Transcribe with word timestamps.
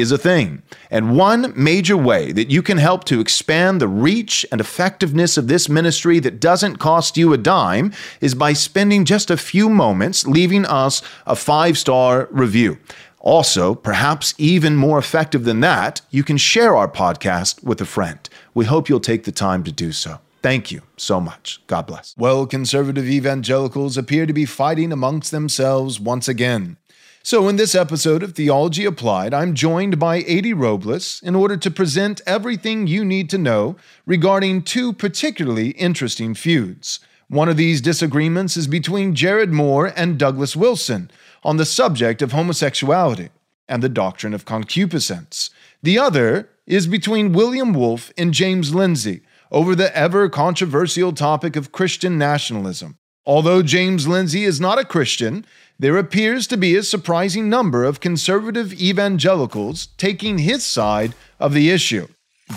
is 0.00 0.10
a 0.10 0.18
thing. 0.18 0.62
And 0.90 1.16
one 1.16 1.52
major 1.54 1.96
way 1.96 2.32
that 2.32 2.50
you 2.50 2.62
can 2.62 2.78
help 2.78 3.04
to 3.04 3.20
expand 3.20 3.80
the 3.80 3.88
reach 3.88 4.44
and 4.50 4.60
effectiveness 4.60 5.36
of 5.36 5.46
this 5.46 5.68
ministry 5.68 6.18
that 6.20 6.40
doesn't 6.40 6.76
cost 6.76 7.16
you 7.16 7.32
a 7.32 7.38
dime 7.38 7.92
is 8.20 8.34
by 8.34 8.52
spending 8.52 9.04
just 9.04 9.30
a 9.30 9.36
few 9.36 9.68
moments 9.68 10.26
leaving 10.26 10.64
us 10.66 11.02
a 11.26 11.36
five 11.36 11.78
star 11.78 12.28
review. 12.30 12.78
Also, 13.20 13.74
perhaps 13.74 14.34
even 14.38 14.76
more 14.76 14.98
effective 14.98 15.44
than 15.44 15.60
that, 15.60 16.00
you 16.10 16.24
can 16.24 16.38
share 16.38 16.74
our 16.74 16.88
podcast 16.88 17.62
with 17.62 17.80
a 17.80 17.84
friend. 17.84 18.28
We 18.54 18.64
hope 18.64 18.88
you'll 18.88 18.98
take 18.98 19.24
the 19.24 19.32
time 19.32 19.62
to 19.64 19.72
do 19.72 19.92
so. 19.92 20.20
Thank 20.42 20.72
you 20.72 20.80
so 20.96 21.20
much. 21.20 21.60
God 21.66 21.86
bless. 21.86 22.14
Well, 22.16 22.46
conservative 22.46 23.04
evangelicals 23.04 23.98
appear 23.98 24.24
to 24.24 24.32
be 24.32 24.46
fighting 24.46 24.90
amongst 24.90 25.30
themselves 25.30 26.00
once 26.00 26.28
again. 26.28 26.78
So, 27.22 27.50
in 27.50 27.56
this 27.56 27.74
episode 27.74 28.22
of 28.22 28.32
Theology 28.32 28.86
Applied, 28.86 29.34
I'm 29.34 29.54
joined 29.54 29.98
by 29.98 30.24
A.D. 30.26 30.54
Robles 30.54 31.20
in 31.22 31.34
order 31.34 31.54
to 31.58 31.70
present 31.70 32.22
everything 32.26 32.86
you 32.86 33.04
need 33.04 33.28
to 33.28 33.36
know 33.36 33.76
regarding 34.06 34.62
two 34.62 34.94
particularly 34.94 35.72
interesting 35.72 36.32
feuds. 36.32 36.98
One 37.28 37.50
of 37.50 37.58
these 37.58 37.82
disagreements 37.82 38.56
is 38.56 38.66
between 38.66 39.14
Jared 39.14 39.52
Moore 39.52 39.92
and 39.94 40.18
Douglas 40.18 40.56
Wilson 40.56 41.10
on 41.44 41.58
the 41.58 41.66
subject 41.66 42.22
of 42.22 42.32
homosexuality 42.32 43.28
and 43.68 43.82
the 43.82 43.90
doctrine 43.90 44.32
of 44.32 44.46
concupiscence. 44.46 45.50
The 45.82 45.98
other 45.98 46.48
is 46.66 46.86
between 46.86 47.34
William 47.34 47.74
Wolfe 47.74 48.10
and 48.16 48.32
James 48.32 48.74
Lindsay 48.74 49.20
over 49.50 49.74
the 49.74 49.94
ever 49.94 50.30
controversial 50.30 51.12
topic 51.12 51.54
of 51.54 51.70
Christian 51.70 52.16
nationalism. 52.16 52.96
Although 53.26 53.62
James 53.62 54.08
Lindsay 54.08 54.44
is 54.44 54.60
not 54.60 54.78
a 54.78 54.84
Christian, 54.84 55.44
there 55.80 55.96
appears 55.96 56.46
to 56.46 56.58
be 56.58 56.76
a 56.76 56.82
surprising 56.82 57.48
number 57.48 57.84
of 57.84 58.00
conservative 58.00 58.70
evangelicals 58.74 59.86
taking 59.96 60.36
his 60.36 60.62
side 60.62 61.14
of 61.38 61.54
the 61.54 61.70
issue. 61.70 62.06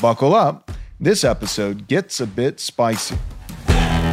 Buckle 0.02 0.36
up, 0.36 0.70
this 1.00 1.24
episode 1.24 1.88
gets 1.88 2.20
a 2.20 2.28
bit 2.28 2.60
spicy. 2.60 3.16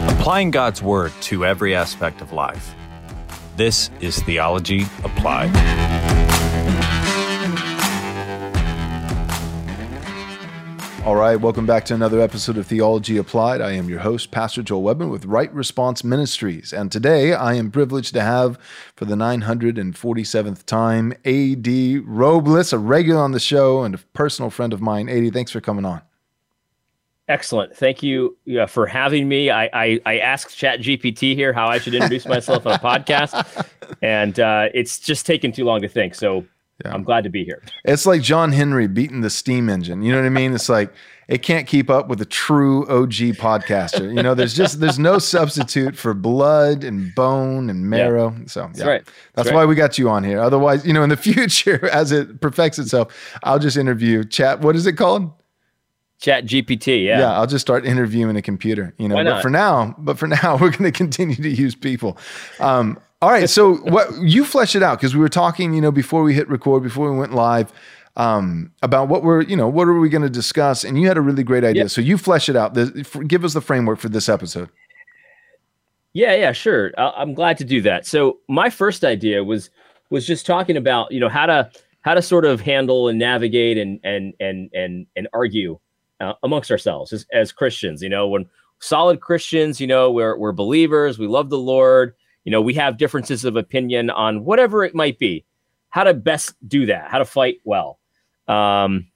Applying 0.07 0.53
God's 0.53 0.81
Word 0.81 1.11
to 1.23 1.45
every 1.45 1.75
aspect 1.75 2.21
of 2.21 2.33
life. 2.33 2.73
This 3.57 3.91
is 4.01 4.23
Theology 4.23 4.87
Applied. 5.03 6.10
All 11.07 11.17
right, 11.17 11.37
welcome 11.37 11.65
back 11.65 11.87
to 11.87 11.95
another 11.95 12.21
episode 12.21 12.59
of 12.59 12.67
Theology 12.67 13.17
Applied. 13.17 13.63
I 13.63 13.73
am 13.73 13.89
your 13.89 14.01
host, 14.01 14.31
Pastor 14.31 14.63
Joel 14.63 14.83
Webbon 14.83 15.09
with 15.09 15.25
Right 15.25 15.53
Response 15.55 16.05
Ministries. 16.05 16.75
And 16.75 16.93
today 16.93 17.33
I 17.33 17.55
am 17.55 17.71
privileged 17.71 18.13
to 18.13 18.21
have, 18.21 18.59
for 18.97 19.07
the 19.07 19.15
947th 19.15 20.67
time, 20.67 21.15
A.D. 21.25 22.01
Robles, 22.01 22.75
a 22.75 22.79
regular 22.79 23.23
on 23.23 23.33
the 23.33 23.41
show 23.41 23.83
and 23.83 23.95
a 23.95 23.99
personal 24.13 24.51
friend 24.51 24.75
of 24.75 24.83
mine. 24.83 25.09
A.D., 25.09 25.31
thanks 25.31 25.51
for 25.51 25.63
coming 25.63 25.87
on. 25.87 26.03
Excellent. 27.29 27.75
Thank 27.75 28.03
you 28.03 28.37
uh, 28.61 28.67
for 28.67 28.87
having 28.87 29.27
me. 29.27 29.49
I, 29.49 29.71
I, 29.73 30.01
I 30.05 30.19
asked 30.19 30.55
Chat 30.55 30.81
GPT 30.81 31.35
here 31.35 31.55
how 31.55 31.67
I 31.67 31.79
should 31.79 31.95
introduce 31.95 32.27
myself 32.27 32.67
on 32.67 32.75
a 32.75 32.79
podcast, 32.79 33.67
and 34.03 34.39
uh, 34.39 34.69
it's 34.75 34.99
just 34.99 35.25
taken 35.25 35.51
too 35.51 35.65
long 35.65 35.81
to 35.81 35.89
think. 35.89 36.15
So 36.15 36.45
yeah. 36.85 36.93
I'm 36.93 37.03
glad 37.03 37.25
to 37.25 37.31
be 37.31 37.45
here. 37.45 37.63
It's 37.85 38.07
like 38.07 38.23
John 38.23 38.53
Henry 38.53 38.87
beating 38.87 39.21
the 39.21 39.31
steam 39.31 39.69
engine. 39.69 40.03
You 40.03 40.13
know 40.13 40.19
what 40.19 40.27
I 40.27 40.31
mean? 40.31 40.55
It's 40.55 40.69
like 40.69 40.93
it 41.29 41.43
can't 41.43 41.67
keep 41.67 41.89
up 41.89 42.09
with 42.09 42.21
a 42.21 42.25
true 42.25 42.83
OG 42.89 43.37
podcaster. 43.39 44.15
You 44.15 44.23
know, 44.23 44.35
there's 44.35 44.55
just 44.55 44.81
there's 44.81 44.99
no 44.99 45.19
substitute 45.19 45.97
for 45.97 46.13
blood 46.13 46.83
and 46.83 47.15
bone 47.15 47.71
and 47.71 47.89
marrow. 47.89 48.35
Yeah. 48.37 48.47
So 48.47 48.61
yeah, 48.61 48.67
that's, 48.67 48.85
right. 48.85 49.05
that's, 49.05 49.15
that's 49.35 49.51
why 49.53 49.61
right. 49.61 49.67
we 49.67 49.77
got 49.77 49.97
you 49.97 50.09
on 50.09 50.25
here. 50.25 50.41
Otherwise, 50.41 50.85
you 50.85 50.93
know, 50.93 51.03
in 51.03 51.09
the 51.09 51.17
future, 51.29 51.89
as 51.91 52.11
it 52.11 52.41
perfects 52.41 52.79
itself, 52.79 53.15
I'll 53.45 53.61
just 53.61 53.77
interview 53.77 54.25
chat. 54.25 54.61
What 54.61 54.75
is 54.75 54.87
it 54.87 54.95
called? 54.95 55.31
Chat 56.21 56.45
GPT, 56.45 57.07
yeah. 57.07 57.21
Yeah, 57.21 57.33
I'll 57.33 57.47
just 57.47 57.63
start 57.63 57.87
interviewing 57.87 58.37
a 58.37 58.43
computer, 58.43 58.93
you 58.99 59.09
know. 59.09 59.25
But 59.25 59.41
for 59.41 59.49
now, 59.49 59.95
but 59.99 60.19
for 60.19 60.27
now, 60.27 60.57
we're 60.61 60.71
going 60.71 60.85
to 60.85 60.93
continue 60.93 61.37
to 61.37 61.49
use 61.49 61.75
people. 61.75 62.19
Um, 62.59 62.99
all 63.23 63.31
right, 63.31 63.49
so 63.49 63.75
what 63.91 64.09
you 64.21 64.45
flesh 64.45 64.75
it 64.75 64.83
out 64.83 64.99
because 64.99 65.15
we 65.15 65.21
were 65.21 65.29
talking, 65.29 65.75
you 65.75 65.81
know, 65.81 65.93
before 65.93 66.23
we 66.23 66.35
hit 66.35 66.49
record, 66.49 66.83
before 66.83 67.11
we 67.11 67.19
went 67.19 67.35
live, 67.35 67.73
um, 68.17 68.73
about 68.83 69.09
what 69.09 69.23
we're, 69.23 69.43
you 69.43 69.57
know, 69.57 69.69
what 69.69 69.89
are 69.89 69.99
we 69.99 70.09
going 70.09 70.23
to 70.23 70.31
discuss, 70.31 70.85
and 70.85 71.01
you 71.01 71.07
had 71.07 71.17
a 71.17 71.21
really 71.21 71.43
great 71.43 71.65
idea. 71.65 71.85
Yep. 71.85 71.91
So 71.91 72.01
you 72.01 72.19
flesh 72.19 72.49
it 72.49 72.57
out. 72.57 72.75
The, 72.75 73.25
give 73.27 73.45
us 73.45 73.55
the 73.55 73.61
framework 73.61 73.99
for 73.99 74.09
this 74.09 74.29
episode. 74.29 74.69
Yeah, 76.13 76.35
yeah, 76.35 76.53
sure. 76.53 76.93
I'm 76.99 77.35
glad 77.35 77.57
to 77.59 77.65
do 77.65 77.81
that. 77.83 78.05
So 78.05 78.39
my 78.49 78.69
first 78.69 79.05
idea 79.05 79.45
was 79.45 79.71
was 80.11 80.27
just 80.27 80.45
talking 80.45 80.77
about, 80.77 81.13
you 81.13 81.21
know, 81.21 81.29
how 81.29 81.47
to 81.47 81.71
how 82.01 82.15
to 82.15 82.23
sort 82.23 82.45
of 82.45 82.61
handle 82.61 83.09
and 83.09 83.19
navigate 83.19 83.79
and 83.79 84.01
and 84.03 84.35
and 84.41 84.71
and 84.75 85.07
and 85.15 85.29
argue 85.33 85.79
uh, 86.19 86.33
amongst 86.43 86.71
ourselves 86.71 87.13
as, 87.13 87.27
as 87.33 87.53
Christians. 87.53 88.03
You 88.03 88.09
know, 88.09 88.27
when 88.27 88.47
solid 88.81 89.21
Christians, 89.21 89.81
you 89.81 89.87
know, 89.87 90.11
we're 90.11 90.37
we're 90.37 90.53
believers, 90.53 91.17
we 91.19 91.29
love 91.29 91.49
the 91.49 91.59
Lord. 91.59 92.15
You 92.45 92.53
know, 92.53 92.61
we 92.61 92.75
have 92.75 92.97
differences 92.97 93.45
of 93.45 93.57
opinion 93.57 94.11
on 94.11 94.45
whatever 94.45 94.85
it 94.85 94.95
might 94.95 95.19
be. 95.19 95.45
How 95.91 96.05
to 96.05 96.15
best 96.15 96.55
do 96.67 96.87
that? 96.87 97.11
How 97.11 97.19
to 97.19 97.25
fight 97.25 97.59
well? 97.65 97.99
Um, 98.49 99.09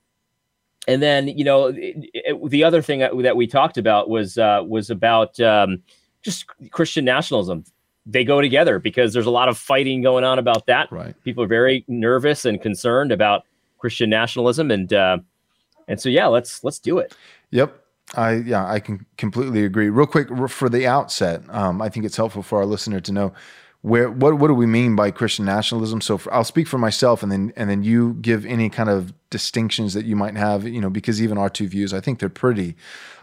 and 0.87 1.03
then 1.03 1.29
you 1.29 1.45
know, 1.45 1.67
it, 1.67 1.97
it, 2.13 2.51
the 2.51 2.65
other 2.65 2.83
thing 2.83 2.99
that, 3.01 3.13
that, 3.23 3.37
we 3.37 3.47
talked 3.47 3.79
about 3.79 4.09
was 4.11 4.37
uh, 4.37 4.63
was 4.67 4.91
about 4.91 5.39
um, 5.41 5.83
just 6.23 6.47
Christian 6.71 7.05
nationalism. 7.05 7.65
They 8.07 8.25
go 8.25 8.41
together 8.43 8.79
because 8.79 9.15
there's 9.15 9.27
a 9.27 9.31
lot 9.31 9.49
of 9.49 9.57
fighting 9.57 10.03
going 10.03 10.25
on 10.25 10.39
about 10.39 10.67
that. 10.67 10.93
Right. 10.93 11.15
People 11.25 11.43
are 11.43 11.49
very 11.49 11.85
nervous 11.89 12.45
and 12.45 12.61
concerned 12.61 13.13
about 13.13 13.45
Christian 13.79 14.11
nationalism, 14.11 14.71
and 14.71 14.93
uh, 14.93 15.19
and 15.89 16.01
so, 16.01 16.09
yeah, 16.09 16.27
let's 16.27 16.65
let's 16.65 16.79
do 16.79 16.99
it. 16.99 17.15
Yep. 17.51 17.84
I 18.17 18.35
yeah, 18.35 18.67
I 18.67 18.81
can 18.81 19.07
completely 19.17 19.65
agree. 19.65 19.89
Real 19.89 20.07
quick 20.07 20.29
for 20.49 20.69
the 20.69 20.87
outset, 20.87 21.43
um, 21.49 21.81
I 21.83 21.89
think 21.89 22.07
it's 22.07 22.17
helpful 22.17 22.43
for 22.43 22.59
our 22.59 22.67
listener 22.67 23.01
to 23.01 23.13
know 23.13 23.33
where 23.83 24.11
what 24.11 24.39
what 24.39 24.49
do 24.49 24.55
we 24.55 24.67
mean 24.67 24.97
by 24.97 25.11
Christian 25.11 25.45
nationalism. 25.45 26.01
So 26.01 26.17
for, 26.17 26.33
I'll 26.33 26.43
speak 26.45 26.67
for 26.67 26.79
myself, 26.79 27.23
and 27.23 27.31
then 27.31 27.53
and 27.55 27.69
then 27.69 27.83
you 27.83 28.15
give 28.15 28.47
any 28.47 28.71
kind 28.71 28.89
of 28.89 29.13
distinctions 29.29 29.93
that 29.93 30.07
you 30.07 30.17
might 30.17 30.37
have. 30.37 30.67
You 30.67 30.81
know, 30.81 30.89
because 30.91 31.23
even 31.23 31.37
our 31.37 31.51
two 31.51 31.69
views, 31.69 31.93
I 31.93 32.01
think 32.01 32.19
they're 32.19 32.31
pretty 32.31 32.77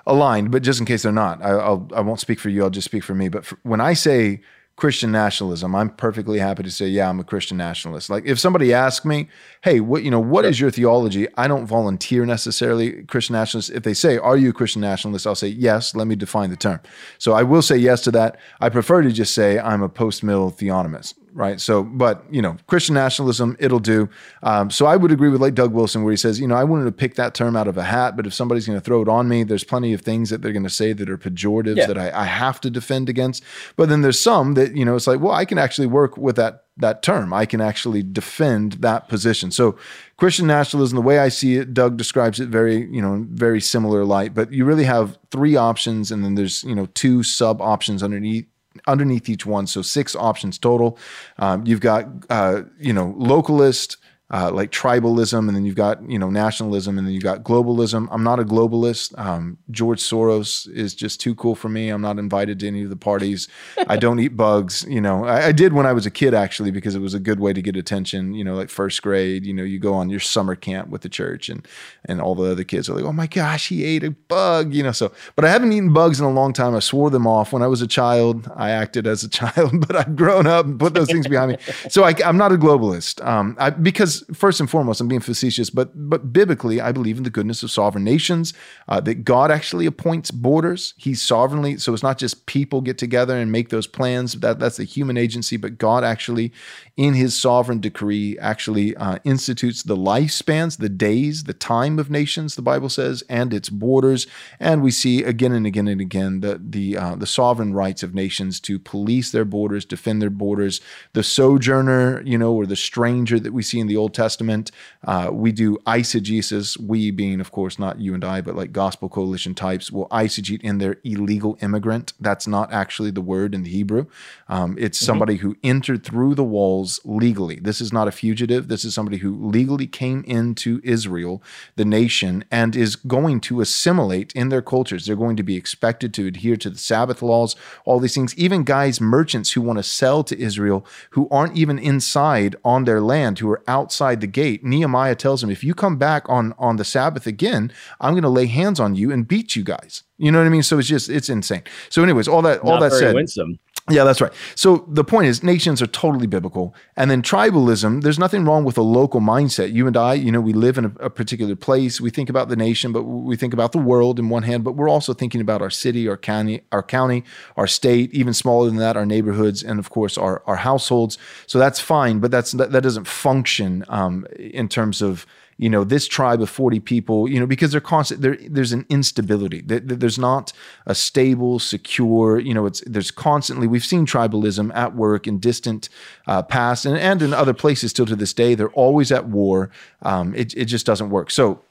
aligned. 0.05 0.51
But 0.51 0.61
just 0.61 0.79
in 0.79 0.85
case 0.85 1.01
they're 1.01 1.11
not, 1.11 1.41
I, 1.41 1.49
I'll 1.49 1.89
I 1.95 2.01
won't 2.01 2.19
speak 2.19 2.39
for 2.39 2.49
you. 2.49 2.63
I'll 2.63 2.69
just 2.69 2.85
speak 2.85 3.03
for 3.03 3.15
me. 3.15 3.27
But 3.27 3.45
for, 3.45 3.57
when 3.63 3.81
I 3.81 3.93
say 3.93 4.41
Christian 4.81 5.11
nationalism, 5.11 5.75
I'm 5.75 5.91
perfectly 5.91 6.39
happy 6.39 6.63
to 6.63 6.71
say, 6.71 6.87
yeah, 6.87 7.07
I'm 7.07 7.19
a 7.19 7.23
Christian 7.23 7.55
nationalist. 7.55 8.09
Like 8.09 8.25
if 8.25 8.39
somebody 8.39 8.73
asks 8.73 9.05
me, 9.05 9.29
hey, 9.63 9.79
what 9.79 10.01
you 10.01 10.09
know, 10.09 10.19
what 10.19 10.43
is 10.43 10.59
your 10.59 10.71
theology? 10.71 11.27
I 11.37 11.47
don't 11.47 11.67
volunteer 11.67 12.25
necessarily 12.25 13.03
Christian 13.03 13.33
nationalist. 13.33 13.69
If 13.69 13.83
they 13.83 13.93
say, 13.93 14.17
are 14.17 14.35
you 14.35 14.49
a 14.49 14.53
Christian 14.53 14.81
nationalist? 14.81 15.27
I'll 15.27 15.35
say, 15.35 15.49
yes, 15.49 15.93
let 15.93 16.07
me 16.07 16.15
define 16.15 16.49
the 16.49 16.55
term. 16.55 16.79
So 17.19 17.33
I 17.33 17.43
will 17.43 17.61
say 17.61 17.77
yes 17.77 18.01
to 18.05 18.11
that. 18.13 18.39
I 18.59 18.69
prefer 18.69 19.03
to 19.03 19.11
just 19.11 19.35
say 19.35 19.59
I'm 19.59 19.83
a 19.83 19.87
post-mill 19.87 20.49
theonomist 20.49 21.13
right? 21.33 21.59
So, 21.59 21.83
but 21.83 22.23
you 22.29 22.41
know, 22.41 22.57
Christian 22.67 22.95
nationalism, 22.95 23.55
it'll 23.59 23.79
do. 23.79 24.09
Um, 24.43 24.69
so 24.69 24.85
I 24.85 24.95
would 24.95 25.11
agree 25.11 25.29
with 25.29 25.41
like 25.41 25.53
Doug 25.53 25.73
Wilson, 25.73 26.03
where 26.03 26.11
he 26.11 26.17
says, 26.17 26.39
you 26.39 26.47
know, 26.47 26.55
I 26.55 26.63
wanted 26.63 26.85
to 26.85 26.91
pick 26.91 27.15
that 27.15 27.33
term 27.33 27.55
out 27.55 27.67
of 27.67 27.77
a 27.77 27.83
hat, 27.83 28.15
but 28.15 28.27
if 28.27 28.33
somebody's 28.33 28.67
going 28.67 28.77
to 28.77 28.83
throw 28.83 29.01
it 29.01 29.07
on 29.07 29.27
me, 29.27 29.43
there's 29.43 29.63
plenty 29.63 29.93
of 29.93 30.01
things 30.01 30.29
that 30.29 30.41
they're 30.41 30.53
going 30.53 30.63
to 30.63 30.69
say 30.69 30.93
that 30.93 31.09
are 31.09 31.17
pejoratives 31.17 31.77
yeah. 31.77 31.87
that 31.87 31.97
I, 31.97 32.21
I 32.21 32.25
have 32.25 32.61
to 32.61 32.69
defend 32.69 33.09
against. 33.09 33.43
But 33.75 33.89
then 33.89 34.01
there's 34.01 34.19
some 34.19 34.53
that 34.55 34.75
you 34.75 34.85
know, 34.85 34.95
it's 34.95 35.07
like, 35.07 35.19
well, 35.19 35.33
I 35.33 35.45
can 35.45 35.57
actually 35.57 35.87
work 35.87 36.17
with 36.17 36.35
that 36.35 36.65
that 36.77 37.03
term. 37.03 37.33
I 37.33 37.45
can 37.45 37.61
actually 37.61 38.03
defend 38.03 38.73
that 38.73 39.07
position. 39.07 39.51
So 39.51 39.77
Christian 40.17 40.47
nationalism, 40.47 40.95
the 40.95 41.01
way 41.01 41.19
I 41.19 41.29
see 41.29 41.57
it, 41.57 41.73
Doug 41.73 41.97
describes 41.97 42.39
it 42.39 42.49
very, 42.49 42.87
you 42.91 43.01
know, 43.01 43.25
very 43.29 43.61
similar 43.61 44.05
light, 44.05 44.33
but 44.33 44.51
you 44.51 44.65
really 44.65 44.83
have 44.85 45.17
three 45.31 45.55
options 45.55 46.11
and 46.11 46.23
then 46.23 46.35
there's, 46.35 46.63
you 46.63 46.75
know, 46.75 46.87
two 46.93 47.23
sub 47.23 47.61
options 47.61 48.03
underneath 48.03 48.45
underneath 48.87 49.29
each 49.29 49.45
one. 49.45 49.67
So 49.67 49.81
six 49.81 50.15
options 50.15 50.57
total. 50.57 50.97
Um, 51.37 51.65
you've 51.65 51.81
got, 51.81 52.07
uh, 52.29 52.63
you 52.79 52.93
know, 52.93 53.13
localist, 53.19 53.97
uh, 54.31 54.49
like 54.49 54.71
tribalism, 54.71 55.47
and 55.47 55.55
then 55.55 55.65
you've 55.65 55.75
got 55.75 56.01
you 56.09 56.17
know 56.17 56.29
nationalism, 56.29 56.97
and 56.97 57.05
then 57.05 57.13
you've 57.13 57.23
got 57.23 57.43
globalism. 57.43 58.07
I'm 58.11 58.23
not 58.23 58.39
a 58.39 58.45
globalist. 58.45 59.17
Um, 59.19 59.57
George 59.69 59.99
Soros 59.99 60.69
is 60.73 60.95
just 60.95 61.19
too 61.19 61.35
cool 61.35 61.53
for 61.53 61.67
me. 61.67 61.89
I'm 61.89 62.01
not 62.01 62.17
invited 62.17 62.59
to 62.61 62.67
any 62.67 62.83
of 62.83 62.89
the 62.89 62.95
parties. 62.95 63.49
I 63.87 63.97
don't 63.97 64.19
eat 64.19 64.37
bugs. 64.37 64.85
You 64.87 65.01
know, 65.01 65.25
I, 65.25 65.47
I, 65.47 65.51
did 65.51 65.73
when 65.73 65.85
I 65.85 65.91
was 65.91 66.05
a 66.05 66.11
kid 66.11 66.33
actually 66.33 66.71
because 66.71 66.95
it 66.95 66.99
was 66.99 67.13
a 67.13 67.19
good 67.19 67.41
way 67.41 67.51
to 67.51 67.61
get 67.61 67.75
attention. 67.75 68.33
You 68.33 68.45
know, 68.45 68.55
like 68.55 68.69
first 68.69 69.01
grade. 69.01 69.45
You 69.45 69.53
know, 69.53 69.63
you 69.63 69.79
go 69.79 69.93
on 69.93 70.09
your 70.09 70.21
summer 70.21 70.55
camp 70.55 70.87
with 70.87 71.01
the 71.01 71.09
church, 71.09 71.49
and 71.49 71.67
and 72.05 72.21
all 72.21 72.33
the 72.33 72.49
other 72.49 72.63
kids 72.63 72.89
are 72.89 72.93
like, 72.93 73.03
oh 73.03 73.11
my 73.11 73.27
gosh, 73.27 73.67
he 73.67 73.83
ate 73.83 74.05
a 74.05 74.11
bug. 74.11 74.73
You 74.73 74.83
know, 74.83 74.93
so 74.93 75.11
but 75.35 75.43
I 75.43 75.49
haven't 75.49 75.73
eaten 75.73 75.91
bugs 75.91 76.21
in 76.21 76.25
a 76.25 76.31
long 76.31 76.53
time. 76.53 76.73
I 76.73 76.79
swore 76.79 77.09
them 77.09 77.27
off 77.27 77.51
when 77.51 77.63
I 77.63 77.67
was 77.67 77.81
a 77.81 77.87
child. 77.87 78.49
I 78.55 78.69
acted 78.69 79.07
as 79.07 79.25
a 79.25 79.29
child, 79.41 79.85
but 79.85 79.97
I've 79.97 80.15
grown 80.15 80.47
up 80.47 80.65
and 80.65 80.79
put 80.79 80.93
those 80.93 81.11
things 81.11 81.27
behind 81.27 81.51
me. 81.51 81.57
So 81.89 82.03
I, 82.03 82.15
am 82.23 82.37
not 82.37 82.53
a 82.53 82.55
globalist 82.55 83.21
um, 83.25 83.57
I, 83.59 83.71
because 83.71 84.20
first 84.33 84.59
and 84.59 84.69
foremost, 84.69 85.01
I'm 85.01 85.07
being 85.07 85.21
facetious, 85.21 85.69
but 85.69 85.91
but 85.95 86.33
biblically, 86.33 86.81
I 86.81 86.91
believe 86.91 87.17
in 87.17 87.23
the 87.23 87.29
goodness 87.29 87.63
of 87.63 87.71
sovereign 87.71 88.03
nations. 88.03 88.53
Uh, 88.87 88.99
that 89.01 89.23
God 89.23 89.51
actually 89.51 89.85
appoints 89.85 90.31
borders. 90.31 90.93
He's 90.97 91.21
sovereignly, 91.21 91.77
so 91.77 91.93
it's 91.93 92.03
not 92.03 92.17
just 92.17 92.45
people 92.45 92.81
get 92.81 92.97
together 92.97 93.37
and 93.37 93.51
make 93.51 93.69
those 93.69 93.87
plans. 93.87 94.33
That 94.33 94.59
that's 94.59 94.79
a 94.79 94.83
human 94.83 95.17
agency, 95.17 95.57
but 95.57 95.77
God 95.77 96.03
actually, 96.03 96.51
in 96.97 97.13
His 97.13 97.39
sovereign 97.39 97.79
decree, 97.79 98.37
actually 98.39 98.95
uh, 98.95 99.19
institutes 99.23 99.83
the 99.83 99.97
lifespans, 99.97 100.77
the 100.77 100.89
days, 100.89 101.43
the 101.43 101.53
time 101.53 101.99
of 101.99 102.09
nations. 102.09 102.55
The 102.55 102.61
Bible 102.61 102.89
says, 102.89 103.23
and 103.29 103.53
its 103.53 103.69
borders. 103.69 104.27
And 104.59 104.81
we 104.81 104.91
see 104.91 105.23
again 105.23 105.51
and 105.51 105.65
again 105.65 105.87
and 105.87 106.01
again 106.01 106.41
the 106.41 106.61
the 106.61 106.97
uh, 106.97 107.15
the 107.15 107.27
sovereign 107.27 107.73
rights 107.73 108.03
of 108.03 108.13
nations 108.13 108.59
to 108.61 108.79
police 108.79 109.31
their 109.31 109.45
borders, 109.45 109.85
defend 109.85 110.21
their 110.21 110.29
borders. 110.29 110.81
The 111.13 111.23
sojourner, 111.23 112.21
you 112.21 112.37
know, 112.37 112.53
or 112.53 112.65
the 112.65 112.75
stranger 112.75 113.39
that 113.39 113.53
we 113.53 113.63
see 113.63 113.79
in 113.79 113.87
the 113.87 113.97
Old 113.97 114.10
Testament. 114.11 114.71
Uh, 115.05 115.29
we 115.31 115.51
do 115.51 115.77
eisegesis, 115.87 116.79
we 116.79 117.11
being, 117.11 117.39
of 117.39 117.51
course, 117.51 117.79
not 117.79 117.99
you 117.99 118.13
and 118.13 118.23
I, 118.23 118.41
but 118.41 118.55
like 118.55 118.71
Gospel 118.71 119.09
Coalition 119.09 119.55
types 119.55 119.91
will 119.91 120.07
eisegete 120.09 120.61
in 120.61 120.77
their 120.77 120.97
illegal 121.03 121.57
immigrant. 121.61 122.13
That's 122.19 122.47
not 122.47 122.71
actually 122.71 123.11
the 123.11 123.21
word 123.21 123.55
in 123.55 123.63
the 123.63 123.69
Hebrew. 123.69 124.05
Um, 124.47 124.77
it's 124.79 124.97
mm-hmm. 124.97 125.05
somebody 125.05 125.35
who 125.37 125.57
entered 125.63 126.03
through 126.03 126.35
the 126.35 126.43
walls 126.43 126.99
legally. 127.03 127.55
This 127.55 127.81
is 127.81 127.91
not 127.91 128.07
a 128.07 128.11
fugitive. 128.11 128.67
This 128.67 128.85
is 128.85 128.93
somebody 128.93 129.17
who 129.17 129.33
legally 129.49 129.87
came 129.87 130.23
into 130.25 130.81
Israel, 130.83 131.41
the 131.75 131.85
nation, 131.85 132.43
and 132.51 132.75
is 132.75 132.95
going 132.95 133.39
to 133.41 133.61
assimilate 133.61 134.33
in 134.33 134.49
their 134.49 134.61
cultures. 134.61 135.05
They're 135.05 135.15
going 135.15 135.37
to 135.37 135.43
be 135.43 135.55
expected 135.55 136.13
to 136.15 136.27
adhere 136.27 136.57
to 136.57 136.69
the 136.69 136.77
Sabbath 136.77 137.21
laws, 137.21 137.55
all 137.85 137.99
these 137.99 138.13
things. 138.13 138.35
Even 138.37 138.63
guys, 138.63 139.01
merchants 139.01 139.51
who 139.51 139.61
want 139.61 139.77
to 139.79 139.83
sell 139.83 140.23
to 140.23 140.39
Israel 140.39 140.85
who 141.11 141.27
aren't 141.29 141.57
even 141.57 141.79
inside 141.79 142.55
on 142.63 142.85
their 142.85 143.01
land, 143.01 143.39
who 143.39 143.49
are 143.49 143.63
outside 143.91 144.21
the 144.21 144.27
gate. 144.27 144.63
Nehemiah 144.63 145.15
tells 145.15 145.43
him, 145.43 145.49
if 145.49 145.65
you 145.65 145.73
come 145.73 145.97
back 145.97 146.23
on, 146.29 146.53
on 146.57 146.77
the 146.77 146.85
Sabbath 146.85 147.27
again, 147.27 147.73
I'm 147.99 148.13
going 148.13 148.23
to 148.23 148.29
lay 148.29 148.45
hands 148.45 148.79
on 148.79 148.95
you 148.95 149.11
and 149.11 149.27
beat 149.27 149.53
you 149.53 149.65
guys. 149.65 150.03
You 150.17 150.31
know 150.31 150.37
what 150.37 150.47
I 150.47 150.49
mean? 150.49 150.63
So 150.63 150.79
it's 150.79 150.87
just, 150.87 151.09
it's 151.09 151.27
insane. 151.27 151.63
So, 151.89 152.01
anyways, 152.01 152.29
all 152.29 152.41
that, 152.43 152.61
all 152.61 152.79
that 152.79 152.93
said. 152.93 153.13
Winsome. 153.13 153.59
Yeah, 153.91 154.05
that's 154.05 154.21
right. 154.21 154.31
So 154.55 154.85
the 154.87 155.03
point 155.03 155.27
is, 155.27 155.43
nations 155.43 155.81
are 155.81 155.87
totally 155.87 156.27
biblical. 156.27 156.73
And 156.95 157.11
then 157.11 157.21
tribalism, 157.21 158.03
there's 158.03 158.17
nothing 158.17 158.45
wrong 158.45 158.63
with 158.63 158.77
a 158.77 158.81
local 158.81 159.19
mindset. 159.19 159.73
You 159.73 159.85
and 159.85 159.97
I, 159.97 160.13
you 160.13 160.31
know, 160.31 160.39
we 160.39 160.53
live 160.53 160.77
in 160.77 160.85
a, 160.85 160.91
a, 160.99 161.09
particular 161.09 161.55
place. 161.55 161.99
We 161.99 162.09
think 162.09 162.29
about 162.29 162.47
the 162.47 162.55
nation, 162.55 162.93
but 162.93 163.03
we 163.03 163.35
think 163.35 163.53
about 163.53 163.73
the 163.73 163.79
world 163.79 164.17
in 164.17 164.29
one 164.29 164.43
hand, 164.43 164.63
but 164.63 164.73
we're 164.73 164.89
also 164.89 165.13
thinking 165.13 165.41
about 165.41 165.61
our 165.61 165.69
city, 165.69 166.07
our 166.07 166.17
county, 166.17 166.61
our 166.71 166.81
county, 166.81 167.23
our 167.57 167.67
state, 167.67 168.13
even 168.13 168.33
smaller 168.33 168.67
than 168.67 168.77
that, 168.77 168.95
our 168.95 169.05
neighborhoods, 169.05 169.61
and 169.61 169.77
of 169.77 169.89
course 169.89 170.17
our, 170.17 170.41
our 170.45 170.57
households. 170.57 171.17
So 171.47 171.59
that's 171.59 171.79
fine, 171.79 172.19
but 172.19 172.31
that's 172.31 172.53
that, 172.53 172.71
that 172.71 172.81
doesn't 172.81 173.07
function 173.07 173.83
um, 173.89 174.25
in 174.37 174.69
terms 174.69 175.01
of 175.01 175.25
you 175.61 175.69
know 175.69 175.83
this 175.83 176.07
tribe 176.07 176.41
of 176.41 176.49
40 176.49 176.79
people 176.79 177.29
you 177.29 177.39
know 177.39 177.45
because 177.45 177.71
they're 177.71 177.79
constant 177.79 178.21
there, 178.21 178.35
there's 178.49 178.73
an 178.73 178.85
instability 178.89 179.61
there's 179.61 180.17
not 180.17 180.51
a 180.87 180.95
stable 180.95 181.59
secure 181.59 182.39
you 182.39 182.53
know 182.53 182.65
it's 182.65 182.81
there's 182.87 183.11
constantly 183.11 183.67
we've 183.67 183.85
seen 183.85 184.05
tribalism 184.05 184.75
at 184.75 184.95
work 184.95 185.27
in 185.27 185.39
distant 185.39 185.87
uh, 186.27 186.41
past 186.41 186.85
and, 186.85 186.97
and 186.97 187.21
in 187.21 187.33
other 187.33 187.53
places 187.53 187.91
still 187.91 188.07
to 188.07 188.15
this 188.15 188.33
day 188.33 188.55
they're 188.55 188.71
always 188.71 189.11
at 189.11 189.27
war 189.27 189.69
um, 190.01 190.33
it, 190.35 190.53
it 190.57 190.65
just 190.65 190.85
doesn't 190.85 191.11
work 191.11 191.29
so 191.29 191.61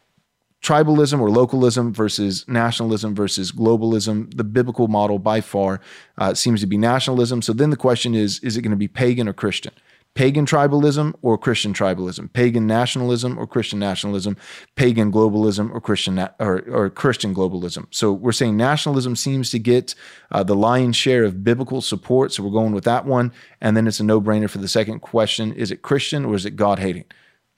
tribalism 0.62 1.20
or 1.20 1.30
localism 1.30 1.92
versus 1.92 2.46
nationalism 2.46 3.14
versus 3.14 3.50
globalism. 3.50 4.30
The 4.36 4.44
biblical 4.44 4.88
model 4.88 5.18
by 5.18 5.40
far 5.40 5.80
uh, 6.18 6.34
seems 6.34 6.60
to 6.60 6.66
be 6.66 6.76
nationalism. 6.76 7.40
So 7.40 7.54
then 7.54 7.70
the 7.70 7.78
question 7.78 8.14
is 8.14 8.40
is 8.40 8.58
it 8.58 8.62
going 8.62 8.70
to 8.70 8.76
be 8.76 8.86
pagan 8.86 9.26
or 9.26 9.32
Christian? 9.32 9.72
Pagan 10.14 10.44
tribalism 10.44 11.14
or 11.22 11.38
Christian 11.38 11.72
tribalism, 11.72 12.32
pagan 12.32 12.66
nationalism 12.66 13.38
or 13.38 13.46
Christian 13.46 13.78
nationalism, 13.78 14.36
pagan 14.74 15.12
globalism 15.12 15.70
or 15.72 15.80
Christian 15.80 16.16
na- 16.16 16.30
or, 16.38 16.62
or 16.68 16.90
Christian 16.90 17.34
globalism. 17.34 17.86
So 17.90 18.12
we're 18.12 18.32
saying 18.32 18.56
nationalism 18.56 19.16
seems 19.16 19.50
to 19.50 19.58
get 19.58 19.94
uh, 20.30 20.42
the 20.42 20.56
lion's 20.56 20.96
share 20.96 21.24
of 21.24 21.44
biblical 21.44 21.80
support. 21.80 22.32
So 22.32 22.42
we're 22.42 22.50
going 22.50 22.72
with 22.72 22.84
that 22.84 23.06
one, 23.06 23.32
and 23.60 23.76
then 23.76 23.86
it's 23.86 24.00
a 24.00 24.04
no-brainer 24.04 24.50
for 24.50 24.58
the 24.58 24.68
second 24.68 25.00
question: 25.00 25.52
Is 25.52 25.70
it 25.70 25.82
Christian 25.82 26.24
or 26.24 26.34
is 26.34 26.44
it 26.44 26.56
God 26.56 26.78
hating? 26.78 27.04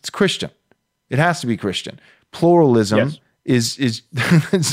It's 0.00 0.10
Christian. 0.10 0.50
It 1.08 1.19
has 1.19 1.40
to 1.40 1.46
be 1.46 1.56
Christian. 1.56 2.00
Pluralism. 2.32 2.98
Yes 2.98 3.19
is 3.44 3.76
is 3.78 4.02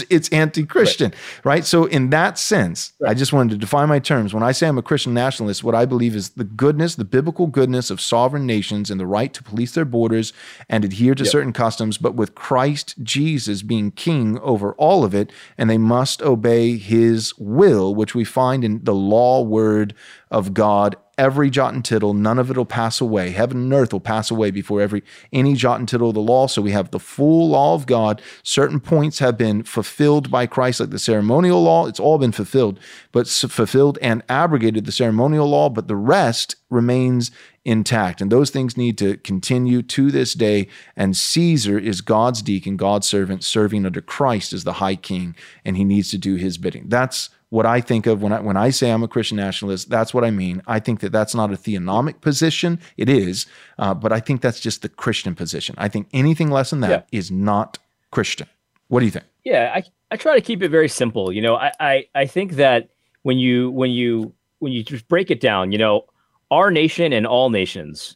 it's, 0.10 0.30
anti-Christian, 0.30 1.12
right. 1.12 1.46
right. 1.46 1.66
So 1.66 1.86
in 1.86 2.12
that 2.12 2.38
sense, 2.38 2.94
right. 3.00 3.12
I 3.12 3.14
just 3.14 3.34
wanted 3.34 3.52
to 3.52 3.58
define 3.58 3.90
my 3.90 4.00
terms. 4.00 4.34
When 4.34 4.44
I 4.44 4.52
say 4.52 4.68
I'm 4.68 4.78
a 4.78 4.84
Christian 4.84 5.14
nationalist, 5.14 5.64
what 5.64 5.76
I 5.76 5.86
believe 5.86 6.16
is 6.16 6.30
the 6.32 6.44
goodness, 6.44 6.96
the 6.96 7.06
biblical 7.06 7.48
goodness 7.48 7.90
of 7.90 8.00
sovereign 8.00 8.46
nations 8.46 8.92
and 8.92 9.00
the 9.00 9.08
right 9.08 9.34
to 9.34 9.44
police 9.44 9.74
their 9.74 9.86
borders 9.86 10.34
and 10.70 10.86
adhere 10.86 11.16
to 11.16 11.24
yep. 11.24 11.32
certain 11.32 11.54
customs, 11.54 11.98
but 11.98 12.16
with 12.16 12.36
Christ 12.36 12.96
Jesus 13.02 13.64
being 13.64 13.92
king 13.92 14.38
over 14.40 14.74
all 14.74 15.04
of 15.04 15.16
it, 15.16 15.32
and 15.58 15.70
they 15.70 15.78
must 15.80 16.22
obey 16.22 16.78
his 16.78 17.34
will, 17.38 17.96
which 17.96 18.14
we 18.14 18.24
find 18.24 18.64
in 18.64 18.84
the 18.84 18.94
law 18.94 19.42
word 19.42 19.96
of 20.30 20.54
God 20.54 20.96
every 21.20 21.50
jot 21.50 21.74
and 21.74 21.84
tittle, 21.84 22.14
none 22.14 22.40
of 22.40 22.50
it 22.50 22.56
will 22.56 22.66
pass 22.66 23.02
away. 23.02 23.32
Heaven 23.32 23.58
and 23.58 23.74
earth 23.74 23.92
will 23.92 24.00
pass 24.00 24.32
away 24.32 24.50
before 24.50 24.82
every 24.82 25.04
any 25.34 25.54
jot 25.54 25.78
and 25.78 25.88
tittle 25.88 26.10
of 26.10 26.16
the 26.16 26.22
law. 26.22 26.48
So 26.48 26.62
we 26.62 26.72
have 26.72 26.92
the 26.92 27.00
full 27.00 27.50
law 27.50 27.76
of 27.76 27.86
God. 27.86 28.22
Certain 28.42 28.80
points 28.80 29.20
have 29.20 29.38
been 29.38 29.64
fulfilled 29.64 30.32
by 30.32 30.48
Christ, 30.48 30.80
like 30.80 30.92
the 30.92 30.98
ceremonial 30.98 31.62
law. 31.62 31.88
It's 31.88 32.00
all 32.00 32.18
been 32.18 32.32
fulfilled, 32.32 32.80
but 33.12 33.28
fulfilled 33.28 34.00
and 34.02 34.24
abrogated 34.30 34.86
the 34.86 34.94
ceremonial 34.94 35.50
law, 35.50 35.70
but 35.70 35.90
the 35.90 35.96
rest 35.98 36.56
remains 36.70 37.32
intact. 37.66 38.22
And 38.22 38.32
those 38.32 38.50
things 38.50 38.78
need 38.78 38.98
to 39.00 39.18
continue 39.18 39.82
to 39.82 40.12
this 40.12 40.34
day. 40.34 40.70
And 40.96 41.18
Caesar 41.18 41.78
is 41.78 42.00
God's 42.00 42.42
deacon, 42.42 42.78
God's 42.78 43.08
servant, 43.08 43.44
serving 43.44 43.86
under 43.86 44.02
Christ 44.02 44.54
as 44.54 44.64
the 44.64 44.74
high 44.74 44.96
king, 44.96 45.36
and 45.66 45.76
he 45.76 45.84
needs 45.84 46.10
to 46.12 46.18
do 46.18 46.36
his 46.36 46.58
bidding. 46.58 46.86
That's 46.88 47.30
what 47.50 47.66
I 47.66 47.82
think 47.82 48.06
of 48.06 48.22
when 48.22 48.32
I 48.32 48.40
when 48.40 48.58
I 48.58 48.70
say 48.70 48.92
I'm 48.92 49.04
a 49.04 49.08
Christian 49.08 49.38
nationalist. 49.38 49.90
That's 49.90 50.14
what 50.14 50.24
I 50.24 50.32
mean. 50.32 50.62
I 50.68 50.80
think 50.80 51.00
that 51.00 51.12
that's 51.12 51.34
not 51.34 51.52
a 51.52 51.56
theonomic 51.56 52.22
position. 52.22 52.80
It 52.98 53.10
is, 53.10 53.48
uh, 53.78 53.94
but 53.94 54.12
I 54.12 54.20
think 54.20 54.42
that's 54.42 54.60
just 54.60 54.82
the 54.82 54.90
Christian 54.90 55.36
position. 55.36 55.76
I 55.78 55.88
think 55.88 56.08
anything 56.14 56.52
less 56.52 56.70
than 56.70 56.82
that 56.82 57.08
yeah. 57.12 57.20
is 57.20 57.32
not 57.32 57.78
Christian. 58.12 58.48
What 58.88 59.00
do 59.00 59.06
you 59.06 59.12
think? 59.12 59.26
Yeah, 59.44 59.72
I 59.74 59.84
I 60.12 60.18
try 60.18 60.36
to 60.36 60.42
keep 60.42 60.62
it 60.62 60.70
very 60.70 60.90
simple. 60.90 61.32
You 61.32 61.42
know, 61.42 61.56
I 61.56 61.72
I, 61.80 62.08
I 62.16 62.26
think 62.26 62.54
that 62.54 62.90
when 63.24 63.38
you 63.38 63.72
when 63.72 63.92
you 63.92 64.34
when 64.60 64.72
you 64.72 64.84
just 64.84 65.08
break 65.08 65.32
it 65.32 65.42
down, 65.42 65.72
you 65.72 65.78
know, 65.78 66.06
our 66.52 66.70
nation 66.72 67.14
and 67.14 67.26
all 67.26 67.50
nations 67.50 68.16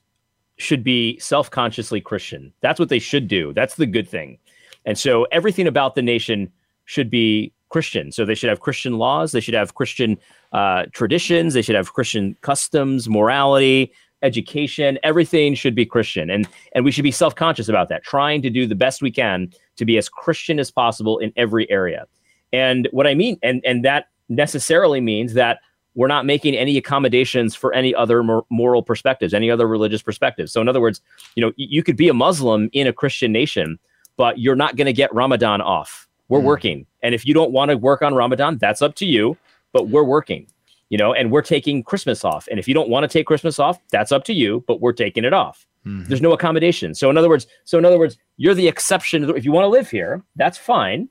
should 0.57 0.83
be 0.83 1.17
self-consciously 1.19 2.01
Christian. 2.01 2.53
That's 2.61 2.79
what 2.79 2.89
they 2.89 2.99
should 2.99 3.27
do. 3.27 3.53
That's 3.53 3.75
the 3.75 3.87
good 3.87 4.07
thing. 4.07 4.37
And 4.85 4.97
so 4.97 5.23
everything 5.31 5.67
about 5.67 5.95
the 5.95 6.01
nation 6.01 6.51
should 6.85 7.09
be 7.09 7.53
Christian. 7.73 8.11
So 8.11 8.23
they 8.23 8.35
should 8.35 8.49
have 8.49 8.59
Christian 8.59 8.99
laws, 8.99 9.31
they 9.31 9.39
should 9.39 9.55
have 9.55 9.73
Christian 9.73 10.15
uh, 10.51 10.85
traditions, 10.93 11.55
they 11.55 11.63
should 11.63 11.75
have 11.75 11.91
Christian 11.91 12.37
customs, 12.41 13.09
morality, 13.09 13.91
education. 14.21 14.99
Everything 15.01 15.55
should 15.55 15.73
be 15.73 15.83
Christian, 15.83 16.29
and 16.29 16.47
and 16.75 16.85
we 16.85 16.91
should 16.91 17.03
be 17.03 17.11
self 17.11 17.33
conscious 17.33 17.67
about 17.67 17.89
that, 17.89 18.03
trying 18.03 18.43
to 18.43 18.51
do 18.51 18.67
the 18.67 18.75
best 18.75 19.01
we 19.01 19.09
can 19.09 19.51
to 19.75 19.85
be 19.85 19.97
as 19.97 20.07
Christian 20.07 20.59
as 20.59 20.69
possible 20.69 21.17
in 21.17 21.33
every 21.35 21.69
area. 21.71 22.05
And 22.53 22.87
what 22.91 23.07
I 23.07 23.15
mean, 23.15 23.39
and 23.41 23.59
and 23.65 23.83
that 23.83 24.05
necessarily 24.29 25.01
means 25.01 25.33
that 25.33 25.57
we're 25.95 26.07
not 26.07 26.27
making 26.27 26.55
any 26.55 26.77
accommodations 26.77 27.55
for 27.55 27.73
any 27.73 27.93
other 27.95 28.21
moral 28.51 28.83
perspectives, 28.83 29.33
any 29.33 29.49
other 29.49 29.67
religious 29.67 30.03
perspectives. 30.03 30.53
So, 30.53 30.61
in 30.61 30.69
other 30.69 30.81
words, 30.81 31.01
you 31.35 31.41
know, 31.43 31.51
you 31.55 31.81
could 31.81 31.97
be 31.97 32.07
a 32.07 32.13
Muslim 32.13 32.69
in 32.71 32.85
a 32.85 32.93
Christian 32.93 33.31
nation, 33.31 33.79
but 34.15 34.37
you're 34.37 34.55
not 34.55 34.75
going 34.75 34.85
to 34.85 34.93
get 34.93 35.11
Ramadan 35.11 35.59
off 35.59 36.02
we're 36.29 36.39
mm. 36.39 36.45
working. 36.45 36.85
And 37.01 37.13
if 37.13 37.25
you 37.25 37.33
don't 37.33 37.51
want 37.51 37.69
to 37.69 37.77
work 37.77 38.01
on 38.01 38.13
Ramadan, 38.13 38.57
that's 38.57 38.81
up 38.81 38.95
to 38.95 39.05
you, 39.05 39.37
but 39.71 39.89
we're 39.89 40.03
working. 40.03 40.47
You 40.89 40.97
know, 40.97 41.13
and 41.13 41.31
we're 41.31 41.41
taking 41.41 41.81
Christmas 41.81 42.23
off. 42.23 42.47
And 42.49 42.59
if 42.59 42.67
you 42.67 42.73
don't 42.75 42.87
want 42.87 43.03
to 43.03 43.07
take 43.07 43.25
Christmas 43.25 43.57
off, 43.57 43.79
that's 43.91 44.11
up 44.11 44.23
to 44.25 44.33
you, 44.33 44.63
but 44.67 44.79
we're 44.79 44.93
taking 44.93 45.25
it 45.25 45.33
off. 45.33 45.65
Mm-hmm. 45.87 46.07
There's 46.07 46.21
no 46.21 46.33
accommodation. 46.33 46.93
So 46.93 47.09
in 47.09 47.17
other 47.17 47.29
words, 47.29 47.47
so 47.63 47.79
in 47.79 47.85
other 47.85 47.97
words, 47.97 48.17
you're 48.37 48.53
the 48.53 48.67
exception. 48.67 49.27
If 49.35 49.43
you 49.43 49.51
want 49.51 49.65
to 49.65 49.69
live 49.69 49.89
here, 49.89 50.21
that's 50.35 50.57
fine, 50.57 51.09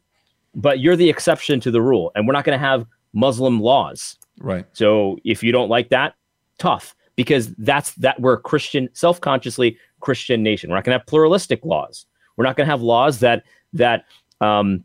but 0.55 0.79
you're 0.79 0.95
the 0.95 1.11
exception 1.11 1.59
to 1.61 1.71
the 1.73 1.83
rule. 1.83 2.13
And 2.15 2.29
we're 2.29 2.33
not 2.33 2.45
going 2.45 2.57
to 2.57 2.65
have 2.65 2.87
Muslim 3.13 3.61
laws. 3.61 4.17
Right. 4.39 4.65
So 4.73 5.19
if 5.25 5.43
you 5.43 5.51
don't 5.51 5.69
like 5.69 5.89
that, 5.89 6.15
tough. 6.59 6.95
because 7.17 7.55
that's 7.57 7.93
that 7.95 8.21
we're 8.21 8.35
a 8.35 8.41
Christian, 8.41 8.89
self-consciously 8.95 9.79
Christian 10.01 10.43
nation. 10.43 10.71
We're 10.71 10.77
not 10.77 10.85
going 10.85 10.95
to 10.95 10.99
have 10.99 11.07
pluralistic 11.07 11.65
laws. 11.65 12.07
We're 12.37 12.45
not 12.45 12.57
going 12.57 12.67
to 12.67 12.71
have 12.71 12.83
laws 12.83 13.21
that 13.21 13.45
that 13.75 14.07
um, 14.41 14.85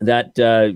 that 0.00 0.38
uh, 0.38 0.70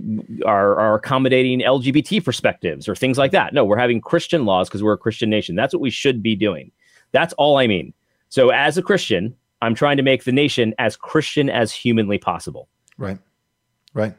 are, 0.47 0.79
are 0.79 0.95
accommodating 0.97 1.61
LGBT 1.61 2.25
perspectives 2.25 2.89
or 2.89 2.95
things 2.95 3.19
like 3.19 3.31
that. 3.33 3.55
No, 3.55 3.65
we're 3.65 3.79
having 3.79 4.01
Christian 4.01 4.45
laws 4.45 4.69
because 4.69 4.83
we're 4.83 4.95
a 4.95 4.99
Christian 4.99 5.31
nation. 5.31 5.55
That's 5.55 5.73
what 5.73 5.81
we 5.81 5.91
should 5.91 6.23
be 6.23 6.35
doing. 6.35 6.73
That's 7.13 7.33
all 7.35 7.59
I 7.59 7.67
mean. 7.67 7.93
So, 8.31 8.51
as 8.51 8.79
a 8.79 8.83
Christian, 8.83 9.35
I'm 9.61 9.75
trying 9.75 9.97
to 9.99 10.03
make 10.03 10.25
the 10.25 10.33
nation 10.33 10.75
as 10.79 10.97
Christian 10.97 11.49
as 11.49 11.73
humanly 11.73 12.19
possible. 12.19 12.69
Right. 12.99 13.19
Right. 13.95 14.15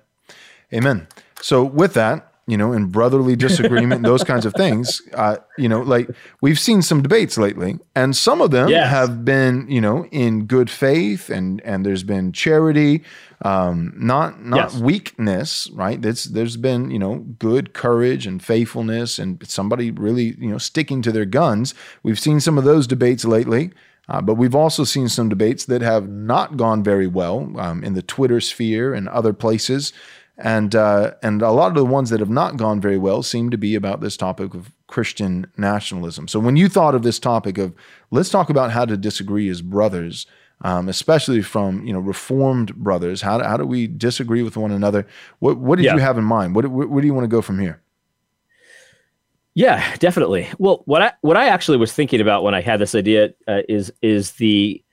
Amen. 0.73 1.07
So, 1.41 1.63
with 1.63 1.95
that, 1.95 2.32
you 2.45 2.57
know, 2.57 2.73
in 2.73 2.87
brotherly 2.87 3.35
disagreement, 3.35 4.03
those 4.03 4.23
kinds 4.23 4.45
of 4.45 4.53
things. 4.53 5.01
Uh, 5.13 5.37
you 5.57 5.69
know, 5.69 5.81
like 5.81 6.09
we've 6.41 6.59
seen 6.59 6.81
some 6.81 7.01
debates 7.01 7.37
lately, 7.37 7.79
and 7.95 8.15
some 8.15 8.41
of 8.41 8.51
them 8.51 8.69
yes. 8.69 8.89
have 8.89 9.23
been, 9.23 9.65
you 9.69 9.79
know, 9.79 10.05
in 10.07 10.45
good 10.45 10.69
faith, 10.69 11.29
and 11.29 11.61
and 11.61 11.85
there's 11.85 12.03
been 12.03 12.33
charity, 12.33 13.03
um, 13.43 13.93
not 13.95 14.43
not 14.43 14.73
yes. 14.73 14.81
weakness, 14.81 15.69
right? 15.71 16.01
There's 16.01 16.25
there's 16.25 16.57
been, 16.57 16.91
you 16.91 16.99
know, 16.99 17.19
good 17.39 17.73
courage 17.73 18.27
and 18.27 18.43
faithfulness, 18.43 19.19
and 19.19 19.45
somebody 19.47 19.91
really, 19.91 20.35
you 20.37 20.49
know, 20.49 20.57
sticking 20.57 21.01
to 21.03 21.11
their 21.11 21.25
guns. 21.25 21.73
We've 22.03 22.19
seen 22.19 22.39
some 22.39 22.57
of 22.57 22.65
those 22.65 22.87
debates 22.87 23.25
lately. 23.25 23.71
Uh, 24.09 24.21
but 24.21 24.33
we've 24.33 24.53
also 24.53 24.83
seen 24.83 25.07
some 25.07 25.29
debates 25.29 25.63
that 25.63 25.81
have 25.81 26.09
not 26.09 26.57
gone 26.57 26.83
very 26.83 27.07
well 27.07 27.49
um, 27.57 27.85
in 27.85 27.93
the 27.93 28.01
Twitter 28.01 28.41
sphere 28.41 28.93
and 28.93 29.07
other 29.07 29.31
places. 29.31 29.93
And 30.37 30.73
uh, 30.75 31.11
and 31.21 31.41
a 31.43 31.51
lot 31.51 31.67
of 31.67 31.75
the 31.75 31.85
ones 31.85 32.09
that 32.09 32.19
have 32.19 32.29
not 32.29 32.57
gone 32.57 32.81
very 32.81 32.97
well 32.97 33.21
seem 33.21 33.51
to 33.51 33.57
be 33.57 33.75
about 33.75 34.01
this 34.01 34.17
topic 34.17 34.55
of 34.55 34.71
Christian 34.87 35.45
nationalism. 35.57 36.27
So 36.27 36.39
when 36.39 36.55
you 36.55 36.69
thought 36.69 36.95
of 36.95 37.03
this 37.03 37.19
topic 37.19 37.59
of 37.59 37.73
let's 38.09 38.29
talk 38.29 38.49
about 38.49 38.71
how 38.71 38.85
to 38.85 38.97
disagree 38.97 39.47
as 39.49 39.61
brothers, 39.61 40.25
um, 40.61 40.89
especially 40.89 41.43
from 41.43 41.85
you 41.85 41.93
know 41.93 41.99
reformed 41.99 42.75
brothers, 42.75 43.21
how 43.21 43.37
do, 43.37 43.43
how 43.43 43.57
do 43.57 43.65
we 43.65 43.85
disagree 43.85 44.41
with 44.41 44.57
one 44.57 44.71
another? 44.71 45.05
What 45.37 45.59
what 45.59 45.75
did 45.75 45.85
yeah. 45.85 45.93
you 45.93 45.99
have 45.99 46.17
in 46.17 46.23
mind? 46.23 46.55
What 46.55 46.65
where 46.67 47.01
do 47.01 47.07
you 47.07 47.13
want 47.13 47.25
to 47.25 47.35
go 47.35 47.43
from 47.43 47.59
here? 47.59 47.83
Yeah, 49.55 49.95
definitely. 49.97 50.49
Well, 50.57 50.81
what 50.85 51.01
I 51.03 51.13
what 51.21 51.37
I 51.37 51.49
actually 51.49 51.77
was 51.77 51.93
thinking 51.93 52.21
about 52.21 52.43
when 52.43 52.55
I 52.55 52.61
had 52.61 52.79
this 52.79 52.95
idea 52.95 53.33
uh, 53.47 53.61
is 53.69 53.93
is 54.01 54.31
the 54.33 54.83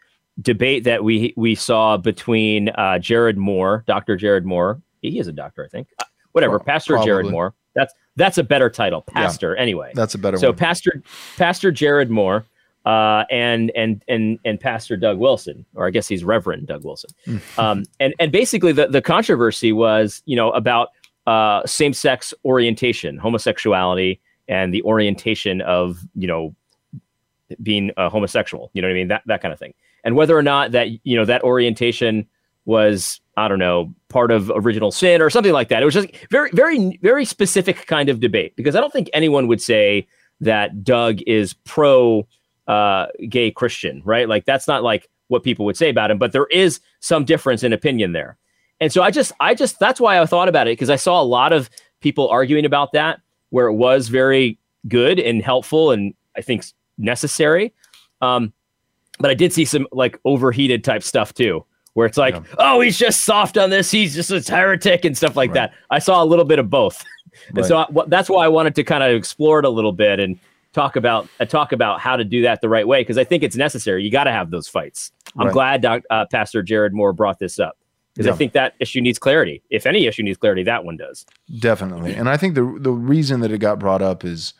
debate 0.41 0.85
that 0.85 1.03
we 1.03 1.33
we 1.37 1.55
saw 1.55 1.97
between 1.97 2.69
uh, 2.71 2.99
Jared 2.99 3.39
Moore, 3.39 3.85
Dr. 3.87 4.17
Jared 4.17 4.45
Moore, 4.45 4.83
he 5.03 5.19
is 5.19 5.29
a 5.29 5.33
doctor, 5.33 5.65
I 5.65 5.69
think. 5.69 5.89
Uh, 5.99 6.05
whatever, 6.33 6.57
well, 6.57 6.65
Pastor 6.65 6.95
probably. 6.95 7.07
Jared 7.07 7.27
Moore. 7.27 7.55
That's 7.75 7.95
that's 8.17 8.39
a 8.39 8.43
better 8.43 8.69
title, 8.69 9.03
Pastor. 9.03 9.55
Yeah, 9.55 9.63
anyway, 9.63 9.93
that's 9.95 10.15
a 10.15 10.19
better. 10.19 10.37
So 10.39 10.49
one. 10.49 10.57
Pastor 10.57 11.03
Pastor 11.37 11.71
Jared 11.71 12.11
Moore 12.11 12.45
uh, 12.85 13.25
and 13.31 13.71
and 13.77 14.03
and 14.09 14.39
and 14.45 14.59
Pastor 14.59 14.97
Doug 14.97 15.19
Wilson, 15.19 15.65
or 15.75 15.87
I 15.87 15.91
guess 15.91 16.09
he's 16.09 16.25
Reverend 16.25 16.67
Doug 16.67 16.85
Wilson. 16.85 17.11
um, 17.59 17.85
and 17.99 18.15
and 18.19 18.33
basically 18.33 18.73
the 18.73 18.89
the 18.89 19.03
controversy 19.03 19.73
was 19.73 20.23
you 20.25 20.37
know 20.37 20.51
about 20.53 20.89
uh, 21.27 21.65
same 21.67 21.93
sex 21.93 22.33
orientation, 22.45 23.19
homosexuality, 23.19 24.21
and 24.49 24.73
the 24.73 24.83
orientation 24.83 25.61
of 25.63 26.01
you 26.15 26.27
know 26.27 26.55
being 27.63 27.91
a 27.97 28.09
homosexual. 28.09 28.71
You 28.73 28.83
know 28.83 28.89
what 28.89 28.93
I 28.93 28.95
mean? 28.95 29.09
That 29.09 29.23
that 29.27 29.43
kind 29.43 29.53
of 29.53 29.59
thing, 29.59 29.75
and 30.03 30.17
whether 30.17 30.37
or 30.37 30.43
not 30.43 30.73
that 30.73 30.89
you 31.05 31.17
know 31.17 31.25
that 31.27 31.43
orientation 31.45 32.27
was 32.65 33.21
I 33.41 33.49
don't 33.49 33.59
know 33.59 33.93
part 34.09 34.31
of 34.31 34.51
original 34.55 34.91
sin 34.91 35.23
or 35.23 35.31
something 35.31 35.53
like 35.53 35.69
that. 35.69 35.83
It 35.83 35.87
was 35.87 35.95
just 35.95 36.09
very 36.31 36.51
very 36.53 36.99
very 37.03 37.25
specific 37.25 37.87
kind 37.87 38.09
of 38.09 38.21
debate 38.21 38.55
because 38.57 38.77
I 38.77 38.81
don't 38.81 38.93
think 38.93 39.09
anyone 39.13 39.47
would 39.49 39.61
say 39.61 40.07
that 40.41 40.85
Doug 40.85 41.21
is 41.27 41.55
pro 41.65 42.27
uh, 42.67 43.07
gay 43.29 43.51
Christian, 43.51 44.03
right? 44.05 44.29
Like 44.29 44.45
that's 44.45 44.69
not 44.69 44.83
like 44.83 45.09
what 45.29 45.43
people 45.43 45.65
would 45.65 45.77
say 45.77 45.89
about 45.89 46.11
him, 46.11 46.19
but 46.19 46.33
there 46.33 46.47
is 46.47 46.81
some 47.01 47.25
difference 47.25 47.63
in 47.63 47.73
opinion 47.73 48.13
there. 48.13 48.37
And 48.81 48.93
so 48.93 49.03
I 49.03 49.11
just 49.11 49.33
I 49.41 49.55
just 49.55 49.79
that's 49.79 50.01
why 50.01 50.21
I 50.21 50.27
thought 50.27 50.49
about 50.49 50.67
it 50.67 50.73
because 50.73 50.91
I 50.91 50.97
saw 50.97 51.21
a 51.21 51.25
lot 51.25 51.53
of 51.53 51.71
people 52.01 52.29
arguing 52.29 52.65
about 52.65 52.93
that 52.93 53.21
where 53.51 53.67
it 53.67 53.75
was 53.75 54.09
very 54.09 54.59
good 54.89 55.19
and 55.19 55.43
helpful 55.43 55.91
and 55.91 56.15
I 56.37 56.43
think 56.43 56.65
necessary. 56.99 57.73
Um, 58.21 58.53
but 59.19 59.31
I 59.31 59.35
did 59.35 59.53
see 59.53 59.65
some 59.65 59.87
like 59.93 60.19
overheated 60.25 60.85
type 60.85 61.03
stuff 61.03 61.35
too 61.35 61.65
where 61.95 62.07
it's 62.07 62.19
like, 62.19 62.35
yeah. 62.35 62.43
oh, 62.59 62.81
he's 62.81 62.99
just 62.99 63.25
soft 63.25 63.59
on 63.59 63.71
this, 63.71 63.91
he's 63.91 64.15
just 64.15 64.31
a 64.31 64.41
heretic 64.53 65.05
and 65.05 65.17
stuff 65.17 65.37
like 65.37 65.51
right. 65.51 65.71
that. 65.71 65.75
I 65.91 65.99
saw 65.99 66.23
a 66.23 66.27
little 66.27 66.45
bit 66.45 66.59
of 66.59 66.71
both, 66.71 67.05
and 67.49 67.59
right. 67.59 67.67
so 67.67 67.79
I, 67.79 67.87
that's 68.09 68.29
why 68.29 68.45
I 68.45 68.49
wanted 68.49 68.75
to 68.77 68.85
kind 68.85 69.03
of 69.03 69.11
explore 69.11 69.59
it 69.59 69.65
a 69.65 69.71
little 69.71 69.93
bit 69.93 70.21
and 70.21 70.39
talk 70.73 70.97
about 70.97 71.29
uh, 71.41 71.45
talk 71.45 71.73
about 71.73 72.01
how 72.01 72.17
to 72.17 72.25
do 72.25 72.43
that 72.43 72.61
the 72.61 72.69
right 72.69 72.87
way 72.87 73.01
because 73.01 73.19
I 73.19 73.25
think 73.25 73.43
it's 73.43 73.57
necessary. 73.57 74.05
You 74.05 74.11
got 74.11 74.25
to 74.25 74.33
have 74.33 74.51
those 74.51 74.69
fights. 74.69 75.13
I'm 75.37 75.47
right. 75.47 75.53
glad 75.53 75.83
Doc, 75.83 76.03
uh, 76.11 76.27
Pastor 76.31 76.63
Jared 76.63 76.93
Moore 76.93 77.13
brought 77.13 77.39
this 77.39 77.59
up 77.59 77.77
because 78.15 78.27
yeah. 78.27 78.33
I 78.33 78.37
think 78.37 78.53
that 78.53 78.75
issue 78.81 79.01
needs 79.01 79.19
clarity. 79.19 79.63
If 79.71 79.87
any 79.87 80.07
issue 80.07 80.23
needs 80.23 80.39
clarity, 80.39 80.63
that 80.65 80.85
one 80.85 80.97
does. 80.97 81.27
Definitely, 81.59 82.15
and 82.15 82.29
I 82.29 82.37
think 82.37 82.55
the 82.55 82.77
the 82.81 82.93
reason 82.93 83.41
that 83.41 83.51
it 83.53 83.59
got 83.59 83.79
brought 83.79 84.03
up 84.03 84.25
is 84.25 84.55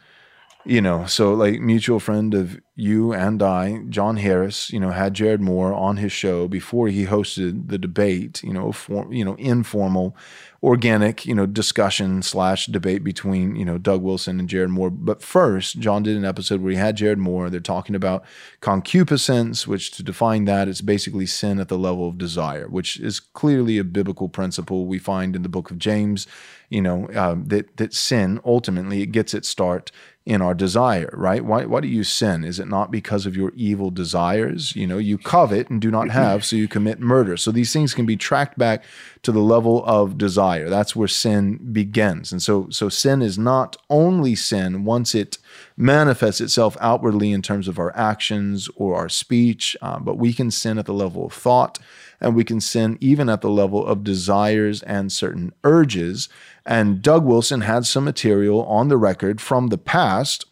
you 0.65 0.81
know, 0.81 1.07
so 1.07 1.33
like 1.33 1.61
mutual 1.61 2.01
friend 2.01 2.35
of 2.35 2.61
you 2.81 3.13
and 3.13 3.43
I, 3.43 3.83
John 3.89 4.17
Harris, 4.17 4.71
you 4.71 4.81
know, 4.81 4.91
had 4.91 5.15
Jared 5.15 5.41
Moore 5.41 5.73
on 5.73 5.99
his 5.99 6.13
show 6.13 6.49
before 6.49 6.89
he 6.89 7.07
hosted 7.07 7.69
the 7.69 7.79
debate, 7.79 8.43
you 8.43 8.53
know, 8.53 8.73
for, 8.73 9.13
you 9.13 9.25
know, 9.25 9.35
informal, 9.35 10.17
organic, 10.63 11.27
you 11.27 11.35
know, 11.35 11.47
discussion 11.47 12.23
slash 12.23 12.67
debate 12.67 13.05
between, 13.05 13.57
you 13.57 13.65
know, 13.65 13.77
Doug 13.77 14.03
Wilson 14.03 14.41
and 14.41 14.49
Jared 14.49 14.71
Moore. 14.71 14.91
But 14.91 15.23
first, 15.23 15.79
John 15.79 16.03
did 16.03 16.17
an 16.17 16.25
episode 16.25 16.63
where 16.63 16.73
he 16.73 16.79
had 16.79 16.97
Jared 16.97 17.19
Moore. 17.19 17.51
They're 17.51 17.61
talking 17.61 17.95
about 17.95 18.25
concupiscence, 18.61 19.67
which 19.67 19.91
to 19.93 20.03
define 20.03 20.47
that, 20.47 20.69
it's 20.69 20.81
basically 20.81 21.27
sin 21.27 21.59
at 21.59 21.69
the 21.69 21.79
level 21.79 22.09
of 22.09 22.19
desire, 22.19 22.67
which 22.69 22.99
is 22.99 23.21
clearly 23.21 23.79
a 23.79 23.85
biblical 23.85 24.29
principle 24.29 24.87
we 24.87 24.99
find 24.99 25.37
in 25.37 25.43
the 25.43 25.49
book 25.49 25.71
of 25.71 25.79
James, 25.79 26.27
you 26.71 26.81
know, 26.81 27.09
um, 27.15 27.45
that, 27.47 27.77
that 27.77 27.93
sin 27.93 28.41
ultimately 28.45 29.03
it 29.03 29.13
gets 29.13 29.35
its 29.35 29.49
start 29.49 29.91
in 30.31 30.41
our 30.41 30.55
desire, 30.55 31.11
right? 31.13 31.45
Why, 31.45 31.65
why 31.65 31.81
do 31.81 31.89
you 31.89 32.05
sin? 32.05 32.45
Is 32.45 32.61
it 32.61 32.69
not 32.69 32.93
because 32.93 33.27
of 33.27 33.37
your 33.37 33.51
evil 33.57 33.91
desires? 33.91 34.77
You 34.77 34.87
know, 34.87 34.97
you 34.97 35.19
covet 35.19 35.69
and 35.69 35.81
do 35.81 35.91
not 35.91 36.09
have, 36.11 36.45
so 36.45 36.55
you 36.55 36.69
commit 36.69 37.01
murder. 37.01 37.37
So 37.37 37.51
these 37.51 37.73
things 37.73 37.95
can 37.95 38.07
be 38.07 38.17
tracked 38.17 38.57
back 38.57 38.85
to 39.23 39.33
the 39.33 39.41
level 39.41 39.85
of 39.85 40.17
desire. 40.17 40.71
That's 40.71 40.95
where 40.95 41.09
sin 41.09 41.73
begins. 41.73 42.31
And 42.31 42.41
so, 42.41 42.69
so 42.71 42.89
sin 42.89 43.23
is 43.23 43.39
not 43.39 43.77
only 43.91 44.37
sin 44.37 44.85
once 44.85 45.17
it 45.17 45.39
manifests 45.77 46.41
itself 46.41 46.77
outwardly 46.81 47.33
in 47.33 47.43
terms 47.43 47.67
of 47.67 47.81
our 47.81 47.95
actions 47.97 48.69
or 48.77 48.95
our 48.95 49.09
speech, 49.09 49.77
uh, 49.83 49.99
but 49.99 50.17
we 50.17 50.33
can 50.33 50.53
sin 50.53 50.79
at 50.79 50.87
the 50.87 50.95
level 50.95 51.27
of 51.27 51.33
thought 51.33 51.81
and 52.21 52.37
we 52.37 52.45
can 52.45 52.61
sin 52.61 52.99
even 53.01 53.29
at 53.29 53.41
the 53.41 53.51
level 53.51 53.85
of 53.85 54.05
desires 54.05 54.83
and 54.83 55.11
certain 55.11 55.53
urges. 55.65 56.29
And 56.71 57.03
Doug 57.03 57.25
Wilson 57.25 57.63
had 57.63 57.85
some 57.85 58.05
material 58.05 58.65
on 58.65 58.87
the 58.87 58.97
record 58.97 59.41
from 59.41 59.67
the 59.67 59.77
past 59.77 60.47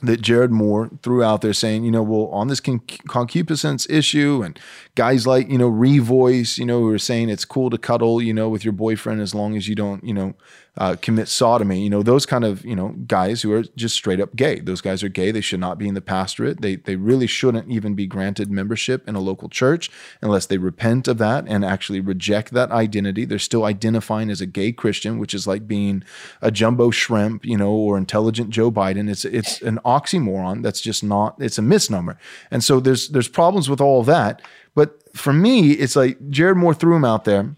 that 0.00 0.22
Jared 0.22 0.50
Moore 0.50 0.90
threw 1.02 1.22
out 1.22 1.42
there 1.42 1.52
saying, 1.52 1.84
you 1.84 1.90
know, 1.90 2.02
well, 2.02 2.28
on 2.28 2.48
this 2.48 2.58
concupiscence 2.58 3.86
issue, 3.90 4.42
and 4.42 4.58
guys 4.94 5.26
like, 5.26 5.48
you 5.48 5.58
know, 5.58 5.70
Revoice, 5.70 6.58
you 6.58 6.66
know, 6.66 6.80
who 6.80 6.88
are 6.88 6.98
saying 6.98 7.28
it's 7.28 7.44
cool 7.44 7.70
to 7.70 7.78
cuddle, 7.78 8.20
you 8.20 8.34
know, 8.34 8.48
with 8.48 8.64
your 8.64 8.72
boyfriend 8.72 9.20
as 9.20 9.34
long 9.34 9.56
as 9.56 9.68
you 9.68 9.74
don't, 9.74 10.04
you 10.04 10.14
know, 10.14 10.34
uh, 10.78 10.96
commit 11.02 11.28
sodomy. 11.28 11.82
You 11.82 11.90
know, 11.90 12.02
those 12.02 12.24
kind 12.24 12.44
of 12.44 12.64
you 12.64 12.74
know 12.74 12.90
guys 13.06 13.42
who 13.42 13.52
are 13.52 13.62
just 13.76 13.94
straight 13.94 14.20
up 14.20 14.34
gay. 14.34 14.60
Those 14.60 14.80
guys 14.80 15.02
are 15.02 15.08
gay. 15.08 15.30
They 15.30 15.42
should 15.42 15.60
not 15.60 15.78
be 15.78 15.86
in 15.86 15.94
the 15.94 16.00
pastorate. 16.00 16.62
They 16.62 16.76
they 16.76 16.96
really 16.96 17.26
shouldn't 17.26 17.70
even 17.70 17.94
be 17.94 18.06
granted 18.06 18.50
membership 18.50 19.06
in 19.06 19.14
a 19.14 19.20
local 19.20 19.48
church 19.48 19.90
unless 20.22 20.46
they 20.46 20.56
repent 20.56 21.08
of 21.08 21.18
that 21.18 21.44
and 21.46 21.64
actually 21.64 22.00
reject 22.00 22.52
that 22.52 22.70
identity. 22.70 23.24
They're 23.26 23.38
still 23.38 23.64
identifying 23.64 24.30
as 24.30 24.40
a 24.40 24.46
gay 24.46 24.72
Christian, 24.72 25.18
which 25.18 25.34
is 25.34 25.46
like 25.46 25.68
being 25.68 26.04
a 26.40 26.50
jumbo 26.50 26.90
shrimp, 26.90 27.44
you 27.44 27.58
know, 27.58 27.72
or 27.72 27.98
intelligent 27.98 28.50
Joe 28.50 28.72
Biden. 28.72 29.10
It's 29.10 29.26
it's 29.26 29.60
an 29.60 29.78
oxymoron. 29.84 30.62
That's 30.62 30.80
just 30.80 31.04
not. 31.04 31.36
It's 31.38 31.58
a 31.58 31.62
misnomer. 31.62 32.18
And 32.50 32.64
so 32.64 32.80
there's 32.80 33.10
there's 33.10 33.28
problems 33.28 33.68
with 33.68 33.80
all 33.80 34.02
that. 34.04 34.40
But 34.74 35.16
for 35.16 35.32
me, 35.32 35.72
it's 35.72 35.96
like 35.96 36.30
Jared 36.30 36.56
Moore 36.56 36.74
threw 36.74 36.96
him 36.96 37.04
out 37.04 37.24
there 37.24 37.54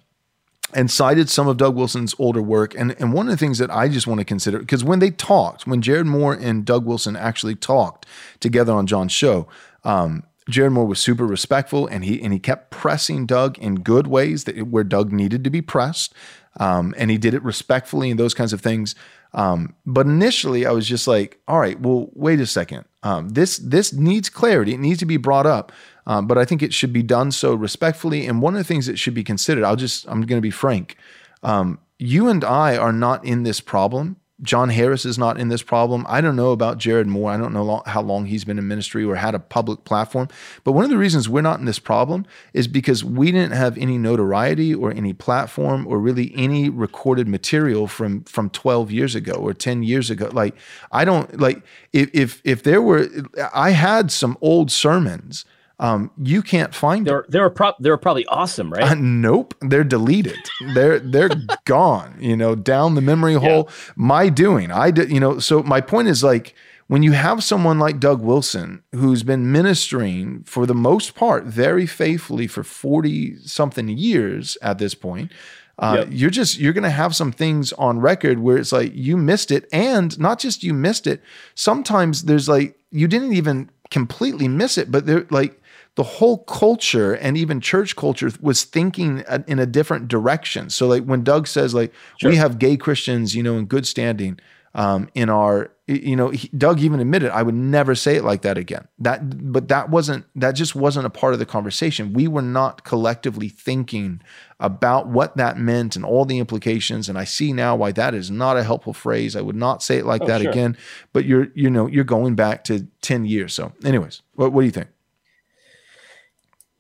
and 0.75 0.90
cited 0.90 1.30
some 1.30 1.47
of 1.47 1.56
Doug 1.56 1.76
Wilson's 1.76 2.14
older 2.18 2.42
work. 2.42 2.75
And, 2.75 2.97
and 2.99 3.12
one 3.12 3.26
of 3.26 3.30
the 3.30 3.37
things 3.37 3.59
that 3.59 3.71
I 3.71 3.88
just 3.88 4.06
want 4.06 4.18
to 4.21 4.25
consider, 4.25 4.59
because 4.59 4.83
when 4.83 4.99
they 4.99 5.11
talked, 5.11 5.66
when 5.66 5.80
Jared 5.80 6.06
Moore 6.06 6.35
and 6.35 6.64
Doug 6.64 6.85
Wilson 6.85 7.16
actually 7.16 7.54
talked 7.54 8.06
together 8.40 8.73
on 8.73 8.87
John's 8.87 9.12
show, 9.12 9.47
um, 9.85 10.25
Jared 10.49 10.73
Moore 10.73 10.87
was 10.87 10.99
super 10.99 11.26
respectful 11.26 11.87
and 11.87 12.04
he 12.04 12.21
and 12.21 12.33
he 12.33 12.38
kept 12.38 12.71
pressing 12.71 13.25
Doug 13.25 13.59
in 13.59 13.76
good 13.76 14.06
ways 14.06 14.44
that 14.44 14.68
where 14.68 14.85
Doug 14.85 15.11
needed 15.11 15.42
to 15.44 15.50
be 15.50 15.62
pressed. 15.62 16.12
Um, 16.61 16.94
and 16.99 17.11
he 17.11 17.18
did 17.18 17.35
it 17.35 17.42
respectfully 17.42 18.11
and 18.11 18.21
those 18.21 18.35
kinds 18.35 18.52
of 18.52 18.61
things. 18.61 18.94
Um, 19.33 19.75
but 19.85 20.06
initially, 20.06 20.66
I 20.66 20.71
was 20.71 20.87
just 20.87 21.09
like, 21.09 21.40
"All 21.49 21.59
right, 21.59 21.80
well, 21.80 22.11
wait 22.12 22.40
a 22.40 22.47
second. 22.47 22.85
Um, 23.02 23.30
this 23.30 23.56
this 23.59 23.92
needs 23.92 24.28
clarity. 24.28 24.75
It 24.75 24.80
needs 24.80 25.00
to 25.00 25.06
be 25.06 25.16
brought 25.16 25.47
up." 25.47 25.73
Um, 26.06 26.26
but 26.26 26.38
I 26.38 26.44
think 26.44 26.62
it 26.62 26.75
should 26.75 26.92
be 26.92 27.02
done 27.02 27.32
so 27.32 27.54
respectfully. 27.54 28.26
And 28.26 28.42
one 28.42 28.54
of 28.54 28.58
the 28.58 28.64
things 28.64 28.87
that 28.87 28.99
should 28.99 29.14
be 29.14 29.25
considered, 29.25 29.64
I'll 29.64 29.76
just, 29.76 30.06
I'm 30.06 30.20
going 30.23 30.38
to 30.38 30.42
be 30.42 30.50
frank. 30.50 30.96
Um, 31.42 31.78
you 31.99 32.28
and 32.28 32.44
I 32.44 32.76
are 32.76 32.92
not 32.92 33.25
in 33.25 33.42
this 33.42 33.61
problem 33.61 34.16
John 34.42 34.68
Harris 34.68 35.06
is 35.06 35.16
not 35.16 35.38
in 35.38 35.49
this 35.49 35.62
problem. 35.62 36.04
I 36.08 36.20
don't 36.20 36.34
know 36.34 36.50
about 36.50 36.78
Jared 36.78 37.06
Moore. 37.06 37.30
I 37.30 37.37
don't 37.37 37.52
know 37.52 37.62
long, 37.62 37.82
how 37.87 38.02
long 38.02 38.26
he's 38.26 38.44
been 38.44 38.58
in 38.58 38.66
ministry 38.66 39.04
or 39.04 39.14
had 39.14 39.34
a 39.34 39.38
public 39.38 39.84
platform. 39.84 40.28
But 40.64 40.73
one 40.73 40.84
of 40.84 40.90
the 40.90 40.99
reasons 40.99 41.28
we're 41.28 41.40
not 41.40 41.61
in 41.61 41.66
this 41.66 41.78
problem 41.78 42.26
is 42.52 42.66
because 42.66 43.04
we 43.04 43.30
didn't 43.30 43.52
have 43.52 43.78
any 43.78 43.96
notoriety 43.96 44.75
or 44.75 44.90
any 44.90 45.12
platform 45.12 45.87
or 45.87 46.00
really 46.00 46.32
any 46.34 46.68
recorded 46.68 47.28
material 47.28 47.87
from 47.87 48.25
from 48.25 48.50
12 48.50 48.90
years 48.90 49.14
ago 49.14 49.32
or 49.32 49.54
10 49.54 49.84
years 49.84 50.11
ago. 50.11 50.28
Like 50.32 50.56
I 50.90 51.04
don't 51.04 51.40
like 51.40 51.62
if 51.92 52.11
if 52.12 52.42
if 52.44 52.62
there 52.64 52.82
were 52.82 53.08
I 53.54 53.70
had 53.70 54.11
some 54.11 54.37
old 54.40 54.73
sermons 54.73 55.44
um, 55.78 56.11
you 56.23 56.43
can't 56.43 56.75
find 56.75 57.07
they're, 57.07 57.23
them. 57.23 57.31
They're 57.31 57.50
pro- 57.50 57.75
they're 57.81 57.97
probably 57.97 58.26
awesome, 58.26 58.73
right? 58.73 58.93
Uh, 58.93 58.95
nope, 58.95 59.54
they're 59.61 59.85
deleted. 59.85 60.38
they're 60.75 61.00
they're 61.00 61.31
gone. 61.64 62.16
You 62.21 62.37
know, 62.37 62.54
down 62.54 62.95
the 62.95 63.00
memory 63.00 63.35
hole. 63.35 63.69
Yeah. 63.69 63.93
My 63.97 64.28
doing. 64.28 64.71
I 64.71 64.90
did. 64.90 65.11
You 65.11 65.21
know. 65.21 65.38
So 65.38 65.62
my 65.62 65.81
point 65.81 66.09
is 66.09 66.23
like 66.23 66.54
when 66.87 67.02
you 67.02 67.12
have 67.12 67.43
someone 67.43 67.78
like 67.78 67.99
Doug 67.99 68.23
Wilson 68.23 68.83
who's 68.93 69.23
been 69.23 69.50
ministering 69.50 70.45
for 70.45 70.64
the 70.64 70.75
most 70.75 71.14
part 71.14 71.45
very 71.45 71.87
faithfully 71.87 72.47
for 72.47 72.62
forty 72.62 73.37
something 73.38 73.88
years 73.88 74.57
at 74.62 74.78
this 74.78 74.95
point. 74.95 75.33
Uh, 75.76 75.97
yep. 75.99 76.09
You're 76.12 76.31
just 76.31 76.57
you're 76.57 76.73
going 76.73 76.85
to 76.85 76.90
have 76.90 77.16
some 77.16 77.33
things 77.33 77.73
on 77.73 77.99
record 77.99 78.38
where 78.38 78.57
it's 78.57 78.71
like 78.71 78.93
you 78.95 79.16
missed 79.16 79.50
it, 79.50 79.69
and 79.73 80.16
not 80.21 80.38
just 80.38 80.62
you 80.62 80.73
missed 80.73 81.09
it. 81.09 81.21
Sometimes 81.57 82.23
there's 82.23 82.49
like 82.49 82.78
you 82.93 83.09
didn't 83.09 83.33
even 83.33 83.71
completely 83.90 84.47
miss 84.47 84.78
it, 84.78 84.93
but 84.93 85.07
they're 85.07 85.26
like 85.31 85.61
the 85.96 86.02
whole 86.02 86.38
culture 86.38 87.14
and 87.14 87.36
even 87.36 87.60
church 87.60 87.94
culture 87.94 88.30
was 88.40 88.64
thinking 88.64 89.22
in 89.46 89.58
a 89.58 89.66
different 89.66 90.08
direction. 90.08 90.70
So 90.70 90.88
like 90.88 91.04
when 91.04 91.22
Doug 91.22 91.46
says 91.46 91.72
like 91.72 91.92
sure. 92.18 92.30
we 92.30 92.36
have 92.36 92.58
gay 92.58 92.76
Christians, 92.76 93.36
you 93.36 93.42
know, 93.42 93.56
in 93.56 93.66
good 93.66 93.86
standing 93.86 94.40
um, 94.74 95.08
in 95.14 95.30
our, 95.30 95.70
you 95.86 96.16
know, 96.16 96.30
he, 96.30 96.48
Doug 96.48 96.80
even 96.80 96.98
admitted 96.98 97.30
I 97.30 97.44
would 97.44 97.54
never 97.54 97.94
say 97.94 98.16
it 98.16 98.24
like 98.24 98.42
that 98.42 98.58
again. 98.58 98.88
That, 98.98 99.52
but 99.52 99.68
that 99.68 99.88
wasn't 99.88 100.24
that 100.34 100.52
just 100.52 100.74
wasn't 100.74 101.06
a 101.06 101.10
part 101.10 101.32
of 101.32 101.38
the 101.38 101.46
conversation. 101.46 102.12
We 102.12 102.26
were 102.26 102.42
not 102.42 102.82
collectively 102.82 103.48
thinking 103.48 104.20
about 104.58 105.06
what 105.06 105.36
that 105.36 105.58
meant 105.58 105.94
and 105.94 106.04
all 106.04 106.24
the 106.24 106.38
implications. 106.38 107.08
And 107.08 107.16
I 107.16 107.24
see 107.24 107.52
now 107.52 107.76
why 107.76 107.92
that 107.92 108.14
is 108.14 108.32
not 108.32 108.56
a 108.56 108.64
helpful 108.64 108.94
phrase. 108.94 109.36
I 109.36 109.42
would 109.42 109.54
not 109.54 109.80
say 109.80 109.98
it 109.98 110.06
like 110.06 110.22
oh, 110.22 110.26
that 110.26 110.40
sure. 110.40 110.50
again. 110.50 110.76
But 111.12 111.24
you're, 111.24 111.48
you 111.54 111.70
know, 111.70 111.86
you're 111.86 112.02
going 112.02 112.34
back 112.34 112.64
to 112.64 112.88
ten 113.00 113.26
years. 113.26 113.54
So, 113.54 113.72
anyways, 113.84 114.22
what, 114.34 114.52
what 114.52 114.62
do 114.62 114.66
you 114.66 114.72
think? 114.72 114.88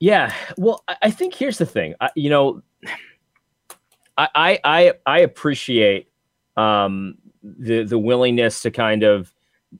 Yeah, 0.04 0.34
well, 0.58 0.84
I 1.00 1.10
think 1.10 1.32
here's 1.32 1.56
the 1.56 1.64
thing. 1.64 1.94
I, 1.98 2.10
you 2.14 2.28
know, 2.28 2.60
I 4.18 4.60
I 4.62 4.92
I 5.06 5.20
appreciate 5.20 6.10
um, 6.58 7.14
the 7.42 7.84
the 7.84 7.98
willingness 7.98 8.60
to 8.62 8.70
kind 8.70 9.02
of 9.02 9.32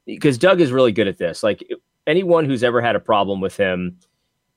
because 0.07 0.39
Doug 0.39 0.63
is 0.63 0.73
really 0.73 0.93
good 0.93 1.09
at 1.09 1.19
this. 1.19 1.43
Like 1.43 1.63
anyone 2.07 2.47
who's 2.47 2.65
ever 2.65 2.81
had 2.81 2.97
a 2.97 3.01
problem 3.01 3.43
with 3.43 3.55
him, 3.59 3.99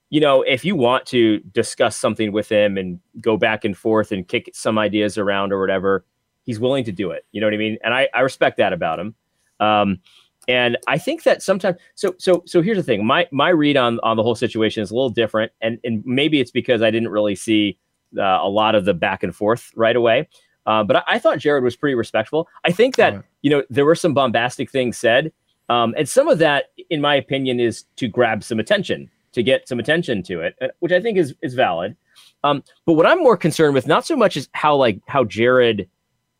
you 0.09 0.21
know, 0.21 0.41
if 0.41 0.63
you 0.63 0.77
want 0.77 1.05
to 1.07 1.39
discuss 1.51 1.97
something 1.97 2.31
with 2.31 2.47
him 2.47 2.77
and 2.77 3.01
go 3.19 3.35
back 3.35 3.65
and 3.65 3.77
forth 3.77 4.13
and 4.13 4.25
kick 4.25 4.49
some 4.53 4.77
ideas 4.77 5.17
around 5.17 5.51
or 5.51 5.59
whatever, 5.59 6.05
he's 6.45 6.61
willing 6.61 6.85
to 6.85 6.93
do 6.93 7.11
it. 7.11 7.25
You 7.33 7.41
know 7.41 7.47
what 7.47 7.53
I 7.53 7.57
mean? 7.57 7.77
And 7.83 7.93
I 7.93 8.07
I 8.13 8.21
respect 8.21 8.55
that 8.59 8.71
about 8.71 9.01
him. 9.01 9.15
Um, 9.59 9.99
and 10.47 10.77
I 10.87 10.97
think 10.97 11.23
that 11.23 11.41
sometimes, 11.41 11.77
so 11.95 12.15
so 12.17 12.43
so 12.45 12.61
here's 12.61 12.77
the 12.77 12.83
thing. 12.83 13.05
My 13.05 13.27
my 13.31 13.49
read 13.49 13.75
on 13.75 13.99
on 14.01 14.15
the 14.15 14.23
whole 14.23 14.35
situation 14.35 14.81
is 14.81 14.91
a 14.91 14.93
little 14.93 15.09
different, 15.09 15.51
and 15.61 15.77
and 15.83 16.03
maybe 16.05 16.39
it's 16.39 16.51
because 16.51 16.81
I 16.81 16.89
didn't 16.89 17.09
really 17.09 17.35
see 17.35 17.77
uh, 18.17 18.39
a 18.41 18.49
lot 18.49 18.75
of 18.75 18.85
the 18.85 18.93
back 18.93 19.23
and 19.23 19.35
forth 19.35 19.71
right 19.75 19.95
away. 19.95 20.27
Uh, 20.65 20.83
but 20.83 20.97
I, 20.97 21.03
I, 21.07 21.19
thought 21.19 21.39
Jared 21.39 21.63
was 21.63 21.77
pretty 21.77 21.95
respectful. 21.95 22.47
I 22.65 22.71
think 22.71 22.97
that 22.97 23.13
right. 23.13 23.23
you 23.41 23.49
know 23.49 23.63
there 23.69 23.85
were 23.85 23.95
some 23.95 24.13
bombastic 24.13 24.71
things 24.71 24.97
said, 24.97 25.31
um, 25.69 25.93
and 25.97 26.07
some 26.07 26.27
of 26.27 26.39
that, 26.39 26.65
in 26.89 27.01
my 27.01 27.15
opinion, 27.15 27.59
is 27.59 27.85
to 27.97 28.07
grab 28.07 28.43
some 28.43 28.59
attention, 28.59 29.09
to 29.33 29.43
get 29.43 29.67
some 29.67 29.79
attention 29.79 30.23
to 30.23 30.41
it, 30.41 30.55
uh, 30.61 30.67
which 30.79 30.91
I 30.91 31.01
think 31.01 31.17
is 31.17 31.35
is 31.41 31.55
valid. 31.55 31.95
Um, 32.43 32.63
but 32.85 32.93
what 32.93 33.05
I'm 33.05 33.19
more 33.19 33.37
concerned 33.37 33.73
with, 33.73 33.87
not 33.87 34.05
so 34.05 34.15
much 34.15 34.37
as 34.37 34.47
how 34.53 34.75
like 34.75 35.01
how 35.07 35.25
Jared 35.25 35.89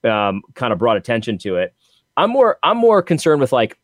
um, 0.05 0.43
kind 0.53 0.71
of 0.71 0.79
brought 0.79 0.97
attention 0.97 1.37
to 1.39 1.57
it. 1.57 1.73
I'm 2.15 2.29
more 2.29 2.57
I'm 2.63 2.77
more 2.77 3.01
concerned 3.01 3.41
with 3.41 3.51
like 3.51 3.77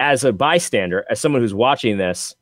as 0.00 0.24
a 0.24 0.32
bystander, 0.32 1.04
as 1.10 1.20
someone 1.20 1.42
who's 1.42 1.54
watching 1.54 1.98
this, 1.98 2.34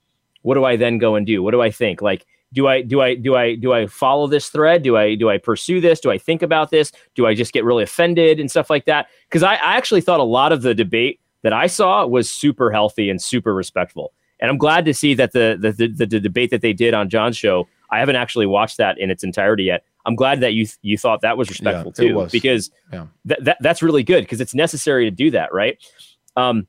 what 0.42 0.54
do 0.54 0.64
I 0.64 0.76
then 0.76 0.98
go 0.98 1.14
and 1.14 1.26
do? 1.26 1.42
What 1.42 1.52
do 1.52 1.62
I 1.62 1.70
think? 1.70 2.02
Like, 2.02 2.26
do 2.52 2.68
I 2.68 2.82
do 2.82 3.00
I 3.00 3.14
do 3.14 3.34
I 3.34 3.54
do 3.56 3.72
I 3.72 3.86
follow 3.86 4.26
this 4.26 4.48
thread? 4.48 4.82
Do 4.82 4.96
I 4.96 5.14
do 5.14 5.28
I 5.28 5.38
pursue 5.38 5.80
this? 5.80 6.00
Do 6.00 6.10
I 6.10 6.18
think 6.18 6.42
about 6.42 6.70
this? 6.70 6.92
Do 7.14 7.26
I 7.26 7.34
just 7.34 7.52
get 7.52 7.64
really 7.64 7.82
offended 7.82 8.38
and 8.38 8.50
stuff 8.50 8.70
like 8.70 8.84
that? 8.84 9.08
Because 9.28 9.42
I, 9.42 9.54
I 9.54 9.76
actually 9.76 10.00
thought 10.00 10.20
a 10.20 10.24
lot 10.24 10.52
of 10.52 10.62
the 10.62 10.74
debate 10.74 11.20
that 11.42 11.52
I 11.52 11.66
saw 11.66 12.06
was 12.06 12.30
super 12.30 12.70
healthy 12.70 13.10
and 13.10 13.20
super 13.20 13.54
respectful. 13.54 14.12
And 14.40 14.50
I'm 14.50 14.58
glad 14.58 14.84
to 14.84 14.94
see 14.94 15.14
that 15.14 15.32
the 15.32 15.56
the, 15.60 15.88
the, 15.88 16.06
the 16.06 16.20
debate 16.20 16.50
that 16.50 16.60
they 16.60 16.72
did 16.72 16.94
on 16.94 17.08
John's 17.08 17.36
show, 17.36 17.66
I 17.90 17.98
haven't 17.98 18.16
actually 18.16 18.46
watched 18.46 18.76
that 18.76 18.98
in 18.98 19.10
its 19.10 19.24
entirety 19.24 19.64
yet. 19.64 19.84
I'm 20.04 20.14
glad 20.14 20.40
that 20.40 20.52
you 20.52 20.66
you 20.82 20.96
thought 20.96 21.22
that 21.22 21.36
was 21.36 21.48
respectful 21.48 21.92
yeah, 21.98 22.12
too, 22.12 22.28
because 22.30 22.70
yeah. 22.92 23.06
th- 23.26 23.40
that 23.42 23.58
that's 23.60 23.82
really 23.82 24.04
good 24.04 24.22
because 24.22 24.40
it's 24.40 24.54
necessary 24.54 25.04
to 25.04 25.10
do 25.10 25.32
that, 25.32 25.52
right? 25.52 25.78
Um, 26.36 26.66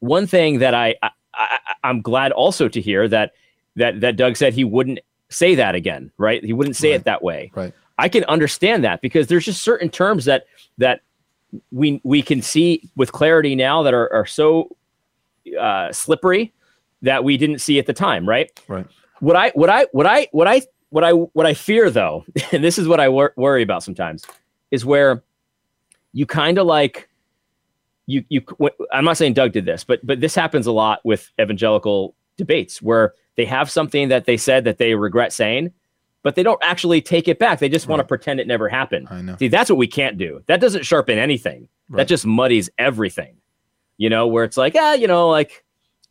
one 0.00 0.26
thing 0.26 0.58
that 0.58 0.74
I, 0.74 0.96
I, 1.02 1.10
I 1.34 1.58
I'm 1.84 2.02
glad 2.02 2.32
also 2.32 2.68
to 2.68 2.80
hear 2.80 3.08
that 3.08 3.32
that 3.76 4.00
that 4.00 4.16
Doug 4.16 4.36
said 4.36 4.52
he 4.52 4.64
wouldn't 4.64 5.00
say 5.28 5.54
that 5.54 5.74
again, 5.74 6.10
right? 6.18 6.42
He 6.44 6.52
wouldn't 6.52 6.76
say 6.76 6.90
right. 6.90 7.00
it 7.00 7.04
that 7.04 7.22
way. 7.22 7.52
Right. 7.54 7.72
I 7.98 8.08
can 8.08 8.24
understand 8.24 8.82
that 8.84 9.02
because 9.02 9.26
there's 9.26 9.44
just 9.44 9.62
certain 9.62 9.90
terms 9.90 10.24
that 10.24 10.46
that 10.78 11.02
we 11.70 12.00
we 12.02 12.22
can 12.22 12.40
see 12.40 12.88
with 12.96 13.12
clarity 13.12 13.54
now 13.54 13.82
that 13.82 13.94
are, 13.94 14.12
are 14.12 14.26
so 14.26 14.74
uh, 15.58 15.92
slippery 15.92 16.52
that 17.02 17.24
we 17.24 17.36
didn't 17.36 17.58
see 17.58 17.78
at 17.78 17.86
the 17.86 17.92
time, 17.92 18.28
right? 18.28 18.50
Right. 18.68 18.86
What 19.20 19.36
I 19.36 19.50
what 19.50 19.68
I 19.68 19.86
what 19.92 20.06
I 20.06 20.28
what 20.32 20.48
I 20.48 20.62
what 20.88 21.04
I 21.04 21.10
what 21.12 21.46
I 21.46 21.52
fear 21.52 21.90
though, 21.90 22.24
and 22.52 22.64
this 22.64 22.78
is 22.78 22.88
what 22.88 23.00
I 23.00 23.10
wor- 23.10 23.34
worry 23.36 23.62
about 23.62 23.82
sometimes, 23.82 24.24
is 24.70 24.84
where 24.86 25.22
you 26.14 26.24
kind 26.24 26.56
of 26.56 26.66
like 26.66 27.09
you 28.10 28.24
you 28.28 28.42
I'm 28.92 29.04
not 29.04 29.16
saying 29.16 29.34
Doug 29.34 29.52
did 29.52 29.64
this, 29.64 29.84
but 29.84 30.04
but 30.04 30.20
this 30.20 30.34
happens 30.34 30.66
a 30.66 30.72
lot 30.72 31.00
with 31.04 31.30
evangelical 31.40 32.14
debates 32.36 32.82
where 32.82 33.14
they 33.36 33.44
have 33.44 33.70
something 33.70 34.08
that 34.08 34.24
they 34.24 34.36
said 34.36 34.64
that 34.64 34.78
they 34.78 34.94
regret 34.94 35.32
saying, 35.32 35.72
but 36.22 36.34
they 36.34 36.42
don't 36.42 36.60
actually 36.62 37.00
take 37.00 37.28
it 37.28 37.38
back. 37.38 37.58
They 37.58 37.68
just 37.68 37.86
right. 37.86 37.90
want 37.90 38.00
to 38.00 38.04
pretend 38.04 38.40
it 38.40 38.46
never 38.46 38.68
happened. 38.68 39.08
I 39.10 39.22
know. 39.22 39.36
See, 39.38 39.48
that's 39.48 39.70
what 39.70 39.76
we 39.76 39.86
can't 39.86 40.18
do. 40.18 40.42
That 40.46 40.60
doesn't 40.60 40.84
sharpen 40.84 41.18
anything. 41.18 41.68
Right. 41.88 41.98
That 41.98 42.08
just 42.08 42.26
muddies 42.26 42.68
everything. 42.78 43.36
You 43.96 44.08
know, 44.08 44.26
where 44.26 44.44
it's 44.44 44.56
like, 44.56 44.74
ah, 44.76 44.94
you 44.94 45.06
know, 45.06 45.28
like 45.28 45.64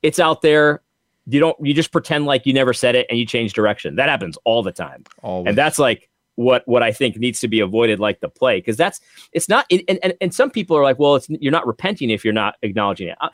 it's 0.03 0.19
out 0.19 0.41
there. 0.41 0.81
You 1.27 1.39
don't 1.39 1.57
you 1.61 1.73
just 1.73 1.91
pretend 1.91 2.25
like 2.25 2.45
you 2.45 2.53
never 2.53 2.73
said 2.73 2.95
it 2.95 3.07
and 3.09 3.19
you 3.19 3.25
change 3.25 3.53
direction. 3.53 3.95
That 3.97 4.09
happens 4.09 4.37
all 4.45 4.63
the 4.63 4.71
time. 4.71 5.03
Always. 5.21 5.49
And 5.49 5.57
that's 5.57 5.77
like 5.77 6.09
what 6.39 6.65
what 6.67 6.81
I 6.81 6.93
think 6.93 7.17
needs 7.17 7.41
to 7.41 7.49
be 7.49 7.59
avoided, 7.59 7.99
like 7.99 8.21
the 8.21 8.29
play, 8.29 8.59
because 8.59 8.77
that's 8.77 9.01
it's 9.33 9.49
not. 9.49 9.65
And, 9.69 9.99
and 10.01 10.13
and 10.21 10.33
some 10.33 10.49
people 10.49 10.77
are 10.77 10.83
like, 10.83 10.97
well, 10.97 11.15
it's 11.15 11.27
you're 11.29 11.51
not 11.51 11.67
repenting 11.67 12.09
if 12.09 12.23
you're 12.23 12.33
not 12.33 12.55
acknowledging 12.61 13.09
it. 13.09 13.17
Uh, 13.19 13.27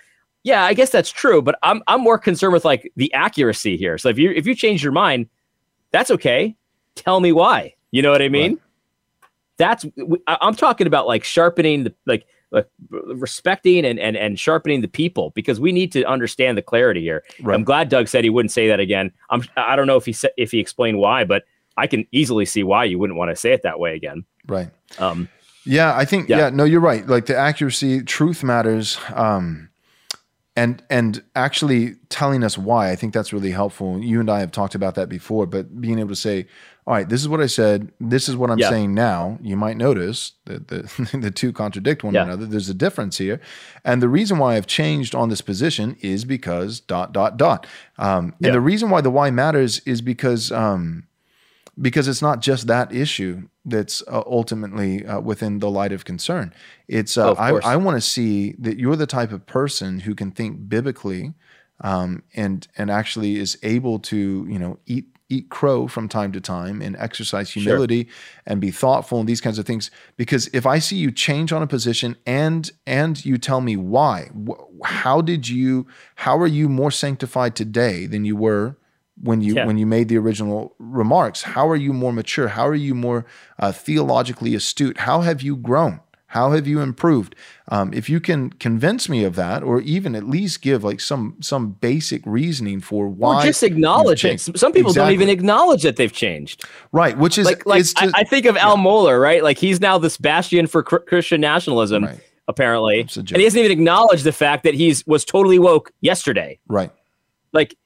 yeah, 0.44 0.63
I 0.65 0.74
guess 0.74 0.89
that's 0.89 1.12
true, 1.12 1.41
but 1.41 1.58
I'm 1.62 1.84
I'm 1.88 2.02
more 2.02 2.18
concerned 2.18 2.54
with 2.54 2.65
like 2.65 2.91
the 2.96 3.13
accuracy 3.13 3.78
here. 3.78 4.00
So 4.00 4.10
if 4.10 4.18
you 4.18 4.32
if 4.32 4.48
you 4.48 4.56
change 4.56 4.84
your 4.84 4.91
mind, 4.91 5.28
that's 5.91 6.10
okay. 6.12 6.56
Tell 6.96 7.20
me 7.20 7.32
why. 7.32 7.76
You 7.91 8.02
know 8.02 8.12
what 8.12 8.24
I 8.24 8.30
mean? 8.30 8.54
Right. 8.54 8.62
That's 9.58 9.86
I'm 10.28 10.56
talking 10.56 10.88
about 10.88 11.06
like 11.06 11.24
sharpening 11.24 11.84
the 11.84 11.94
like 12.08 12.26
like 12.52 12.68
respecting 12.82 13.86
and, 13.86 14.00
and 14.00 14.18
and 14.18 14.39
sharpening 14.39 14.82
the 14.82 14.88
people 14.88 15.32
because 15.36 15.60
we 15.60 15.72
need 15.72 15.91
to 15.91 16.04
understand 16.06 16.58
the 16.58 16.63
clarity 16.63 17.02
here. 17.02 17.24
Right. 17.41 17.54
I'm 17.54 17.63
glad 17.63 17.89
Doug 17.89 18.08
said 18.08 18.24
he 18.24 18.32
wouldn't 18.32 18.52
say 18.52 18.68
that 18.68 18.80
again. 18.80 19.12
I'm 19.30 19.44
I 19.56 19.76
don't 19.76 19.86
know 19.86 19.98
if 19.98 20.06
he 20.06 20.13
said 20.13 20.32
if 20.38 20.52
he 20.52 20.60
explained 20.60 20.98
why, 20.98 21.24
but 21.24 21.44
I 21.77 21.88
can 21.88 22.07
easily 22.11 22.45
see 22.45 22.63
why 22.63 22.85
you 22.85 22.99
wouldn't 22.99 23.17
want 23.17 23.31
to 23.31 23.35
say 23.35 23.53
it 23.53 23.63
that 23.63 23.79
way 23.79 23.95
again. 23.95 24.25
Right. 24.47 24.69
Um, 24.99 25.29
yeah, 25.65 25.95
I 25.95 26.05
think 26.05 26.29
yeah. 26.29 26.38
yeah. 26.38 26.49
no, 26.49 26.63
you're 26.63 26.79
right. 26.79 27.05
Like 27.05 27.25
the 27.25 27.35
accuracy, 27.35 28.03
truth 28.03 28.43
matters. 28.43 28.99
Um, 29.13 29.69
and 30.55 30.81
and 30.89 31.21
actually 31.35 31.95
telling 32.09 32.43
us 32.43 32.57
why, 32.57 32.89
I 32.89 32.95
think 32.95 33.13
that's 33.13 33.33
really 33.33 33.51
helpful. 33.51 33.99
You 33.99 34.19
and 34.19 34.29
I 34.29 34.39
have 34.39 34.51
talked 34.51 34.73
about 34.73 34.95
that 34.95 35.09
before, 35.09 35.45
but 35.45 35.81
being 35.81 35.99
able 35.99 36.09
to 36.09 36.15
say, 36.15 36.47
all 36.88 36.93
right, 36.93 37.09
this 37.09 37.19
is 37.19 37.27
what 37.27 37.41
I 37.41 37.47
said, 37.47 37.91
this 37.99 38.29
is 38.29 38.38
what 38.38 38.49
I'm 38.49 38.59
yeah. 38.59 38.69
saying 38.69 38.93
now. 38.93 39.38
You 39.41 39.57
might 39.57 39.75
notice 39.75 40.33
that 40.45 40.69
the 40.69 41.09
the 41.19 41.31
two 41.31 41.51
contradict 41.51 42.03
one 42.03 42.13
yeah. 42.13 42.23
another. 42.23 42.45
There's 42.45 42.69
a 42.69 42.73
difference 42.73 43.17
here, 43.17 43.41
and 43.83 44.01
the 44.01 44.07
reason 44.07 44.38
why 44.38 44.55
I've 44.55 44.67
changed 44.67 45.13
on 45.13 45.29
this 45.29 45.41
position 45.41 45.97
is 45.99 46.23
because 46.23 46.79
dot 46.79 47.11
dot 47.11 47.35
dot. 47.35 47.67
Um, 47.97 48.33
and 48.41 48.53
the 48.53 48.61
reason 48.61 48.89
why 48.89 49.01
the 49.01 49.11
why 49.11 49.31
matters 49.31 49.79
is 49.79 50.01
because 50.01 50.53
um, 50.53 51.03
because 51.79 52.07
it's 52.07 52.21
not 52.21 52.41
just 52.41 52.67
that 52.67 52.93
issue 52.93 53.47
that's 53.65 54.01
uh, 54.07 54.23
ultimately 54.25 55.05
uh, 55.05 55.19
within 55.19 55.59
the 55.59 55.69
light 55.69 55.91
of 55.91 56.05
concern. 56.05 56.53
It's 56.88 57.17
uh, 57.17 57.31
oh, 57.31 57.35
I, 57.35 57.73
I 57.73 57.75
want 57.75 57.97
to 57.97 58.01
see 58.01 58.53
that 58.59 58.77
you're 58.77 58.95
the 58.95 59.07
type 59.07 59.31
of 59.31 59.45
person 59.45 60.01
who 60.01 60.15
can 60.15 60.31
think 60.31 60.69
biblically 60.69 61.33
um, 61.81 62.23
and 62.35 62.67
and 62.77 62.89
actually 62.89 63.38
is 63.38 63.57
able 63.63 63.99
to 63.99 64.47
you 64.49 64.59
know 64.59 64.79
eat 64.85 65.05
eat 65.27 65.49
crow 65.49 65.88
from 65.88 66.07
time 66.07 66.31
to 66.31 66.39
time 66.39 66.81
and 66.81 66.95
exercise 66.97 67.49
humility 67.49 68.03
sure. 68.03 68.13
and 68.45 68.61
be 68.61 68.69
thoughtful 68.69 69.19
and 69.19 69.27
these 69.27 69.41
kinds 69.41 69.57
of 69.57 69.65
things 69.65 69.89
because 70.17 70.47
if 70.53 70.67
i 70.67 70.77
see 70.77 70.97
you 70.97 71.11
change 71.11 71.51
on 71.51 71.63
a 71.63 71.67
position 71.67 72.15
and 72.27 72.71
and 72.85 73.25
you 73.25 73.35
tell 73.35 73.59
me 73.59 73.75
why 73.75 74.29
how 74.83 75.21
did 75.21 75.49
you 75.49 75.88
how 76.13 76.38
are 76.38 76.47
you 76.47 76.69
more 76.69 76.91
sanctified 76.91 77.55
today 77.55 78.05
than 78.05 78.23
you 78.23 78.35
were 78.35 78.77
when 79.21 79.41
you 79.41 79.56
yeah. 79.56 79.65
when 79.65 79.78
you 79.78 79.86
made 79.86 80.10
the 80.10 80.17
original 80.17 80.75
remarks 80.78 81.41
how 81.43 81.69
are 81.69 81.75
you 81.75 81.93
more 81.93 82.12
mature 82.12 82.49
how 82.49 82.67
are 82.67 82.75
you 82.75 82.93
more 82.93 83.25
uh, 83.60 83.71
theologically 83.71 84.56
astute 84.56 84.97
how 84.97 85.21
have 85.21 85.41
you 85.41 85.56
grown 85.56 85.99
how 86.36 86.51
have 86.51 86.67
you 86.67 86.82
improved? 86.82 87.34
Um, 87.69 87.93
if 87.93 88.10
you 88.10 88.19
can 88.19 88.49
convince 88.49 89.08
me 89.08 89.23
of 89.23 89.36
that, 89.38 89.63
or 89.63 89.80
even 89.80 90.15
at 90.15 90.25
least 90.28 90.62
give 90.62 90.84
like 90.84 90.99
some 90.99 91.38
some 91.39 91.71
basic 91.71 92.21
reasoning 92.25 92.82
for 92.82 93.08
why, 93.08 93.39
or 93.39 93.45
just 93.45 93.63
acknowledge 93.63 94.25
it. 94.25 94.41
Some 94.41 94.73
people 94.73 94.91
exactly. 94.91 94.93
don't 94.93 95.13
even 95.13 95.30
acknowledge 95.30 95.84
that 95.84 95.95
they've 95.95 96.12
changed. 96.12 96.65
Right, 96.91 97.17
which 97.17 97.38
is 97.38 97.45
like, 97.45 97.65
like 97.65 97.86
to, 97.86 98.12
I, 98.13 98.21
I, 98.21 98.23
think 98.25 98.45
of 98.47 98.56
yeah. 98.56 98.67
Al 98.67 98.75
Mohler, 98.75 99.21
right? 99.21 99.43
Like 99.43 99.58
he's 99.58 99.80
now 99.80 99.97
this 99.97 100.17
bastion 100.17 100.67
for 100.67 100.84
cr- 100.84 100.97
Christian 100.97 101.39
nationalism, 101.39 102.04
right. 102.04 102.19
apparently, 102.49 102.99
and 103.15 103.30
he 103.30 103.45
hasn't 103.45 103.63
even 103.63 103.71
acknowledged 103.71 104.25
the 104.25 104.34
fact 104.34 104.65
that 104.65 104.73
he's 104.73 105.08
was 105.08 105.23
totally 105.23 105.58
woke 105.58 105.93
yesterday. 106.01 106.60
Right, 106.67 106.91
like 107.54 107.78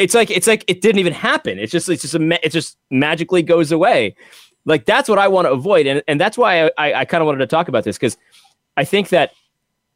it's 0.00 0.14
like 0.14 0.30
it's 0.30 0.46
like 0.46 0.64
it 0.66 0.80
didn't 0.80 0.98
even 0.98 1.12
happen. 1.12 1.58
It's 1.58 1.70
just 1.70 1.88
it's 1.88 2.02
just 2.02 2.14
a, 2.14 2.46
it 2.46 2.50
just 2.50 2.78
magically 2.90 3.42
goes 3.42 3.70
away. 3.70 4.16
Like 4.64 4.86
that's 4.86 5.08
what 5.08 5.18
I 5.18 5.28
want 5.28 5.46
to 5.46 5.52
avoid, 5.52 5.86
and 5.86 6.02
and 6.08 6.20
that's 6.20 6.38
why 6.38 6.66
I 6.66 6.70
I, 6.78 6.94
I 6.94 7.04
kind 7.04 7.22
of 7.22 7.26
wanted 7.26 7.38
to 7.38 7.46
talk 7.46 7.68
about 7.68 7.84
this 7.84 7.96
because 7.96 8.16
I 8.76 8.84
think 8.84 9.10
that 9.10 9.32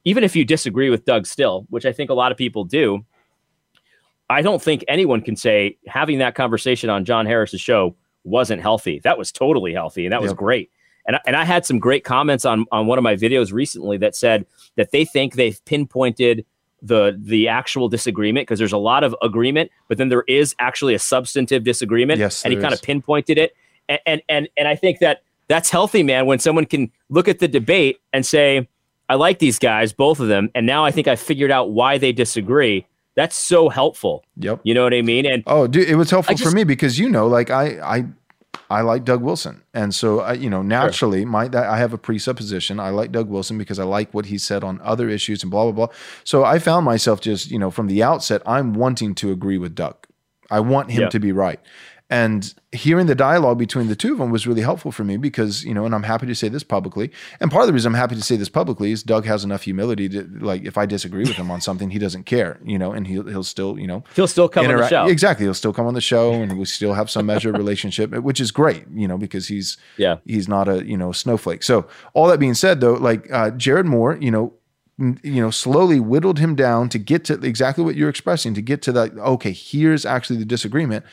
even 0.05 0.23
if 0.23 0.37
you 0.37 0.45
disagree 0.45 0.91
with 0.91 1.05
Doug 1.05 1.27
Still, 1.27 1.67
which 1.71 1.87
I 1.87 1.93
think 1.93 2.11
a 2.11 2.15
lot 2.15 2.33
of 2.33 2.39
people 2.39 2.65
do, 2.65 3.05
I 4.29 4.43
don't 4.43 4.63
think 4.63 4.85
anyone 4.89 5.23
can 5.23 5.37
say 5.37 5.79
having 5.87 6.19
that 6.19 6.35
conversation 6.35 6.91
on 6.91 7.05
John 7.05 7.27
Harris's 7.27 7.61
show 7.61 7.97
wasn't 8.25 8.61
healthy. 8.61 9.01
That 9.05 9.19
was 9.19 9.33
totally 9.33 9.73
healthy, 9.73 10.05
and 10.07 10.13
that 10.13 10.23
was 10.23 10.33
great. 10.33 10.71
And 11.07 11.19
and 11.27 11.37
I 11.37 11.45
had 11.45 11.67
some 11.67 11.79
great 11.79 12.05
comments 12.05 12.45
on 12.45 12.67
on 12.73 12.87
one 12.87 12.99
of 12.99 13.05
my 13.05 13.17
videos 13.17 13.53
recently 13.53 13.97
that 13.99 14.17
said 14.17 14.47
that 14.77 14.91
they 14.91 15.05
think 15.05 15.35
they've 15.35 15.63
pinpointed 15.65 16.45
the 16.85 17.19
the 17.19 17.49
actual 17.49 17.89
disagreement 17.89 18.47
because 18.47 18.59
there's 18.59 18.73
a 18.73 18.79
lot 18.79 19.03
of 19.03 19.17
agreement, 19.23 19.71
but 19.89 19.99
then 19.99 20.11
there 20.11 20.25
is 20.29 20.55
actually 20.59 20.95
a 20.95 20.99
substantive 20.99 21.65
disagreement. 21.65 22.21
Yes, 22.21 22.45
and 22.45 22.53
he 22.53 22.61
kind 22.61 22.73
of 22.73 22.83
pinpointed 22.83 23.39
it 23.39 23.57
and, 23.89 24.01
and 24.07 24.23
and 24.29 24.49
and 24.57 24.69
I 24.69 24.77
think 24.77 24.99
that 25.01 25.23
that's 25.49 25.71
healthy, 25.71 26.03
man. 26.03 26.27
When 26.27 26.39
someone 26.39 26.67
can 26.67 26.91
look 27.09 27.29
at 27.29 27.39
the 27.39 27.49
debate 27.49 28.01
and 28.13 28.25
say, 28.25 28.69
"I 29.09 29.15
like 29.15 29.39
these 29.39 29.59
guys, 29.59 29.93
both 29.93 30.21
of 30.21 30.29
them," 30.29 30.51
and 30.55 30.67
now 30.67 30.85
I 30.85 30.91
think 30.91 31.09
I 31.09 31.17
figured 31.17 31.51
out 31.51 31.71
why 31.71 31.99
they 31.99 32.13
disagree. 32.13 32.87
That's 33.17 33.37
so 33.37 33.69
helpful. 33.69 34.25
Yep. 34.39 34.61
You 34.65 34.75
know 34.75 34.83
what 34.83 34.95
I 34.95 35.03
mean? 35.03 35.25
And 35.25 35.45
oh, 35.47 35.67
dude, 35.67 35.89
it 35.89 35.95
was 35.95 36.11
helpful 36.11 36.35
just, 36.35 36.49
for 36.49 36.55
me 36.55 36.65
because 36.65 36.99
you 36.99 37.09
know, 37.09 37.27
like 37.27 37.51
I 37.51 37.79
I 37.81 38.05
I 38.71 38.81
like 38.81 39.05
Doug 39.05 39.23
Wilson, 39.23 39.63
and 39.73 39.95
so 39.95 40.21
I, 40.21 40.33
you 40.35 40.51
know, 40.51 40.63
naturally, 40.63 41.23
sure. 41.23 41.29
my 41.29 41.51
I 41.53 41.79
have 41.79 41.93
a 41.93 41.99
presupposition. 41.99 42.81
I 42.81 42.91
like 42.91 43.13
Doug 43.13 43.29
Wilson 43.29 43.59
because 43.59 43.79
I 43.79 43.85
like 43.85 44.13
what 44.15 44.27
he 44.27 44.39
said 44.39 44.65
on 44.65 44.81
other 44.83 45.09
issues 45.09 45.43
and 45.43 45.51
blah 45.51 45.65
blah 45.65 45.87
blah. 45.87 45.97
So 46.25 46.45
I 46.45 46.59
found 46.59 46.85
myself 46.85 47.21
just 47.21 47.51
you 47.51 47.59
know 47.59 47.71
from 47.71 47.87
the 47.87 48.03
outset, 48.03 48.43
I'm 48.47 48.75
wanting 48.75 49.15
to 49.17 49.33
agree 49.33 49.59
with 49.59 49.75
Doug. 49.75 49.97
I 50.51 50.61
want 50.61 50.91
him 50.91 51.09
to 51.09 51.19
be 51.19 51.33
right. 51.33 51.61
And 52.15 52.55
hearing 52.71 53.07
the 53.07 53.17
dialogue 53.17 53.59
between 53.59 53.89
the 53.89 53.97
two 53.97 54.13
of 54.13 54.19
them 54.19 54.31
was 54.31 54.47
really 54.47 54.61
helpful 54.61 54.93
for 54.93 55.03
me 55.03 55.17
because, 55.17 55.65
you 55.65 55.75
know, 55.75 55.85
and 55.85 55.93
I'm 55.93 56.05
happy 56.05 56.27
to 56.29 56.35
say 56.37 56.49
this 56.49 56.63
publicly. 56.63 57.11
And 57.41 57.51
part 57.51 57.63
of 57.63 57.67
the 57.67 57.73
reason 57.73 57.93
I'm 57.93 57.99
happy 57.99 58.15
to 58.15 58.23
say 58.23 58.37
this 58.37 58.49
publicly 58.49 58.93
is 58.93 59.03
Doug 59.03 59.25
has 59.27 59.43
enough 59.43 59.63
humility 59.63 60.09
to 60.11 60.23
like 60.39 60.63
if 60.63 60.79
I 60.79 60.87
disagree 60.87 61.25
with 61.25 61.35
him 61.35 61.51
on 61.51 61.61
something, 61.61 61.91
he 61.91 61.99
doesn't 61.99 62.23
care, 62.23 62.61
you 62.65 62.79
know, 62.79 62.93
and 62.93 63.09
he'll 63.09 63.27
he'll 63.27 63.43
still, 63.43 63.81
you 63.81 63.89
know, 63.89 64.05
he'll 64.15 64.29
still 64.29 64.49
come 64.49 64.65
interact. 64.65 64.93
on 64.93 65.07
the 65.07 65.09
show. 65.09 65.13
Exactly. 65.13 65.47
He'll 65.47 65.55
still 65.55 65.73
come 65.73 65.87
on 65.87 65.95
the 65.95 66.01
show 66.01 66.35
and 66.35 66.57
we 66.57 66.67
still 66.67 66.93
have 66.93 67.11
some 67.11 67.27
measure 67.27 67.51
of 67.51 67.57
relationship, 67.57 68.13
which 68.13 68.41
is 68.41 68.53
great, 68.53 68.85
you 68.95 69.09
know, 69.09 69.19
because 69.19 69.49
he's 69.49 69.77
yeah, 69.97 70.19
he's 70.25 70.47
not 70.47 70.69
a, 70.69 70.87
you 70.87 70.97
know, 70.97 71.11
snowflake. 71.11 71.65
So 71.65 71.89
all 72.13 72.29
that 72.29 72.39
being 72.39 72.55
said 72.55 72.81
though, 72.81 72.95
like 72.95 73.29
uh, 73.33 73.51
Jared 73.51 73.87
Moore, 73.87 74.17
you 74.21 74.31
know, 74.31 74.53
you 74.99 75.43
know 75.43 75.51
slowly 75.51 75.99
whittled 75.99 76.39
him 76.39 76.55
down 76.55 76.89
to 76.89 76.99
get 76.99 77.25
to 77.25 77.35
exactly 77.43 77.83
what 77.83 77.97
you're 77.97 78.09
expressing 78.09 78.55
to 78.55 78.63
get 78.63 78.81
to 78.81 78.93
that 78.93 79.13
okay 79.19 79.51
here's 79.51 80.07
actually 80.07 80.39
the 80.39 80.45
disagreement 80.45 81.05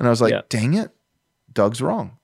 and 0.00 0.08
i 0.08 0.10
was 0.10 0.20
like 0.20 0.32
yeah. 0.32 0.42
dang 0.48 0.74
it 0.74 0.90
Doug's 1.52 1.82
wrong. 1.82 2.16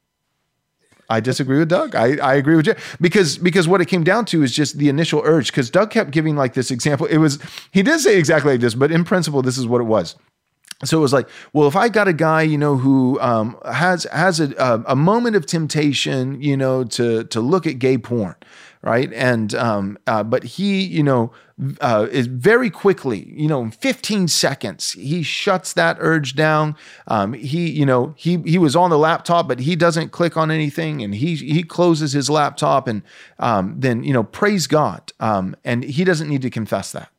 I 1.08 1.20
disagree 1.20 1.58
with 1.58 1.68
Doug. 1.68 1.94
I, 1.94 2.16
I 2.16 2.34
agree 2.34 2.56
with 2.56 2.66
you 2.66 2.74
because 3.00 3.38
because 3.38 3.68
what 3.68 3.80
it 3.80 3.86
came 3.86 4.02
down 4.02 4.24
to 4.26 4.42
is 4.42 4.52
just 4.52 4.78
the 4.78 4.88
initial 4.88 5.22
urge. 5.24 5.52
Because 5.52 5.70
Doug 5.70 5.90
kept 5.90 6.10
giving 6.10 6.34
like 6.34 6.54
this 6.54 6.72
example. 6.72 7.06
It 7.06 7.18
was 7.18 7.38
he 7.70 7.82
did 7.84 8.00
say 8.00 8.18
exactly 8.18 8.52
like 8.52 8.60
this, 8.60 8.74
but 8.74 8.90
in 8.90 9.04
principle, 9.04 9.40
this 9.40 9.56
is 9.56 9.66
what 9.66 9.80
it 9.80 9.84
was. 9.84 10.16
So 10.84 10.98
it 10.98 11.00
was 11.00 11.12
like, 11.12 11.28
well, 11.52 11.68
if 11.68 11.76
I 11.76 11.88
got 11.88 12.06
a 12.08 12.12
guy, 12.12 12.42
you 12.42 12.58
know, 12.58 12.76
who 12.76 13.20
um, 13.20 13.56
has 13.64 14.04
has 14.12 14.40
a, 14.40 14.82
a 14.86 14.96
moment 14.96 15.36
of 15.36 15.46
temptation, 15.46 16.42
you 16.42 16.56
know, 16.56 16.82
to 16.84 17.24
to 17.24 17.40
look 17.40 17.68
at 17.68 17.78
gay 17.78 17.98
porn, 17.98 18.34
right? 18.86 19.12
And 19.14 19.52
um, 19.56 19.98
uh, 20.06 20.22
but 20.22 20.44
he, 20.44 20.84
you 20.84 21.02
know, 21.02 21.32
uh, 21.80 22.06
is 22.12 22.28
very 22.28 22.70
quickly, 22.70 23.32
you 23.34 23.48
know, 23.48 23.60
in 23.60 23.72
15 23.72 24.28
seconds, 24.28 24.92
he 24.92 25.24
shuts 25.24 25.72
that 25.72 25.96
urge 25.98 26.36
down. 26.36 26.76
Um, 27.08 27.32
he, 27.32 27.68
you 27.68 27.84
know, 27.84 28.14
he 28.16 28.36
he 28.42 28.58
was 28.58 28.76
on 28.76 28.90
the 28.90 28.98
laptop, 28.98 29.48
but 29.48 29.58
he 29.58 29.74
doesn't 29.74 30.10
click 30.12 30.36
on 30.36 30.52
anything, 30.52 31.02
and 31.02 31.16
he 31.16 31.34
he 31.34 31.64
closes 31.64 32.12
his 32.12 32.30
laptop, 32.30 32.86
and 32.86 33.02
um, 33.40 33.74
then 33.76 34.04
you 34.04 34.12
know, 34.12 34.22
praise 34.22 34.68
God, 34.68 35.12
um, 35.18 35.56
and 35.64 35.82
he 35.82 36.04
doesn't 36.04 36.28
need 36.28 36.42
to 36.42 36.50
confess 36.50 36.92
that. 36.92 37.10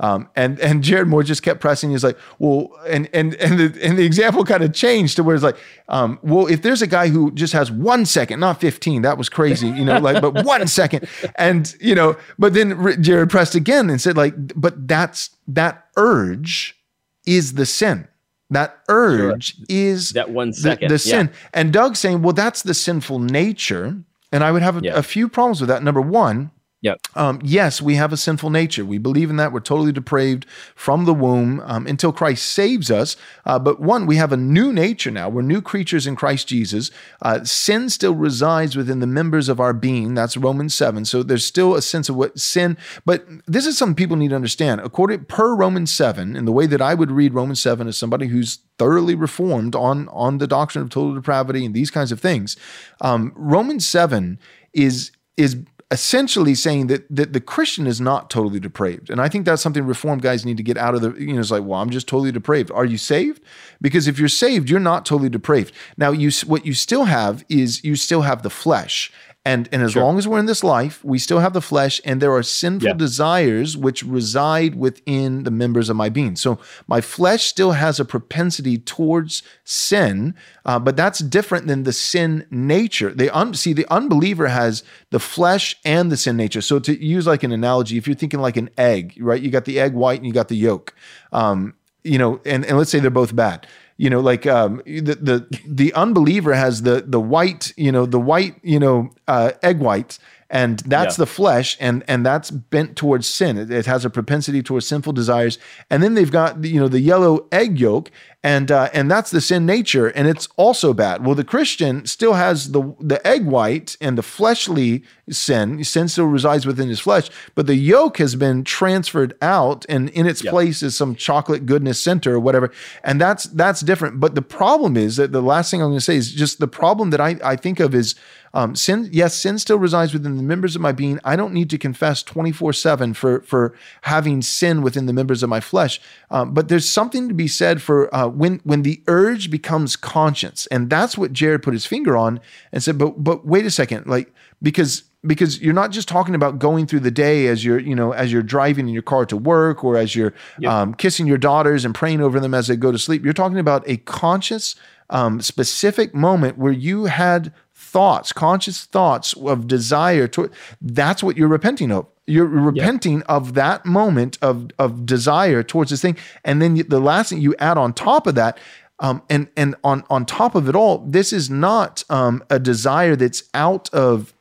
Um, 0.00 0.28
and 0.34 0.58
and 0.58 0.82
Jared 0.82 1.06
Moore 1.06 1.22
just 1.22 1.42
kept 1.44 1.60
pressing. 1.60 1.90
He's 1.90 2.02
like, 2.02 2.18
well, 2.40 2.68
and 2.86 3.08
and 3.12 3.34
and 3.34 3.60
the 3.60 3.78
and 3.80 3.96
the 3.96 4.04
example 4.04 4.44
kind 4.44 4.64
of 4.64 4.72
changed 4.72 5.16
to 5.16 5.22
where 5.22 5.36
it's 5.36 5.44
like, 5.44 5.56
um, 5.88 6.18
well, 6.22 6.48
if 6.48 6.62
there's 6.62 6.82
a 6.82 6.86
guy 6.88 7.08
who 7.08 7.30
just 7.30 7.52
has 7.52 7.70
one 7.70 8.04
second, 8.04 8.40
not 8.40 8.60
fifteen, 8.60 9.02
that 9.02 9.16
was 9.16 9.28
crazy, 9.28 9.68
you 9.68 9.84
know, 9.84 9.98
like, 9.98 10.20
but 10.20 10.34
one 10.44 10.66
second, 10.66 11.08
and 11.36 11.76
you 11.80 11.94
know, 11.94 12.16
but 12.38 12.54
then 12.54 13.00
Jared 13.02 13.30
pressed 13.30 13.54
again 13.54 13.88
and 13.88 14.00
said, 14.00 14.16
like, 14.16 14.34
but 14.60 14.88
that's 14.88 15.30
that 15.46 15.86
urge 15.96 16.76
is 17.24 17.54
the 17.54 17.66
sin. 17.66 18.08
That 18.50 18.78
urge 18.88 19.56
sure. 19.56 19.64
is 19.68 20.10
that 20.10 20.30
one 20.30 20.52
second, 20.52 20.88
the, 20.88 20.94
the 20.94 20.98
sin. 20.98 21.30
Yeah. 21.32 21.48
And 21.54 21.72
Doug 21.72 21.96
saying, 21.96 22.22
well, 22.22 22.32
that's 22.32 22.62
the 22.62 22.74
sinful 22.74 23.20
nature. 23.20 23.96
And 24.32 24.44
I 24.44 24.50
would 24.50 24.62
have 24.62 24.78
a, 24.78 24.80
yeah. 24.80 24.96
a 24.96 25.02
few 25.02 25.28
problems 25.28 25.60
with 25.60 25.68
that. 25.68 25.82
Number 25.82 26.00
one, 26.00 26.50
Yep. 26.84 27.00
Um, 27.14 27.38
yes, 27.42 27.80
we 27.80 27.94
have 27.94 28.12
a 28.12 28.16
sinful 28.18 28.50
nature. 28.50 28.84
We 28.84 28.98
believe 28.98 29.30
in 29.30 29.36
that. 29.36 29.52
We're 29.52 29.60
totally 29.60 29.90
depraved 29.90 30.44
from 30.74 31.06
the 31.06 31.14
womb 31.14 31.62
um, 31.64 31.86
until 31.86 32.12
Christ 32.12 32.44
saves 32.44 32.90
us. 32.90 33.16
Uh, 33.46 33.58
but 33.58 33.80
one, 33.80 34.04
we 34.04 34.16
have 34.16 34.32
a 34.32 34.36
new 34.36 34.70
nature 34.70 35.10
now. 35.10 35.30
We're 35.30 35.40
new 35.40 35.62
creatures 35.62 36.06
in 36.06 36.14
Christ 36.14 36.46
Jesus. 36.46 36.90
Uh, 37.22 37.42
sin 37.42 37.88
still 37.88 38.14
resides 38.14 38.76
within 38.76 39.00
the 39.00 39.06
members 39.06 39.48
of 39.48 39.60
our 39.60 39.72
being. 39.72 40.12
That's 40.12 40.36
Romans 40.36 40.74
7. 40.74 41.06
So 41.06 41.22
there's 41.22 41.46
still 41.46 41.74
a 41.74 41.80
sense 41.80 42.10
of 42.10 42.16
what 42.16 42.38
sin, 42.38 42.76
but 43.06 43.24
this 43.46 43.64
is 43.64 43.78
something 43.78 43.96
people 43.96 44.18
need 44.18 44.28
to 44.28 44.36
understand. 44.36 44.82
According 44.82 45.24
per 45.24 45.54
Romans 45.54 45.90
7, 45.90 46.36
and 46.36 46.46
the 46.46 46.52
way 46.52 46.66
that 46.66 46.82
I 46.82 46.92
would 46.92 47.10
read 47.10 47.32
Romans 47.32 47.62
7 47.62 47.88
as 47.88 47.96
somebody 47.96 48.26
who's 48.26 48.58
thoroughly 48.78 49.14
reformed 49.14 49.74
on, 49.74 50.06
on 50.08 50.36
the 50.36 50.46
doctrine 50.46 50.84
of 50.84 50.90
total 50.90 51.14
depravity 51.14 51.64
and 51.64 51.74
these 51.74 51.90
kinds 51.90 52.12
of 52.12 52.20
things, 52.20 52.58
um, 53.00 53.32
Romans 53.34 53.86
7 53.86 54.38
is 54.74 55.12
is 55.36 55.56
essentially 55.90 56.54
saying 56.54 56.86
that 56.88 57.04
that 57.14 57.32
the 57.32 57.40
Christian 57.40 57.86
is 57.86 58.00
not 58.00 58.30
totally 58.30 58.60
depraved. 58.60 59.10
And 59.10 59.20
I 59.20 59.28
think 59.28 59.44
that's 59.44 59.62
something 59.62 59.84
reformed 59.84 60.22
guys 60.22 60.44
need 60.44 60.56
to 60.56 60.62
get 60.62 60.76
out 60.76 60.94
of 60.94 61.02
the, 61.02 61.12
you 61.12 61.34
know, 61.34 61.40
it's 61.40 61.50
like, 61.50 61.64
well, 61.64 61.80
I'm 61.80 61.90
just 61.90 62.08
totally 62.08 62.32
depraved. 62.32 62.70
Are 62.72 62.84
you 62.84 62.98
saved? 62.98 63.42
Because 63.80 64.08
if 64.08 64.18
you're 64.18 64.28
saved, 64.28 64.70
you're 64.70 64.80
not 64.80 65.04
totally 65.06 65.28
depraved. 65.28 65.72
Now, 65.96 66.10
you 66.10 66.30
what 66.46 66.66
you 66.66 66.74
still 66.74 67.04
have 67.04 67.44
is 67.48 67.84
you 67.84 67.96
still 67.96 68.22
have 68.22 68.42
the 68.42 68.50
flesh. 68.50 69.12
And, 69.46 69.68
and 69.72 69.82
as 69.82 69.92
sure. 69.92 70.02
long 70.02 70.16
as 70.16 70.26
we're 70.26 70.38
in 70.38 70.46
this 70.46 70.64
life, 70.64 71.04
we 71.04 71.18
still 71.18 71.40
have 71.40 71.52
the 71.52 71.60
flesh, 71.60 72.00
and 72.02 72.22
there 72.22 72.32
are 72.32 72.42
sinful 72.42 72.88
yeah. 72.88 72.94
desires 72.94 73.76
which 73.76 74.02
reside 74.02 74.74
within 74.74 75.42
the 75.42 75.50
members 75.50 75.90
of 75.90 75.96
my 75.96 76.08
being. 76.08 76.34
So 76.34 76.58
my 76.86 77.02
flesh 77.02 77.44
still 77.44 77.72
has 77.72 78.00
a 78.00 78.06
propensity 78.06 78.78
towards 78.78 79.42
sin, 79.62 80.34
uh, 80.64 80.78
but 80.78 80.96
that's 80.96 81.18
different 81.18 81.66
than 81.66 81.82
the 81.82 81.92
sin 81.92 82.46
nature. 82.50 83.10
They 83.10 83.28
un- 83.28 83.52
see 83.52 83.74
the 83.74 83.86
unbeliever 83.90 84.48
has 84.48 84.82
the 85.10 85.20
flesh 85.20 85.76
and 85.84 86.10
the 86.10 86.16
sin 86.16 86.38
nature. 86.38 86.62
So 86.62 86.78
to 86.78 87.04
use 87.04 87.26
like 87.26 87.42
an 87.42 87.52
analogy, 87.52 87.98
if 87.98 88.06
you're 88.06 88.16
thinking 88.16 88.40
like 88.40 88.56
an 88.56 88.70
egg, 88.78 89.18
right? 89.20 89.42
You 89.42 89.50
got 89.50 89.66
the 89.66 89.78
egg 89.78 89.92
white 89.92 90.20
and 90.20 90.26
you 90.26 90.32
got 90.32 90.48
the 90.48 90.56
yolk. 90.56 90.94
Um, 91.32 91.74
you 92.02 92.16
know, 92.18 92.40
and, 92.46 92.64
and 92.64 92.78
let's 92.78 92.90
say 92.90 92.98
they're 92.98 93.10
both 93.10 93.36
bad 93.36 93.66
you 93.96 94.10
know 94.10 94.20
like 94.20 94.46
um, 94.46 94.82
the 94.86 95.14
the 95.14 95.58
the 95.66 95.92
unbeliever 95.94 96.54
has 96.54 96.82
the 96.82 97.04
the 97.06 97.20
white 97.20 97.72
you 97.76 97.92
know 97.92 98.06
the 98.06 98.20
white 98.20 98.56
you 98.62 98.78
know 98.78 99.10
uh, 99.28 99.52
egg 99.62 99.78
whites 99.78 100.18
and 100.50 100.80
that's 100.80 101.16
Yeah. 101.18 101.22
the 101.24 101.26
flesh 101.26 101.76
and 101.80 102.04
and 102.08 102.24
that's 102.24 102.50
bent 102.50 102.96
towards 102.96 103.26
sin. 103.26 103.56
It, 103.58 103.70
it 103.70 103.86
has 103.86 104.04
a 104.04 104.10
propensity 104.10 104.62
towards 104.62 104.86
sinful 104.86 105.12
desires. 105.12 105.58
And 105.90 106.02
then 106.02 106.14
they've 106.14 106.30
got 106.30 106.62
the, 106.62 106.68
you 106.68 106.80
know 106.80 106.88
the 106.88 107.00
yellow 107.00 107.46
egg 107.50 107.78
yolk 107.78 108.10
and 108.42 108.70
uh, 108.70 108.90
and 108.92 109.10
that's 109.10 109.30
the 109.30 109.40
sin 109.40 109.64
nature 109.64 110.08
and 110.08 110.28
it's 110.28 110.48
also 110.56 110.92
bad. 110.92 111.24
Well 111.24 111.34
the 111.34 111.44
christian 111.44 112.04
still 112.06 112.34
has 112.34 112.72
the 112.72 112.94
the 113.00 113.24
egg 113.26 113.46
white 113.46 113.96
and 114.00 114.18
the 114.18 114.22
fleshly 114.22 115.02
sin. 115.30 115.82
Sin 115.84 116.08
still 116.08 116.26
resides 116.26 116.66
within 116.66 116.88
his 116.88 117.00
flesh 117.00 117.30
but 117.54 117.66
the 117.66 117.76
yolk 117.76 118.18
has 118.18 118.36
been 118.36 118.62
transferred 118.64 119.34
out 119.40 119.84
and 119.88 120.10
in 120.10 120.26
its 120.26 120.44
Yep. 120.44 120.50
place 120.52 120.82
is 120.82 120.94
some 120.96 121.14
chocolate 121.14 121.64
goodness 121.66 121.98
center 122.00 122.34
or 122.34 122.40
whatever. 122.40 122.70
And 123.02 123.20
that's 123.20 123.44
that's 123.44 123.80
different. 123.80 124.20
But 124.20 124.34
the 124.34 124.42
problem 124.42 124.96
is 124.96 125.16
that 125.16 125.32
the 125.32 125.42
last 125.42 125.70
thing 125.70 125.80
i'm 125.80 125.88
going 125.88 125.98
to 125.98 126.04
say 126.04 126.16
is 126.16 126.30
just 126.32 126.58
the 126.60 126.68
problem 126.68 127.10
that 127.10 127.20
i 127.20 127.36
i 127.42 127.56
think 127.56 127.80
of 127.80 127.94
is 127.94 128.14
um, 128.54 128.76
sin, 128.76 129.08
yes, 129.12 129.34
sin 129.34 129.58
still 129.58 129.78
resides 129.78 130.14
within 130.14 130.36
the 130.36 130.42
members 130.42 130.76
of 130.76 130.80
my 130.80 130.92
being. 130.92 131.18
I 131.24 131.34
don't 131.34 131.52
need 131.52 131.68
to 131.70 131.78
confess 131.78 132.22
24 132.22 132.72
7 132.72 133.12
for, 133.12 133.42
for 133.42 133.74
having 134.02 134.42
sin 134.42 134.80
within 134.80 135.06
the 135.06 135.12
members 135.12 135.42
of 135.42 135.50
my 135.50 135.60
flesh. 135.60 136.00
Um, 136.30 136.54
but 136.54 136.68
there's 136.68 136.88
something 136.88 137.28
to 137.28 137.34
be 137.34 137.48
said 137.48 137.82
for 137.82 138.14
uh, 138.14 138.28
when, 138.28 138.60
when 138.62 138.82
the 138.82 139.02
urge 139.08 139.50
becomes 139.50 139.96
conscience. 139.96 140.66
And 140.68 140.88
that's 140.88 141.18
what 141.18 141.32
Jared 141.32 141.64
put 141.64 141.74
his 141.74 141.84
finger 141.84 142.16
on 142.16 142.40
and 142.72 142.82
said, 142.82 142.96
but, 142.96 143.22
but 143.22 143.44
wait 143.44 143.66
a 143.66 143.70
second, 143.70 144.06
like, 144.06 144.32
because 144.62 145.02
because 145.26 145.60
you're 145.62 145.72
not 145.72 145.90
just 145.90 146.06
talking 146.06 146.34
about 146.34 146.58
going 146.58 146.86
through 146.86 147.00
the 147.00 147.10
day 147.10 147.46
as 147.46 147.64
you're 147.64 147.78
you 147.78 147.94
know 147.94 148.12
as 148.12 148.30
you're 148.30 148.42
driving 148.42 148.86
in 148.86 148.92
your 148.92 149.02
car 149.02 149.24
to 149.24 149.36
work 149.38 149.82
or 149.82 149.96
as 149.96 150.14
you're 150.14 150.34
um, 150.66 150.92
kissing 150.94 151.26
your 151.26 151.38
daughters 151.38 151.84
and 151.84 151.94
praying 151.94 152.20
over 152.20 152.38
them 152.38 152.52
as 152.52 152.66
they 152.66 152.76
go 152.76 152.92
to 152.92 152.98
sleep 152.98 153.24
you're 153.24 153.32
talking 153.32 153.58
about 153.58 153.82
a 153.88 153.96
conscious 153.98 154.74
um, 155.10 155.40
specific 155.40 156.14
moment 156.14 156.58
where 156.58 156.72
you 156.72 157.06
had 157.06 157.52
thoughts 157.94 158.32
conscious 158.32 158.86
thoughts 158.86 159.34
of 159.34 159.68
desire 159.68 160.26
to 160.26 160.50
that's 160.80 161.22
what 161.22 161.36
you're 161.36 161.54
repenting 161.58 161.92
of. 161.92 162.08
You're 162.26 162.46
repenting 162.46 163.22
of 163.22 163.54
that 163.54 163.86
moment 163.86 164.36
of 164.42 164.70
of 164.80 165.06
desire 165.06 165.62
towards 165.62 165.90
this 165.90 166.02
thing. 166.02 166.16
And 166.44 166.60
then 166.60 166.82
the 166.88 166.98
last 166.98 167.28
thing 167.28 167.40
you 167.40 167.54
add 167.60 167.78
on 167.78 167.92
top 167.92 168.26
of 168.26 168.34
that 168.34 168.58
um, 168.98 169.22
and 169.30 169.46
and 169.56 169.76
on 169.84 170.02
on 170.10 170.26
top 170.26 170.56
of 170.56 170.68
it 170.68 170.74
all 170.74 170.98
this 171.06 171.32
is 171.32 171.48
not 171.48 172.02
um, 172.10 172.42
a 172.50 172.58
desire 172.58 173.14
that's 173.14 173.44
out 173.54 173.88
of 173.94 174.34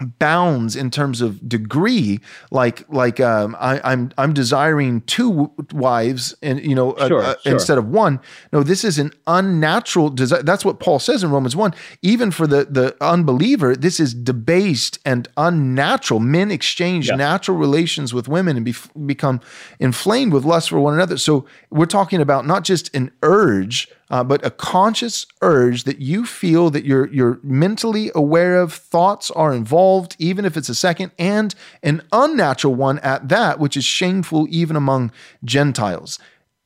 bounds 0.00 0.74
in 0.74 0.90
terms 0.90 1.20
of 1.20 1.48
degree 1.48 2.18
like 2.50 2.84
like 2.88 3.20
um 3.20 3.56
I, 3.60 3.80
i'm 3.84 4.10
i'm 4.18 4.32
desiring 4.32 5.02
two 5.02 5.52
wives 5.72 6.34
and 6.42 6.60
you 6.64 6.74
know 6.74 6.92
uh, 6.92 7.08
Sure, 7.08 7.22
uh, 7.22 7.34
sure. 7.42 7.52
instead 7.52 7.78
of 7.78 7.88
one 7.88 8.18
no 8.52 8.62
this 8.62 8.84
is 8.84 8.98
an 8.98 9.12
unnatural 9.26 10.08
desire 10.08 10.42
that's 10.42 10.64
what 10.64 10.80
paul 10.80 10.98
says 10.98 11.22
in 11.22 11.30
romans 11.30 11.54
1 11.54 11.74
even 12.02 12.30
for 12.30 12.46
the 12.46 12.64
the 12.64 12.96
unbeliever 13.00 13.76
this 13.76 14.00
is 14.00 14.14
debased 14.14 14.98
and 15.04 15.28
unnatural 15.36 16.20
men 16.20 16.50
exchange 16.50 17.08
Yeah. 17.08 17.16
natural 17.16 17.56
relations 17.58 18.12
with 18.14 18.28
women 18.28 18.56
and 18.56 18.64
be, 18.64 18.74
become 19.06 19.40
inflamed 19.78 20.32
with 20.32 20.44
lust 20.44 20.70
for 20.70 20.80
one 20.80 20.94
another 20.94 21.16
so 21.18 21.44
we're 21.70 21.86
talking 21.86 22.20
about 22.20 22.46
not 22.46 22.64
just 22.64 22.94
an 22.94 23.10
urge 23.22 23.88
uh, 24.12 24.22
but 24.22 24.44
a 24.46 24.50
conscious 24.50 25.26
urge 25.40 25.84
that 25.84 25.98
you 26.00 26.26
feel 26.26 26.70
that 26.70 26.84
you're 26.84 27.08
you're 27.12 27.40
mentally 27.42 28.10
aware 28.14 28.54
of 28.60 28.72
thoughts 28.72 29.30
are 29.32 29.52
involved 29.54 30.14
even 30.18 30.44
if 30.44 30.56
it's 30.56 30.68
a 30.68 30.74
second 30.74 31.10
and 31.18 31.54
an 31.82 32.02
unnatural 32.12 32.74
one 32.74 32.98
at 33.00 33.28
that 33.28 33.58
which 33.58 33.76
is 33.76 33.84
shameful 33.84 34.46
even 34.50 34.76
among 34.76 35.10
gentiles 35.44 36.18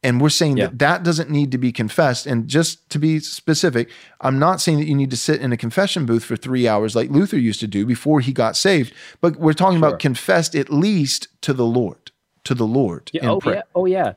and 0.02 0.20
we're 0.20 0.28
saying 0.28 0.56
Yeah. 0.56 0.66
that 0.66 0.78
that 0.78 1.02
doesn't 1.04 1.30
need 1.30 1.50
to 1.52 1.58
be 1.58 1.72
confessed 1.72 2.26
and 2.26 2.46
just 2.48 2.88
to 2.90 2.98
be 2.98 3.18
specific 3.20 3.88
i'm 4.20 4.38
not 4.38 4.60
saying 4.60 4.78
that 4.78 4.86
you 4.86 4.94
need 4.94 5.10
to 5.10 5.16
sit 5.16 5.40
in 5.40 5.52
a 5.52 5.56
confession 5.56 6.04
booth 6.06 6.24
for 6.24 6.36
three 6.36 6.66
hours 6.68 6.94
like 6.94 7.10
luther 7.10 7.38
used 7.38 7.60
to 7.60 7.66
do 7.66 7.86
before 7.86 8.20
he 8.20 8.32
got 8.32 8.56
saved 8.56 8.92
but 9.20 9.36
we're 9.36 9.52
talking 9.52 9.78
Sure. 9.78 9.88
about 9.88 9.98
confessed 10.00 10.54
at 10.54 10.68
least 10.70 11.28
to 11.42 11.52
the 11.52 11.64
lord 11.66 12.10
to 12.44 12.54
the 12.54 12.66
lord 12.66 13.10
Yeah, 13.12 13.22
in 13.24 13.28
oh 13.30 13.40
prayer 13.40 13.56
yeah. 13.56 13.62
Oh 13.74 13.86
yeah. 13.86 14.12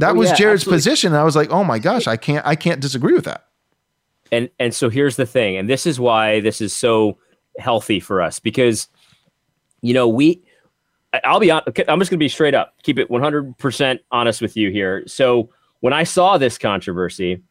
That 0.00 0.10
Oh, 0.10 0.14
was 0.18 0.28
yeah, 0.30 0.34
jared's 0.36 0.62
absolutely. 0.62 0.76
position 0.78 1.12
and 1.12 1.20
i 1.20 1.24
was 1.24 1.36
like 1.36 1.50
oh 1.50 1.64
my 1.64 1.78
gosh 1.78 2.06
i 2.06 2.16
can't 2.16 2.44
i 2.46 2.54
can't 2.56 2.80
disagree 2.80 3.14
with 3.14 3.24
that. 3.24 3.46
And 4.32 4.48
and 4.58 4.74
so 4.74 4.88
here's 4.90 5.16
the 5.16 5.26
thing 5.26 5.56
and 5.56 5.68
this 5.68 5.86
is 5.86 5.98
why 5.98 6.40
this 6.40 6.60
is 6.60 6.72
so 6.72 7.18
healthy 7.58 7.98
for 8.00 8.22
us 8.22 8.38
because 8.38 8.88
you 9.82 9.92
know 9.94 10.06
we 10.08 10.42
i'll 11.24 11.40
be 11.40 11.50
on 11.50 11.62
i'm 11.66 11.98
just 11.98 12.10
going 12.10 12.18
to 12.18 12.24
be 12.24 12.28
straight 12.28 12.54
up 12.54 12.74
keep 12.84 12.98
it 12.98 13.08
100% 13.10 13.98
honest 14.12 14.40
with 14.40 14.56
you 14.56 14.70
here. 14.70 15.02
So 15.06 15.50
when 15.80 15.92
i 15.92 16.04
saw 16.04 16.38
this 16.38 16.58
controversy 16.58 17.42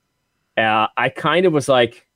uh, 0.57 0.87
i 0.97 1.09
kind 1.09 1.45
of 1.45 1.51
was 1.53 1.67
like 1.67 2.07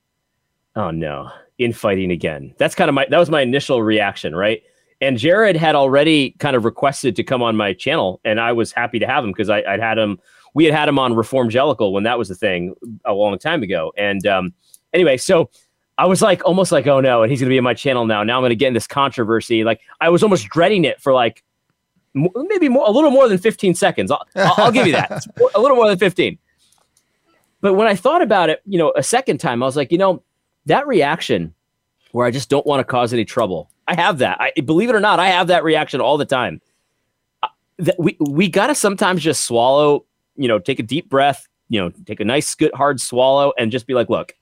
oh 0.75 0.91
no 0.91 1.29
infighting 1.59 2.11
again. 2.11 2.53
That's 2.57 2.73
kind 2.73 2.89
of 2.89 2.95
my 2.95 3.05
that 3.09 3.19
was 3.19 3.29
my 3.29 3.41
initial 3.41 3.83
reaction 3.83 4.33
right 4.35 4.63
and 5.03 5.17
jared 5.17 5.55
had 5.55 5.75
already 5.75 6.31
kind 6.39 6.55
of 6.55 6.65
requested 6.65 7.15
to 7.15 7.23
come 7.23 7.43
on 7.43 7.55
my 7.55 7.73
channel 7.73 8.19
and 8.25 8.39
i 8.39 8.51
was 8.51 8.71
happy 8.71 8.99
to 8.99 9.05
have 9.05 9.23
him 9.23 9.31
because 9.31 9.49
i'd 9.49 9.79
had 9.79 9.97
him 9.97 10.19
we 10.53 10.65
had 10.65 10.73
had 10.73 10.87
him 10.87 10.99
on 10.99 11.15
reform 11.15 11.49
jellicle 11.49 11.91
when 11.91 12.03
that 12.03 12.17
was 12.17 12.29
a 12.29 12.35
thing 12.35 12.75
a 13.05 13.13
long 13.13 13.37
time 13.37 13.63
ago. 13.63 13.91
And 13.97 14.25
um 14.25 14.53
anyway 14.93 15.17
so 15.17 15.49
i 15.97 16.05
was 16.05 16.21
like 16.21 16.43
almost 16.45 16.71
like 16.71 16.87
oh 16.87 16.99
no 16.99 17.23
and 17.23 17.31
he's 17.31 17.39
going 17.39 17.49
to 17.49 17.53
be 17.53 17.57
on 17.57 17.63
my 17.63 17.73
channel 17.73 18.05
now. 18.05 18.23
Now 18.23 18.37
i'm 18.37 18.41
going 18.41 18.51
to 18.51 18.55
get 18.55 18.67
in 18.67 18.73
this 18.73 18.87
controversy. 18.87 19.63
Like 19.63 19.81
i 20.01 20.09
was 20.09 20.23
almost 20.23 20.47
dreading 20.49 20.85
it 20.85 21.01
for 21.01 21.13
like 21.13 21.43
m- 22.15 22.29
maybe 22.35 22.69
more, 22.69 22.85
a 22.87 22.91
little 22.91 23.11
more 23.11 23.27
than 23.27 23.37
15 23.37 23.75
seconds. 23.75 24.11
I'll, 24.11 24.25
I'll, 24.35 24.53
I'll 24.57 24.71
give 24.71 24.87
you 24.87 24.93
that. 24.93 25.25
A 25.55 25.59
little 25.59 25.77
more 25.77 25.87
than 25.87 25.97
15 25.97 26.37
but 27.61 27.73
when 27.73 27.87
i 27.87 27.95
thought 27.95 28.21
about 28.21 28.49
it 28.49 28.61
you 28.65 28.77
know 28.77 28.91
a 28.95 29.03
second 29.03 29.39
time 29.39 29.63
i 29.63 29.65
was 29.65 29.75
like 29.75 29.91
you 29.91 29.97
know 29.97 30.21
that 30.65 30.85
reaction 30.85 31.53
where 32.11 32.27
i 32.27 32.31
just 32.31 32.49
don't 32.49 32.65
want 32.65 32.79
to 32.79 32.83
cause 32.83 33.13
any 33.13 33.25
trouble 33.25 33.69
i 33.87 33.95
have 33.95 34.19
that. 34.19 34.37
I 34.39 34.51
believe 34.61 34.89
it 34.89 34.95
or 34.95 34.99
not 34.99 35.19
i 35.19 35.27
have 35.27 35.47
that 35.47 35.63
reaction 35.63 36.01
all 36.01 36.17
the 36.17 36.25
time. 36.25 36.61
Uh, 37.41 37.47
that 37.77 37.95
we 37.99 38.17
we 38.19 38.49
got 38.49 38.67
to 38.67 38.75
sometimes 38.75 39.21
just 39.21 39.43
swallow 39.45 40.05
you 40.35 40.47
know 40.47 40.59
take 40.59 40.79
a 40.79 40.83
deep 40.83 41.09
breath 41.09 41.47
you 41.69 41.79
know 41.79 41.91
take 42.05 42.19
a 42.19 42.25
nice 42.25 42.53
good 42.55 42.73
hard 42.73 42.99
swallow 42.99 43.53
and 43.57 43.71
just 43.71 43.87
be 43.87 43.93
like 43.93 44.09
look 44.09 44.35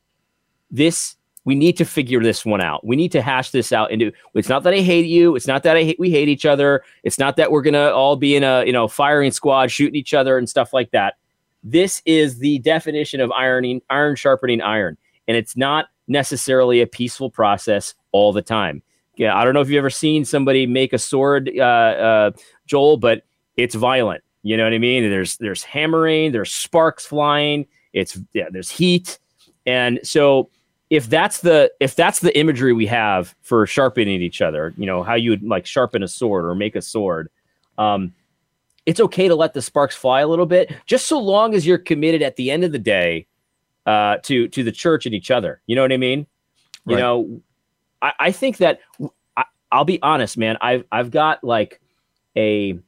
this 0.69 1.15
we 1.43 1.55
need 1.55 1.75
to 1.77 1.85
figure 1.85 2.21
this 2.21 2.45
one 2.45 2.61
out. 2.61 2.85
We 2.85 2.95
need 2.95 3.11
to 3.13 3.21
hash 3.21 3.49
this 3.49 3.71
out 3.71 3.91
into 3.91 4.11
it's 4.35 4.49
not 4.49 4.63
that 4.63 4.73
i 4.73 4.79
hate 4.79 5.05
you 5.05 5.35
it's 5.35 5.47
not 5.47 5.63
that 5.63 5.75
i 5.75 5.83
hate 5.83 5.99
we 5.99 6.11
hate 6.11 6.29
each 6.29 6.45
other 6.45 6.83
it's 7.03 7.17
not 7.17 7.35
that 7.37 7.51
we're 7.51 7.61
gonna 7.61 7.89
all 7.89 8.15
be 8.15 8.35
in 8.35 8.43
a 8.43 8.63
you 8.65 8.73
know 8.73 8.87
firing 8.87 9.31
squad 9.31 9.71
shooting 9.71 9.95
each 9.95 10.13
other 10.13 10.37
and 10.37 10.49
stuff 10.49 10.73
like 10.73 10.91
that. 10.91 11.15
This 11.63 12.01
is 12.05 12.39
the 12.39 12.57
definition 12.59 13.21
of 13.21 13.31
ironing 13.31 13.81
iron 13.89 14.15
sharpening 14.15 14.61
iron 14.61 14.97
and 15.27 15.37
it's 15.37 15.55
not 15.55 15.87
necessarily 16.07 16.81
a 16.81 16.87
peaceful 16.87 17.29
process 17.29 17.93
all 18.11 18.33
the 18.33 18.41
time 18.41 18.81
yeah 19.21 19.37
i 19.37 19.45
don't 19.45 19.53
know 19.53 19.61
if 19.61 19.69
you've 19.69 19.77
ever 19.77 19.89
seen 19.89 20.25
somebody 20.25 20.65
make 20.65 20.91
a 20.93 20.97
sword 20.97 21.49
uh, 21.57 21.61
uh, 21.61 22.31
joel 22.65 22.97
but 22.97 23.23
it's 23.55 23.75
violent 23.75 24.23
you 24.43 24.57
know 24.57 24.63
what 24.63 24.73
i 24.73 24.79
mean? 24.79 25.09
There's 25.09 25.37
there's 25.37 25.63
hammering 25.63 26.31
there's 26.31 26.51
sparks 26.51 27.05
flying 27.05 27.67
it's 27.93 28.19
yeah 28.33 28.47
there's 28.51 28.69
heat. 28.71 29.19
And 29.67 29.99
so 30.03 30.49
if 30.89 31.07
that's 31.07 31.41
the 31.41 31.71
if 31.79 31.95
that's 31.95 32.19
the 32.19 32.35
imagery 32.37 32.73
we 32.73 32.87
have 32.87 33.35
for 33.43 33.67
sharpening 33.67 34.21
each 34.21 34.41
other 34.41 34.73
you 34.77 34.85
know 34.87 35.03
how 35.03 35.13
you 35.13 35.29
would 35.29 35.43
like 35.43 35.65
sharpen 35.67 36.01
a 36.01 36.07
sword 36.07 36.43
or 36.45 36.55
make 36.55 36.75
a 36.75 36.81
sword 36.81 37.29
um 37.77 38.11
it's 38.87 38.99
okay 38.99 39.27
to 39.27 39.35
let 39.35 39.53
the 39.53 39.61
sparks 39.61 39.95
fly 39.95 40.21
a 40.21 40.27
little 40.27 40.47
bit 40.47 40.73
just 40.87 41.07
so 41.07 41.19
long 41.19 41.53
as 41.53 41.67
you're 41.67 41.77
committed 41.77 42.23
at 42.23 42.35
the 42.35 42.49
end 42.49 42.63
of 42.63 42.71
the 42.71 42.79
day 42.79 43.27
uh 43.85 44.17
to 44.23 44.47
to 44.47 44.63
the 44.63 44.71
church 44.71 45.05
and 45.05 45.13
each 45.13 45.29
other 45.31 45.61
you 45.67 45.75
know 45.75 45.83
what 45.83 45.91
i 45.93 45.97
mean? 45.97 46.25
You 46.87 46.95
Right. 46.95 47.01
know 47.01 47.41
i 48.01 48.13
i 48.19 48.31
think 48.31 48.57
that 48.57 48.79
I, 49.37 49.45
i'll 49.71 49.85
be 49.85 50.01
honest 50.01 50.37
man 50.37 50.57
i've 50.61 50.83
i've 50.91 51.11
got 51.11 51.43
like 51.43 51.81
a 52.37 52.79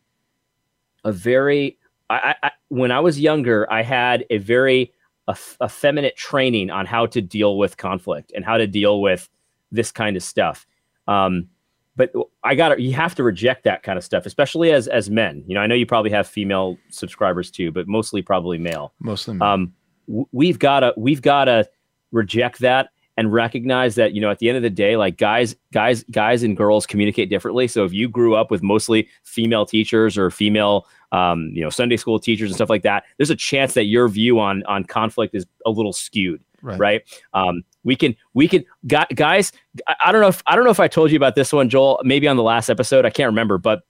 a 1.03 1.11
very 1.11 1.77
I, 2.09 2.35
I, 2.43 2.51
when 2.67 2.91
I 2.91 2.99
was 2.99 3.19
younger, 3.19 3.71
I 3.71 3.81
had 3.81 4.25
a 4.29 4.37
very 4.37 4.93
eff- 5.29 5.57
effeminate 5.63 6.15
training 6.15 6.69
on 6.69 6.85
how 6.85 7.05
to 7.07 7.21
deal 7.21 7.57
with 7.57 7.77
conflict 7.77 8.31
and 8.35 8.45
how 8.45 8.57
to 8.57 8.67
deal 8.67 9.01
with 9.01 9.29
this 9.71 9.91
kind 9.91 10.15
of 10.15 10.23
stuff. 10.23 10.67
Um, 11.07 11.49
but 11.95 12.11
I 12.43 12.55
got 12.55 12.79
you 12.79 12.93
have 12.93 13.13
to 13.15 13.23
reject 13.23 13.63
that 13.65 13.83
kind 13.83 13.97
of 13.97 14.03
stuff, 14.03 14.25
especially 14.25 14.71
as 14.71 14.87
as 14.87 15.09
men. 15.11 15.43
You 15.47 15.55
know, 15.55 15.61
I 15.61 15.67
know 15.67 15.75
you 15.75 15.85
probably 15.85 16.09
have 16.11 16.27
female 16.27 16.77
subscribers 16.89 17.51
too, 17.51 17.71
but 17.71 17.87
mostly 17.87 18.21
probably 18.23 18.57
male 18.57 18.93
mostly 18.99 19.39
um, 19.41 19.73
w- 20.07 20.27
we've 20.31 20.57
got 20.57 20.79
to 20.79 20.93
we've 20.97 21.21
got 21.21 21.45
to 21.45 21.69
reject 22.11 22.59
that 22.59 22.89
and 23.17 23.31
recognize 23.31 23.95
that 23.95 24.13
you 24.13 24.21
know 24.21 24.31
at 24.31 24.39
the 24.39 24.47
end 24.49 24.57
of 24.57 24.63
the 24.63 24.69
day 24.69 24.97
like 24.97 25.17
guys 25.17 25.55
guys 25.71 26.03
guys 26.11 26.43
and 26.43 26.57
girls 26.57 26.85
communicate 26.87 27.29
differently 27.29 27.67
so 27.67 27.83
if 27.85 27.93
you 27.93 28.07
grew 28.09 28.35
up 28.35 28.49
with 28.49 28.63
mostly 28.63 29.07
female 29.23 29.65
teachers 29.65 30.17
or 30.17 30.31
female 30.31 30.87
um, 31.11 31.49
you 31.53 31.61
know 31.61 31.69
sunday 31.69 31.95
school 31.97 32.19
teachers 32.19 32.49
and 32.49 32.55
stuff 32.55 32.69
like 32.69 32.81
that 32.83 33.03
there's 33.17 33.29
a 33.29 33.35
chance 33.35 33.73
that 33.75 33.85
your 33.85 34.07
view 34.07 34.39
on 34.39 34.63
on 34.63 34.83
conflict 34.83 35.35
is 35.35 35.45
a 35.65 35.69
little 35.69 35.93
skewed 35.93 36.41
Right. 36.65 36.79
right, 36.79 37.21
um, 37.33 37.63
we 37.83 37.95
can 37.97 38.15
we 38.33 38.47
can 38.47 38.63
gu- 38.87 39.13
guys 39.15 39.51
I, 39.85 39.95
I 40.05 40.11
don't 40.13 40.21
know 40.21 40.29
if 40.29 40.41
i 40.47 40.55
don't 40.55 40.63
know 40.63 40.71
if 40.71 40.79
i 40.79 40.87
told 40.87 41.11
you 41.11 41.17
about 41.17 41.35
this 41.35 41.51
one 41.51 41.67
joel 41.67 42.01
maybe 42.05 42.25
on 42.25 42.37
the 42.37 42.43
last 42.43 42.69
episode 42.69 43.05
i 43.05 43.09
can't 43.09 43.27
remember 43.27 43.57
but 43.57 43.81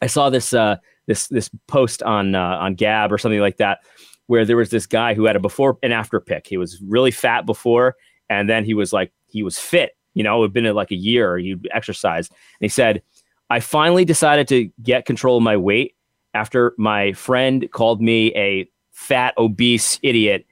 i 0.00 0.06
saw 0.06 0.30
this 0.30 0.54
uh 0.54 0.76
this 1.06 1.28
this 1.28 1.50
post 1.68 2.02
on 2.02 2.34
uh, 2.34 2.40
on 2.40 2.74
gab 2.74 3.12
or 3.12 3.18
something 3.18 3.40
like 3.40 3.58
that 3.58 3.80
where 4.28 4.44
there 4.46 4.56
was 4.56 4.70
this 4.70 4.86
guy 4.86 5.12
who 5.14 5.24
had 5.26 5.36
a 5.36 5.38
before 5.40 5.78
and 5.84 5.92
after 5.92 6.18
pic. 6.20 6.46
He 6.48 6.56
was 6.56 6.80
really 6.82 7.12
fat 7.12 7.46
before, 7.46 7.94
and 8.28 8.48
then 8.48 8.64
he 8.64 8.74
was 8.74 8.92
like 8.92 9.12
he 9.28 9.42
was 9.42 9.58
fit 9.58 9.96
You 10.14 10.22
know, 10.22 10.42
it 10.42 10.46
had 10.46 10.52
been 10.52 10.66
uh, 10.66 10.72
like 10.72 10.90
a 10.90 10.96
year. 10.96 11.38
You 11.38 11.60
exercised. 11.72 12.30
And 12.30 12.64
he 12.64 12.68
said, 12.68 13.02
I 13.50 13.60
finally 13.60 14.04
decided 14.04 14.48
to 14.48 14.70
get 14.82 15.04
control 15.04 15.36
of 15.36 15.42
my 15.42 15.56
weight 15.56 15.94
after 16.34 16.74
my 16.78 17.12
friend 17.12 17.68
called 17.70 18.00
me 18.00 18.34
a 18.34 18.68
fat, 18.92 19.34
obese 19.38 20.00
idiot 20.02 20.46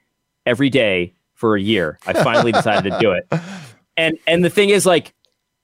every 0.45 0.69
day 0.69 1.13
for 1.33 1.55
a 1.55 1.61
year. 1.61 1.99
I 2.05 2.13
finally 2.13 2.51
decided 2.59 2.91
to 2.91 2.99
do 2.99 3.11
it. 3.11 3.27
And 3.97 4.17
and 4.27 4.45
the 4.45 4.49
thing 4.49 4.69
is 4.69 4.85
like 4.85 5.13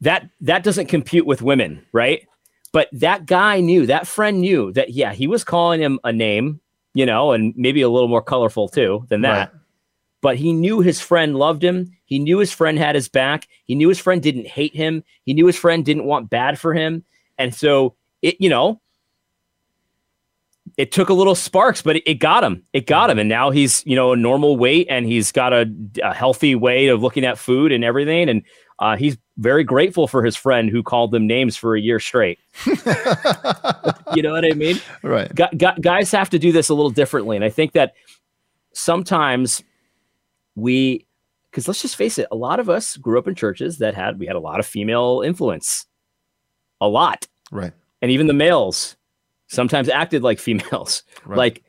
that 0.01 0.29
that 0.41 0.63
doesn't 0.63 0.87
compute 0.87 1.25
with 1.25 1.41
women, 1.41 1.85
right? 1.91 2.27
But 2.73 2.87
that 2.93 3.25
guy 3.25 3.59
knew, 3.59 3.85
that 3.85 4.07
friend 4.07 4.41
knew 4.41 4.71
that 4.73 4.91
yeah, 4.91 5.13
he 5.13 5.27
was 5.27 5.43
calling 5.43 5.81
him 5.81 5.99
a 6.03 6.11
name, 6.11 6.61
you 6.93 7.05
know, 7.05 7.33
and 7.33 7.53
maybe 7.57 7.81
a 7.81 7.89
little 7.89 8.07
more 8.07 8.21
colorful 8.21 8.69
too 8.69 9.05
than 9.09 9.21
that. 9.21 9.51
Right. 9.51 9.61
But 10.21 10.37
he 10.37 10.53
knew 10.53 10.79
his 10.79 11.01
friend 11.01 11.35
loved 11.35 11.63
him. 11.63 11.91
He 12.11 12.19
knew 12.19 12.39
his 12.39 12.51
friend 12.51 12.77
had 12.77 12.93
his 12.93 13.07
back. 13.07 13.47
He 13.63 13.73
knew 13.73 13.87
his 13.87 13.97
friend 13.97 14.21
didn't 14.21 14.45
hate 14.45 14.75
him. 14.75 15.01
He 15.23 15.33
knew 15.33 15.45
his 15.45 15.55
friend 15.55 15.85
didn't 15.85 16.03
want 16.03 16.29
bad 16.29 16.59
for 16.59 16.73
him. 16.73 17.05
And 17.37 17.55
so 17.55 17.95
it, 18.21 18.35
you 18.37 18.49
know, 18.49 18.81
it 20.75 20.91
took 20.91 21.07
a 21.07 21.13
little 21.13 21.35
sparks, 21.35 21.81
but 21.81 21.95
it, 21.95 22.03
it, 22.05 22.15
got 22.15 22.43
him. 22.43 22.63
It 22.73 22.85
got 22.85 23.09
him, 23.09 23.17
and 23.17 23.29
now 23.29 23.49
he's 23.49 23.81
you 23.85 23.95
know 23.95 24.11
a 24.11 24.17
normal 24.17 24.57
weight, 24.57 24.87
and 24.89 25.05
he's 25.05 25.31
got 25.31 25.53
a, 25.53 25.73
a 26.03 26.13
healthy 26.13 26.53
way 26.53 26.87
of 26.87 27.01
looking 27.01 27.23
at 27.23 27.37
food 27.37 27.71
and 27.71 27.81
everything, 27.81 28.27
and 28.27 28.43
uh, 28.79 28.97
he's 28.97 29.17
very 29.37 29.63
grateful 29.63 30.05
for 30.05 30.21
his 30.21 30.35
friend 30.35 30.69
who 30.69 30.83
called 30.83 31.11
them 31.11 31.27
names 31.27 31.55
for 31.55 31.77
a 31.77 31.81
year 31.81 31.99
straight. 32.01 32.39
you 32.65 34.21
know 34.21 34.33
what 34.33 34.43
I 34.43 34.53
mean? 34.53 34.81
Right. 35.01 35.31
guys 35.79 36.11
have 36.11 36.29
to 36.31 36.39
do 36.39 36.51
this 36.51 36.67
a 36.67 36.73
little 36.73 36.91
differently, 36.91 37.37
and 37.37 37.45
I 37.45 37.49
think 37.49 37.71
that 37.71 37.93
sometimes 38.73 39.63
we, 40.55 41.05
because 41.51 41.67
let's 41.67 41.81
just 41.81 41.95
face 41.95 42.17
it, 42.17 42.27
a 42.31 42.35
lot 42.35 42.59
of 42.59 42.69
us 42.69 42.97
grew 42.97 43.19
up 43.19 43.27
in 43.27 43.35
churches 43.35 43.77
that 43.79 43.93
had 43.93 44.19
we 44.19 44.25
had 44.25 44.35
a 44.35 44.39
lot 44.39 44.59
of 44.59 44.65
female 44.65 45.21
influence, 45.23 45.85
a 46.79 46.87
lot, 46.87 47.27
right, 47.51 47.73
and 48.01 48.09
even 48.09 48.27
the 48.27 48.33
males 48.33 48.95
sometimes 49.51 49.89
acted 49.89 50.23
like 50.23 50.39
females. 50.39 51.03
Right. 51.25 51.37
Like, 51.37 51.63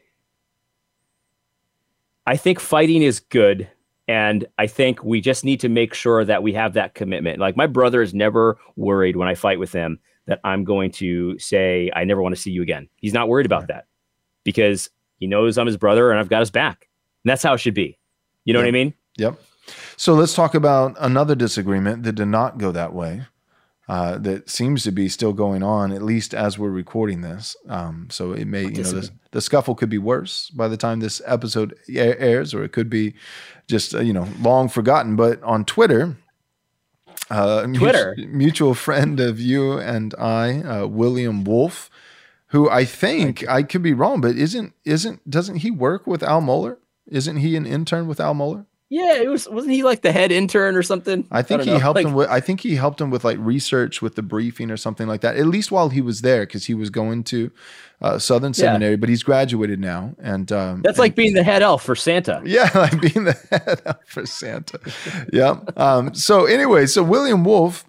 I 2.26 2.36
think 2.36 2.60
fighting 2.60 3.02
is 3.02 3.20
good. 3.20 3.68
And 4.08 4.46
I 4.58 4.66
think 4.66 5.02
we 5.04 5.20
just 5.20 5.44
need 5.44 5.60
to 5.60 5.68
make 5.68 5.94
sure 5.94 6.24
that 6.24 6.42
we 6.42 6.52
have 6.54 6.74
that 6.74 6.94
commitment. 6.94 7.38
Like, 7.38 7.56
my 7.56 7.66
brother 7.66 8.02
is 8.02 8.12
never 8.12 8.58
worried 8.76 9.16
when 9.16 9.28
I 9.28 9.34
fight 9.34 9.58
with 9.58 9.72
him 9.72 10.00
that 10.26 10.40
I'm 10.44 10.64
going 10.64 10.90
to 10.92 11.38
say, 11.38 11.90
I 11.94 12.04
never 12.04 12.20
want 12.20 12.34
to 12.34 12.40
see 12.40 12.50
you 12.50 12.62
again. 12.62 12.88
He's 12.96 13.12
not 13.12 13.28
worried 13.28 13.46
about 13.46 13.62
right. 13.62 13.68
that 13.68 13.86
because 14.44 14.90
he 15.16 15.26
knows 15.26 15.56
I'm 15.56 15.66
his 15.66 15.76
brother 15.76 16.10
and 16.10 16.18
I've 16.18 16.28
got 16.28 16.40
his 16.40 16.50
back. 16.50 16.88
And 17.24 17.30
that's 17.30 17.42
how 17.42 17.54
it 17.54 17.58
should 17.58 17.74
be. 17.74 17.98
You 18.44 18.52
know 18.52 18.58
yep. 18.58 18.64
what 18.64 18.68
I 18.68 18.72
mean? 18.72 18.94
Yep. 19.18 19.40
So 20.02 20.14
let's 20.14 20.34
talk 20.34 20.56
about 20.56 20.96
another 20.98 21.36
disagreement 21.36 22.02
that 22.02 22.14
did 22.14 22.26
not 22.26 22.58
go 22.58 22.72
that 22.72 22.92
way 22.92 23.26
uh, 23.88 24.18
that 24.18 24.50
seems 24.50 24.82
to 24.82 24.90
be 24.90 25.08
still 25.08 25.32
going 25.32 25.62
on, 25.62 25.92
at 25.92 26.02
least 26.02 26.34
as 26.34 26.58
we're 26.58 26.70
recording 26.70 27.20
this. 27.20 27.54
Um, 27.68 28.08
so 28.10 28.32
it 28.32 28.46
may, 28.46 28.64
you 28.64 28.82
know, 28.82 28.90
this, 28.90 29.12
the 29.30 29.40
scuffle 29.40 29.76
could 29.76 29.90
be 29.90 29.98
worse 29.98 30.50
by 30.50 30.66
the 30.66 30.76
time 30.76 30.98
this 30.98 31.22
episode 31.24 31.78
airs, 31.88 32.52
or 32.52 32.64
it 32.64 32.72
could 32.72 32.90
be 32.90 33.14
just, 33.68 33.94
uh, 33.94 34.00
you 34.00 34.12
know, 34.12 34.26
long 34.40 34.68
forgotten. 34.68 35.14
But 35.14 35.40
on 35.44 35.64
Twitter, 35.64 36.16
uh, 37.30 37.68
Twitter, 37.68 38.16
mutual, 38.16 38.36
mutual 38.36 38.74
friend 38.74 39.20
of 39.20 39.38
you 39.38 39.78
and 39.78 40.16
I, 40.18 40.62
uh, 40.62 40.86
William 40.88 41.44
Wolfe, 41.44 41.88
who 42.48 42.68
I 42.68 42.84
think 42.86 43.48
I 43.48 43.62
could 43.62 43.84
be 43.84 43.92
wrong, 43.92 44.20
but 44.20 44.34
isn't 44.34 44.74
isn't 44.84 45.30
doesn't 45.30 45.58
he 45.58 45.70
work 45.70 46.08
with 46.08 46.24
Al 46.24 46.42
Mohler? 46.42 46.78
Isn't 47.06 47.36
he 47.36 47.54
an 47.54 47.66
intern 47.66 48.08
with 48.08 48.18
Al 48.18 48.34
Mohler? 48.34 48.66
Yeah, 48.92 49.14
it 49.14 49.28
was 49.30 49.48
wasn't 49.48 49.72
he 49.72 49.82
like 49.82 50.02
the 50.02 50.12
head 50.12 50.30
intern 50.30 50.76
or 50.76 50.82
something? 50.82 51.26
I 51.30 51.40
think 51.40 51.62
I 51.62 51.64
he 51.64 51.70
know. 51.70 51.78
helped 51.78 51.96
like, 51.96 52.06
him 52.06 52.12
with 52.12 52.28
I 52.28 52.40
think 52.40 52.60
he 52.60 52.74
helped 52.74 53.00
him 53.00 53.08
with 53.08 53.24
like 53.24 53.38
research 53.40 54.02
with 54.02 54.16
the 54.16 54.22
briefing 54.22 54.70
or 54.70 54.76
something 54.76 55.08
like 55.08 55.22
that. 55.22 55.34
At 55.38 55.46
least 55.46 55.72
while 55.72 55.88
he 55.88 56.02
was 56.02 56.20
there 56.20 56.44
cuz 56.44 56.66
he 56.66 56.74
was 56.74 56.90
going 56.90 57.24
to 57.24 57.50
uh, 58.02 58.18
Southern 58.18 58.52
Seminary, 58.52 58.92
yeah. 58.92 58.96
but 58.96 59.08
he's 59.08 59.22
graduated 59.22 59.80
now 59.80 60.14
and 60.18 60.52
um, 60.52 60.82
That's 60.82 60.98
and, 60.98 61.04
like 61.04 61.14
being 61.14 61.32
the 61.32 61.42
head 61.42 61.62
elf 61.62 61.82
for 61.82 61.96
Santa. 61.96 62.42
Yeah, 62.44 62.70
like 62.74 63.00
being 63.00 63.24
the 63.24 63.32
head 63.50 63.80
elf 63.86 63.96
for 64.04 64.26
Santa. 64.26 64.78
yeah. 65.32 65.60
Um, 65.74 66.12
so 66.12 66.44
anyway, 66.44 66.84
so 66.84 67.02
William 67.02 67.44
Wolfe 67.44 67.86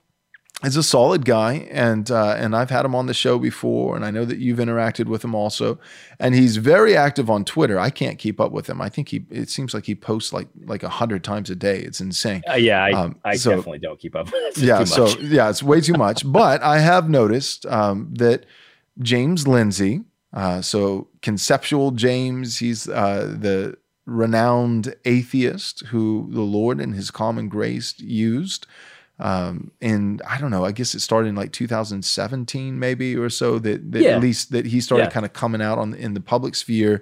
is 0.64 0.78
a 0.78 0.84
solid 0.84 1.26
guy, 1.26 1.68
and 1.72 2.10
uh, 2.10 2.36
and 2.38 2.56
I've 2.56 2.70
had 2.70 2.86
him 2.86 2.96
on 2.96 3.08
the 3.08 3.14
show 3.14 3.38
before, 3.38 3.96
and 3.96 4.06
I 4.06 4.12
know 4.12 4.24
that 4.24 4.38
you've 4.38 4.60
interacted 4.60 5.08
with 5.08 5.24
him 5.24 5.36
also. 5.36 5.78
And 6.20 6.34
he's 6.34 6.58
very 6.58 6.96
active 6.96 7.30
on 7.30 7.44
Twitter. 7.44 7.78
I 7.78 7.90
can't 7.90 8.18
keep 8.18 8.40
up 8.40 8.52
with 8.52 8.70
him. 8.70 8.82
I 8.82 8.88
think 8.88 9.10
he 9.10 9.26
it 9.30 9.50
seems 9.50 9.74
like 9.74 9.86
he 9.86 9.96
posts 9.96 10.32
like 10.32 10.48
like 10.66 10.84
a 10.84 10.90
hundred 10.90 11.24
times 11.24 11.50
a 11.50 11.56
day. 11.56 11.80
It's 11.80 12.00
insane. 12.00 12.44
Uh, 12.50 12.54
yeah, 12.54 12.84
I, 12.84 12.92
um, 12.92 13.20
I 13.26 13.36
so, 13.36 13.52
definitely 13.52 13.80
don't 13.80 14.00
keep 14.00 14.16
up. 14.16 14.30
yeah, 14.56 14.86
so 14.86 15.08
yeah, 15.20 15.50
it's 15.50 15.62
way 15.62 15.82
too 15.82 15.94
much. 15.94 16.30
but 16.32 16.64
I 16.64 16.80
have 16.80 17.10
noticed 17.10 17.66
um, 17.66 18.14
that 18.14 18.46
James 19.00 19.48
Lindsay, 19.48 20.02
uh, 20.32 20.62
so 20.62 21.10
conceptual 21.22 21.92
James, 21.92 22.60
he's 22.60 22.88
uh, 22.88 23.36
the 23.38 23.78
renowned 24.06 24.96
atheist 25.06 25.86
who 25.88 26.28
the 26.32 26.42
Lord 26.42 26.80
in 26.80 26.94
His 26.94 27.12
common 27.12 27.50
grace 27.50 28.00
used 28.00 28.66
um, 29.24 29.72
and 29.82 30.22
I 30.30 30.38
don't 30.38 30.52
know, 30.52 30.66
I 30.66 30.74
guess 30.74 30.94
it 30.94 31.00
started 31.00 31.30
in 31.30 31.36
like 31.36 31.54
2017 31.54 32.78
maybe 32.78 33.16
or 33.16 33.30
so 33.30 33.58
that, 33.58 33.94
that 33.94 34.02
yeah. 34.02 34.10
at 34.10 34.22
least 34.22 34.52
that 34.52 34.66
he 34.66 34.82
started 34.82 35.06
yeah. 35.06 35.10
kind 35.12 35.26
of 35.26 35.32
coming 35.32 35.62
out 35.62 35.78
on 35.78 35.92
the, 35.92 35.98
in 35.98 36.14
the 36.14 36.20
public 36.20 36.56
sphere 36.56 37.02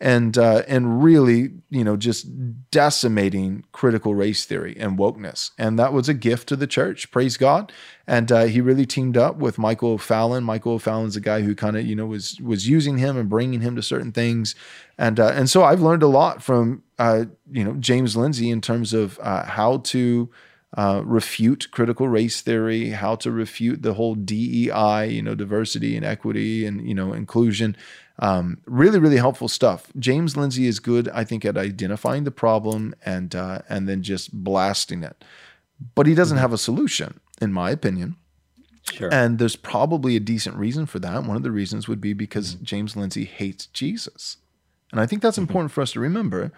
and 0.00 0.36
uh, 0.36 0.62
and 0.66 1.00
really 1.00 1.50
you 1.68 1.84
know 1.84 1.96
just 1.96 2.26
decimating 2.72 3.64
critical 3.70 4.16
race 4.16 4.44
theory 4.44 4.76
and 4.80 4.98
wokeness 4.98 5.52
and 5.58 5.78
that 5.78 5.92
was 5.92 6.08
a 6.08 6.14
gift 6.14 6.48
to 6.48 6.56
the 6.56 6.66
church 6.66 7.10
praise 7.12 7.36
God 7.36 7.70
and 8.04 8.32
uh, 8.32 8.44
he 8.44 8.60
really 8.60 8.86
teamed 8.86 9.16
up 9.16 9.36
with 9.36 9.58
Michael 9.58 9.92
O'Fallon 9.92 10.42
Michael 10.42 10.72
O'Fallon's 10.72 11.16
a 11.16 11.20
guy 11.20 11.42
who 11.42 11.54
kind 11.54 11.76
of 11.76 11.86
you 11.86 11.94
know 11.94 12.06
was 12.06 12.40
was 12.40 12.66
using 12.66 12.98
him 12.98 13.16
and 13.16 13.28
bringing 13.28 13.60
him 13.60 13.76
to 13.76 13.82
certain 13.82 14.10
things 14.10 14.56
and 14.98 15.20
uh, 15.20 15.32
and 15.34 15.48
so 15.48 15.62
I've 15.62 15.82
learned 15.82 16.02
a 16.02 16.08
lot 16.08 16.42
from 16.42 16.82
uh, 16.98 17.26
you 17.52 17.62
know 17.62 17.74
James 17.74 18.16
Lindsay 18.16 18.50
in 18.50 18.60
terms 18.60 18.92
of 18.92 19.20
uh, 19.22 19.44
how 19.44 19.78
to 19.78 20.30
uh, 20.76 21.02
refute 21.04 21.70
critical 21.72 22.08
race 22.08 22.40
theory, 22.40 22.90
how 22.90 23.16
to 23.16 23.30
refute 23.30 23.82
the 23.82 23.94
whole 23.94 24.14
DEI, 24.14 25.08
you 25.08 25.22
know, 25.22 25.34
diversity 25.34 25.96
and 25.96 26.04
equity 26.04 26.64
and 26.64 26.86
you 26.86 26.94
know 26.94 27.12
inclusion. 27.12 27.76
Um, 28.20 28.58
really, 28.66 28.98
really 28.98 29.16
helpful 29.16 29.48
stuff. 29.48 29.90
James 29.98 30.36
Lindsay 30.36 30.66
is 30.66 30.78
good, 30.78 31.08
I 31.08 31.24
think, 31.24 31.44
at 31.44 31.56
identifying 31.56 32.24
the 32.24 32.30
problem 32.30 32.94
and 33.04 33.34
uh, 33.34 33.62
and 33.68 33.88
then 33.88 34.02
just 34.02 34.32
blasting 34.32 35.02
it, 35.02 35.24
but 35.94 36.06
he 36.06 36.14
doesn't 36.14 36.36
mm-hmm. 36.36 36.42
have 36.42 36.52
a 36.52 36.58
solution, 36.58 37.18
in 37.40 37.52
my 37.52 37.70
opinion. 37.70 38.16
Sure. 38.92 39.12
And 39.12 39.38
there's 39.38 39.56
probably 39.56 40.16
a 40.16 40.20
decent 40.20 40.56
reason 40.56 40.86
for 40.86 40.98
that. 41.00 41.24
One 41.24 41.36
of 41.36 41.42
the 41.42 41.50
reasons 41.50 41.88
would 41.88 42.00
be 42.00 42.12
because 42.12 42.54
mm-hmm. 42.54 42.64
James 42.64 42.96
Lindsay 42.96 43.24
hates 43.24 43.66
Jesus. 43.66 44.38
And 44.92 45.00
I 45.00 45.06
think 45.06 45.22
that's 45.22 45.36
mm-hmm. 45.36 45.42
important 45.42 45.72
for 45.72 45.80
us 45.82 45.92
to 45.92 46.00
remember 46.00 46.52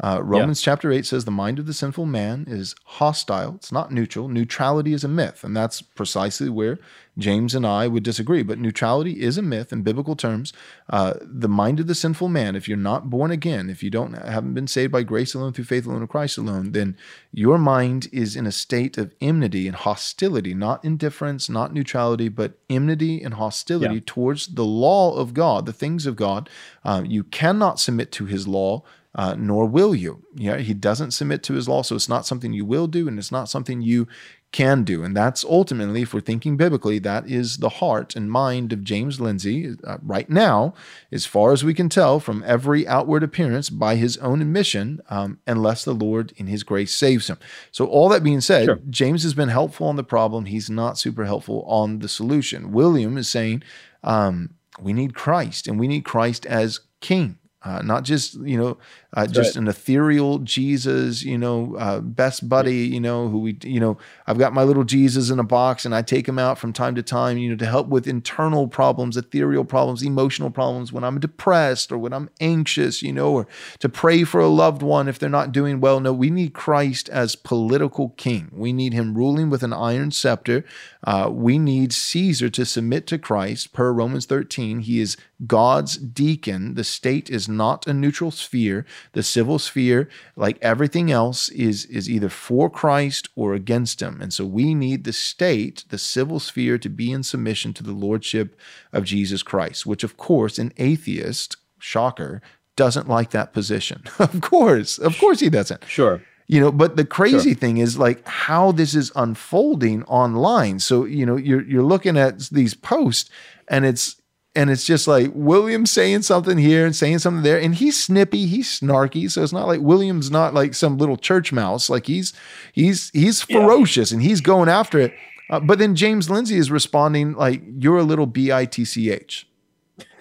uh, 0.00 0.20
Romans 0.22 0.62
yeah. 0.62 0.72
chapter 0.72 0.92
8 0.92 1.04
says 1.04 1.24
the 1.24 1.30
mind 1.30 1.58
of 1.58 1.66
the 1.66 1.74
sinful 1.74 2.06
man 2.06 2.44
is 2.46 2.74
hostile. 2.84 3.56
It's 3.56 3.72
not 3.72 3.90
neutral. 3.90 4.28
Neutrality 4.28 4.92
is 4.92 5.02
a 5.02 5.08
myth. 5.08 5.42
And 5.42 5.56
that's 5.56 5.82
precisely 5.82 6.48
where 6.48 6.78
James 7.18 7.52
and 7.52 7.66
I 7.66 7.88
would 7.88 8.04
disagree. 8.04 8.44
But 8.44 8.60
neutrality 8.60 9.20
is 9.20 9.36
a 9.36 9.42
myth 9.42 9.72
in 9.72 9.82
biblical 9.82 10.14
terms. 10.14 10.52
Uh, 10.88 11.14
the 11.20 11.48
mind 11.48 11.80
of 11.80 11.88
the 11.88 11.96
sinful 11.96 12.28
man, 12.28 12.54
if 12.54 12.68
you're 12.68 12.76
not 12.76 13.10
born 13.10 13.32
again, 13.32 13.68
if 13.68 13.82
you 13.82 13.90
don't 13.90 14.12
haven't 14.12 14.54
been 14.54 14.68
saved 14.68 14.92
by 14.92 15.02
grace 15.02 15.34
alone 15.34 15.52
through 15.52 15.64
faith 15.64 15.84
alone 15.84 16.02
in 16.02 16.08
Christ 16.08 16.38
alone, 16.38 16.70
then 16.72 16.96
your 17.32 17.58
mind 17.58 18.08
is 18.12 18.36
in 18.36 18.46
a 18.46 18.52
state 18.52 18.98
of 18.98 19.12
enmity 19.20 19.66
and 19.66 19.74
hostility, 19.74 20.54
not 20.54 20.84
indifference, 20.84 21.48
not 21.48 21.74
neutrality, 21.74 22.28
but 22.28 22.52
enmity 22.70 23.20
and 23.20 23.34
hostility 23.34 23.96
yeah. 23.96 24.00
towards 24.06 24.46
the 24.54 24.64
law 24.64 25.16
of 25.16 25.34
God, 25.34 25.66
the 25.66 25.72
things 25.72 26.06
of 26.06 26.14
God. 26.14 26.48
Uh, 26.84 27.02
you 27.04 27.24
cannot 27.24 27.80
submit 27.80 28.12
to 28.12 28.26
his 28.26 28.46
law 28.46 28.84
uh, 29.18 29.34
nor 29.36 29.66
will 29.66 29.96
you. 29.96 30.22
Yeah, 30.36 30.58
he 30.58 30.72
doesn't 30.72 31.10
submit 31.10 31.42
to 31.42 31.54
his 31.54 31.68
law, 31.68 31.82
so 31.82 31.96
it's 31.96 32.08
not 32.08 32.24
something 32.24 32.52
you 32.52 32.64
will 32.64 32.86
do, 32.86 33.08
and 33.08 33.18
it's 33.18 33.32
not 33.32 33.48
something 33.48 33.82
you 33.82 34.06
can 34.52 34.84
do. 34.84 35.02
And 35.02 35.16
that's 35.16 35.44
ultimately, 35.44 36.02
if 36.02 36.14
we're 36.14 36.20
thinking 36.20 36.56
biblically, 36.56 37.00
that 37.00 37.28
is 37.28 37.56
the 37.56 37.68
heart 37.68 38.14
and 38.14 38.30
mind 38.30 38.72
of 38.72 38.84
James 38.84 39.20
Lindsay 39.20 39.74
uh, 39.82 39.98
right 40.04 40.30
now, 40.30 40.72
as 41.10 41.26
far 41.26 41.52
as 41.52 41.64
we 41.64 41.74
can 41.74 41.88
tell 41.88 42.20
from 42.20 42.44
every 42.46 42.86
outward 42.86 43.24
appearance 43.24 43.70
by 43.70 43.96
his 43.96 44.16
own 44.18 44.40
admission, 44.40 45.00
um, 45.10 45.40
unless 45.48 45.84
the 45.84 45.94
Lord 45.94 46.32
in 46.36 46.46
his 46.46 46.62
grace 46.62 46.94
saves 46.94 47.28
him. 47.28 47.38
So, 47.72 47.86
all 47.86 48.08
that 48.10 48.22
being 48.22 48.40
said, 48.40 48.66
sure. 48.66 48.78
James 48.88 49.24
has 49.24 49.34
been 49.34 49.48
helpful 49.48 49.88
on 49.88 49.96
the 49.96 50.04
problem. 50.04 50.44
He's 50.44 50.70
not 50.70 50.96
super 50.96 51.24
helpful 51.24 51.64
on 51.66 51.98
the 51.98 52.08
solution. 52.08 52.70
William 52.70 53.18
is 53.18 53.28
saying, 53.28 53.64
um, 54.04 54.54
we 54.80 54.92
need 54.92 55.16
Christ, 55.16 55.66
and 55.66 55.76
we 55.76 55.88
need 55.88 56.04
Christ 56.04 56.46
as 56.46 56.78
king. 57.00 57.36
Uh, 57.60 57.82
not 57.82 58.04
just 58.04 58.34
you 58.40 58.56
know 58.56 58.78
uh, 59.14 59.26
just 59.26 59.56
right. 59.56 59.62
an 59.62 59.68
ethereal 59.68 60.38
Jesus, 60.40 61.22
you 61.22 61.38
know, 61.38 61.76
uh, 61.76 62.00
best 62.00 62.46
buddy, 62.46 62.86
you 62.86 63.00
know, 63.00 63.28
who 63.28 63.38
we, 63.38 63.58
you 63.62 63.80
know, 63.80 63.96
I've 64.26 64.36
got 64.36 64.52
my 64.52 64.62
little 64.64 64.84
Jesus 64.84 65.30
in 65.30 65.38
a 65.38 65.44
box 65.44 65.86
and 65.86 65.94
I 65.94 66.02
take 66.02 66.28
him 66.28 66.38
out 66.38 66.58
from 66.58 66.74
time 66.74 66.94
to 66.94 67.02
time, 67.02 67.38
you 67.38 67.48
know, 67.48 67.56
to 67.56 67.64
help 67.64 67.88
with 67.88 68.06
internal 68.06 68.68
problems, 68.68 69.16
ethereal 69.16 69.64
problems, 69.64 70.02
emotional 70.02 70.50
problems 70.50 70.92
when 70.92 71.04
I'm 71.04 71.20
depressed 71.20 71.90
or 71.90 71.96
when 71.96 72.12
I'm 72.12 72.28
anxious, 72.40 73.02
you 73.02 73.14
know, 73.14 73.32
or 73.32 73.46
to 73.78 73.88
pray 73.88 74.24
for 74.24 74.40
a 74.40 74.48
loved 74.48 74.82
one 74.82 75.08
if 75.08 75.18
they're 75.18 75.30
not 75.30 75.52
doing 75.52 75.80
well. 75.80 76.00
No, 76.00 76.12
we 76.12 76.28
need 76.28 76.52
Christ 76.52 77.08
as 77.08 77.34
political 77.34 78.10
king. 78.10 78.50
We 78.52 78.74
need 78.74 78.92
him 78.92 79.14
ruling 79.14 79.48
with 79.48 79.62
an 79.62 79.72
iron 79.72 80.10
scepter. 80.10 80.64
Uh, 81.02 81.30
we 81.32 81.58
need 81.58 81.94
Caesar 81.94 82.50
to 82.50 82.66
submit 82.66 83.06
to 83.06 83.18
Christ 83.18 83.72
per 83.72 83.90
Romans 83.90 84.26
13. 84.26 84.80
He 84.80 85.00
is 85.00 85.16
God's 85.46 85.96
deacon. 85.96 86.74
The 86.74 86.84
state 86.84 87.30
is 87.30 87.48
not 87.48 87.86
a 87.86 87.94
neutral 87.94 88.30
sphere. 88.30 88.84
The 89.12 89.22
civil 89.22 89.58
sphere, 89.58 90.08
like 90.36 90.58
everything 90.62 91.10
else, 91.10 91.48
is, 91.50 91.84
is 91.86 92.08
either 92.08 92.28
for 92.28 92.68
Christ 92.70 93.28
or 93.36 93.54
against 93.54 94.00
him. 94.00 94.20
And 94.20 94.32
so 94.32 94.44
we 94.44 94.74
need 94.74 95.04
the 95.04 95.12
state, 95.12 95.84
the 95.88 95.98
civil 95.98 96.40
sphere, 96.40 96.78
to 96.78 96.88
be 96.88 97.12
in 97.12 97.22
submission 97.22 97.72
to 97.74 97.82
the 97.82 97.92
lordship 97.92 98.58
of 98.92 99.04
Jesus 99.04 99.42
Christ, 99.42 99.86
which, 99.86 100.04
of 100.04 100.16
course, 100.16 100.58
an 100.58 100.72
atheist, 100.76 101.56
shocker, 101.78 102.42
doesn't 102.76 103.08
like 103.08 103.30
that 103.30 103.52
position. 103.52 104.04
of 104.18 104.40
course. 104.40 104.98
Of 104.98 105.18
course 105.18 105.40
he 105.40 105.50
doesn't. 105.50 105.84
Sure. 105.84 106.22
You 106.46 106.60
know, 106.60 106.72
but 106.72 106.96
the 106.96 107.04
crazy 107.04 107.50
sure. 107.50 107.58
thing 107.58 107.76
is 107.76 107.98
like 107.98 108.26
how 108.26 108.72
this 108.72 108.94
is 108.94 109.12
unfolding 109.14 110.02
online. 110.04 110.78
So, 110.78 111.04
you 111.04 111.26
know, 111.26 111.36
you're 111.36 111.60
you're 111.62 111.82
looking 111.82 112.16
at 112.16 112.38
these 112.48 112.72
posts 112.72 113.28
and 113.68 113.84
it's 113.84 114.17
and 114.58 114.70
it's 114.70 114.84
just 114.84 115.06
like 115.06 115.30
William 115.34 115.86
saying 115.86 116.22
something 116.22 116.58
here 116.58 116.84
and 116.84 116.94
saying 116.94 117.20
something 117.20 117.44
there, 117.44 117.60
and 117.60 117.76
he's 117.76 118.02
snippy, 118.02 118.46
he's 118.46 118.80
snarky. 118.80 119.30
So 119.30 119.40
it's 119.44 119.52
not 119.52 119.68
like 119.68 119.80
William's 119.80 120.32
not 120.32 120.52
like 120.52 120.74
some 120.74 120.98
little 120.98 121.16
church 121.16 121.52
mouse. 121.52 121.88
Like 121.88 122.06
he's 122.06 122.32
he's 122.72 123.10
he's 123.10 123.40
ferocious 123.40 124.10
yeah. 124.10 124.16
and 124.16 124.26
he's 124.26 124.40
going 124.40 124.68
after 124.68 124.98
it. 124.98 125.14
Uh, 125.48 125.60
but 125.60 125.78
then 125.78 125.94
James 125.94 126.28
Lindsay 126.28 126.56
is 126.56 126.72
responding 126.72 127.34
like 127.34 127.62
you're 127.78 127.98
a 127.98 128.02
little 128.02 128.26
bitch, 128.26 129.44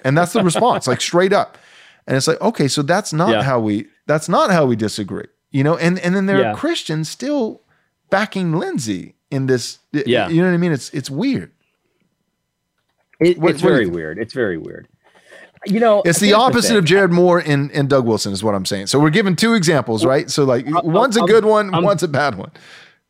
and 0.04 0.16
that's 0.16 0.34
the 0.34 0.44
response, 0.44 0.86
like 0.86 1.02
straight 1.02 1.34
up. 1.34 1.58
And 2.06 2.16
it's 2.16 2.28
like 2.28 2.40
okay, 2.40 2.68
so 2.68 2.84
that's 2.84 3.12
not 3.12 3.32
yeah. 3.32 3.42
how 3.42 3.60
we 3.60 3.88
that's 4.06 4.30
not 4.30 4.52
how 4.52 4.68
we 4.68 4.76
disagree, 4.76 5.26
you 5.50 5.64
know. 5.64 5.78
And 5.78 5.98
and 5.98 6.16
then 6.16 6.28
there 6.28 6.42
yeah. 6.42 6.52
are 6.52 6.56
Christians 6.56 7.10
still 7.10 7.64
backing 8.12 8.54
Lindsay 8.54 9.16
in 9.32 9.48
this. 9.48 9.80
Yeah, 9.92 10.30
you 10.30 10.44
know 10.44 10.48
what 10.48 10.54
I 10.54 10.58
mean. 10.58 10.74
It's 10.74 10.92
it's 10.92 11.10
weird. 11.10 11.52
It, 13.20 13.38
what, 13.38 13.52
it's 13.52 13.64
what 13.64 13.70
very 13.70 13.88
weird. 13.88 14.20
It's 14.20 14.34
very 14.34 14.58
weird. 14.58 14.88
You 15.66 15.80
know, 15.80 16.02
it's 16.06 16.20
the 16.20 16.34
opposite 16.34 16.74
the 16.74 16.80
of 16.80 16.86
Jared 16.86 17.12
Moore 17.12 17.40
and, 17.40 17.72
and 17.72 17.90
Doug 17.90 18.06
Wilson, 18.06 18.32
is 18.32 18.44
what 18.44 18.54
I'm 18.54 18.66
saying. 18.66 18.88
So 18.88 19.00
we're 19.00 19.10
giving 19.10 19.36
two 19.36 19.54
examples, 19.54 20.06
right? 20.06 20.30
So 20.30 20.44
like 20.44 20.68
I'm, 20.68 20.92
one's 20.92 21.18
a 21.18 21.22
um, 21.22 21.28
good 21.28 21.46
one, 21.46 21.74
I'm, 21.74 21.84
one's 21.84 22.04
a 22.04 22.08
bad 22.08 22.36
one. 22.36 22.52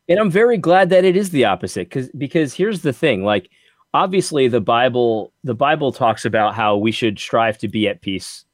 And 0.08 0.18
I'm 0.18 0.30
very 0.30 0.56
glad 0.56 0.88
that 0.90 1.04
it 1.04 1.16
is 1.16 1.30
the 1.30 1.44
opposite, 1.44 1.88
because 1.88 2.08
because 2.16 2.54
here's 2.54 2.80
the 2.80 2.94
thing: 2.94 3.24
like, 3.24 3.50
obviously, 3.92 4.48
the 4.48 4.60
Bible 4.60 5.32
the 5.44 5.54
Bible 5.54 5.92
talks 5.92 6.24
about 6.24 6.54
how 6.54 6.76
we 6.76 6.90
should 6.90 7.18
strive 7.18 7.58
to 7.58 7.68
be 7.68 7.86
at 7.86 8.00
peace, 8.00 8.46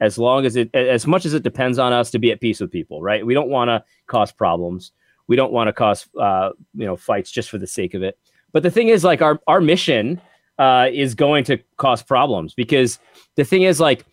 as 0.00 0.18
long 0.18 0.44
as 0.44 0.54
it 0.54 0.72
as 0.74 1.06
much 1.06 1.24
as 1.24 1.32
it 1.32 1.42
depends 1.42 1.78
on 1.78 1.94
us 1.94 2.10
to 2.10 2.18
be 2.18 2.30
at 2.30 2.40
peace 2.40 2.60
with 2.60 2.70
people, 2.70 3.00
right? 3.00 3.24
We 3.24 3.32
don't 3.32 3.48
want 3.48 3.68
to 3.68 3.82
cause 4.06 4.30
problems. 4.30 4.92
We 5.26 5.36
don't 5.36 5.52
want 5.52 5.68
to 5.68 5.72
cause 5.72 6.06
uh, 6.20 6.50
you 6.74 6.84
know 6.84 6.96
fights 6.96 7.30
just 7.30 7.48
for 7.48 7.56
the 7.56 7.66
sake 7.66 7.94
of 7.94 8.02
it. 8.02 8.18
But 8.52 8.62
the 8.62 8.70
thing 8.70 8.88
is, 8.88 9.02
like 9.02 9.22
our 9.22 9.40
our 9.46 9.62
mission 9.62 10.20
uh, 10.58 10.88
is 10.92 11.14
going 11.14 11.44
to 11.44 11.58
cause 11.76 12.02
problems. 12.02 12.54
Because 12.54 12.98
the 13.36 13.44
thing 13.44 13.62
is 13.62 13.80
like 13.80 14.04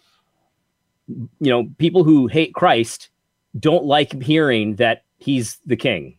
you 1.08 1.52
know 1.52 1.70
people 1.78 2.04
who 2.04 2.26
hate 2.26 2.52
christ 2.56 3.10
don't 3.60 3.86
like 3.86 4.22
hearing 4.22 4.76
that 4.76 5.04
he's 5.18 5.58
the 5.66 5.76
king. 5.76 6.18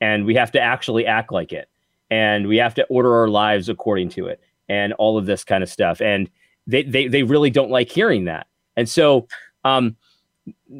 And 0.00 0.24
we 0.24 0.34
have 0.34 0.52
to 0.52 0.60
actually 0.60 1.06
act 1.06 1.32
like 1.32 1.52
it. 1.52 1.68
And 2.10 2.46
we 2.46 2.56
have 2.58 2.74
to 2.74 2.84
order 2.84 3.14
our 3.14 3.28
lives 3.28 3.68
according 3.68 4.10
to 4.10 4.26
it. 4.26 4.40
And 4.68 4.92
all 4.94 5.18
of 5.18 5.26
this 5.26 5.44
kind 5.44 5.62
of 5.62 5.70
stuff. 5.70 6.00
And 6.00 6.30
they 6.66 6.82
they, 6.82 7.08
they 7.08 7.22
really 7.22 7.50
don't 7.50 7.70
like 7.70 7.90
hearing 7.90 8.24
that. 8.24 8.46
And 8.76 8.88
so 8.88 9.26
um, 9.64 9.96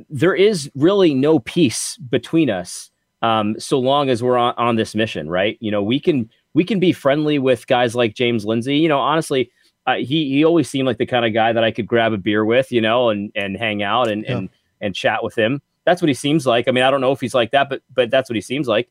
there 0.08 0.34
is 0.34 0.70
really 0.74 1.14
no 1.14 1.40
peace 1.40 1.96
between 1.96 2.50
us 2.50 2.90
um, 3.22 3.58
so 3.58 3.80
long 3.80 4.08
as 4.08 4.22
we're 4.22 4.36
on, 4.36 4.54
on 4.56 4.76
this 4.76 4.94
mission 4.94 5.28
right? 5.28 5.58
You 5.60 5.70
know 5.70 5.82
we 5.82 5.98
can 5.98 6.30
we 6.58 6.64
can 6.64 6.80
be 6.80 6.92
friendly 6.92 7.38
with 7.38 7.68
guys 7.68 7.94
like 7.94 8.16
James 8.16 8.44
Lindsay. 8.44 8.76
You 8.78 8.88
know, 8.88 8.98
honestly, 8.98 9.48
uh, 9.86 9.98
he 9.98 10.28
he 10.28 10.44
always 10.44 10.68
seemed 10.68 10.88
like 10.88 10.98
the 10.98 11.06
kind 11.06 11.24
of 11.24 11.32
guy 11.32 11.52
that 11.52 11.62
I 11.62 11.70
could 11.70 11.86
grab 11.86 12.12
a 12.12 12.18
beer 12.18 12.44
with, 12.44 12.72
you 12.72 12.80
know, 12.80 13.10
and 13.10 13.30
and 13.36 13.56
hang 13.56 13.80
out 13.80 14.08
and 14.08 14.24
yeah. 14.24 14.38
and 14.38 14.48
and 14.80 14.92
chat 14.92 15.22
with 15.22 15.38
him. 15.38 15.62
That's 15.84 16.02
what 16.02 16.08
he 16.08 16.14
seems 16.14 16.48
like. 16.48 16.66
I 16.66 16.72
mean, 16.72 16.82
I 16.82 16.90
don't 16.90 17.00
know 17.00 17.12
if 17.12 17.20
he's 17.20 17.32
like 17.32 17.52
that, 17.52 17.68
but 17.70 17.82
but 17.94 18.10
that's 18.10 18.28
what 18.28 18.34
he 18.34 18.40
seems 18.40 18.66
like. 18.66 18.90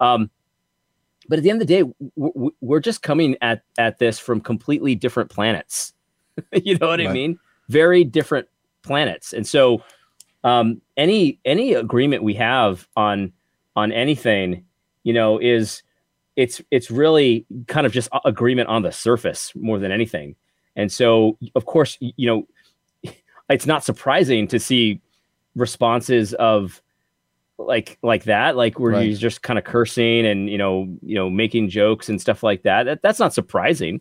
Um, 0.00 0.30
but 1.28 1.38
at 1.38 1.42
the 1.42 1.50
end 1.50 1.60
of 1.60 1.68
the 1.68 1.82
day, 1.82 1.92
we're 2.62 2.80
just 2.80 3.02
coming 3.02 3.36
at 3.42 3.62
at 3.76 3.98
this 3.98 4.18
from 4.18 4.40
completely 4.40 4.94
different 4.94 5.28
planets. 5.28 5.92
you 6.64 6.78
know 6.78 6.88
what 6.88 6.98
right. 6.98 7.10
I 7.10 7.12
mean? 7.12 7.38
Very 7.68 8.04
different 8.04 8.48
planets, 8.84 9.34
and 9.34 9.46
so 9.46 9.82
um, 10.44 10.80
any 10.96 11.38
any 11.44 11.74
agreement 11.74 12.22
we 12.22 12.32
have 12.36 12.88
on 12.96 13.34
on 13.76 13.92
anything, 13.92 14.64
you 15.04 15.12
know, 15.12 15.38
is 15.38 15.82
it's 16.36 16.62
it's 16.70 16.90
really 16.90 17.46
kind 17.66 17.86
of 17.86 17.92
just 17.92 18.08
agreement 18.24 18.68
on 18.68 18.82
the 18.82 18.92
surface 18.92 19.52
more 19.54 19.78
than 19.78 19.92
anything. 19.92 20.36
And 20.76 20.90
so, 20.90 21.36
of 21.54 21.66
course, 21.66 21.98
you 22.00 22.26
know, 22.26 23.12
it's 23.50 23.66
not 23.66 23.84
surprising 23.84 24.48
to 24.48 24.58
see 24.58 25.00
responses 25.54 26.32
of 26.34 26.80
like 27.58 27.98
like 28.02 28.24
that, 28.24 28.56
like 28.56 28.78
where 28.78 28.92
right. 28.92 29.06
he's 29.06 29.18
just 29.18 29.42
kind 29.42 29.58
of 29.58 29.64
cursing 29.64 30.26
and 30.26 30.48
you 30.48 30.58
know, 30.58 30.88
you 31.02 31.14
know, 31.14 31.28
making 31.28 31.68
jokes 31.68 32.08
and 32.08 32.20
stuff 32.20 32.42
like 32.42 32.62
that. 32.62 32.84
that 32.84 33.02
that's 33.02 33.20
not 33.20 33.34
surprising. 33.34 34.00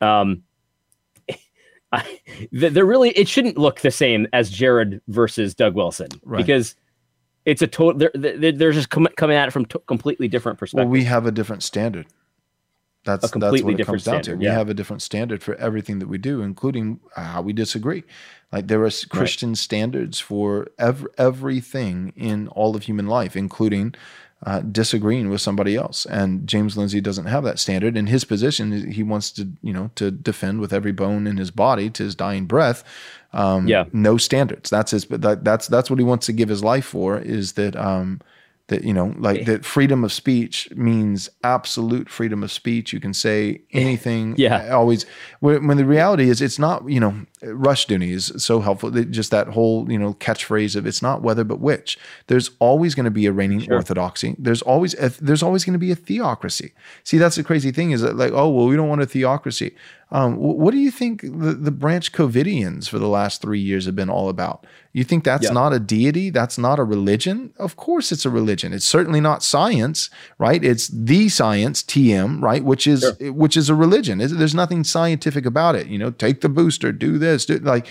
Um, 0.00 0.42
I, 1.92 2.20
they're 2.52 2.86
really 2.86 3.10
it 3.10 3.28
shouldn't 3.28 3.58
look 3.58 3.80
the 3.80 3.90
same 3.90 4.26
as 4.32 4.50
Jared 4.50 5.00
versus 5.08 5.54
Doug 5.54 5.74
Wilson 5.74 6.08
right. 6.24 6.38
because 6.38 6.76
it's 7.44 7.62
a 7.62 7.66
total. 7.66 7.98
They're, 7.98 8.12
they're, 8.14 8.52
they're 8.52 8.72
just 8.72 8.90
com- 8.90 9.08
coming 9.16 9.36
at 9.36 9.48
it 9.48 9.50
from 9.50 9.64
completely 9.64 10.28
different 10.28 10.58
perspectives. 10.58 10.86
Well, 10.86 10.92
we 10.92 11.04
have 11.04 11.26
a 11.26 11.32
different 11.32 11.62
standard. 11.62 12.06
That's, 13.04 13.24
a 13.24 13.28
completely 13.28 13.74
that's 13.74 13.88
what 13.88 13.94
it 13.94 14.04
comes 14.04 14.04
down 14.04 14.22
to. 14.22 14.34
We 14.36 14.44
have 14.46 14.68
a 14.68 14.74
different 14.74 15.02
standard 15.02 15.42
for 15.42 15.56
everything 15.56 15.98
that 15.98 16.08
we 16.08 16.18
do, 16.18 16.40
including 16.40 17.00
how 17.16 17.42
we 17.42 17.52
disagree. 17.52 18.04
Like 18.52 18.68
there 18.68 18.84
are 18.84 18.90
Christian 19.08 19.50
right. 19.50 19.58
standards 19.58 20.20
for 20.20 20.68
ev- 20.78 21.08
everything 21.18 22.12
in 22.16 22.46
all 22.48 22.76
of 22.76 22.84
human 22.84 23.08
life, 23.08 23.34
including 23.34 23.96
uh, 24.44 24.60
disagreeing 24.60 25.30
with 25.30 25.40
somebody 25.40 25.76
else. 25.76 26.06
And 26.06 26.46
James 26.46 26.76
Lindsay 26.76 27.00
doesn't 27.00 27.26
have 27.26 27.44
that 27.44 27.58
standard. 27.58 27.96
In 27.96 28.06
his 28.06 28.24
position, 28.24 28.90
he 28.90 29.02
wants 29.02 29.30
to, 29.32 29.48
you 29.62 29.72
know, 29.72 29.90
to 29.96 30.10
defend 30.10 30.60
with 30.60 30.72
every 30.72 30.92
bone 30.92 31.26
in 31.26 31.38
his 31.38 31.50
body 31.50 31.90
to 31.90 32.04
his 32.04 32.14
dying 32.14 32.46
breath. 32.46 32.84
Um, 33.32 33.66
yeah. 33.66 33.84
No 33.92 34.16
standards. 34.16 34.70
That's 34.70 34.90
his. 34.90 35.06
That, 35.06 35.44
that's 35.44 35.66
that's 35.66 35.90
what 35.90 35.98
he 35.98 36.04
wants 36.04 36.26
to 36.26 36.32
give 36.32 36.48
his 36.48 36.62
life 36.62 36.84
for. 36.84 37.18
Is 37.18 37.52
that 37.52 37.76
um, 37.76 38.20
that 38.72 38.84
you 38.84 38.94
know 38.94 39.14
like 39.18 39.44
that 39.44 39.64
freedom 39.64 40.04
of 40.04 40.12
speech 40.12 40.68
means 40.74 41.28
absolute 41.42 42.08
freedom 42.08 42.42
of 42.42 42.50
speech 42.50 42.92
you 42.92 43.00
can 43.00 43.12
say 43.12 43.60
anything 43.72 44.34
yeah 44.38 44.70
always 44.70 45.04
when, 45.40 45.76
the 45.76 45.84
reality 45.84 46.30
is 46.30 46.40
it's 46.40 46.58
not 46.58 46.88
you 46.88 47.00
know 47.00 47.14
Rushdoony 47.42 48.10
is 48.10 48.32
so 48.36 48.60
helpful 48.60 48.90
just 48.90 49.30
that 49.30 49.48
whole 49.48 49.90
you 49.90 49.98
know 49.98 50.14
catchphrase 50.14 50.76
of 50.76 50.86
it's 50.86 51.02
not 51.02 51.22
whether 51.22 51.44
but 51.44 51.60
which 51.60 51.98
there's 52.28 52.50
always 52.60 52.94
going 52.94 53.04
to 53.04 53.10
be 53.10 53.26
a 53.26 53.32
reigning 53.32 53.60
sure. 53.60 53.74
orthodoxy 53.74 54.36
there's 54.38 54.62
always 54.62 54.94
a, 54.94 55.10
there's 55.22 55.42
always 55.42 55.64
going 55.64 55.74
to 55.74 55.78
be 55.78 55.90
a 55.90 55.96
theocracy 55.96 56.72
see 57.04 57.18
that's 57.18 57.36
the 57.36 57.44
crazy 57.44 57.72
thing 57.72 57.90
is 57.90 58.00
that 58.00 58.16
like 58.16 58.32
oh 58.32 58.48
well 58.48 58.66
we 58.66 58.76
don't 58.76 58.88
want 58.88 59.02
a 59.02 59.06
theocracy 59.06 59.74
um, 60.12 60.36
what 60.36 60.72
do 60.72 60.78
you 60.78 60.90
think 60.90 61.22
the, 61.22 61.54
the 61.54 61.70
branch 61.70 62.12
Covidians 62.12 62.86
for 62.86 62.98
the 62.98 63.08
last 63.08 63.40
three 63.40 63.58
years 63.58 63.86
have 63.86 63.96
been 63.96 64.10
all 64.10 64.28
about? 64.28 64.66
You 64.92 65.04
think 65.04 65.24
that's 65.24 65.44
yeah. 65.44 65.52
not 65.52 65.72
a 65.72 65.80
deity? 65.80 66.28
That's 66.28 66.58
not 66.58 66.78
a 66.78 66.84
religion? 66.84 67.54
Of 67.58 67.76
course, 67.76 68.12
it's 68.12 68.26
a 68.26 68.30
religion. 68.30 68.74
It's 68.74 68.86
certainly 68.86 69.22
not 69.22 69.42
science, 69.42 70.10
right? 70.36 70.62
It's 70.62 70.88
the 70.88 71.30
science, 71.30 71.82
TM, 71.82 72.42
right? 72.42 72.62
Which 72.62 72.86
is 72.86 73.00
sure. 73.00 73.32
which 73.32 73.56
is 73.56 73.70
a 73.70 73.74
religion. 73.74 74.18
There's 74.18 74.54
nothing 74.54 74.84
scientific 74.84 75.46
about 75.46 75.76
it. 75.76 75.86
You 75.86 75.96
know, 75.98 76.10
take 76.10 76.42
the 76.42 76.50
booster, 76.50 76.92
do 76.92 77.16
this, 77.16 77.46
do, 77.46 77.58
like 77.60 77.86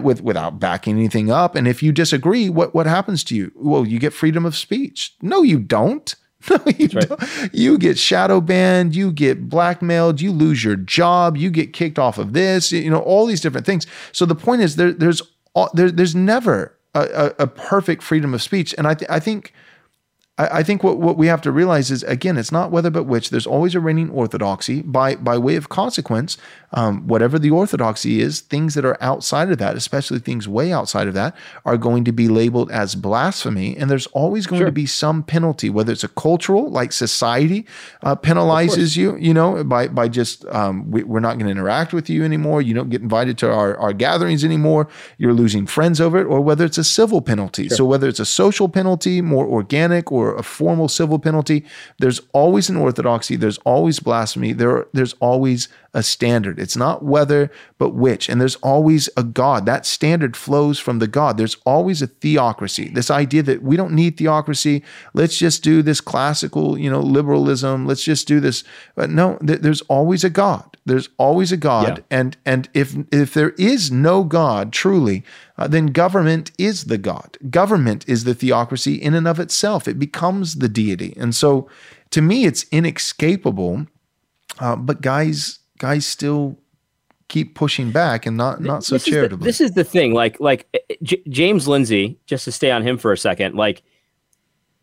with 0.00 0.22
without 0.22 0.60
backing 0.60 0.96
anything 0.96 1.28
up. 1.28 1.56
And 1.56 1.66
if 1.66 1.82
you 1.82 1.90
disagree, 1.90 2.48
what 2.48 2.72
what 2.72 2.86
happens 2.86 3.24
to 3.24 3.34
you? 3.34 3.50
Well, 3.56 3.84
you 3.84 3.98
get 3.98 4.12
freedom 4.12 4.46
of 4.46 4.54
speech. 4.54 5.16
No, 5.20 5.42
you 5.42 5.58
don't. 5.58 6.14
No, 6.50 6.60
you, 6.78 6.88
right. 6.92 7.50
you 7.52 7.78
get 7.78 7.98
shadow 7.98 8.40
banned, 8.40 8.94
you 8.94 9.12
get 9.12 9.48
blackmailed, 9.48 10.20
you 10.20 10.32
lose 10.32 10.64
your 10.64 10.76
job, 10.76 11.36
you 11.36 11.50
get 11.50 11.72
kicked 11.72 11.98
off 11.98 12.18
of 12.18 12.32
this, 12.32 12.72
you 12.72 12.90
know, 12.90 13.00
all 13.00 13.26
these 13.26 13.40
different 13.40 13.66
things. 13.66 13.86
So 14.12 14.26
the 14.26 14.34
point 14.34 14.62
is 14.62 14.76
there, 14.76 14.92
there's 14.92 15.22
there, 15.72 15.90
there's 15.90 16.14
never 16.14 16.76
a, 16.94 17.00
a, 17.00 17.44
a, 17.44 17.46
perfect 17.46 18.02
freedom 18.02 18.34
of 18.34 18.42
speech. 18.42 18.74
And 18.76 18.86
I, 18.86 18.94
th- 18.94 19.10
I 19.10 19.20
think 19.20 19.52
I, 20.36 20.58
I 20.58 20.62
think 20.62 20.82
what, 20.82 20.98
what 20.98 21.16
we 21.16 21.26
have 21.28 21.42
to 21.42 21.52
realize 21.52 21.90
is 21.90 22.02
again, 22.04 22.36
it's 22.36 22.52
not 22.52 22.70
whether 22.70 22.90
but 22.90 23.04
which. 23.04 23.30
There's 23.30 23.46
always 23.46 23.74
a 23.74 23.80
reigning 23.80 24.10
orthodoxy. 24.10 24.82
By 24.82 25.14
by 25.16 25.38
way 25.38 25.56
of 25.56 25.68
consequence, 25.68 26.36
um, 26.72 27.06
whatever 27.06 27.38
the 27.38 27.50
orthodoxy 27.50 28.20
is, 28.20 28.40
things 28.40 28.74
that 28.74 28.84
are 28.84 28.98
outside 29.00 29.50
of 29.50 29.58
that, 29.58 29.76
especially 29.76 30.18
things 30.18 30.48
way 30.48 30.72
outside 30.72 31.06
of 31.06 31.14
that, 31.14 31.36
are 31.64 31.76
going 31.76 32.04
to 32.04 32.12
be 32.12 32.26
labeled 32.28 32.70
as 32.70 32.94
blasphemy. 32.96 33.76
And 33.76 33.90
there's 33.90 34.08
always 34.08 34.46
going 34.46 34.60
Sure. 34.60 34.66
to 34.66 34.72
be 34.72 34.86
some 34.86 35.22
penalty, 35.22 35.70
whether 35.70 35.92
it's 35.92 36.04
a 36.04 36.08
cultural, 36.08 36.68
like 36.70 36.92
society 36.92 37.66
uh, 38.02 38.16
penalizes 38.16 38.96
you, 38.96 39.16
you 39.16 39.34
know, 39.34 39.62
by 39.64 39.88
by 39.88 40.08
just 40.08 40.44
um, 40.46 40.90
we, 40.90 41.04
we're 41.04 41.20
not 41.20 41.34
going 41.38 41.46
to 41.46 41.50
interact 41.52 41.92
with 41.92 42.10
you 42.10 42.24
anymore. 42.24 42.60
You 42.60 42.74
don't 42.74 42.90
get 42.90 43.02
invited 43.02 43.38
to 43.38 43.52
our, 43.52 43.76
our 43.78 43.92
gatherings 43.92 44.44
anymore. 44.44 44.88
You're 45.18 45.32
losing 45.34 45.66
friends 45.66 46.00
over 46.00 46.18
it, 46.18 46.24
or 46.24 46.40
whether 46.40 46.64
it's 46.64 46.78
a 46.78 46.84
civil 46.84 47.20
penalty. 47.22 47.68
So 47.68 47.84
whether 47.84 48.08
it's 48.08 48.20
a 48.20 48.26
social 48.26 48.68
penalty, 48.68 49.20
more 49.20 49.46
organic, 49.46 50.10
or 50.10 50.23
a 50.32 50.42
formal 50.42 50.88
civil 50.88 51.18
penalty, 51.18 51.64
there's 51.98 52.20
always 52.32 52.70
an 52.70 52.76
orthodoxy. 52.76 53.34
There's 53.34 53.58
always 53.58 53.98
blasphemy. 53.98 54.52
There 54.52 54.86
there's 54.92 55.14
always 55.14 55.68
a 55.92 56.02
standard. 56.02 56.58
It's 56.58 56.76
not 56.76 57.04
whether, 57.04 57.50
but 57.78 57.90
which. 57.90 58.28
And 58.28 58.40
there's 58.40 58.56
always 58.56 59.08
a 59.16 59.22
God. 59.22 59.66
That 59.66 59.86
standard 59.86 60.36
flows 60.36 60.78
from 60.78 60.98
the 60.98 61.06
God. 61.06 61.36
There's 61.38 61.56
always 61.64 62.02
a 62.02 62.08
theocracy. 62.08 62.88
This 62.88 63.10
idea 63.10 63.42
that 63.44 63.62
we 63.62 63.76
don't 63.76 63.92
need 63.92 64.16
theocracy. 64.16 64.82
Let's 65.14 65.38
just 65.38 65.62
do 65.62 65.82
this 65.82 66.00
classical, 66.00 66.76
you 66.78 66.90
know, 66.90 67.00
liberalism. 67.00 67.86
Let's 67.86 68.04
just 68.04 68.26
do 68.26 68.40
this. 68.40 68.64
But 68.94 69.10
no, 69.10 69.38
th- 69.46 69.60
there's 69.60 69.82
always 69.82 70.24
a 70.24 70.30
God. 70.30 70.73
There's 70.86 71.08
always 71.16 71.50
a 71.50 71.56
God. 71.56 71.98
Yeah. 71.98 72.18
And 72.18 72.36
and 72.44 72.68
if 72.74 72.94
if 73.10 73.32
there 73.32 73.50
is 73.50 73.90
no 73.90 74.22
God 74.24 74.72
truly, 74.72 75.24
uh, 75.56 75.66
then 75.66 75.86
government 75.86 76.50
is 76.58 76.84
the 76.84 76.98
God. 76.98 77.38
Government 77.50 78.04
is 78.06 78.24
the 78.24 78.34
theocracy 78.34 78.94
in 78.94 79.14
and 79.14 79.26
of 79.26 79.40
itself. 79.40 79.88
It 79.88 79.98
becomes 79.98 80.56
the 80.56 80.68
deity. 80.68 81.14
And 81.16 81.34
so 81.34 81.68
to 82.10 82.20
me, 82.20 82.44
it's 82.44 82.66
inescapable. 82.70 83.86
Uh, 84.60 84.76
but 84.76 85.00
guys, 85.00 85.60
guys 85.78 86.06
still 86.06 86.58
keep 87.28 87.54
pushing 87.54 87.90
back 87.90 88.26
and 88.26 88.36
not 88.36 88.60
not 88.60 88.84
so 88.84 88.94
this 88.96 89.02
Is 89.02 89.04
the, 89.06 89.10
charitably. 89.10 89.44
this 89.46 89.60
is 89.60 89.72
the 89.72 89.84
thing. 89.84 90.12
Like 90.12 90.38
like 90.38 90.66
eh, 90.74 90.78
eh, 90.90 90.94
J- 91.02 91.22
James 91.28 91.66
Lindsay, 91.66 92.18
just 92.26 92.44
to 92.44 92.52
stay 92.52 92.70
on 92.70 92.82
him 92.82 92.98
for 92.98 93.10
a 93.10 93.18
second. 93.18 93.54
Like 93.54 93.82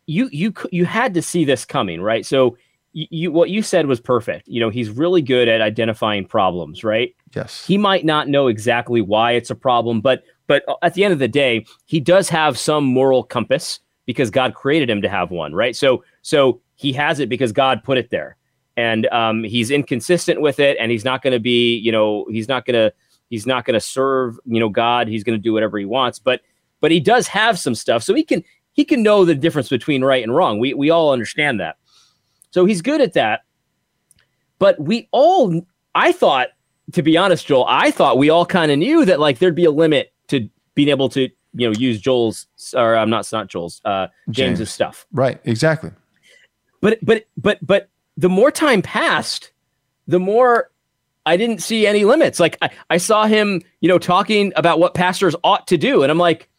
you 0.07 0.29
you 0.31 0.53
you 0.71 0.85
had 0.85 1.13
to 1.13 1.21
see 1.21 1.45
this 1.45 1.63
coming, 1.63 2.01
right? 2.01 2.25
So 2.25 2.57
you, 2.93 3.31
what 3.31 3.49
you 3.49 3.61
said 3.61 3.85
was 3.85 3.99
perfect. 3.99 4.47
You 4.47 4.59
know, 4.59 4.69
he's 4.69 4.89
really 4.89 5.21
good 5.21 5.47
at 5.47 5.61
identifying 5.61 6.25
problems, 6.25 6.83
right? 6.83 7.15
yes. 7.35 7.65
he 7.65 7.77
might 7.77 8.05
not 8.05 8.27
know 8.27 8.47
exactly 8.47 9.01
why 9.01 9.31
it's 9.31 9.49
a 9.49 9.55
problem 9.55 10.01
but 10.01 10.23
but 10.47 10.63
at 10.81 10.93
the 10.93 11.03
end 11.03 11.13
of 11.13 11.19
the 11.19 11.27
day 11.27 11.65
he 11.85 11.99
does 11.99 12.29
have 12.29 12.57
some 12.57 12.83
moral 12.83 13.23
compass 13.23 13.79
because 14.05 14.29
god 14.29 14.53
created 14.53 14.89
him 14.89 15.01
to 15.01 15.09
have 15.09 15.31
one 15.31 15.53
right 15.53 15.75
so 15.75 16.03
so 16.21 16.61
he 16.75 16.91
has 16.93 17.19
it 17.19 17.29
because 17.29 17.51
god 17.51 17.83
put 17.83 17.97
it 17.97 18.09
there 18.09 18.37
and 18.77 19.05
um, 19.07 19.43
he's 19.43 19.69
inconsistent 19.69 20.39
with 20.39 20.57
it 20.57 20.77
and 20.79 20.91
he's 20.91 21.03
not 21.03 21.21
going 21.21 21.33
to 21.33 21.39
be 21.39 21.75
you 21.77 21.91
know 21.91 22.25
he's 22.29 22.47
not 22.47 22.65
going 22.65 22.75
to 22.75 22.93
he's 23.29 23.45
not 23.45 23.65
going 23.65 23.73
to 23.73 23.85
serve 23.85 24.39
you 24.45 24.59
know 24.59 24.69
god 24.69 25.07
he's 25.07 25.23
going 25.23 25.37
to 25.37 25.41
do 25.41 25.53
whatever 25.53 25.77
he 25.77 25.85
wants 25.85 26.19
but 26.19 26.41
but 26.79 26.91
he 26.91 26.99
does 26.99 27.27
have 27.27 27.59
some 27.59 27.75
stuff 27.75 28.03
so 28.03 28.13
he 28.13 28.23
can 28.23 28.43
he 28.73 28.85
can 28.85 29.03
know 29.03 29.25
the 29.25 29.35
difference 29.35 29.69
between 29.69 30.03
right 30.03 30.23
and 30.23 30.35
wrong 30.35 30.59
we 30.59 30.73
we 30.73 30.89
all 30.89 31.11
understand 31.11 31.59
that 31.59 31.77
so 32.51 32.65
he's 32.65 32.81
good 32.81 33.01
at 33.01 33.13
that 33.13 33.41
but 34.59 34.79
we 34.79 35.07
all 35.11 35.65
i 35.95 36.11
thought 36.11 36.49
to 36.93 37.01
be 37.01 37.17
honest, 37.17 37.45
Joel, 37.45 37.65
I 37.67 37.91
thought 37.91 38.17
we 38.17 38.29
all 38.29 38.45
kind 38.45 38.71
of 38.71 38.77
knew 38.77 39.05
that 39.05 39.19
like 39.19 39.39
there'd 39.39 39.55
be 39.55 39.65
a 39.65 39.71
limit 39.71 40.13
to 40.27 40.49
being 40.75 40.89
able 40.89 41.09
to, 41.09 41.29
you 41.53 41.69
know, 41.69 41.71
use 41.71 41.99
Joel's 41.99 42.47
or 42.75 42.95
I'm 42.95 43.09
not, 43.09 43.21
it's 43.21 43.31
not 43.31 43.47
Joel's, 43.47 43.81
uh, 43.85 44.07
James's 44.29 44.59
James. 44.59 44.71
stuff. 44.71 45.07
Right. 45.11 45.39
Exactly. 45.43 45.91
But 46.81 46.97
but 47.03 47.27
but 47.37 47.59
but 47.61 47.89
the 48.17 48.29
more 48.29 48.51
time 48.51 48.81
passed, 48.81 49.51
the 50.07 50.19
more 50.19 50.71
I 51.25 51.37
didn't 51.37 51.59
see 51.59 51.85
any 51.85 52.05
limits. 52.05 52.39
Like 52.39 52.57
I, 52.61 52.71
I 52.89 52.97
saw 52.97 53.27
him, 53.27 53.61
you 53.81 53.87
know, 53.87 53.99
talking 53.99 54.51
about 54.55 54.79
what 54.79 54.95
pastors 54.95 55.35
ought 55.43 55.67
to 55.67 55.77
do, 55.77 56.01
and 56.01 56.11
I'm 56.11 56.17
like, 56.17 56.49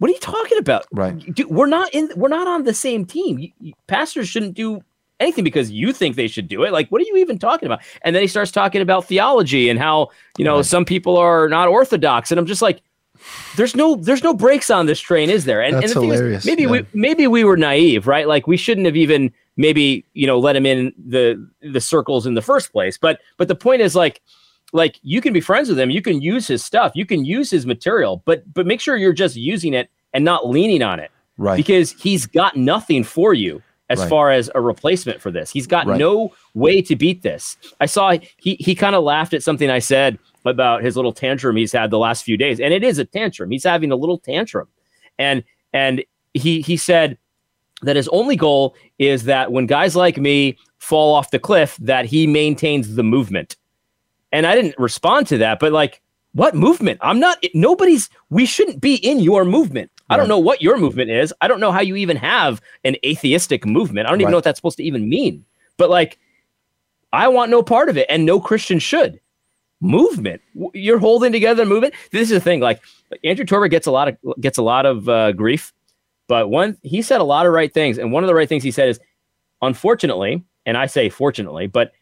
what 0.00 0.10
are 0.10 0.12
you 0.14 0.18
talking 0.18 0.58
about? 0.58 0.86
Right. 0.92 1.16
Dude, 1.34 1.48
we're 1.48 1.66
not 1.66 1.88
in 1.94 2.10
we're 2.16 2.28
not 2.28 2.48
on 2.48 2.64
the 2.64 2.74
same 2.74 3.04
team. 3.04 3.38
You- 3.38 3.52
you- 3.60 3.72
pastors 3.86 4.28
shouldn't 4.28 4.54
do 4.54 4.82
anything 5.20 5.44
because 5.44 5.70
you 5.70 5.92
think 5.92 6.16
they 6.16 6.26
should 6.28 6.48
do 6.48 6.64
it. 6.64 6.72
Like, 6.72 6.88
what 6.90 7.00
are 7.00 7.04
you 7.04 7.16
even 7.18 7.38
talking 7.38 7.66
about? 7.66 7.80
And 8.02 8.14
then 8.16 8.22
he 8.22 8.26
starts 8.26 8.50
talking 8.50 8.80
about 8.80 9.04
theology 9.04 9.68
and 9.68 9.78
how, 9.78 10.08
you 10.38 10.44
know, 10.44 10.56
Right. 10.56 10.64
some 10.64 10.84
people 10.84 11.16
are 11.18 11.48
not 11.48 11.68
orthodox. 11.68 12.30
And 12.32 12.40
I'm 12.40 12.46
just 12.46 12.62
like, 12.62 12.80
there's 13.56 13.76
no 13.76 13.96
there's 13.96 14.22
no 14.24 14.32
brakes 14.32 14.70
on 14.70 14.86
this 14.86 14.98
train, 14.98 15.28
is 15.28 15.44
there? 15.44 15.62
And, 15.62 15.74
That's 15.76 15.86
and 15.86 15.94
the 15.94 16.00
thing 16.00 16.10
is, 16.10 16.18
hilarious, 16.18 16.44
maybe 16.46 16.66
we 16.66 16.86
maybe 16.94 17.26
we 17.26 17.44
were 17.44 17.56
naive, 17.58 18.06
right? 18.06 18.26
Like 18.26 18.46
we 18.46 18.56
shouldn't 18.56 18.86
have 18.86 18.96
even 18.96 19.30
maybe, 19.58 20.06
you 20.14 20.26
know, 20.26 20.38
let 20.38 20.56
him 20.56 20.64
in 20.64 20.94
the 20.96 21.46
the 21.60 21.82
circles 21.82 22.26
in 22.26 22.32
the 22.32 22.40
first 22.40 22.72
place. 22.72 22.96
But 22.96 23.20
but 23.36 23.46
the 23.48 23.54
point 23.54 23.82
is 23.82 23.94
like 23.94 24.22
like 24.72 24.98
you 25.02 25.20
can 25.20 25.32
be 25.32 25.40
friends 25.40 25.68
with 25.68 25.78
him, 25.78 25.90
you 25.90 26.02
can 26.02 26.20
use 26.20 26.46
his 26.46 26.64
stuff, 26.64 26.92
you 26.94 27.04
can 27.06 27.24
use 27.24 27.50
his 27.50 27.66
material, 27.66 28.22
but 28.24 28.42
but 28.54 28.66
make 28.66 28.80
sure 28.80 28.96
you're 28.96 29.12
just 29.12 29.36
using 29.36 29.74
it 29.74 29.90
and 30.12 30.24
not 30.24 30.48
leaning 30.48 30.82
on 30.82 30.98
it 31.00 31.10
Right. 31.38 31.56
because 31.56 31.92
he's 31.92 32.26
got 32.26 32.56
nothing 32.56 33.04
for 33.04 33.34
you 33.34 33.62
as 33.88 33.98
Right. 34.00 34.08
far 34.08 34.30
as 34.30 34.50
a 34.54 34.60
replacement 34.60 35.20
for 35.20 35.30
this. 35.30 35.50
He's 35.50 35.66
got 35.66 35.86
Right. 35.86 35.98
no 35.98 36.32
way 36.54 36.80
to 36.82 36.94
beat 36.96 37.22
this. 37.22 37.56
I 37.80 37.86
saw 37.86 38.14
he 38.38 38.56
he 38.60 38.74
kind 38.74 38.94
of 38.94 39.02
laughed 39.04 39.34
at 39.34 39.42
something 39.42 39.70
I 39.70 39.78
said 39.80 40.18
about 40.46 40.82
his 40.82 40.96
little 40.96 41.12
tantrum 41.12 41.56
he's 41.56 41.72
had 41.72 41.90
the 41.90 41.98
last 41.98 42.24
few 42.24 42.36
days, 42.36 42.60
and 42.60 42.72
it 42.72 42.82
is 42.84 42.98
a 42.98 43.04
tantrum. 43.04 43.50
He's 43.50 43.64
having 43.64 43.90
a 43.92 43.96
little 43.96 44.18
tantrum, 44.18 44.68
and 45.18 45.42
and 45.72 46.04
he 46.34 46.60
he 46.60 46.76
said 46.76 47.18
that 47.82 47.96
his 47.96 48.08
only 48.08 48.36
goal 48.36 48.74
is 48.98 49.24
that 49.24 49.52
when 49.52 49.66
guys 49.66 49.96
like 49.96 50.18
me 50.18 50.56
fall 50.78 51.14
off 51.14 51.30
the 51.30 51.38
cliff, 51.38 51.76
that 51.80 52.04
he 52.04 52.26
maintains 52.26 52.94
the 52.94 53.02
movement. 53.02 53.56
And 54.32 54.46
I 54.46 54.54
didn't 54.54 54.76
respond 54.78 55.26
to 55.28 55.38
that, 55.38 55.58
but 55.58 55.72
like, 55.72 56.00
what 56.32 56.54
movement? 56.54 57.00
I'm 57.02 57.18
not. 57.18 57.44
Nobody's. 57.54 58.08
We 58.28 58.46
shouldn't 58.46 58.80
be 58.80 58.94
in 58.94 59.18
your 59.18 59.44
movement. 59.44 59.90
I 60.08 60.16
don't 60.16 60.28
know 60.28 60.38
what 60.38 60.60
your 60.62 60.76
movement 60.76 61.10
is. 61.10 61.32
I 61.40 61.46
don't 61.48 61.60
know 61.60 61.70
how 61.72 61.80
you 61.80 61.96
even 61.96 62.16
have 62.16 62.60
an 62.84 62.96
atheistic 63.04 63.64
movement. 63.66 64.06
I 64.06 64.10
don't 64.10 64.20
even 64.20 64.26
Right. 64.26 64.30
know 64.32 64.36
what 64.38 64.44
that's 64.44 64.58
supposed 64.58 64.76
to 64.78 64.84
even 64.84 65.08
mean. 65.08 65.44
But 65.76 65.90
like, 65.90 66.18
I 67.12 67.28
want 67.28 67.50
no 67.50 67.62
part 67.62 67.88
of 67.88 67.96
it, 67.96 68.06
and 68.08 68.24
no 68.26 68.40
Christian 68.40 68.78
should. 68.78 69.20
Movement. 69.80 70.40
You're 70.74 70.98
holding 70.98 71.32
together 71.32 71.64
the 71.64 71.68
movement. 71.68 71.94
This 72.12 72.22
is 72.22 72.30
the 72.30 72.40
thing. 72.40 72.60
Like 72.60 72.80
Andrew 73.24 73.44
Torba 73.44 73.70
gets 73.70 73.86
a 73.86 73.90
lot 73.90 74.08
of 74.08 74.16
gets 74.40 74.58
a 74.58 74.62
lot 74.62 74.84
of 74.86 75.08
uh, 75.08 75.32
grief, 75.32 75.72
but 76.28 76.50
one 76.50 76.76
he 76.82 77.02
said 77.02 77.20
a 77.20 77.24
lot 77.24 77.46
of 77.46 77.52
right 77.52 77.72
things, 77.72 77.96
and 77.98 78.12
one 78.12 78.22
of 78.22 78.28
the 78.28 78.34
right 78.34 78.48
things 78.48 78.62
he 78.62 78.70
said 78.70 78.88
is, 78.88 79.00
unfortunately, 79.62 80.44
and 80.66 80.76
I 80.76 80.86
say 80.86 81.08
fortunately, 81.08 81.66
but 81.66 81.92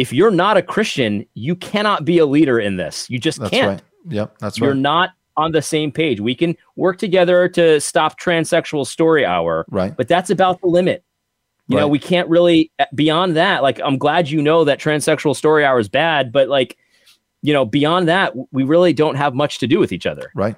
if 0.00 0.12
you're 0.14 0.30
not 0.30 0.56
a 0.56 0.62
Christian, 0.62 1.26
you 1.34 1.54
cannot 1.54 2.06
be 2.06 2.16
a 2.18 2.24
leader 2.24 2.58
in 2.58 2.76
this. 2.78 3.08
You 3.10 3.18
just 3.18 3.38
That's 3.38 3.50
can't 3.50 3.68
That's 3.78 3.82
right. 4.06 4.14
Yep. 4.14 4.38
That's 4.38 4.60
right. 4.60 4.66
you're 4.66 4.74
not 4.74 5.10
on 5.36 5.52
the 5.52 5.60
same 5.60 5.92
page. 5.92 6.20
We 6.20 6.34
can 6.34 6.56
work 6.76 6.96
together 6.98 7.48
to 7.50 7.80
stop 7.80 8.18
transsexual 8.18 8.86
story 8.86 9.26
hour, 9.26 9.66
Right. 9.68 9.94
but 9.94 10.08
that's 10.08 10.30
about 10.30 10.60
the 10.62 10.68
limit. 10.68 11.04
You 11.68 11.76
know, 11.76 11.86
we 11.86 12.00
can't 12.00 12.28
really 12.28 12.72
uh, 12.80 12.86
beyond 12.96 13.36
that. 13.36 13.62
Like, 13.62 13.78
I'm 13.84 13.96
glad 13.96 14.28
you 14.28 14.42
know 14.42 14.64
that 14.64 14.80
transsexual 14.80 15.36
story 15.36 15.64
hour 15.64 15.78
is 15.78 15.88
bad, 15.88 16.32
but 16.32 16.48
like, 16.48 16.76
you 17.42 17.52
know, 17.52 17.64
beyond 17.64 18.08
that, 18.08 18.32
we 18.50 18.64
really 18.64 18.92
don't 18.92 19.14
have 19.14 19.34
much 19.34 19.58
to 19.58 19.68
do 19.68 19.78
with 19.78 19.92
each 19.92 20.04
other. 20.04 20.32
Right. 20.34 20.56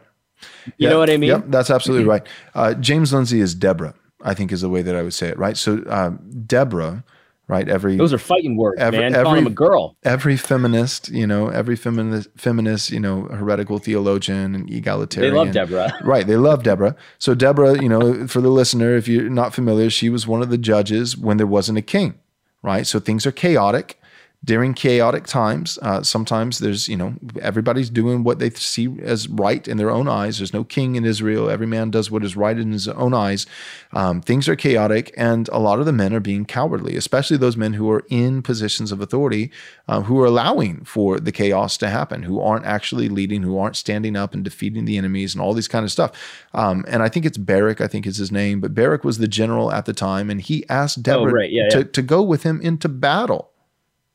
You 0.79 0.89
know 0.89 0.99
what 0.99 1.11
I 1.11 1.19
mean? 1.19 1.29
Yep, 1.29 1.45
that's 1.49 1.69
absolutely 1.69 2.07
right. 2.07 2.27
Uh, 2.55 2.73
James 2.75 3.13
Lindsay 3.13 3.41
is 3.41 3.55
Deborah, 3.55 3.95
I 4.23 4.33
think 4.33 4.53
is 4.53 4.63
the 4.63 4.71
way 4.71 4.81
that 4.81 4.97
I 4.97 5.03
would 5.03 5.13
say 5.13 5.29
it, 5.29 5.39
right? 5.39 5.57
So 5.57 5.85
um, 5.89 6.19
Deborah, 6.47 7.05
right? 7.53 7.69
Every 7.69 7.97
Those 7.97 8.15
are 8.15 8.19
fighting 8.33 8.57
words, 8.57 8.81
Every- 8.81 8.99
man. 9.01 9.15
Every- 9.15 9.39
him 9.41 9.47
a 9.47 9.51
girl. 9.51 9.85
every 10.03 10.37
feminist, 10.39 11.11
you 11.11 11.27
know, 11.27 11.49
every 11.49 11.77
feminist, 11.77 12.29
feminist, 12.37 12.91
you 12.91 12.99
know, 13.07 13.17
heretical 13.41 13.79
theologian 13.79 14.55
and 14.57 14.71
egalitarian. 14.71 15.33
They 15.35 15.39
love 15.39 15.53
Deborah. 15.53 15.93
Right. 16.13 16.27
They 16.27 16.37
love 16.37 16.63
Deborah. 16.63 16.97
So, 17.19 17.35
Deborah, 17.35 17.75
you 17.85 17.89
know, 17.89 18.27
for 18.27 18.41
the 18.41 18.49
listener, 18.49 18.97
if 18.97 19.07
you're 19.07 19.29
not 19.43 19.55
familiar, 19.55 19.91
she 19.91 20.09
was 20.09 20.27
one 20.27 20.41
of 20.43 20.49
the 20.49 20.59
judges 20.59 21.17
when 21.17 21.37
there 21.37 21.47
wasn't 21.47 21.77
a 21.79 21.83
king, 21.83 22.15
right? 22.63 22.87
So, 22.87 22.99
things 22.99 23.27
are 23.27 23.33
chaotic. 23.33 23.99
During 24.45 24.75
chaotic 24.75 25.27
times, 25.27 25.79
uh, 25.83 26.03
sometimes 26.03 26.59
there's, 26.59 26.89
you 26.89 26.97
know, 26.97 27.15
everybody's 27.41 27.89
doing 27.89 28.25
what 28.25 28.41
they 28.41 28.51
see 28.51 28.89
as 29.01 29.29
right 29.29 29.69
in 29.69 29.77
their 29.77 29.91
own 29.91 30.09
eyes. 30.09 30.39
There's 30.39 30.53
no 30.53 30.65
king 30.65 30.97
in 30.97 31.05
Israel. 31.05 31.49
Every 31.49 31.67
man 31.67 31.91
does 31.91 32.11
what 32.11 32.25
is 32.25 32.37
right 32.37 32.59
in 32.59 32.73
his 32.73 32.89
own 32.89 33.15
eyes. 33.15 33.47
Um, 33.93 34.21
things 34.21 34.49
are 34.49 34.57
chaotic, 34.57 35.15
and 35.17 35.49
a 35.51 35.61
lot 35.61 35.79
of 35.79 35.87
the 35.87 35.93
men 35.93 36.13
are 36.13 36.19
being 36.19 36.45
cowardly, 36.45 36.97
especially 36.97 37.37
those 37.37 37.57
men 37.57 37.75
who 37.75 37.89
are 37.93 38.05
in 38.09 38.43
positions 38.43 38.91
of 38.91 39.01
authority, 39.01 39.53
uh, 39.87 40.01
who 40.03 40.21
are 40.21 40.27
allowing 40.27 40.85
for 40.85 41.21
the 41.21 41.31
chaos 41.31 41.77
to 41.77 41.89
happen, 41.89 42.25
who 42.25 42.41
aren't 42.41 42.67
actually 42.67 43.09
leading, 43.09 43.45
who 43.45 43.57
aren't 43.57 43.77
standing 43.77 44.17
up 44.17 44.35
and 44.35 44.43
defeating 44.43 44.87
the 44.87 44.99
enemies, 44.99 45.35
and 45.35 45.41
all 45.41 45.55
these 45.55 45.69
kind 45.69 45.85
of 45.85 45.93
stuff. 45.93 46.11
Um, 46.53 46.85
and 46.89 47.01
I 47.01 47.09
think 47.09 47.27
it's 47.27 47.39
Barak, 47.39 47.81
I 47.81 47.87
think 47.87 48.09
is 48.09 48.17
his 48.17 48.33
name, 48.33 48.61
but 48.61 48.75
Barak 48.75 49.05
was 49.05 49.19
the 49.19 49.29
general 49.29 49.71
at 49.71 49.85
the 49.85 49.93
time, 49.93 50.31
and 50.31 50.41
he 50.41 50.69
asked 50.69 51.01
Deborah 51.01 51.33
right. 51.33 51.51
Yeah, 51.53 51.69
to, 51.69 51.79
yeah. 51.79 51.85
to 51.85 52.03
go 52.03 52.23
with 52.23 52.43
him 52.43 52.61
into 52.61 52.89
battle. 52.89 53.52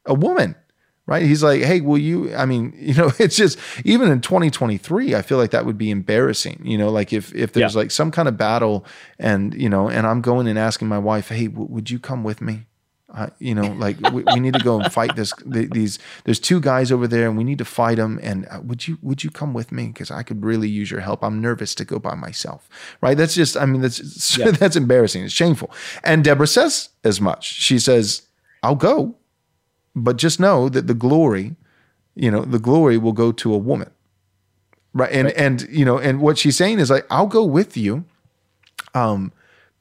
A 0.08 0.14
woman, 0.14 0.56
right? 1.06 1.24
He's 1.24 1.44
like, 1.44 1.62
hey, 1.62 1.82
will 1.82 1.98
you? 1.98 2.34
I 2.36 2.46
mean, 2.46 2.74
you 2.80 2.94
know, 2.94 3.12
it's 3.20 3.36
just 3.36 3.58
even 3.84 4.12
in 4.12 4.22
2023, 4.22 5.16
I 5.16 5.22
feel 5.22 5.38
like 5.38 5.52
that 5.52 5.66
would 5.66 5.78
be 5.78 5.92
embarrassing. 5.92 6.62
You 6.64 6.78
know, 6.78 6.90
like 6.90 7.14
if 7.14 7.34
if 7.34 7.54
there's 7.54 7.74
yeah. 7.74 7.80
like 7.80 7.92
some 7.92 8.12
kind 8.12 8.28
of 8.28 8.38
battle, 8.38 8.86
and 9.20 9.54
you 9.54 9.70
know, 9.70 9.90
and 9.90 10.06
I'm 10.06 10.22
going 10.22 10.48
and 10.48 10.60
asking 10.60 10.88
my 10.88 11.00
wife, 11.00 11.30
hey, 11.30 11.48
w- 11.48 11.70
would 11.70 11.90
you 11.90 12.00
come 12.00 12.24
with 12.24 12.42
me? 12.42 12.66
Uh, 13.10 13.30
you 13.40 13.56
know, 13.56 13.72
like 13.78 14.00
we, 14.12 14.24
we, 14.24 14.40
need 14.40 14.54
to 14.54 14.60
go 14.60 14.80
and 14.80 14.92
fight 14.92 15.16
this. 15.16 15.34
these 15.46 15.98
there's 16.26 16.40
two 16.40 16.60
guys 16.60 16.92
over 16.92 17.08
there, 17.08 17.28
and 17.28 17.38
we 17.38 17.44
need 17.44 17.58
to 17.58 17.66
fight 17.66 17.98
them. 17.98 18.20
And 18.22 18.46
uh, 18.50 18.62
would 18.64 18.88
you 18.88 18.98
would 19.02 19.24
you 19.24 19.32
come 19.32 19.54
with 19.54 19.72
me? 19.72 19.88
Because 19.88 20.12
I 20.12 20.24
could 20.24 20.44
really 20.44 20.70
use 20.70 20.92
your 20.92 21.00
help. 21.00 21.24
I'm 21.24 21.42
nervous 21.42 21.74
to 21.76 21.86
go 21.86 22.00
by 22.00 22.16
myself. 22.16 22.70
Right? 23.02 23.18
That's 23.18 23.34
just. 23.34 23.56
I 23.56 23.66
mean, 23.66 23.82
that's 23.82 24.38
yeah. 24.38 24.52
that's 24.52 24.76
embarrassing. 24.76 25.24
It's 25.24 25.34
shameful. 25.34 25.72
And 26.04 26.24
Deborah 26.24 26.48
says 26.48 26.90
as 27.04 27.22
much. 27.22 27.54
She 27.54 27.80
says, 27.80 28.24
"I'll 28.62 28.76
go, 28.76 29.16
but 30.04 30.18
just 30.18 30.40
know 30.40 30.70
that 30.70 30.88
the 30.88 30.94
glory, 30.94 31.56
you 32.16 32.32
know, 32.32 32.44
the 32.44 32.60
glory 32.60 32.98
will 32.98 33.14
go 33.14 33.32
to 33.32 33.54
a 33.54 33.58
woman." 33.58 33.90
Right? 34.94 35.12
And 35.12 35.26
right. 35.26 35.38
and 35.38 35.68
you 35.70 35.86
know, 35.86 35.98
and 35.98 36.22
what 36.22 36.38
she's 36.38 36.58
saying 36.58 36.80
is 36.80 36.90
like, 36.90 37.06
"I'll 37.10 37.28
go 37.28 37.44
with 37.44 37.76
you." 37.76 38.06
Um, 38.94 39.32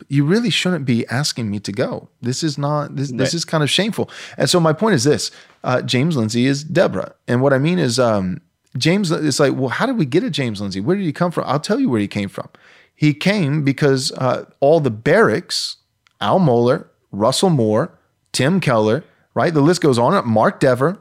you 0.09 0.25
really 0.25 0.51
shouldn't 0.51 0.85
be 0.85 1.07
asking 1.09 1.51
me 1.51 1.59
to 1.61 1.73
go. 1.73 2.09
This 2.21 2.43
is 2.43 2.59
not 2.59 2.97
this. 2.97 3.11
Right. 3.11 3.19
This 3.19 3.35
is 3.35 3.45
kind 3.45 3.62
of 3.62 3.71
shameful. 3.71 4.11
And 4.37 4.49
so 4.49 4.61
my 4.61 4.73
point 4.73 4.95
is 4.95 5.05
this: 5.05 5.31
uh, 5.64 5.83
James 5.83 6.17
Lindsay 6.17 6.47
is 6.47 6.64
Deborah, 6.64 7.14
and 7.27 7.43
what 7.43 7.53
I 7.53 7.59
mean 7.59 7.79
is 7.79 7.99
um, 7.99 8.41
James. 8.77 9.11
It's 9.11 9.41
like, 9.41 9.55
well, 9.55 9.69
how 9.69 9.87
did 9.87 9.97
we 9.97 10.05
get 10.07 10.23
a 10.23 10.31
James 10.31 10.61
Lindsay? 10.61 10.81
Where 10.81 10.97
did 10.97 11.05
he 11.05 11.12
come 11.12 11.31
from? 11.31 11.45
I'll 11.47 11.61
tell 11.61 11.81
you 11.81 11.89
where 11.89 12.01
he 12.01 12.09
came 12.09 12.29
from. 12.29 12.49
He 12.95 13.12
came 13.12 13.62
because 13.62 14.12
uh, 14.12 14.47
all 14.61 14.81
the 14.81 14.91
Baraks, 14.91 15.77
Al 16.21 16.41
Mohler, 16.41 16.87
Russell 17.12 17.51
Moore, 17.51 17.93
Tim 18.33 18.61
Keller, 18.61 19.05
right? 19.37 19.53
The 19.53 19.61
list 19.61 19.82
goes 19.82 19.99
on. 19.99 20.26
Mark 20.26 20.59
Dever, 20.59 20.99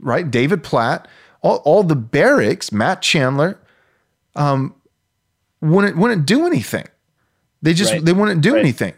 right? 0.00 0.28
David 0.28 0.64
Platt, 0.64 1.06
all, 1.42 1.56
all 1.58 1.84
the 1.84 1.94
Baraks, 1.94 2.72
Matt 2.72 3.02
Chandler, 3.02 3.60
um, 4.34 4.74
wouldn't 5.60 5.96
wouldn't 5.96 6.26
do 6.26 6.46
anything. 6.46 6.86
They 7.60 7.74
just 7.74 7.92
right. 7.92 8.04
they 8.04 8.14
wouldn't 8.14 8.40
do 8.40 8.54
right. 8.54 8.60
anything. 8.60 8.94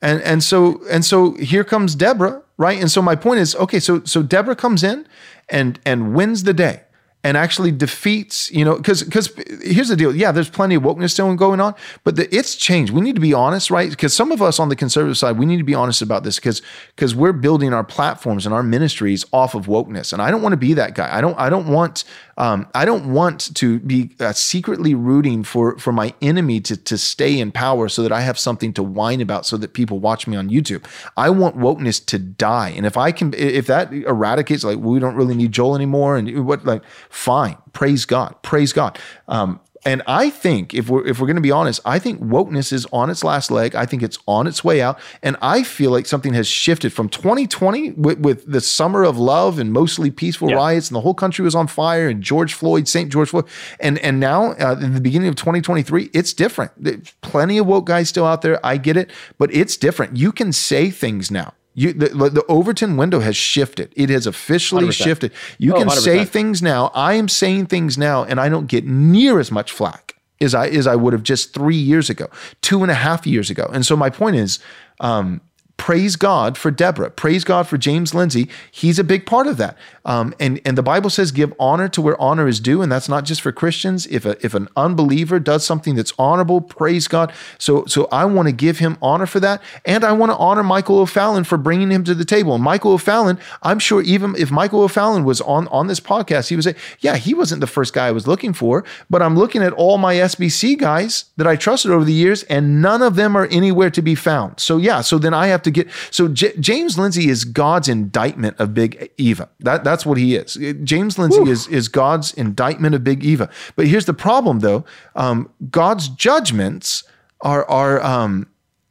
And 0.00 0.22
and 0.22 0.44
so 0.44 0.80
and 0.88 1.04
so 1.04 1.32
here 1.34 1.64
comes 1.64 1.96
Deborah, 1.96 2.40
right? 2.56 2.80
And 2.80 2.88
so 2.90 3.02
my 3.02 3.16
point 3.16 3.40
is, 3.40 3.56
okay, 3.56 3.80
so 3.80 4.04
so 4.04 4.22
Deborah 4.22 4.56
comes 4.56 4.84
in 4.84 5.06
and 5.48 5.80
and 5.84 6.14
wins 6.14 6.44
the 6.44 6.54
day 6.54 6.82
and 7.24 7.38
actually 7.38 7.72
defeats, 7.72 8.52
you 8.52 8.66
know, 8.66 8.76
because 8.76 9.02
because 9.02 9.32
here's 9.62 9.88
the 9.88 9.96
deal. 9.96 10.14
Yeah, 10.14 10.30
there's 10.30 10.50
plenty 10.50 10.74
of 10.74 10.82
wokeness 10.82 11.12
still 11.12 11.34
going 11.34 11.58
on, 11.58 11.74
but 12.04 12.16
the, 12.16 12.32
it's 12.32 12.54
changed. 12.54 12.92
We 12.92 13.00
need 13.00 13.14
to 13.14 13.20
be 13.20 13.32
honest, 13.32 13.70
right? 13.70 13.88
Because 13.88 14.14
some 14.14 14.30
of 14.30 14.42
us 14.42 14.60
on 14.60 14.68
the 14.68 14.76
conservative 14.76 15.16
side, 15.16 15.38
we 15.38 15.46
need 15.46 15.56
to 15.56 15.64
be 15.64 15.74
honest 15.74 16.02
about 16.02 16.22
this 16.22 16.36
because 16.36 16.60
because 16.94 17.14
we're 17.14 17.32
building 17.32 17.72
our 17.72 17.82
platforms 17.82 18.44
and 18.44 18.54
our 18.54 18.62
ministries 18.62 19.24
off 19.32 19.54
of 19.54 19.66
wokeness, 19.66 20.12
and 20.12 20.20
I 20.20 20.30
don't 20.30 20.42
want 20.42 20.52
to 20.52 20.58
be 20.58 20.74
that 20.74 20.94
guy. 20.94 21.16
I 21.16 21.22
don't 21.22 21.38
I 21.38 21.48
don't 21.48 21.68
want 21.68 22.04
um, 22.36 22.68
I 22.74 22.84
don't 22.84 23.12
want 23.12 23.54
to 23.54 23.78
be 23.80 24.10
uh, 24.20 24.32
secretly 24.32 24.94
rooting 24.94 25.44
for 25.44 25.78
for 25.78 25.92
my 25.92 26.12
enemy 26.20 26.60
to 26.60 26.76
to 26.76 26.98
stay 26.98 27.40
in 27.40 27.52
power 27.52 27.88
so 27.88 28.02
that 28.02 28.12
I 28.12 28.20
have 28.20 28.38
something 28.38 28.74
to 28.74 28.82
whine 28.82 29.22
about 29.22 29.46
so 29.46 29.56
that 29.56 29.72
people 29.72 29.98
watch 29.98 30.26
me 30.26 30.36
on 30.36 30.50
YouTube. 30.50 30.84
I 31.16 31.30
want 31.30 31.56
wokeness 31.56 32.04
to 32.06 32.18
die, 32.18 32.68
and 32.76 32.84
if 32.84 32.98
I 32.98 33.12
can, 33.12 33.32
if 33.32 33.66
that 33.68 33.92
eradicates, 33.94 34.62
like 34.62 34.78
we 34.78 34.98
don't 34.98 35.14
really 35.14 35.34
need 35.34 35.52
Joel 35.52 35.74
anymore, 35.74 36.18
and 36.18 36.46
what 36.46 36.66
like 36.66 36.82
fine, 37.14 37.56
praise 37.72 38.04
God, 38.04 38.34
praise 38.42 38.72
God. 38.72 38.98
Um, 39.28 39.60
and 39.86 40.02
I 40.06 40.30
think 40.30 40.72
if 40.72 40.88
we're 40.88 41.06
if 41.06 41.20
we're 41.20 41.26
going 41.26 41.36
to 41.36 41.42
be 41.42 41.50
honest, 41.50 41.80
I 41.84 41.98
think 41.98 42.20
wokeness 42.20 42.72
is 42.72 42.86
on 42.92 43.10
its 43.10 43.22
last 43.22 43.50
leg. 43.50 43.74
I 43.74 43.84
think 43.84 44.02
it's 44.02 44.18
on 44.26 44.46
its 44.46 44.64
way 44.64 44.80
out, 44.80 44.98
and 45.22 45.36
I 45.42 45.62
feel 45.62 45.90
like 45.90 46.06
something 46.06 46.32
has 46.32 46.46
shifted 46.46 46.92
from 46.92 47.08
2020 47.10 47.90
with, 47.92 48.18
with 48.18 48.50
the 48.50 48.60
summer 48.62 49.04
of 49.04 49.18
love 49.18 49.58
and 49.58 49.72
mostly 49.72 50.10
peaceful 50.10 50.48
yeah. 50.50 50.56
riots, 50.56 50.88
and 50.88 50.96
the 50.96 51.02
whole 51.02 51.14
country 51.14 51.44
was 51.44 51.54
on 51.54 51.66
fire, 51.66 52.08
and 52.08 52.22
George 52.22 52.54
Floyd, 52.54 52.88
St. 52.88 53.12
George 53.12 53.28
Floyd, 53.28 53.46
and 53.78 53.98
and 53.98 54.18
now 54.18 54.52
uh, 54.52 54.78
in 54.80 54.94
the 54.94 55.00
beginning 55.00 55.28
of 55.28 55.36
2023, 55.36 56.10
it's 56.14 56.32
different. 56.32 56.72
There's 56.78 57.12
plenty 57.20 57.58
of 57.58 57.66
woke 57.66 57.86
guys 57.86 58.08
still 58.08 58.24
out 58.24 58.40
there. 58.40 58.64
I 58.64 58.78
get 58.78 58.96
it, 58.96 59.10
but 59.36 59.54
it's 59.54 59.76
different. 59.76 60.16
You 60.16 60.32
can 60.32 60.52
say 60.52 60.90
things 60.90 61.30
now. 61.30 61.52
You, 61.74 61.92
the, 61.92 62.08
the, 62.08 62.44
Overton 62.48 62.96
window 62.96 63.18
has 63.20 63.36
shifted. 63.36 63.92
It 63.96 64.08
has 64.08 64.26
officially 64.26 64.86
100%. 64.86 64.92
shifted. 64.92 65.32
You 65.58 65.74
oh, 65.74 65.78
can 65.78 65.88
100%. 65.88 65.92
say 65.92 66.24
things 66.24 66.62
now. 66.62 66.92
I 66.94 67.14
am 67.14 67.28
saying 67.28 67.66
things 67.66 67.98
now, 67.98 68.22
and 68.22 68.40
I 68.40 68.48
don't 68.48 68.66
get 68.68 68.86
near 68.86 69.40
as 69.40 69.50
much 69.50 69.72
flack 69.72 70.14
as 70.40 70.54
I 70.54 70.68
as 70.68 70.86
I 70.86 70.94
would 70.94 71.12
have 71.12 71.22
just 71.22 71.52
three 71.52 71.76
years 71.76 72.08
ago, 72.10 72.28
two 72.60 72.82
and 72.82 72.90
a 72.90 72.94
half 72.94 73.26
years 73.26 73.50
ago. 73.50 73.68
And 73.72 73.84
so 73.84 73.96
my 73.96 74.10
point 74.10 74.36
is, 74.36 74.60
um, 75.00 75.40
praise 75.76 76.16
God 76.16 76.56
for 76.56 76.70
Deborah. 76.70 77.10
Praise 77.10 77.44
God 77.44 77.66
for 77.66 77.76
James 77.76 78.14
Lindsay. 78.14 78.48
He's 78.70 78.98
a 78.98 79.04
big 79.04 79.26
part 79.26 79.46
of 79.46 79.56
that. 79.58 79.76
Um, 80.06 80.34
and 80.38 80.60
and 80.64 80.76
the 80.76 80.82
Bible 80.82 81.08
says 81.08 81.32
give 81.32 81.52
honor 81.58 81.88
to 81.88 82.02
where 82.02 82.20
honor 82.20 82.46
is 82.46 82.60
due, 82.60 82.82
and 82.82 82.92
that's 82.92 83.08
not 83.08 83.24
just 83.24 83.40
for 83.40 83.52
Christians. 83.52 84.06
If 84.06 84.26
a, 84.26 84.36
if 84.44 84.54
an 84.54 84.68
unbeliever 84.76 85.40
does 85.40 85.64
something 85.64 85.94
that's 85.94 86.12
honorable, 86.18 86.60
praise 86.60 87.08
God. 87.08 87.32
So 87.58 87.86
so 87.86 88.06
I 88.12 88.26
want 88.26 88.48
to 88.48 88.52
give 88.52 88.78
him 88.78 88.98
honor 89.00 89.26
for 89.26 89.40
that, 89.40 89.62
and 89.84 90.04
I 90.04 90.12
want 90.12 90.30
to 90.30 90.36
honor 90.36 90.62
Michael 90.62 90.98
O'Fallon 90.98 91.44
for 91.44 91.56
bringing 91.56 91.90
him 91.90 92.04
to 92.04 92.14
the 92.14 92.24
table. 92.24 92.54
And 92.54 92.62
Michael 92.62 92.92
O'Fallon, 92.92 93.38
I'm 93.62 93.78
sure 93.78 94.02
even 94.02 94.34
if 94.36 94.50
Michael 94.50 94.82
O'Fallon 94.82 95.24
was 95.24 95.40
on 95.40 95.68
on 95.68 95.86
this 95.86 96.00
podcast, 96.00 96.48
he 96.48 96.56
would 96.56 96.64
say, 96.64 96.74
yeah, 97.00 97.16
he 97.16 97.32
wasn't 97.32 97.60
the 97.62 97.66
first 97.66 97.94
guy 97.94 98.08
I 98.08 98.12
was 98.12 98.26
looking 98.26 98.52
for, 98.52 98.84
but 99.08 99.22
I'm 99.22 99.36
looking 99.36 99.62
at 99.62 99.72
all 99.72 99.96
my 99.96 100.16
SBC 100.16 100.78
guys 100.78 101.26
that 101.38 101.46
I 101.46 101.56
trusted 101.56 101.90
over 101.90 102.04
the 102.04 102.12
years, 102.12 102.42
and 102.44 102.82
none 102.82 103.00
of 103.00 103.16
them 103.16 103.36
are 103.36 103.46
anywhere 103.46 103.90
to 103.90 104.02
be 104.02 104.14
found. 104.14 104.60
So 104.60 104.76
yeah, 104.76 105.00
so 105.00 105.18
then 105.18 105.32
I 105.32 105.46
have 105.46 105.62
to 105.64 105.70
get 105.70 105.88
so 106.10 106.28
J- 106.28 106.56
James 106.58 106.98
Lindsay 106.98 107.28
is 107.28 107.44
God's 107.44 107.88
indictment 107.88 108.58
of 108.58 108.74
Big 108.74 109.10
Eva. 109.18 109.48
That 109.60 109.84
that's 109.84 110.06
what 110.06 110.18
he 110.18 110.36
is. 110.36 110.54
James 110.84 111.18
Lindsay 111.18 111.50
is 111.50 111.66
is 111.68 111.88
God's 111.88 112.32
indictment 112.34 112.94
of 112.94 113.04
Big 113.04 113.24
Eva. 113.24 113.50
But 113.76 113.86
here's 113.86 114.06
the 114.06 114.14
problem, 114.14 114.60
though. 114.60 114.84
Um, 115.14 115.50
God's 115.70 116.08
judgments 116.08 117.04
are 117.40 117.68
are 117.68 118.02
um, 118.02 118.46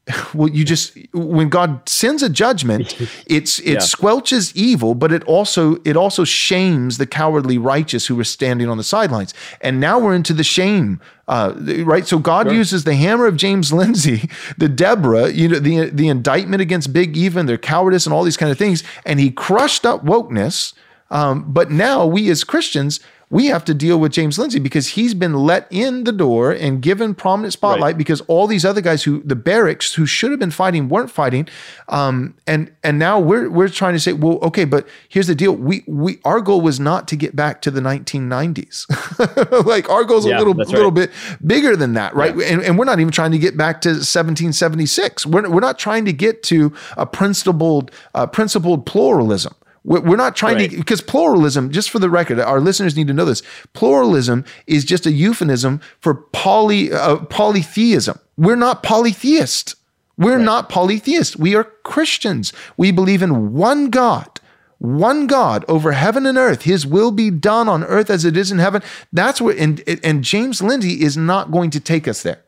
well 0.34 0.50
you 0.50 0.66
just 0.66 0.98
when 1.14 1.48
god 1.48 1.88
sends 1.88 2.22
a 2.22 2.30
judgment 2.30 3.00
it's 3.26 3.60
it 3.60 3.74
yeah. 3.74 3.78
squelches 3.80 4.54
evil 4.54 4.96
but 4.96 5.14
it 5.14 5.24
also 5.24 5.78
it 5.86 5.96
also 5.96 6.26
shames 6.26 6.98
the 6.98 7.06
cowardly 7.06 7.58
righteous 7.58 8.08
who 8.08 8.16
were 8.16 8.24
standing 8.26 8.68
on 8.68 8.78
the 8.78 8.84
sidelines 8.84 9.34
and 9.62 9.80
now 9.80 9.98
we're 9.98 10.14
into 10.14 10.34
the 10.34 10.44
shame 10.44 11.00
uh, 11.30 11.54
right 11.86 12.06
so 12.06 12.20
god 12.20 12.48
sure. 12.48 12.54
uses 12.54 12.84
the 12.84 12.96
hammer 12.96 13.28
of 13.28 13.38
james 13.38 13.72
lindsay 13.74 14.30
the 14.58 14.68
deborah 14.68 15.30
you 15.30 15.48
know 15.48 15.60
the 15.60 15.90
the 15.90 16.10
indictment 16.10 16.62
against 16.62 16.92
Big 16.92 17.16
Eva 17.16 17.42
their 17.44 17.58
cowardice 17.58 18.06
and 18.06 18.14
all 18.14 18.24
these 18.24 18.38
kind 18.38 18.52
of 18.52 18.58
things 18.58 18.84
and 19.06 19.20
he 19.22 19.32
crushed 19.32 19.86
up 19.86 20.04
wokeness 20.04 20.74
um, 21.12 21.52
but 21.54 21.72
now 21.72 22.06
we 22.06 22.30
as 22.30 22.44
christians 22.44 23.00
we 23.34 23.48
have 23.48 23.66
to 23.66 23.74
deal 23.74 24.00
with 24.00 24.12
James 24.12 24.38
Lindsay 24.38 24.60
because 24.60 24.90
he's 24.90 25.16
been 25.16 25.34
let 25.34 25.66
in 25.72 26.04
the 26.04 26.12
door 26.12 26.52
and 26.52 26.84
given 26.84 27.16
prominent 27.16 27.52
spotlight 27.52 27.82
right. 27.82 27.98
because 27.98 28.22
all 28.22 28.46
these 28.46 28.64
other 28.64 28.80
guys 28.80 29.02
who 29.04 29.24
the 29.24 29.36
Baraks 29.36 29.96
who 29.96 30.06
should 30.06 30.30
have 30.30 30.40
been 30.40 30.52
fighting 30.52 30.88
weren't 30.88 31.10
fighting, 31.10 31.48
um, 31.90 32.36
and 32.46 32.72
and 32.84 33.00
now 33.00 33.20
we're 33.20 33.50
we're 33.50 33.70
trying 33.70 33.96
to 33.96 34.00
say, 34.00 34.14
well, 34.14 34.38
okay, 34.44 34.66
but 34.66 34.88
here's 35.10 35.26
the 35.26 35.34
deal: 35.34 35.52
we 35.52 35.84
we 35.88 36.20
our 36.24 36.42
goal 36.42 36.62
was 36.62 36.80
not 36.80 37.08
to 37.08 37.16
get 37.16 37.36
back 37.36 37.64
to 37.64 37.72
the 37.72 37.82
1990s, 37.82 39.66
like 39.66 39.90
our 39.90 40.04
goal's 40.04 40.28
yeah, 40.28 40.38
a 40.38 40.40
little 40.40 40.54
little 40.54 40.92
bit 40.92 41.10
bigger 41.44 41.76
than 41.76 41.94
that, 41.94 42.14
right? 42.14 42.38
Yeah. 42.38 42.46
And, 42.46 42.62
and 42.62 42.78
we're 42.78 42.86
not 42.86 43.00
even 43.00 43.12
trying 43.12 43.32
to 43.32 43.40
get 43.40 43.58
back 43.58 43.82
to 43.82 43.90
1776. 43.90 45.26
We're 45.26 45.50
we're 45.50 45.60
not 45.60 45.80
trying 45.80 46.06
to 46.06 46.14
get 46.14 46.44
to 46.44 46.72
a 46.98 47.08
principled 47.08 47.90
uh, 48.14 48.28
principled 48.28 48.86
pluralism. 48.86 49.56
We're 49.86 50.16
not 50.16 50.36
trying 50.36 50.56
right. 50.56 50.72
to, 50.72 50.78
because 50.78 51.02
pluralism, 51.02 51.70
just 51.70 51.90
for 51.90 52.00
the 52.00 52.10
record, 52.10 52.40
our 52.40 52.62
listeners 52.62 52.96
need 52.96 53.08
to 53.08 53.14
know 53.14 53.26
this. 53.26 53.44
Pluralism 53.74 54.46
is 54.66 54.86
just 54.86 55.06
a 55.06 55.12
euphemism 55.12 55.82
for 56.00 56.14
poly, 56.14 56.94
uh, 56.94 57.18
polytheism. 57.26 58.18
We're 58.38 58.56
not 58.56 58.82
polytheist. 58.82 59.76
We're 60.18 60.38
right. 60.38 60.46
not 60.46 60.70
polytheist. 60.70 61.36
We 61.38 61.54
are 61.56 61.66
Christians. 61.84 62.54
We 62.78 62.92
believe 62.92 63.22
in 63.22 63.52
one 63.54 63.90
God, 63.90 64.40
one 64.78 65.28
God 65.28 65.66
over 65.68 65.92
heaven 65.92 66.26
and 66.26 66.38
earth. 66.38 66.62
His 66.62 66.88
will 66.88 67.12
be 67.12 67.30
done 67.30 67.68
on 67.68 67.84
earth 67.84 68.10
as 68.10 68.24
it 68.24 68.38
is 68.38 68.52
in 68.52 68.60
heaven. 68.60 68.82
That's 69.12 69.42
where, 69.42 69.58
and, 69.58 69.84
and 70.02 70.24
James 70.24 70.62
Lindsay 70.62 71.02
is 71.02 71.18
not 71.18 71.52
going 71.52 71.72
to 71.72 71.82
take 71.82 72.08
us 72.08 72.24
there. 72.24 72.42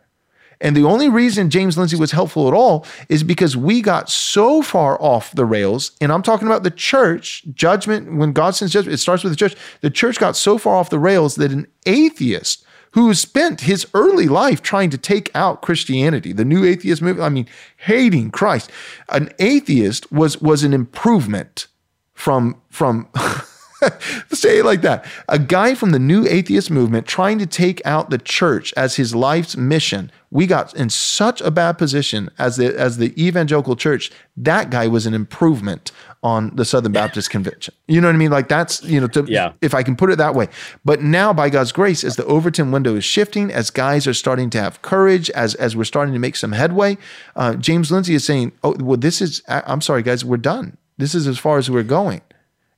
And 0.62 0.76
the 0.76 0.84
only 0.84 1.10
reason 1.10 1.49
James 1.49 1.78
Lindsay 1.78 1.97
was 1.97 2.12
helpful 2.12 2.47
at 2.47 2.53
all 2.53 2.86
is 3.10 3.24
because 3.24 3.58
we 3.58 3.82
got 3.82 4.10
so 4.10 4.62
far 4.62 5.01
off 5.01 5.32
the 5.32 5.45
rails. 5.45 5.91
And 6.01 6.12
I'm 6.12 6.24
talking 6.24 6.47
about 6.47 6.64
the 6.64 6.72
church, 6.72 7.43
judgment, 7.53 8.16
when 8.16 8.34
God 8.34 8.56
sends 8.56 8.74
judgment, 8.74 8.93
it 8.93 8.99
starts 8.99 9.24
with 9.24 9.34
the 9.34 9.38
church. 9.38 9.56
The 9.82 9.89
church 9.89 10.20
got 10.20 10.36
so 10.36 10.58
far 10.58 10.76
off 10.76 10.89
the 10.89 10.99
rails 10.99 11.36
that 11.36 11.51
an 11.51 11.68
atheist 11.86 12.66
who 12.91 13.14
spent 13.14 13.62
his 13.62 13.86
early 13.93 14.28
life 14.28 14.62
trying 14.62 14.89
to 14.89 14.97
take 14.97 15.30
out 15.36 15.62
Christianity, 15.62 16.32
the 16.32 16.45
new 16.45 16.64
atheist 16.64 17.01
movement, 17.01 17.26
I 17.26 17.30
mean, 17.30 17.47
hating 17.76 18.32
Christ, 18.32 18.72
an 19.10 19.30
atheist 19.38 20.10
was, 20.14 20.41
was 20.41 20.64
an 20.64 20.74
improvement 20.74 21.68
from, 22.14 22.62
from, 22.70 23.10
Say 24.33 24.59
it 24.59 24.65
like 24.65 24.81
that. 24.81 25.05
A 25.29 25.39
guy 25.39 25.75
from 25.75 25.91
the 25.91 25.99
new 25.99 26.25
atheist 26.27 26.69
movement 26.71 27.07
trying 27.07 27.39
to 27.39 27.45
take 27.45 27.81
out 27.86 28.09
the 28.09 28.17
church 28.17 28.73
as 28.77 28.95
his 28.95 29.13
life's 29.15 29.55
mission. 29.57 30.11
We 30.31 30.47
got 30.47 30.73
in 30.75 30.89
such 30.89 31.39
a 31.41 31.51
bad 31.51 31.77
position 31.77 32.29
as 32.38 32.57
the 32.57 32.77
as 32.77 32.97
the 32.97 33.13
evangelical 33.21 33.75
church. 33.75 34.11
That 34.38 34.69
guy 34.69 34.88
was 34.88 35.05
an 35.05 35.13
improvement 35.13 35.91
on 36.23 36.53
the 36.55 36.65
Southern 36.65 36.91
Baptist 36.91 37.29
Convention. 37.29 37.73
You 37.88 38.01
know 38.01 38.07
what 38.07 38.15
I 38.15 38.17
mean? 38.17 38.31
Like 38.31 38.49
that's 38.49 38.83
you 38.83 38.99
know, 38.99 39.07
to, 39.09 39.23
Yeah. 39.27 39.53
if 39.61 39.73
I 39.73 39.83
can 39.83 39.95
put 39.95 40.11
it 40.11 40.17
that 40.17 40.33
way. 40.36 40.47
But 40.83 41.01
now, 41.01 41.31
by 41.33 41.49
God's 41.49 41.71
grace, 41.71 42.03
as 42.03 42.15
the 42.15 42.25
Overton 42.25 42.71
window 42.71 42.95
is 42.95 43.05
shifting, 43.05 43.51
as 43.51 43.69
guys 43.69 44.07
are 44.07 44.13
starting 44.13 44.49
to 44.51 44.59
have 44.61 44.81
courage, 44.81 45.29
as 45.31 45.55
as 45.55 45.75
we're 45.75 45.83
starting 45.86 46.13
to 46.13 46.19
make 46.19 46.36
some 46.36 46.51
headway, 46.51 46.97
uh, 47.36 47.53
James 47.55 47.91
Lindsay 47.91 48.15
is 48.15 48.25
saying, 48.25 48.51
"Oh, 48.63 48.75
well, 48.79 48.97
this 48.97 49.21
is. 49.21 49.41
I- 49.47 49.63
I'm 49.67 49.81
sorry, 49.81 50.01
guys, 50.03 50.25
we're 50.25 50.38
done. 50.38 50.77
This 50.97 51.13
is 51.15 51.27
as 51.27 51.38
far 51.38 51.57
as 51.59 51.69
we're 51.69 51.83
going." 51.83 52.21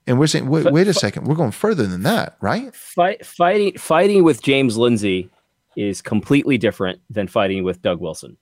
And 0.07 0.17
we're 0.17 0.27
saying, 0.27 0.47
wait, 0.47 0.71
wait 0.71 0.87
a 0.87 0.93
second, 0.93 1.25
we're 1.25 1.35
going 1.35 1.51
further 1.51 1.85
than 1.85 2.03
that, 2.03 2.37
right? 2.39 2.73
Fight, 2.73 3.25
fighting 3.25 3.77
fighting 3.77 4.23
with 4.23 4.41
James 4.41 4.77
Lindsay 4.77 5.29
is 5.75 6.01
completely 6.01 6.57
different 6.57 6.99
than 7.09 7.27
fighting 7.27 7.63
with 7.63 7.81
Doug 7.81 7.99
Wilson. 7.99 8.37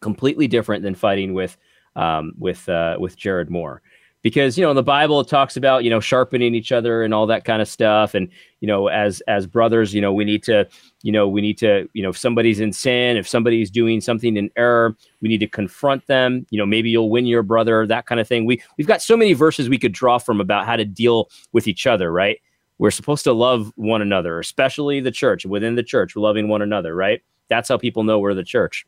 Completely 0.00 0.46
different 0.46 0.82
than 0.82 0.94
fighting 0.94 1.32
with 1.32 1.56
um, 1.96 2.32
with 2.38 2.68
uh, 2.68 2.96
with 3.00 3.16
Jared 3.16 3.50
Moore, 3.50 3.80
because 4.26 4.58
you 4.58 4.64
know 4.64 4.70
in 4.70 4.74
the 4.74 4.82
Bible 4.82 5.20
it 5.20 5.28
talks 5.28 5.56
about 5.56 5.84
you 5.84 5.90
know 5.90 6.00
sharpening 6.00 6.52
each 6.52 6.72
other 6.72 7.04
and 7.04 7.14
all 7.14 7.28
that 7.28 7.44
kind 7.44 7.62
of 7.62 7.68
stuff, 7.68 8.12
and 8.12 8.28
you 8.58 8.66
know 8.66 8.88
as 8.88 9.20
as 9.28 9.46
brothers, 9.46 9.94
you 9.94 10.00
know 10.00 10.12
we 10.12 10.24
need 10.24 10.42
to 10.42 10.66
you 11.02 11.12
know 11.12 11.28
we 11.28 11.40
need 11.40 11.56
to 11.58 11.88
you 11.92 12.02
know 12.02 12.08
if 12.08 12.18
somebody's 12.18 12.58
in 12.58 12.72
sin, 12.72 13.16
if 13.16 13.28
somebody's 13.28 13.70
doing 13.70 14.00
something 14.00 14.36
in 14.36 14.50
error, 14.56 14.96
we 15.20 15.28
need 15.28 15.38
to 15.38 15.46
confront 15.46 16.04
them. 16.08 16.44
You 16.50 16.58
know 16.58 16.66
maybe 16.66 16.90
you'll 16.90 17.08
win 17.08 17.24
your 17.24 17.44
brother, 17.44 17.86
that 17.86 18.06
kind 18.06 18.20
of 18.20 18.26
thing. 18.26 18.46
We 18.46 18.60
we've 18.76 18.88
got 18.88 19.00
so 19.00 19.16
many 19.16 19.32
verses 19.32 19.68
we 19.68 19.78
could 19.78 19.92
draw 19.92 20.18
from 20.18 20.40
about 20.40 20.66
how 20.66 20.74
to 20.74 20.84
deal 20.84 21.30
with 21.52 21.68
each 21.68 21.86
other, 21.86 22.10
right? 22.10 22.40
we're 22.78 22.90
supposed 22.90 23.24
to 23.24 23.32
love 23.32 23.72
one 23.76 24.02
another, 24.02 24.38
especially 24.38 25.00
the 25.00 25.10
church. 25.10 25.46
Within 25.46 25.76
the 25.76 25.82
church, 25.82 26.14
we're 26.14 26.20
loving 26.20 26.46
one 26.48 26.60
another, 26.60 26.94
right? 26.94 27.22
That's 27.48 27.70
how 27.70 27.78
people 27.78 28.04
know 28.04 28.18
we're 28.18 28.34
the 28.34 28.44
church. 28.44 28.84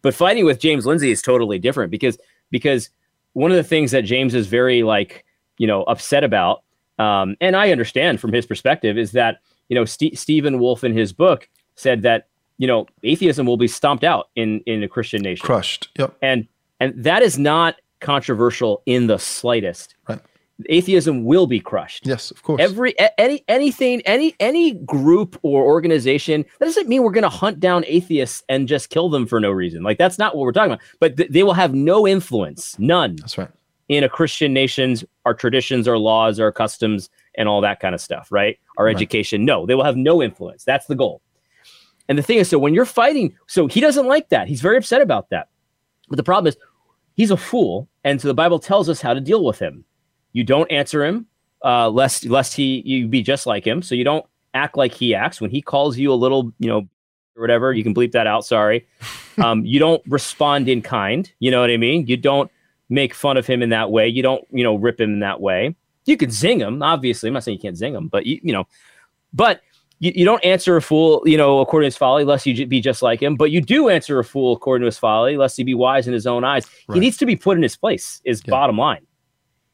But 0.00 0.14
fighting 0.14 0.44
with 0.44 0.58
James 0.58 0.84
Lindsay 0.84 1.12
is 1.12 1.22
totally 1.22 1.60
different 1.60 1.92
because 1.92 2.18
because 2.50 2.90
one 3.34 3.50
of 3.50 3.56
the 3.56 3.64
things 3.64 3.90
that 3.90 4.02
James 4.02 4.34
is 4.34 4.46
very 4.46 4.82
like 4.82 5.24
you 5.58 5.66
know 5.66 5.82
upset 5.84 6.24
about, 6.24 6.62
um, 6.98 7.36
and 7.40 7.56
I 7.56 7.70
understand 7.70 8.20
from 8.20 8.32
his 8.32 8.46
perspective, 8.46 8.98
is 8.98 9.12
that 9.12 9.38
you 9.68 9.74
know 9.74 9.84
Ste 9.84 10.14
Stephen 10.14 10.58
Wolfe 10.58 10.84
in 10.84 10.96
his 10.96 11.12
book 11.12 11.48
said 11.76 12.02
that 12.02 12.28
you 12.58 12.66
know 12.66 12.86
atheism 13.02 13.46
will 13.46 13.56
be 13.56 13.68
stomped 13.68 14.04
out 14.04 14.28
in 14.36 14.60
in 14.66 14.82
a 14.82 14.88
Christian 14.88 15.22
nation 15.22 15.44
Crushed. 15.44 15.88
Yep. 15.98 16.16
and 16.22 16.46
and 16.80 16.94
that 16.96 17.22
is 17.22 17.38
not 17.38 17.76
controversial 18.00 18.82
in 18.86 19.06
the 19.06 19.18
slightest. 19.18 19.94
Right. 20.08 20.20
Atheism 20.68 21.24
will 21.24 21.46
be 21.46 21.58
crushed. 21.60 22.06
Yes, 22.06 22.30
of 22.30 22.42
course. 22.42 22.60
Every 22.60 22.94
any 23.18 23.42
anything 23.48 24.00
any 24.02 24.34
any 24.38 24.72
group 24.74 25.38
or 25.42 25.64
organization 25.64 26.44
that 26.60 26.66
doesn't 26.66 26.88
mean 26.88 27.02
we're 27.02 27.10
going 27.10 27.22
to 27.22 27.28
hunt 27.28 27.58
down 27.58 27.84
atheists 27.86 28.42
and 28.48 28.68
just 28.68 28.90
kill 28.90 29.08
them 29.08 29.26
for 29.26 29.40
no 29.40 29.50
reason. 29.50 29.82
Like 29.82 29.98
that's 29.98 30.18
not 30.18 30.36
what 30.36 30.42
we're 30.44 30.52
talking 30.52 30.72
about. 30.72 30.84
But 31.00 31.16
th- 31.16 31.30
they 31.30 31.42
will 31.42 31.54
have 31.54 31.74
no 31.74 32.06
influence, 32.06 32.78
none, 32.78 33.16
That's 33.16 33.36
right. 33.38 33.48
in 33.88 34.04
a 34.04 34.08
Christian 34.08 34.52
nation's 34.52 35.04
our 35.24 35.34
traditions, 35.34 35.88
our 35.88 35.98
laws, 35.98 36.38
our 36.38 36.52
customs, 36.52 37.08
and 37.36 37.48
all 37.48 37.60
that 37.62 37.80
kind 37.80 37.94
of 37.94 38.00
stuff. 38.00 38.28
Right? 38.30 38.58
Our 38.76 38.84
Right. 38.86 38.94
education. 38.94 39.44
No, 39.44 39.66
they 39.66 39.74
will 39.74 39.84
have 39.84 39.96
no 39.96 40.22
influence. 40.22 40.64
That's 40.64 40.86
the 40.86 40.94
goal. 40.94 41.22
And 42.08 42.18
the 42.18 42.22
thing 42.22 42.38
is, 42.38 42.48
so 42.48 42.58
when 42.58 42.74
you're 42.74 42.84
fighting, 42.84 43.34
so 43.48 43.66
he 43.66 43.80
doesn't 43.80 44.06
like 44.06 44.28
that. 44.28 44.46
He's 44.48 44.60
very 44.60 44.76
upset 44.76 45.00
about 45.02 45.30
that. 45.30 45.48
But 46.08 46.16
the 46.16 46.22
problem 46.24 46.48
is, 46.48 46.56
he's 47.14 47.30
a 47.30 47.36
fool, 47.36 47.88
and 48.04 48.20
so 48.20 48.28
the 48.28 48.34
Bible 48.34 48.58
tells 48.58 48.88
us 48.88 49.00
how 49.00 49.14
to 49.14 49.20
deal 49.20 49.44
with 49.44 49.58
him. 49.58 49.84
You 50.32 50.44
don't 50.44 50.70
answer 50.70 51.04
him, 51.04 51.26
uh, 51.64 51.88
lest 51.90 52.24
lest 52.26 52.54
he 52.54 52.82
you 52.84 53.06
be 53.08 53.22
just 53.22 53.46
like 53.46 53.66
him. 53.66 53.82
So 53.82 53.94
you 53.94 54.04
don't 54.04 54.24
act 54.54 54.76
like 54.76 54.92
he 54.92 55.14
acts 55.14 55.40
when 55.40 55.50
he 55.50 55.62
calls 55.62 55.96
you 55.98 56.12
a 56.12 56.14
little, 56.14 56.52
you 56.58 56.68
know, 56.68 56.88
or 57.36 57.40
whatever. 57.40 57.72
You 57.72 57.82
can 57.82 57.94
bleep 57.94 58.12
that 58.12 58.26
out. 58.26 58.44
Sorry. 58.44 58.86
Um, 59.38 59.64
you 59.64 59.78
don't 59.78 60.02
respond 60.06 60.68
in 60.68 60.82
kind. 60.82 61.32
You 61.38 61.50
know 61.50 61.62
what 61.62 61.70
I 61.70 61.78
mean? 61.78 62.06
You 62.06 62.18
don't 62.18 62.50
make 62.90 63.14
fun 63.14 63.38
of 63.38 63.46
him 63.46 63.62
in 63.62 63.70
that 63.70 63.90
way. 63.90 64.06
You 64.06 64.22
don't, 64.22 64.46
you 64.50 64.62
know, 64.62 64.74
rip 64.74 65.00
him 65.00 65.14
in 65.14 65.20
that 65.20 65.40
way. 65.40 65.74
You 66.04 66.18
can 66.18 66.30
zing 66.30 66.60
him, 66.60 66.82
obviously. 66.82 67.28
I'm 67.28 67.32
not 67.32 67.42
saying 67.44 67.56
you 67.56 67.62
can't 67.62 67.74
zing 67.78 67.94
him, 67.94 68.08
but 68.08 68.26
you, 68.26 68.38
you 68.42 68.52
know, 68.52 68.64
but 69.32 69.62
you, 70.00 70.12
you 70.14 70.26
don't 70.26 70.44
answer 70.44 70.76
a 70.76 70.82
fool, 70.82 71.22
you 71.24 71.38
know, 71.38 71.60
according 71.60 71.86
to 71.86 71.94
his 71.94 71.96
folly, 71.96 72.24
lest 72.24 72.44
you 72.44 72.66
be 72.66 72.82
just 72.82 73.00
like 73.00 73.22
him. 73.22 73.36
But 73.36 73.52
you 73.52 73.62
do 73.62 73.88
answer 73.88 74.18
a 74.18 74.24
fool 74.24 74.52
according 74.52 74.82
to 74.82 74.86
his 74.86 74.98
folly, 74.98 75.38
lest 75.38 75.56
he 75.56 75.64
be 75.64 75.72
wise 75.72 76.06
in 76.06 76.12
his 76.12 76.26
own 76.26 76.44
eyes. 76.44 76.66
He 76.92 77.00
needs 77.00 77.16
to 77.16 77.24
be 77.24 77.34
put 77.34 77.56
in 77.56 77.62
his 77.62 77.74
place. 77.74 78.20
Is 78.26 78.42
Yeah. 78.44 78.50
bottom 78.50 78.76
line. 78.76 79.06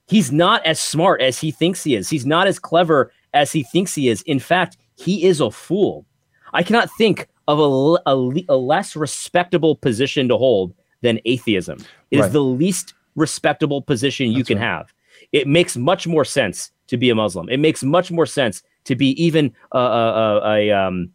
He's 0.08 0.32
not 0.32 0.64
as 0.64 0.80
smart 0.80 1.20
as 1.20 1.38
he 1.38 1.50
thinks 1.50 1.84
he 1.84 1.94
is. 1.94 2.08
He's 2.08 2.26
not 2.26 2.46
as 2.46 2.58
clever 2.58 3.12
as 3.34 3.52
he 3.52 3.62
thinks 3.62 3.94
he 3.94 4.08
is. 4.08 4.22
In 4.22 4.38
fact, 4.38 4.76
he 4.96 5.24
is 5.24 5.40
a 5.40 5.50
fool. 5.50 6.06
I 6.54 6.62
cannot 6.62 6.88
think 6.96 7.28
of 7.46 7.58
a, 7.58 8.10
a 8.10 8.44
a 8.48 8.56
less 8.56 8.96
respectable 8.96 9.76
position 9.76 10.28
to 10.28 10.36
hold 10.36 10.74
than 11.02 11.20
atheism. 11.24 11.78
It 12.10 12.16
is 12.18 12.22
Right. 12.22 12.32
the 12.32 12.42
least 12.42 12.94
respectable 13.16 13.82
position 13.82 14.28
you 14.32 14.38
That's 14.38 14.48
can 14.48 14.58
right. 14.58 14.64
have. 14.64 14.92
It 15.32 15.46
makes 15.46 15.76
much 15.76 16.06
more 16.06 16.24
sense 16.24 16.70
to 16.88 16.96
be 16.96 17.10
a 17.10 17.14
Muslim. 17.14 17.48
It 17.48 17.58
makes 17.60 17.82
much 17.82 18.10
more 18.10 18.26
sense 18.26 18.62
to 18.84 18.96
be 18.96 19.10
even 19.22 19.52
a, 19.72 19.78
a, 19.78 20.40
a, 20.42 20.54
a 20.54 20.70
um, 20.70 21.10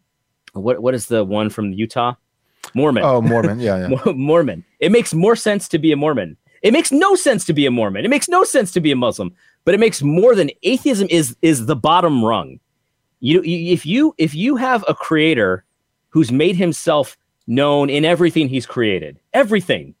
what 0.52 0.80
what 0.80 0.94
is 0.94 1.06
the 1.06 1.24
one 1.24 1.50
from 1.50 1.72
Utah? 1.72 2.14
Mormon. 2.74 3.02
Oh, 3.04 3.20
Mormon. 3.20 3.60
Yeah, 3.60 3.88
yeah. 3.88 4.12
Mormon. 4.12 4.64
It 4.80 4.90
makes 4.92 5.12
more 5.12 5.36
sense 5.36 5.68
to 5.68 5.78
be 5.78 5.92
a 5.92 5.96
Mormon. 5.96 6.36
It 6.64 6.72
makes 6.72 6.90
no 6.90 7.14
sense 7.14 7.44
to 7.44 7.52
be 7.52 7.66
a 7.66 7.70
Mormon. 7.70 8.04
It 8.04 8.08
makes 8.08 8.28
no 8.28 8.42
sense 8.42 8.72
to 8.72 8.80
be 8.80 8.90
a 8.90 8.96
Muslim. 8.96 9.32
But 9.64 9.74
it 9.74 9.80
makes 9.80 10.02
more 10.02 10.34
than 10.34 10.50
atheism 10.64 11.06
is 11.10 11.36
is 11.40 11.66
the 11.66 11.76
bottom 11.76 12.24
rung. 12.24 12.58
You, 13.20 13.42
if 13.44 13.86
you 13.86 14.14
if 14.18 14.34
you 14.34 14.56
have 14.56 14.84
a 14.88 14.94
creator 14.94 15.64
who's 16.08 16.32
made 16.32 16.56
himself 16.56 17.16
known 17.46 17.88
in 17.88 18.04
everything 18.04 18.48
he's 18.48 18.66
created, 18.66 19.20
everything, 19.32 19.94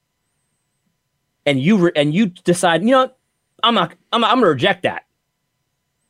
and 1.46 1.60
you 1.60 1.76
re- 1.76 1.92
and 1.94 2.12
you 2.12 2.26
decide, 2.26 2.82
you 2.82 2.90
know. 2.90 3.12
I'm 3.62 3.74
not, 3.74 3.94
I'm, 4.12 4.22
I'm 4.24 4.40
gonna 4.40 4.48
reject 4.48 4.82
that. 4.82 5.04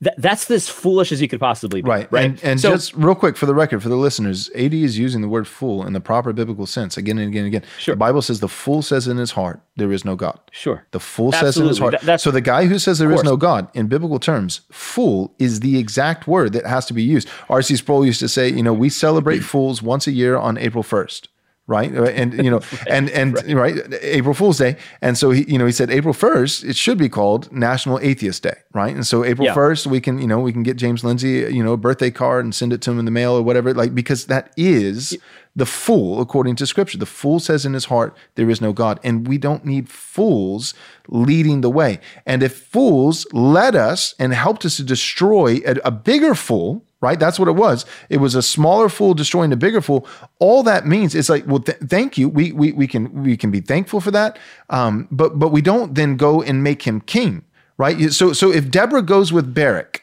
That 0.00 0.14
that's 0.18 0.50
as 0.50 0.68
foolish 0.68 1.12
as 1.12 1.22
you 1.22 1.28
could 1.28 1.40
possibly 1.40 1.80
be. 1.80 1.88
Right. 1.88 2.10
Right. 2.12 2.24
And, 2.26 2.44
and 2.44 2.60
So- 2.60 2.72
just 2.72 2.94
real 2.94 3.14
quick 3.14 3.36
for 3.36 3.46
the 3.46 3.54
record, 3.54 3.82
for 3.82 3.88
the 3.88 3.96
listeners, 3.96 4.50
AD 4.54 4.74
is 4.74 4.98
using 4.98 5.20
the 5.22 5.28
word 5.28 5.46
fool 5.46 5.86
in 5.86 5.92
the 5.92 6.00
proper 6.00 6.32
biblical 6.32 6.66
sense 6.66 6.96
again 6.96 7.16
and 7.18 7.28
again 7.28 7.44
and 7.46 7.54
again. 7.54 7.68
Sure. 7.78 7.94
The 7.94 7.98
Bible 7.98 8.20
says 8.20 8.40
the 8.40 8.48
fool 8.48 8.82
says 8.82 9.06
in 9.08 9.16
his 9.16 9.30
heart, 9.30 9.60
there 9.76 9.92
is 9.92 10.04
no 10.04 10.16
God. 10.16 10.38
Sure. 10.50 10.84
The 10.90 11.00
fool 11.00 11.32
says 11.32 11.56
in 11.56 11.66
his 11.66 11.78
heart. 11.78 12.00
That- 12.02 12.20
so 12.20 12.30
the 12.30 12.40
guy 12.40 12.66
who 12.66 12.78
says 12.78 12.98
there 12.98 13.12
is 13.12 13.22
no 13.22 13.36
God, 13.36 13.68
in 13.74 13.86
biblical 13.86 14.18
terms, 14.18 14.62
fool 14.70 15.32
is 15.38 15.60
the 15.60 15.78
exact 15.78 16.26
word 16.26 16.52
that 16.54 16.66
has 16.66 16.86
to 16.86 16.92
be 16.92 17.02
used. 17.02 17.28
R.C. 17.48 17.76
Sproul 17.76 18.04
used 18.04 18.20
to 18.20 18.28
say, 18.28 18.48
you 18.48 18.62
know, 18.62 18.74
we 18.74 18.88
celebrate 18.88 19.40
fools 19.40 19.80
once 19.82 20.06
a 20.06 20.12
year 20.12 20.36
on 20.36 20.58
April 20.58 20.82
1st. 20.84 21.28
Right. 21.66 21.96
Uh, 21.96 22.04
and, 22.04 22.34
you 22.34 22.50
know, 22.50 22.60
and, 22.90 23.08
and, 23.10 23.42
right. 23.52 23.74
April 24.02 24.34
Fool's 24.34 24.58
Day. 24.58 24.76
And 25.00 25.16
so 25.16 25.30
he, 25.30 25.50
you 25.50 25.58
know, 25.58 25.64
he 25.64 25.72
said 25.72 25.90
April 25.90 26.12
1st, 26.12 26.64
it 26.68 26.76
should 26.76 26.98
be 26.98 27.08
called 27.08 27.50
National 27.50 27.98
Atheist 28.00 28.42
Day. 28.42 28.56
Right. 28.74 28.94
And 28.94 29.06
so 29.06 29.24
April 29.24 29.46
Yeah. 29.46 29.54
1st, 29.54 29.86
we 29.86 30.00
can, 30.00 30.18
you 30.18 30.26
know, 30.26 30.40
we 30.40 30.52
can 30.52 30.62
get 30.62 30.76
James 30.76 31.02
Lindsay, 31.02 31.46
you 31.54 31.64
know, 31.64 31.72
a 31.72 31.78
birthday 31.78 32.10
card 32.10 32.44
and 32.44 32.54
send 32.54 32.74
it 32.74 32.82
to 32.82 32.90
him 32.90 32.98
in 32.98 33.06
the 33.06 33.10
mail 33.10 33.32
or 33.32 33.42
whatever. 33.42 33.72
Like, 33.72 33.94
because 33.94 34.26
that 34.26 34.52
is 34.58 35.16
the 35.56 35.64
fool 35.64 36.20
according 36.20 36.56
to 36.56 36.66
scripture. 36.66 36.98
The 36.98 37.06
fool 37.06 37.40
says 37.40 37.64
in 37.64 37.72
his 37.72 37.86
heart, 37.86 38.14
there 38.34 38.50
is 38.50 38.60
no 38.60 38.74
God. 38.74 39.00
And 39.02 39.26
we 39.26 39.38
don't 39.38 39.64
need 39.64 39.88
fools 39.88 40.74
leading 41.08 41.62
the 41.62 41.70
way. 41.70 41.98
And 42.26 42.42
if 42.42 42.54
fools 42.54 43.26
led 43.32 43.74
us 43.74 44.14
and 44.18 44.34
helped 44.34 44.66
us 44.66 44.76
to 44.76 44.84
destroy 44.84 45.60
a, 45.64 45.76
a 45.84 45.90
bigger 45.90 46.34
fool, 46.34 46.84
right? 47.04 47.20
That's 47.20 47.38
what 47.38 47.48
it 47.48 47.56
was. 47.66 47.86
It 48.08 48.18
was 48.18 48.34
a 48.34 48.42
smaller 48.42 48.88
fool 48.88 49.14
destroying 49.14 49.52
a 49.52 49.56
bigger 49.56 49.80
fool. 49.80 50.06
All 50.38 50.62
that 50.64 50.86
means 50.86 51.14
is 51.14 51.28
like, 51.28 51.46
well, 51.46 51.60
th- 51.60 51.78
thank 51.94 52.18
you. 52.18 52.28
We, 52.28 52.52
we, 52.52 52.72
we 52.72 52.86
can, 52.86 53.02
we 53.22 53.36
can 53.36 53.50
be 53.50 53.60
thankful 53.60 54.00
for 54.00 54.10
that. 54.10 54.38
Um, 54.70 55.06
but, 55.10 55.38
but 55.38 55.50
we 55.50 55.62
don't 55.62 55.94
then 55.94 56.16
go 56.16 56.42
and 56.42 56.62
make 56.62 56.82
him 56.82 57.00
king, 57.00 57.44
right? 57.76 58.10
So, 58.10 58.32
so 58.32 58.50
if 58.50 58.70
Deborah 58.70 59.02
goes 59.02 59.32
with 59.32 59.54
Barak, 59.54 60.00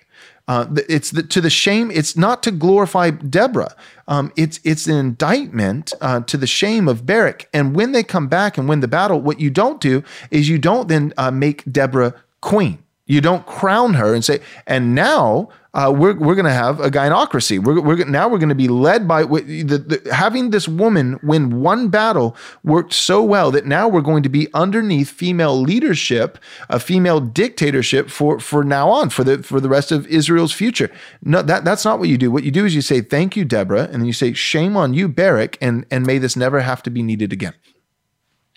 uh, 0.48 0.66
it's 0.90 1.12
the, 1.12 1.24
to 1.24 1.40
the 1.40 1.50
shame. 1.50 1.92
It's 1.92 2.18
not 2.18 2.44
to 2.44 2.52
glorify 2.52 3.12
Deborah. 3.12 3.74
Um, 4.08 4.34
it's 4.36 4.60
it's 4.64 4.88
an 4.88 4.98
indictment 4.98 5.94
uh, 6.02 6.22
to 6.22 6.36
the 6.36 6.48
shame 6.48 6.90
of 6.90 7.06
Barak. 7.06 7.48
And 7.54 7.76
when 7.76 7.94
they 7.94 8.04
come 8.04 8.28
back 8.28 8.58
and 8.58 8.68
win 8.68 8.82
the 8.82 8.88
battle, 8.88 9.22
what 9.22 9.40
you 9.40 9.50
don't 9.50 9.80
do 9.80 10.04
is 10.30 10.50
you 10.50 10.58
don't 10.58 10.88
then 10.90 11.14
uh, 11.16 11.32
make 11.32 11.64
Deborah 11.72 12.14
queen. 12.42 12.80
You 13.06 13.22
don't 13.22 13.46
crown 13.46 13.94
her 13.94 14.14
and 14.14 14.26
say, 14.26 14.40
and 14.66 14.96
now 14.96 15.50
uh, 15.74 15.90
we're, 15.90 16.14
we're 16.16 16.36
going 16.36 16.44
to 16.44 16.52
have 16.52 16.82
a 16.82 16.90
gynocracy. 16.90 17.58
We're, 17.58 17.80
we're 17.80 18.04
now 18.06 18.28
we're 18.28 18.40
going 18.40 18.50
to 18.50 18.56
be 18.56 18.68
led 18.68 19.08
by 19.08 19.24
the, 19.24 19.64
the, 19.64 20.14
having 20.14 20.50
this 20.50 20.68
woman 20.68 21.18
win 21.24 21.62
one 21.62 21.88
battle 21.88 22.36
worked 22.64 22.92
so 22.92 23.24
well 23.24 23.52
that 23.52 23.66
now 23.66 23.88
we're 23.88 24.02
going 24.02 24.22
to 24.24 24.30
be 24.30 24.50
underneath 24.54 25.10
female 25.10 25.58
leadership, 25.62 26.38
a 26.70 26.78
female 26.78 27.22
dictatorship 27.22 28.10
for 28.10 28.40
for 28.40 28.66
now 28.66 28.90
on 28.90 29.10
for 29.10 29.24
the 29.24 29.44
for 29.44 29.62
the 29.62 29.70
rest 29.70 29.94
of 29.94 30.06
Israel's 30.08 30.52
future. 30.52 30.92
No, 31.24 31.42
that 31.42 31.64
that's 31.64 31.86
not 31.86 32.00
what 32.00 32.10
you 32.10 32.18
do. 32.18 32.32
What 32.32 32.44
you 32.44 32.52
do 32.52 32.66
is 32.66 32.76
you 32.76 32.82
say 32.82 33.00
thank 33.00 33.38
you, 33.38 33.46
Deborah, 33.46 33.84
and 33.84 33.94
then 33.94 34.06
you 34.06 34.14
say 34.14 34.34
shame 34.34 34.76
on 34.76 34.94
you, 34.94 35.08
Barak, 35.08 35.58
and 35.62 35.86
and 35.90 36.06
may 36.06 36.18
this 36.18 36.36
never 36.36 36.60
have 36.60 36.84
to 36.84 36.90
be 36.90 37.02
needed 37.02 37.32
again. 37.32 37.54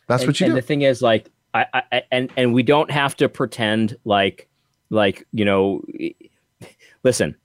That's 0.08 0.22
and, 0.22 0.28
what 0.28 0.40
you 0.40 0.46
and 0.46 0.54
do. 0.54 0.60
the 0.60 0.66
thing 0.66 0.82
is 0.82 1.00
like 1.00 1.30
I, 1.54 1.66
I 1.72 2.02
and 2.10 2.28
and 2.36 2.52
we 2.52 2.64
don't 2.64 2.90
have 2.90 3.14
to 3.18 3.28
pretend 3.28 3.96
like 4.04 4.48
Like, 4.90 5.26
you 5.32 5.44
know, 5.44 5.82
listen, 7.04 7.36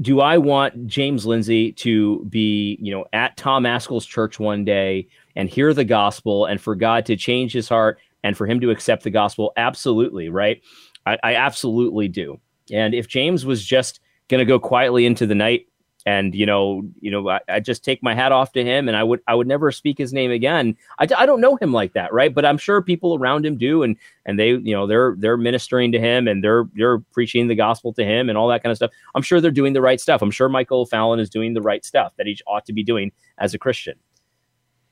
do 0.00 0.20
I 0.20 0.38
want 0.38 0.86
James 0.86 1.26
Lindsay 1.26 1.72
to 1.72 2.24
be, 2.26 2.78
you 2.80 2.92
know, 2.92 3.06
at 3.12 3.36
Tom 3.36 3.64
Ascol's 3.64 4.06
church 4.06 4.38
one 4.38 4.64
day 4.64 5.08
and 5.34 5.48
hear 5.48 5.72
the 5.74 5.84
gospel 5.84 6.46
and 6.46 6.60
for 6.60 6.74
God 6.74 7.06
to 7.06 7.16
change 7.16 7.52
his 7.52 7.68
heart 7.68 7.98
and 8.22 8.36
for 8.36 8.46
him 8.46 8.60
to 8.60 8.70
accept 8.70 9.04
the 9.04 9.10
gospel? 9.10 9.52
Absolutely, 9.56 10.28
right? 10.28 10.60
I, 11.06 11.18
I 11.22 11.34
absolutely 11.34 12.08
do. 12.08 12.38
And 12.72 12.94
if 12.94 13.08
James 13.08 13.46
was 13.46 13.64
just 13.64 14.00
going 14.28 14.40
to 14.40 14.44
go 14.44 14.58
quietly 14.58 15.06
into 15.06 15.26
the 15.26 15.34
night 15.34 15.66
and 16.06 16.36
you 16.36 16.46
know 16.46 16.82
you 17.00 17.10
know 17.10 17.28
I, 17.28 17.40
I, 17.48 17.60
just 17.60 17.84
take 17.84 18.02
my 18.02 18.14
hat 18.14 18.30
off 18.30 18.52
to 18.52 18.64
him 18.64 18.86
and 18.88 18.96
i 18.96 19.02
would 19.02 19.20
i 19.26 19.34
would 19.34 19.48
never 19.48 19.72
speak 19.72 19.98
his 19.98 20.12
name 20.12 20.30
again. 20.30 20.76
I, 21.00 21.08
I 21.16 21.26
don't 21.26 21.40
know 21.40 21.56
him 21.56 21.72
like 21.72 21.92
that 21.92 22.12
right? 22.12 22.32
But 22.32 22.46
i'm 22.46 22.56
sure 22.56 22.80
people 22.80 23.16
around 23.16 23.44
him 23.44 23.58
do 23.58 23.82
and 23.82 23.96
and 24.24 24.38
they 24.38 24.50
you 24.50 24.74
know 24.74 24.86
they're 24.86 25.16
they're 25.18 25.36
ministering 25.36 25.92
to 25.92 26.00
him 26.00 26.26
and 26.28 26.42
they're 26.42 26.64
they're 26.74 27.00
preaching 27.12 27.48
the 27.48 27.54
gospel 27.54 27.92
to 27.94 28.04
him 28.04 28.28
and 28.28 28.38
all 28.38 28.48
that 28.48 28.62
kind 28.62 28.70
of 28.70 28.76
stuff. 28.76 28.92
I'm 29.14 29.22
sure 29.22 29.40
they're 29.40 29.50
doing 29.50 29.72
the 29.72 29.82
right 29.82 30.00
stuff. 30.00 30.22
I'm 30.22 30.30
sure 30.30 30.48
michael 30.48 30.86
fallon 30.86 31.20
is 31.20 31.28
doing 31.28 31.52
the 31.52 31.62
right 31.62 31.84
stuff 31.84 32.12
that 32.16 32.26
he 32.26 32.38
ought 32.46 32.64
to 32.66 32.72
be 32.72 32.84
doing 32.84 33.12
as 33.38 33.52
a 33.52 33.58
christian. 33.58 33.98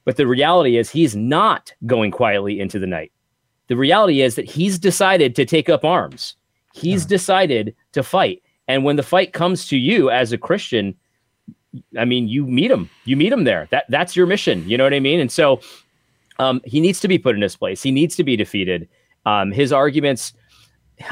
But 0.05 0.17
the 0.17 0.27
reality 0.27 0.77
is 0.77 0.91
he's 0.91 1.17
not 1.17 1.73
going 1.87 2.11
quietly 2.11 2.61
into 2.61 2.79
the 2.79 2.87
night. 2.87 3.13
The 3.69 3.77
reality 3.77 4.21
is 4.21 4.35
that 4.35 4.45
he's 4.45 4.79
decided 4.79 5.35
to 5.37 5.47
take 5.47 5.71
up 5.71 5.85
arms. 5.85 6.37
He's 6.75 7.05
yeah. 7.05 7.09
decided 7.09 7.75
to 7.93 8.03
fight. 8.03 8.43
And 8.69 8.85
when 8.85 8.97
the 8.97 9.03
fight 9.03 9.33
comes 9.33 9.67
to 9.69 9.79
you 9.79 10.11
as 10.11 10.33
a 10.33 10.39
christian 10.39 10.95
I 11.99 12.05
mean, 12.05 12.29
you 12.29 12.47
meet 12.47 12.71
him, 12.71 12.91
you 13.05 13.17
meet 13.17 13.33
him 13.33 13.45
there. 13.45 13.69
That 13.71 13.85
that's 13.89 14.17
your 14.17 14.27
mission. 14.27 14.69
You 14.69 14.79
know 14.79 14.85
what 14.85 14.95
I 14.95 15.01
mean? 15.01 15.21
And 15.21 15.31
so 15.31 15.61
um, 16.39 16.61
he 16.65 16.81
needs 16.81 17.01
to 17.01 17.09
be 17.09 17.19
put 17.19 17.35
in 17.35 17.43
his 17.43 17.57
place. 17.57 17.83
He 17.83 17.91
needs 17.91 18.17
to 18.17 18.25
be 18.25 18.37
defeated. 18.37 18.89
Um, 19.27 19.53
his 19.53 19.73
arguments, 19.73 20.33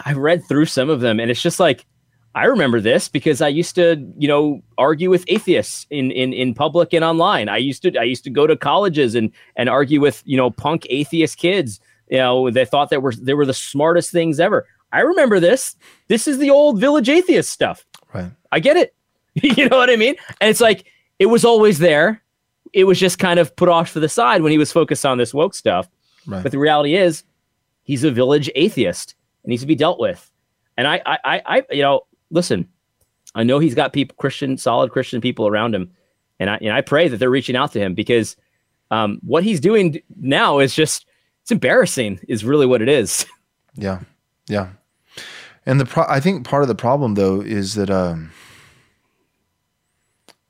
I 0.04 0.12
read 0.12 0.42
through 0.48 0.66
some 0.66 0.90
of 0.90 1.00
them, 1.00 1.20
and 1.20 1.30
it's 1.30 1.42
just 1.42 1.60
like 1.60 1.86
I 2.34 2.44
remember 2.44 2.80
this 2.80 3.08
because 3.08 3.42
I 3.42 3.48
used 3.48 3.74
to, 3.74 3.96
you 4.16 4.26
know, 4.26 4.62
argue 4.78 5.10
with 5.10 5.24
atheists 5.28 5.86
in 5.90 6.10
in 6.10 6.32
in 6.32 6.54
public 6.54 6.92
and 6.94 7.04
online. 7.04 7.48
I 7.48 7.58
used 7.58 7.82
to 7.82 7.96
I 7.98 8.04
used 8.04 8.24
to 8.24 8.30
go 8.30 8.46
to 8.46 8.56
colleges 8.56 9.14
and 9.14 9.30
and 9.56 9.68
argue 9.68 10.00
with 10.00 10.22
you 10.24 10.36
know 10.36 10.50
punk 10.50 10.86
atheist 10.88 11.36
kids. 11.38 11.80
You 12.08 12.18
know, 12.18 12.50
they 12.50 12.64
thought 12.64 12.90
that 12.90 13.02
were 13.02 13.12
they 13.12 13.34
were 13.34 13.46
the 13.46 13.54
smartest 13.54 14.10
things 14.10 14.40
ever. 14.40 14.66
I 14.92 15.00
remember 15.00 15.40
this. 15.40 15.76
This 16.08 16.26
is 16.26 16.38
the 16.38 16.50
old 16.50 16.78
village 16.78 17.08
atheist 17.08 17.50
stuff. 17.50 17.84
Right. 18.12 18.30
I 18.50 18.60
get 18.60 18.76
it. 18.76 18.94
you 19.42 19.68
know 19.68 19.76
what 19.76 19.90
I 19.90 19.96
mean? 19.96 20.14
And 20.40 20.50
it's 20.50 20.60
like 20.60 20.86
it 21.18 21.26
was 21.26 21.44
always 21.44 21.78
there. 21.78 22.22
It 22.72 22.84
was 22.84 22.98
just 22.98 23.18
kind 23.18 23.38
of 23.38 23.54
put 23.56 23.68
off 23.68 23.92
to 23.92 24.00
the 24.00 24.08
side 24.08 24.42
when 24.42 24.52
he 24.52 24.58
was 24.58 24.72
focused 24.72 25.04
on 25.04 25.18
this 25.18 25.34
woke 25.34 25.54
stuff. 25.54 25.88
Right. 26.26 26.42
But 26.42 26.52
the 26.52 26.58
reality 26.58 26.94
is, 26.94 27.24
he's 27.82 28.04
a 28.04 28.10
village 28.10 28.50
atheist 28.54 29.14
and 29.42 29.50
needs 29.50 29.62
to 29.62 29.66
be 29.66 29.74
dealt 29.74 29.98
with. 29.98 30.30
And 30.76 30.86
I, 30.86 31.02
I, 31.04 31.42
I, 31.44 31.62
you 31.70 31.82
know, 31.82 32.02
listen, 32.30 32.68
I 33.34 33.42
know 33.42 33.58
he's 33.58 33.74
got 33.74 33.92
people, 33.92 34.16
Christian, 34.18 34.56
solid 34.56 34.90
Christian 34.90 35.20
people 35.20 35.46
around 35.46 35.74
him, 35.74 35.90
and 36.38 36.48
I, 36.48 36.56
and 36.56 36.72
I 36.72 36.80
pray 36.80 37.08
that 37.08 37.18
they're 37.18 37.30
reaching 37.30 37.56
out 37.56 37.72
to 37.72 37.80
him 37.80 37.94
because 37.94 38.36
um, 38.90 39.18
what 39.22 39.44
he's 39.44 39.60
doing 39.60 40.00
now 40.16 40.58
is 40.58 40.74
just 40.74 41.06
it's 41.42 41.50
embarrassing. 41.50 42.20
Is 42.28 42.44
really 42.44 42.66
what 42.66 42.82
it 42.82 42.88
is. 42.88 43.26
Yeah, 43.74 44.00
yeah. 44.48 44.68
And 45.64 45.80
the 45.80 45.86
pro- 45.86 46.04
I 46.06 46.20
think 46.20 46.46
part 46.46 46.62
of 46.62 46.68
the 46.68 46.74
problem 46.74 47.14
though 47.14 47.40
is 47.40 47.74
that 47.76 47.88
um, 47.88 48.30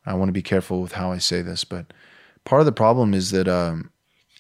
I 0.05 0.15
want 0.15 0.29
to 0.29 0.33
be 0.33 0.43
careful 0.43 0.81
with 0.81 0.93
how 0.93 1.13
I 1.13 1.19
say 1.19 1.43
this, 1.43 1.65
but 1.65 1.93
part 2.45 2.61
of 2.61 2.67
the 2.67 2.73
problem 2.73 3.15
is 3.15 3.31
that 3.31 3.49
um, 3.49 3.91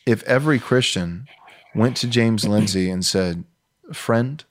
if 0.07 0.23
every 0.25 0.59
Christian 0.59 1.29
went 1.75 1.97
to 1.99 2.07
James 2.07 2.47
Lindsay 2.47 2.91
and 2.91 3.05
said, 3.05 3.45
"Friend," 3.93 4.45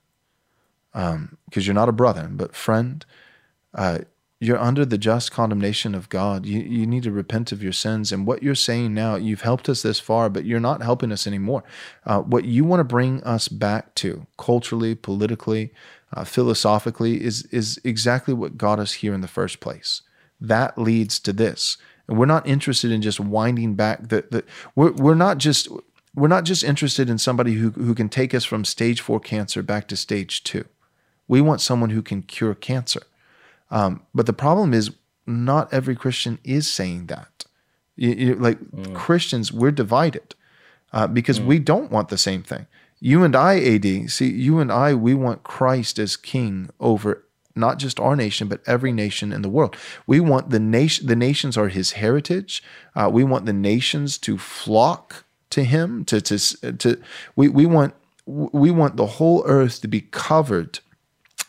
because 0.92 1.16
um, 1.16 1.38
you're 1.54 1.74
not 1.74 1.90
a 1.90 1.94
brother, 1.94 2.30
but 2.32 2.56
friend, 2.56 3.06
uh, 3.74 4.00
you're 4.40 4.58
under 4.58 4.86
the 4.86 4.98
just 4.98 5.32
condemnation 5.32 5.94
of 5.94 6.10
God. 6.10 6.46
You, 6.46 6.62
you 6.62 6.88
need 6.88 7.04
to 7.04 7.12
repent 7.12 7.52
of 7.52 7.62
your 7.62 7.74
sins. 7.74 8.12
And 8.12 8.26
what 8.26 8.42
you're 8.42 8.56
saying 8.56 8.94
now, 8.94 9.16
you've 9.16 9.42
helped 9.42 9.70
us 9.70 9.84
this 9.84 10.00
far, 10.00 10.30
but 10.30 10.46
you're 10.46 10.60
not 10.60 10.82
helping 10.82 11.12
us 11.12 11.28
anymore. 11.28 11.64
Uh, 12.06 12.22
what 12.22 12.46
you 12.46 12.64
want 12.64 12.80
to 12.80 12.84
bring 12.84 13.22
us 13.24 13.48
back 13.48 13.94
to, 13.96 14.26
culturally, 14.38 14.96
politically, 14.96 15.72
uh, 16.14 16.24
philosophically, 16.24 17.24
is 17.24 17.44
is 17.52 17.80
exactly 17.84 18.34
what 18.34 18.58
got 18.58 18.80
us 18.80 18.94
here 18.94 19.14
in 19.14 19.22
the 19.22 19.28
first 19.28 19.60
place 19.60 20.02
that 20.42 20.78
leads 20.78 21.20
to 21.20 21.32
this. 21.32 21.78
And 22.08 22.18
we're 22.18 22.26
not 22.26 22.48
interested 22.48 22.92
in 22.92 23.02
just 23.02 23.20
winding 23.20 23.76
back 23.76 24.10
the, 24.10 24.26
the 24.30 24.44
we're, 24.76 24.92
we're 24.92 25.16
not 25.16 25.38
just 25.38 25.70
we're 26.14 26.28
not 26.28 26.44
just 26.44 26.64
interested 26.64 27.10
in 27.10 27.18
somebody 27.18 27.54
who, 27.54 27.70
who 27.70 27.96
can 27.96 28.10
take 28.10 28.34
us 28.34 28.44
from 28.44 28.66
stage 28.66 29.00
four 29.00 29.20
cancer 29.20 29.64
back 29.64 29.88
to 29.88 29.96
stage 29.96 30.44
two. 30.44 30.66
We 31.28 31.40
want 31.40 31.62
someone 31.62 31.92
who 31.92 32.02
can 32.02 32.24
cure 32.24 32.54
cancer. 32.56 33.04
Um, 33.70 34.02
but 34.14 34.26
the 34.26 34.34
problem 34.34 34.74
is, 34.74 34.92
not 35.26 35.72
every 35.74 35.96
Christian 35.96 36.40
is 36.44 36.70
saying 36.70 37.06
that. 37.06 37.46
You, 37.96 38.10
you, 38.10 38.36
like 38.36 38.60
mm. 38.60 38.94
Christians, 38.94 39.54
we're 39.54 39.72
divided 39.72 40.36
uh, 40.92 41.08
because 41.08 41.40
mm. 41.40 41.46
we 41.46 41.60
don't 41.60 41.92
want 41.92 42.10
the 42.10 42.18
same 42.18 42.44
thing. 42.44 42.68
You 43.00 43.24
and 43.24 43.36
I, 43.36 43.60
AD, 43.60 44.10
see, 44.12 44.30
you 44.30 44.60
and 44.60 44.72
I, 44.72 44.94
we 44.94 45.14
want 45.14 45.44
Christ 45.44 45.98
as 46.00 46.18
king 46.18 46.70
over 46.80 47.24
not 47.56 47.80
just 47.80 48.00
our 48.00 48.16
nation, 48.16 48.48
but 48.48 48.62
every 48.66 48.92
nation 48.92 49.32
in 49.32 49.42
the 49.42 49.50
world. 49.50 49.76
We 50.08 50.20
want 50.20 50.50
the 50.50 50.60
nation, 50.60 51.08
the 51.08 51.16
nations 51.16 51.58
are 51.58 51.70
his 51.70 51.92
heritage. 51.92 52.64
Uh, 52.96 53.10
we 53.12 53.24
want 53.24 53.46
the 53.46 53.54
nations 53.54 54.18
to 54.20 54.38
flock 54.38 55.26
to 55.52 55.64
him, 55.64 56.06
to, 56.06 56.22
to, 56.22 56.78
to, 56.78 57.02
we, 57.36 57.50
we 57.50 57.66
want, 57.66 57.94
we 58.26 58.72
want 58.72 58.96
the 58.96 59.06
whole 59.06 59.44
earth 59.46 59.82
to 59.82 59.88
be 59.88 60.02
covered 60.02 60.80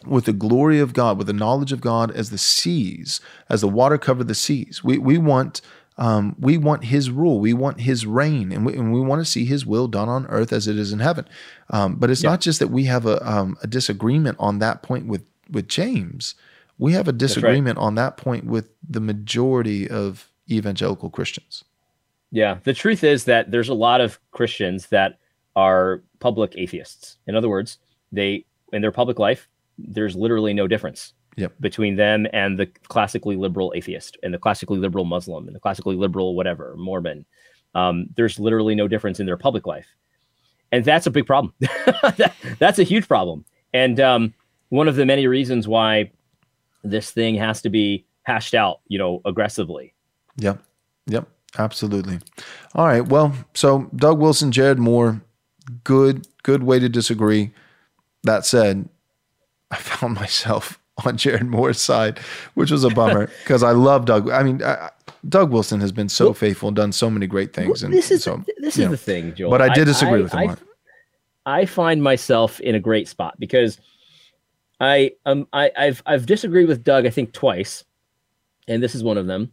with 0.04 0.24
the 0.24 0.32
glory 0.32 0.80
of 0.80 0.92
God, 0.92 1.16
with 1.18 1.28
the 1.28 1.32
knowledge 1.32 1.72
of 1.72 1.80
God 1.80 2.10
as 2.10 2.30
the 2.30 2.38
seas, 2.38 3.20
as 3.48 3.60
the 3.60 3.68
water 3.68 3.98
covered 3.98 4.26
the 4.26 4.34
seas. 4.34 4.82
We, 4.82 4.98
we 4.98 5.18
want, 5.18 5.60
um, 5.98 6.34
we 6.40 6.58
want 6.58 6.84
his 6.84 7.10
rule. 7.10 7.38
We 7.38 7.52
want 7.52 7.82
his 7.82 8.06
reign, 8.06 8.50
and 8.50 8.66
we, 8.66 8.74
and 8.74 8.92
we 8.92 9.00
want 9.00 9.20
to 9.20 9.30
see 9.30 9.44
his 9.44 9.64
will 9.64 9.86
done 9.86 10.08
on 10.08 10.26
earth 10.26 10.52
as 10.52 10.66
it 10.66 10.76
is 10.76 10.92
in 10.92 10.98
heaven. 10.98 11.28
Um, 11.70 11.96
but 11.96 12.10
it's 12.10 12.24
yeah. 12.24 12.30
not 12.30 12.40
just 12.40 12.58
that 12.58 12.68
we 12.68 12.84
have 12.84 13.06
a, 13.06 13.24
um, 13.30 13.56
a 13.62 13.66
disagreement 13.66 14.36
on 14.40 14.58
that 14.58 14.82
point 14.82 15.06
with 15.06 15.22
with 15.52 15.68
James, 15.68 16.34
we 16.78 16.92
have 16.94 17.08
a 17.08 17.12
disagreement 17.12 17.78
right. 17.78 17.84
on 17.84 17.94
that 17.94 18.16
point 18.16 18.44
with 18.44 18.68
the 18.88 19.00
majority 19.00 19.88
of 19.88 20.30
evangelical 20.50 21.10
Christians. 21.10 21.64
Yeah, 22.30 22.58
the 22.64 22.72
truth 22.72 23.04
is 23.04 23.24
that 23.24 23.50
there's 23.50 23.68
a 23.68 23.74
lot 23.74 24.00
of 24.00 24.18
Christians 24.30 24.86
that 24.88 25.18
are 25.54 26.02
public 26.18 26.54
atheists. 26.56 27.18
In 27.26 27.36
other 27.36 27.48
words, 27.48 27.78
they 28.10 28.44
in 28.72 28.80
their 28.80 28.92
public 28.92 29.18
life, 29.18 29.48
there's 29.78 30.16
literally 30.16 30.54
no 30.54 30.66
difference 30.66 31.12
yep. 31.36 31.52
between 31.60 31.96
them 31.96 32.26
and 32.32 32.58
the 32.58 32.66
classically 32.88 33.36
liberal 33.36 33.72
atheist 33.76 34.16
and 34.22 34.32
the 34.32 34.38
classically 34.38 34.78
liberal 34.78 35.04
Muslim 35.04 35.46
and 35.46 35.54
the 35.54 35.60
classically 35.60 35.96
liberal 35.96 36.34
whatever 36.34 36.74
Mormon. 36.76 37.26
Um, 37.74 38.06
there's 38.16 38.38
literally 38.38 38.74
no 38.74 38.88
difference 38.88 39.20
in 39.20 39.26
their 39.26 39.36
public 39.36 39.66
life, 39.66 39.86
and 40.72 40.84
that's 40.84 41.06
a 41.06 41.10
big 41.10 41.26
problem. 41.26 41.54
that, 41.60 42.34
that's 42.58 42.78
a 42.78 42.82
huge 42.82 43.08
problem. 43.08 43.44
And 43.72 44.00
um, 44.00 44.34
one 44.72 44.88
of 44.88 44.96
the 44.96 45.04
many 45.04 45.26
reasons 45.26 45.68
why 45.68 46.10
this 46.82 47.10
thing 47.10 47.34
has 47.34 47.60
to 47.60 47.68
be 47.68 48.06
hashed 48.22 48.54
out, 48.54 48.80
you 48.88 48.98
know, 48.98 49.20
aggressively. 49.26 49.92
Yep. 50.38 50.62
Yep. 51.08 51.28
Absolutely. 51.58 52.20
All 52.74 52.86
right. 52.86 53.06
Well, 53.06 53.34
so 53.52 53.90
Doug 53.94 54.18
Wilson, 54.18 54.50
Jared 54.50 54.78
Moore, 54.78 55.20
good, 55.84 56.26
good 56.42 56.62
way 56.62 56.78
to 56.78 56.88
disagree. 56.88 57.52
That 58.22 58.46
said, 58.46 58.88
I 59.70 59.76
found 59.76 60.14
myself 60.14 60.78
on 61.04 61.18
Jared 61.18 61.44
Moore's 61.44 61.78
side, 61.78 62.18
which 62.54 62.70
was 62.70 62.82
a 62.82 62.88
bummer 62.88 63.26
because 63.42 63.62
I 63.62 63.72
love 63.72 64.06
Doug. 64.06 64.30
I 64.30 64.42
mean, 64.42 64.64
I, 64.64 64.88
Doug 65.28 65.50
Wilson 65.50 65.82
has 65.82 65.92
been 65.92 66.08
so 66.08 66.26
well, 66.26 66.34
faithful 66.34 66.68
and 66.68 66.76
done 66.76 66.92
so 66.92 67.10
many 67.10 67.26
great 67.26 67.52
things. 67.52 67.82
And 67.82 67.92
this 67.92 68.10
is 68.10 68.24
so, 68.24 68.42
this 68.56 68.78
is 68.78 68.86
know, 68.86 68.90
the 68.92 68.96
thing, 68.96 69.34
Joel. 69.34 69.50
But 69.50 69.60
I 69.60 69.68
did 69.74 69.84
disagree 69.84 70.20
I, 70.20 70.22
with 70.22 70.32
him. 70.32 70.56
I, 71.44 71.60
I 71.60 71.66
find 71.66 72.02
myself 72.02 72.58
in 72.60 72.74
a 72.74 72.80
great 72.80 73.06
spot 73.06 73.38
because 73.38 73.78
I 74.82 75.12
um 75.24 75.46
I, 75.52 75.70
I've 75.78 76.02
I've 76.04 76.26
disagreed 76.26 76.66
with 76.66 76.82
Doug 76.82 77.06
I 77.06 77.10
think 77.10 77.32
twice, 77.32 77.84
and 78.66 78.82
this 78.82 78.94
is 78.96 79.04
one 79.04 79.16
of 79.16 79.26
them, 79.28 79.52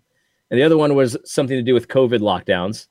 and 0.49 0.59
the 0.59 0.63
other 0.63 0.75
one 0.77 0.95
was 0.95 1.15
something 1.23 1.55
to 1.55 1.63
do 1.63 1.75
with 1.75 1.87
COVID 1.87 2.19
lockdowns. 2.19 2.87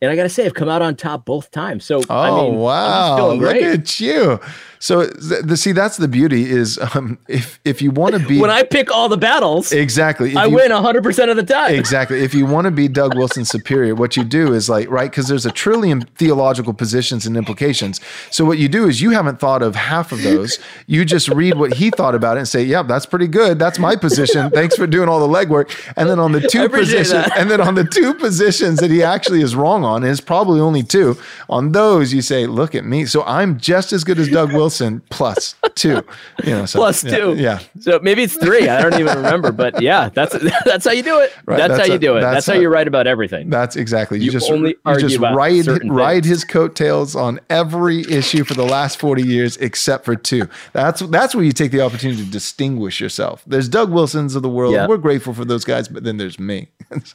And 0.00 0.10
I 0.10 0.16
gotta 0.16 0.28
say, 0.28 0.46
I've 0.46 0.54
come 0.54 0.68
out 0.68 0.82
on 0.82 0.94
top 0.94 1.24
both 1.24 1.50
times. 1.50 1.84
So, 1.84 2.02
oh 2.08 2.14
I 2.14 2.30
mean, 2.30 2.54
wow, 2.56 3.32
look 3.32 3.56
at 3.56 3.98
you! 3.98 4.38
So 4.78 5.06
the, 5.06 5.56
see 5.56 5.72
that's 5.72 5.96
the 5.96 6.08
beauty 6.08 6.50
is 6.50 6.78
um, 6.94 7.18
if 7.28 7.60
if 7.64 7.82
you 7.82 7.90
want 7.90 8.14
to 8.14 8.26
be 8.26 8.40
when 8.40 8.50
I 8.50 8.62
pick 8.62 8.90
all 8.90 9.08
the 9.08 9.16
battles 9.16 9.72
exactly. 9.72 10.36
I 10.36 10.46
you, 10.46 10.56
win 10.56 10.70
hundred 10.70 11.02
percent 11.02 11.30
of 11.30 11.36
the 11.36 11.42
time. 11.42 11.74
Exactly. 11.74 12.20
If 12.22 12.34
you 12.34 12.46
want 12.46 12.66
to 12.66 12.70
be 12.70 12.88
Doug 12.88 13.16
Wilson 13.16 13.44
superior 13.44 13.94
what 13.94 14.16
you 14.16 14.24
do 14.24 14.52
is 14.52 14.68
like 14.68 14.88
right 14.90 15.10
because 15.10 15.28
there's 15.28 15.46
a 15.46 15.52
trillion 15.52 16.02
theological 16.16 16.72
positions 16.72 17.26
and 17.26 17.36
implications. 17.36 18.00
So 18.30 18.44
what 18.44 18.58
you 18.58 18.68
do 18.68 18.86
is 18.86 19.00
you 19.00 19.10
haven't 19.10 19.40
thought 19.40 19.62
of 19.62 19.74
half 19.74 20.12
of 20.12 20.22
those. 20.22 20.58
You 20.86 21.04
just 21.04 21.28
read 21.28 21.58
what 21.58 21.74
he 21.74 21.90
thought 21.90 22.14
about 22.14 22.36
it 22.36 22.40
and 22.40 22.48
say 22.48 22.62
yep 22.62 22.76
yeah, 22.76 22.82
that's 22.82 23.06
pretty 23.06 23.28
good. 23.28 23.58
That's 23.58 23.78
my 23.78 23.96
position. 23.96 24.50
Thanks 24.50 24.76
for 24.76 24.86
doing 24.86 25.08
all 25.08 25.26
the 25.26 25.32
legwork. 25.32 25.70
And 25.96 26.08
then 26.08 26.18
on 26.18 26.32
the 26.32 26.40
two 26.40 26.68
positions 26.68 27.24
and 27.36 27.50
then 27.50 27.60
on 27.60 27.74
the 27.74 27.84
two 27.84 28.14
positions 28.14 28.80
that 28.80 28.90
he 28.90 29.02
actually 29.02 29.40
is 29.40 29.56
wrong 29.56 29.84
on 29.84 30.04
is 30.04 30.20
probably 30.20 30.60
only 30.60 30.82
two 30.82 31.16
on 31.48 31.72
those 31.72 32.12
you 32.12 32.22
say 32.22 32.46
look 32.46 32.74
at 32.74 32.84
me. 32.84 33.06
So 33.06 33.22
I'm 33.24 33.58
just 33.58 33.92
as 33.92 34.04
good 34.04 34.18
as 34.18 34.28
Doug 34.28 34.52
Wilson 34.52 34.65
Wilson 34.66 35.00
two. 35.76 36.02
You 36.42 36.50
know, 36.50 36.66
so, 36.66 36.80
Plus 36.80 37.04
yeah, 37.04 37.16
two. 37.16 37.34
Yeah. 37.36 37.60
So 37.78 38.00
maybe 38.02 38.24
it's 38.24 38.36
three. 38.36 38.68
I 38.68 38.82
don't 38.82 38.98
even 38.98 39.16
remember, 39.16 39.52
but 39.52 39.80
yeah, 39.80 40.08
that's 40.08 40.36
that's 40.64 40.84
how 40.84 40.90
you 40.90 41.04
do 41.04 41.20
it. 41.20 41.32
Right, 41.46 41.56
That's, 41.56 41.76
that's 41.76 41.86
how 41.86 41.92
you 41.92 42.00
do 42.00 42.16
it. 42.16 42.22
that's 42.22 42.34
That's, 42.34 42.46
how 42.46 42.54
a- 42.54 42.60
you 42.60 42.68
write 42.68 42.88
about 42.88 43.06
everything. 43.06 43.48
That's 43.48 43.76
exactly. 43.76 44.18
You, 44.18 44.26
You 44.26 44.30
just 44.32 44.50
only 44.50 44.74
you 44.86 44.98
just 44.98 45.18
ride 45.18 45.66
ride 45.88 46.24
things. 46.24 46.26
his 46.26 46.44
coattails 46.44 47.14
on 47.14 47.38
every 47.48 48.00
issue 48.10 48.42
for 48.42 48.54
the 48.54 48.64
last 48.64 48.98
forty 48.98 49.22
years 49.22 49.56
except 49.58 50.04
for 50.04 50.16
two. 50.16 50.48
That's 50.72 51.00
that's 51.00 51.34
where 51.34 51.44
you 51.44 51.52
take 51.52 51.70
the 51.70 51.82
opportunity 51.82 52.24
to 52.24 52.30
distinguish 52.30 53.00
yourself. 53.00 53.44
There's 53.46 53.68
Doug 53.68 53.92
Wilsons 53.92 54.34
of 54.34 54.42
the 54.42 54.50
world. 54.50 54.74
Yeah. 54.74 54.88
We're 54.88 54.96
grateful 54.96 55.32
for 55.32 55.44
those 55.44 55.64
guys, 55.64 55.86
but 55.86 56.02
then 56.02 56.16
there's 56.16 56.40
me. 56.40 56.68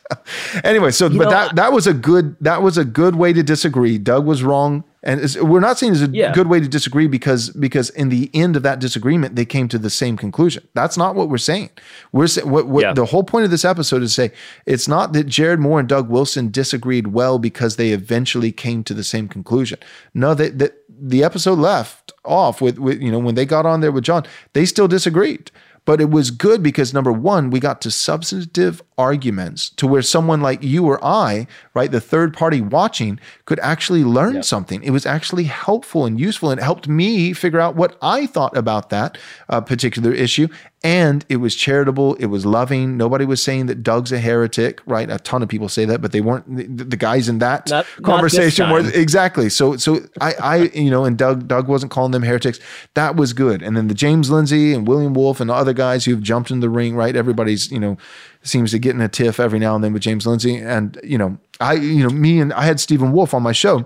anyway, 0.64 0.92
so 0.92 1.10
but 1.10 1.16
know, 1.18 1.30
that 1.30 1.56
that 1.56 1.74
was 1.74 1.86
a 1.88 1.94
good 1.94 2.38
that 2.40 2.62
was 2.62 2.78
a 2.78 2.86
good 2.86 3.16
way 3.16 3.34
to 3.34 3.44
disagree. 3.44 3.98
Doug 3.98 4.26
was 4.26 4.42
wrong. 4.42 4.84
And 5.04 5.20
we're 5.42 5.60
not 5.60 5.80
saying 5.80 5.94
it's 5.94 6.02
a 6.02 6.10
Yeah. 6.12 6.32
good 6.32 6.46
way 6.48 6.60
to 6.60 6.68
disagree 6.68 7.08
because 7.08 7.50
because 7.50 7.90
in 7.92 8.10
the 8.10 8.30
end 8.36 8.56
of 8.56 8.62
that 8.64 8.80
disagreement 8.80 9.36
they 9.36 9.46
came 9.46 9.68
to 9.70 9.80
the 9.80 9.90
same 9.90 10.16
conclusion. 10.16 10.68
That's 10.76 10.96
not 10.98 11.16
what 11.16 11.28
we're 11.30 11.40
saying. 11.40 11.72
We're 12.12 12.28
saying 12.28 12.50
what, 12.50 12.68
what 12.68 12.84
Yeah. 12.84 12.94
the 12.94 13.06
whole 13.06 13.24
point 13.24 13.46
of 13.46 13.52
this 13.52 13.66
episode 13.66 14.04
is 14.04 14.12
to 14.12 14.22
say 14.22 14.32
it's 14.68 14.88
not 14.88 15.14
that 15.14 15.26
Jared 15.26 15.60
Moore 15.60 15.80
and 15.80 15.90
Doug 15.90 16.10
Wilson 16.10 16.52
disagreed 16.52 17.08
well 17.08 17.40
because 17.40 17.78
they 17.78 17.92
eventually 17.92 18.52
came 18.52 18.84
to 18.84 18.94
the 18.94 19.04
same 19.04 19.28
conclusion. 19.28 19.80
No, 20.14 20.34
that 20.36 20.60
that 20.60 20.74
the 21.04 21.24
episode 21.24 21.58
left 21.58 22.12
off 22.24 22.62
with 22.62 22.78
with 22.78 23.02
you 23.02 23.12
know 23.12 23.18
when 23.20 23.34
they 23.34 23.46
got 23.46 23.66
on 23.66 23.82
there 23.82 23.92
with 23.92 24.04
John, 24.04 24.24
they 24.54 24.66
still 24.66 24.88
disagreed. 24.88 25.50
But 25.84 26.00
it 26.00 26.12
was 26.12 26.30
good 26.30 26.62
because 26.62 26.94
number 26.94 27.12
one, 27.12 27.50
we 27.50 27.60
got 27.60 27.82
to 27.82 27.90
substantive 27.90 28.84
arguments 29.02 29.70
to 29.80 29.86
where 29.88 30.02
someone 30.02 30.42
like 30.42 30.62
you 30.64 30.86
or 30.86 30.98
I, 31.04 31.48
right, 31.74 31.92
the 31.92 32.00
third 32.12 32.34
party 32.34 32.62
watching, 32.62 33.20
could 33.46 33.60
actually 33.60 34.04
learn 34.04 34.36
Yep. 34.36 34.46
something. 34.46 34.84
It 34.84 34.92
was 34.92 35.06
actually 35.06 35.46
helpful 35.46 36.06
and 36.06 36.20
useful, 36.20 36.52
and 36.52 36.60
it 36.60 36.64
helped 36.64 36.88
me 36.88 37.34
figure 37.34 37.60
out 37.60 37.76
what 37.76 37.98
I 38.02 38.28
thought 38.28 38.56
about 38.56 38.90
that 38.90 39.18
uh, 39.50 39.62
particular 39.62 40.12
issue. 40.14 40.48
And 40.84 41.24
it 41.30 41.38
was 41.38 41.54
charitable. 41.56 42.16
It 42.16 42.26
was 42.26 42.44
loving. 42.44 42.98
Nobody 42.98 43.24
was 43.24 43.40
saying 43.44 43.68
that 43.68 43.84
Doug's 43.84 44.12
a 44.12 44.18
heretic, 44.18 44.82
right? 44.88 45.08
A 45.12 45.20
ton 45.20 45.44
of 45.44 45.50
people 45.50 45.70
say 45.70 45.86
that, 45.86 46.02
but 46.02 46.12
they 46.12 46.22
weren't. 46.22 46.46
The, 46.78 46.84
the 46.86 46.98
guys 46.98 47.30
in 47.30 47.38
that 47.38 47.70
Not- 47.70 47.86
not 48.00 48.04
conversation 48.04 48.70
were 48.72 48.80
exactly. 49.06 49.48
So, 49.50 49.78
so 49.78 50.00
I, 50.20 50.34
I, 50.42 50.56
you 50.74 50.90
know, 50.90 51.06
and 51.06 51.16
Doug, 51.18 51.48
Doug 51.48 51.68
wasn't 51.68 51.92
calling 51.92 52.12
them 52.14 52.24
heretics. 52.24 52.60
That 52.96 53.16
was 53.16 53.32
good. 53.34 53.62
And 53.62 53.78
then 53.78 53.90
the 53.90 53.94
James 53.94 54.32
Lindsay 54.32 54.74
and 54.74 54.88
William 54.88 55.14
Wolfe 55.14 55.40
and 55.40 55.52
the 55.52 55.54
other 55.54 55.74
guys 55.74 56.06
who've 56.06 56.22
jumped 56.32 56.50
in 56.50 56.62
the 56.62 56.70
ring, 56.70 56.96
right? 56.96 57.16
Everybody's, 57.16 57.72
you 57.72 57.80
know, 57.80 57.96
seems 58.44 58.72
to 58.72 58.80
get 58.80 58.96
in 58.96 59.02
a 59.02 59.08
tiff 59.08 59.40
every 59.40 59.60
now 59.60 59.76
and 59.76 59.84
then 59.84 59.94
with 59.94 60.02
James 60.02 60.26
Lindsay. 60.26 60.58
And 60.58 61.00
you 61.04 61.18
know, 61.18 61.38
I, 61.60 61.74
you 61.74 62.04
know, 62.04 62.10
me 62.10 62.40
and 62.40 62.54
I 62.54 62.64
had 62.64 62.80
Stephen 62.80 63.12
Wolfe 63.12 63.34
on 63.34 63.44
my 63.44 63.52
show 63.52 63.86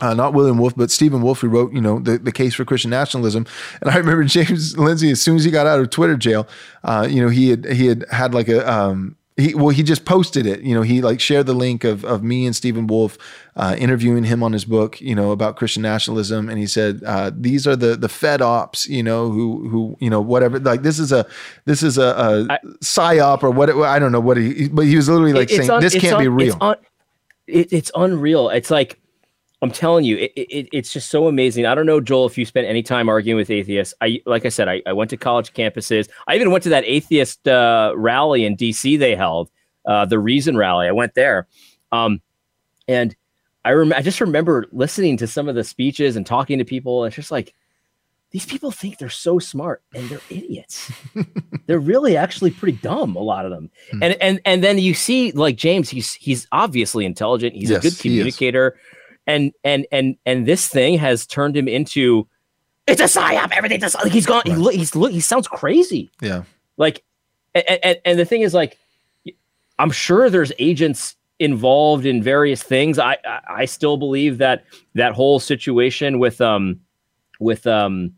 uh, 0.00 0.14
not 0.14 0.32
William 0.32 0.58
Wolfe, 0.58 0.76
but 0.76 0.90
Stephen 0.90 1.22
Wolfe, 1.22 1.40
who 1.40 1.48
wrote, 1.48 1.72
you 1.72 1.80
know, 1.80 1.98
the, 1.98 2.18
the 2.18 2.32
case 2.32 2.54
for 2.54 2.64
Christian 2.64 2.90
nationalism. 2.90 3.46
And 3.80 3.90
I 3.90 3.96
remember 3.96 4.24
James 4.24 4.76
Lindsay, 4.78 5.10
as 5.10 5.20
soon 5.20 5.36
as 5.36 5.44
he 5.44 5.50
got 5.50 5.66
out 5.66 5.80
of 5.80 5.90
Twitter 5.90 6.16
jail, 6.16 6.46
uh, 6.84 7.06
you 7.08 7.20
know, 7.20 7.28
he 7.28 7.50
had 7.50 7.64
he 7.64 7.86
had 7.86 8.04
had 8.10 8.34
like 8.34 8.48
a 8.48 8.70
um, 8.70 9.16
he 9.38 9.54
well, 9.54 9.68
he 9.68 9.84
just 9.84 10.04
posted 10.04 10.46
it. 10.46 10.62
You 10.62 10.74
know, 10.74 10.82
he 10.82 11.00
like 11.00 11.20
shared 11.20 11.46
the 11.46 11.54
link 11.54 11.84
of 11.84 12.04
of 12.04 12.24
me 12.24 12.44
and 12.44 12.54
Stephen 12.54 12.88
Wolfe 12.88 13.16
uh, 13.54 13.76
interviewing 13.78 14.24
him 14.24 14.42
on 14.42 14.52
his 14.52 14.64
book, 14.64 15.00
you 15.00 15.14
know, 15.14 15.30
about 15.30 15.56
Christian 15.56 15.82
nationalism, 15.82 16.48
and 16.48 16.58
he 16.58 16.66
said, 16.66 17.02
uh, 17.06 17.30
"These 17.34 17.64
are 17.66 17.76
the 17.76 17.96
the 17.96 18.08
Fed 18.08 18.42
ops, 18.42 18.86
you 18.88 19.02
know, 19.02 19.30
who 19.30 19.68
who 19.68 19.96
you 20.00 20.10
know 20.10 20.20
whatever. 20.20 20.58
Like 20.58 20.82
this 20.82 20.98
is 20.98 21.12
a 21.12 21.24
this 21.66 21.84
is 21.84 21.98
a, 21.98 22.02
a 22.02 22.46
I- 22.50 22.58
psyop 22.82 23.44
or 23.44 23.50
what? 23.50 23.70
I 23.70 24.00
don't 24.00 24.10
know 24.10 24.20
what 24.20 24.36
he, 24.36 24.68
but 24.68 24.86
he 24.86 24.96
was 24.96 25.08
literally 25.08 25.32
like 25.32 25.50
saying 25.50 25.70
un- 25.70 25.80
this 25.80 25.94
can't 25.94 26.18
be 26.18 26.26
real. 26.28 26.48
It's, 26.54 26.56
un- 26.60 26.76
it, 27.46 27.72
it's 27.72 27.90
unreal. 27.94 28.50
It's 28.50 28.72
like 28.72 28.98
I'm 29.60 29.70
telling 29.72 30.04
you, 30.04 30.16
it, 30.18 30.32
it, 30.36 30.68
it's 30.72 30.92
just 30.92 31.10
so 31.10 31.26
amazing. 31.26 31.66
I 31.66 31.74
don't 31.74 31.86
know, 31.86 32.00
Joel, 32.00 32.26
if 32.26 32.38
you 32.38 32.44
spent 32.44 32.68
any 32.68 32.82
time 32.82 33.08
arguing 33.08 33.36
with 33.36 33.50
atheists. 33.50 33.92
I 34.00 34.20
like 34.24 34.46
I 34.46 34.50
said, 34.50 34.68
I, 34.68 34.82
I 34.86 34.92
went 34.92 35.10
to 35.10 35.16
college 35.16 35.52
campuses. 35.52 36.08
I 36.28 36.36
even 36.36 36.52
went 36.52 36.62
to 36.64 36.70
that 36.70 36.84
atheist 36.84 37.48
uh, 37.48 37.92
rally 37.96 38.44
in 38.44 38.56
DC 38.56 38.98
they 38.98 39.16
held, 39.16 39.50
uh, 39.84 40.04
the 40.04 40.18
Reason 40.18 40.56
rally. 40.56 40.86
I 40.86 40.92
went 40.92 41.14
there, 41.14 41.48
um, 41.90 42.20
and 42.86 43.16
I 43.64 43.72
rem- 43.72 43.92
I 43.92 44.00
just 44.00 44.20
remember 44.20 44.66
listening 44.70 45.16
to 45.16 45.26
some 45.26 45.48
of 45.48 45.56
the 45.56 45.64
speeches 45.64 46.14
and 46.14 46.24
talking 46.24 46.58
to 46.58 46.64
people. 46.64 47.04
It's 47.04 47.16
just 47.16 47.32
like 47.32 47.52
these 48.30 48.46
people 48.46 48.70
think 48.70 48.98
they're 48.98 49.08
so 49.08 49.38
smart 49.38 49.82
and 49.94 50.08
they're 50.08 50.20
idiots. 50.30 50.92
they're 51.66 51.78
really 51.78 52.16
actually 52.16 52.50
pretty 52.50 52.78
dumb, 52.78 53.16
a 53.16 53.22
lot 53.22 53.44
of 53.44 53.50
them. 53.50 53.70
Hmm. 53.90 54.02
And 54.04 54.16
and 54.20 54.40
and 54.44 54.62
then 54.62 54.78
you 54.78 54.94
see 54.94 55.32
like 55.32 55.56
James, 55.56 55.88
he's 55.88 56.14
he's 56.14 56.46
obviously 56.52 57.04
intelligent. 57.04 57.54
He's 57.54 57.70
Yes, 57.70 57.80
a 57.80 57.82
good 57.82 57.92
he 57.94 58.02
communicator. 58.02 58.76
And 59.28 59.52
and 59.62 59.86
and 59.92 60.16
and 60.26 60.44
this 60.46 60.66
thing 60.66 60.98
has 60.98 61.24
turned 61.26 61.56
him 61.56 61.68
into 61.68 62.26
it's 62.88 63.00
a 63.00 63.04
psyop. 63.04 63.52
Everything's 63.52 63.82
a 63.84 63.86
psyop. 63.86 64.04
Like 64.04 64.12
he's 64.12 64.26
gone. 64.26 64.42
He, 64.46 64.50
Right. 64.52 64.58
lo- 64.58 64.70
he's 64.70 64.96
look. 64.96 65.12
He 65.12 65.20
sounds 65.20 65.46
crazy. 65.46 66.10
yeah, 66.22 66.42
Like, 66.78 67.04
and, 67.54 67.64
and 67.84 67.98
and 68.06 68.18
the 68.18 68.24
thing 68.24 68.40
is, 68.40 68.54
like, 68.54 68.78
I'm 69.78 69.90
sure 69.90 70.30
there's 70.30 70.50
agents 70.58 71.14
involved 71.38 72.06
in 72.06 72.22
various 72.22 72.62
things. 72.62 72.98
I 72.98 73.18
I, 73.24 73.40
I 73.48 73.64
still 73.66 73.96
believe 73.98 74.38
that 74.38 74.64
that 74.94 75.12
whole 75.12 75.38
situation 75.38 76.18
with 76.18 76.40
um 76.40 76.80
with 77.38 77.66
um 77.66 78.14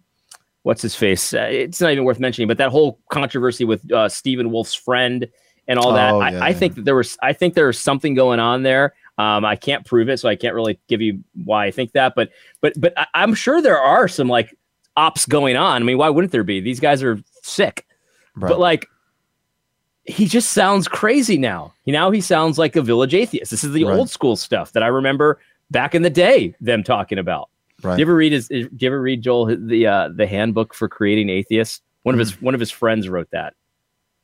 what's 0.62 0.82
his 0.82 0.94
face? 0.94 1.34
Uh, 1.34 1.48
it's 1.50 1.80
not 1.80 1.90
even 1.90 2.04
worth 2.04 2.20
mentioning, 2.20 2.46
but 2.46 2.58
that 2.58 2.70
whole 2.70 3.00
controversy 3.10 3.64
with 3.64 3.90
uh, 3.92 4.08
Stephen 4.08 4.50
Wolfe's 4.52 4.74
friend 4.74 5.26
and 5.66 5.78
all 5.78 5.92
that. 5.94 6.12
Oh, 6.14 6.20
I, 6.20 6.28
I 6.28 6.48
yeah. 6.48 6.52
think 6.52 6.74
that 6.76 6.84
there 6.84 6.94
was. 6.96 7.16
I 7.22 7.32
think 7.32 7.54
there's 7.54 7.78
something 7.78 8.14
going 8.14 8.38
on 8.40 8.62
there. 8.62 8.94
Um, 9.20 9.44
I 9.44 9.56
can't 9.56 9.84
prove 9.84 10.08
it, 10.08 10.18
so 10.18 10.28
I 10.28 10.36
can't 10.36 10.54
really 10.54 10.78
give 10.88 11.00
you 11.00 11.22
why 11.44 11.66
I 11.66 11.70
think 11.70 11.92
that. 11.92 12.14
But 12.14 12.30
but 12.60 12.72
but 12.80 12.92
I, 12.96 13.06
I'm 13.14 13.34
sure 13.34 13.60
there 13.60 13.78
are 13.80 14.08
some 14.08 14.28
like 14.28 14.56
ops 14.96 15.26
going 15.26 15.56
on. 15.56 15.82
I 15.82 15.84
mean, 15.84 15.98
why 15.98 16.08
wouldn't 16.08 16.32
there 16.32 16.44
be? 16.44 16.60
These 16.60 16.80
guys 16.80 17.02
are 17.02 17.18
sick. 17.42 17.86
right. 18.36 18.48
But 18.48 18.58
like, 18.58 18.86
he 20.04 20.26
just 20.26 20.52
sounds 20.52 20.88
crazy 20.88 21.36
now. 21.38 21.72
He 21.84 21.92
now 21.92 22.10
he 22.10 22.20
sounds 22.20 22.58
like 22.58 22.76
a 22.76 22.82
village 22.82 23.14
atheist. 23.14 23.50
This 23.50 23.62
is 23.64 23.72
the 23.72 23.84
Right. 23.84 23.96
old 23.98 24.10
school 24.10 24.36
stuff 24.36 24.72
that 24.72 24.82
I 24.82 24.86
remember 24.88 25.38
back 25.70 25.94
in 25.94 26.02
the 26.02 26.10
day 26.10 26.54
them 26.60 26.82
talking 26.82 27.18
about. 27.18 27.48
right. 27.82 27.96
Do 27.96 28.00
you 28.00 28.06
ever 28.06 28.14
read 28.14 28.32
his? 28.32 28.48
Do 28.48 28.68
you 28.78 28.86
ever 28.88 29.00
read 29.00 29.22
Joel 29.22 29.56
the 29.56 29.86
uh, 29.86 30.08
the 30.14 30.26
handbook 30.26 30.74
for 30.74 30.88
creating 30.88 31.28
atheists? 31.28 31.80
One 32.02 32.14
of 32.14 32.18
his 32.18 32.40
one 32.40 32.54
of 32.54 32.60
his 32.60 32.70
friends 32.70 33.08
wrote 33.08 33.30
that. 33.32 33.54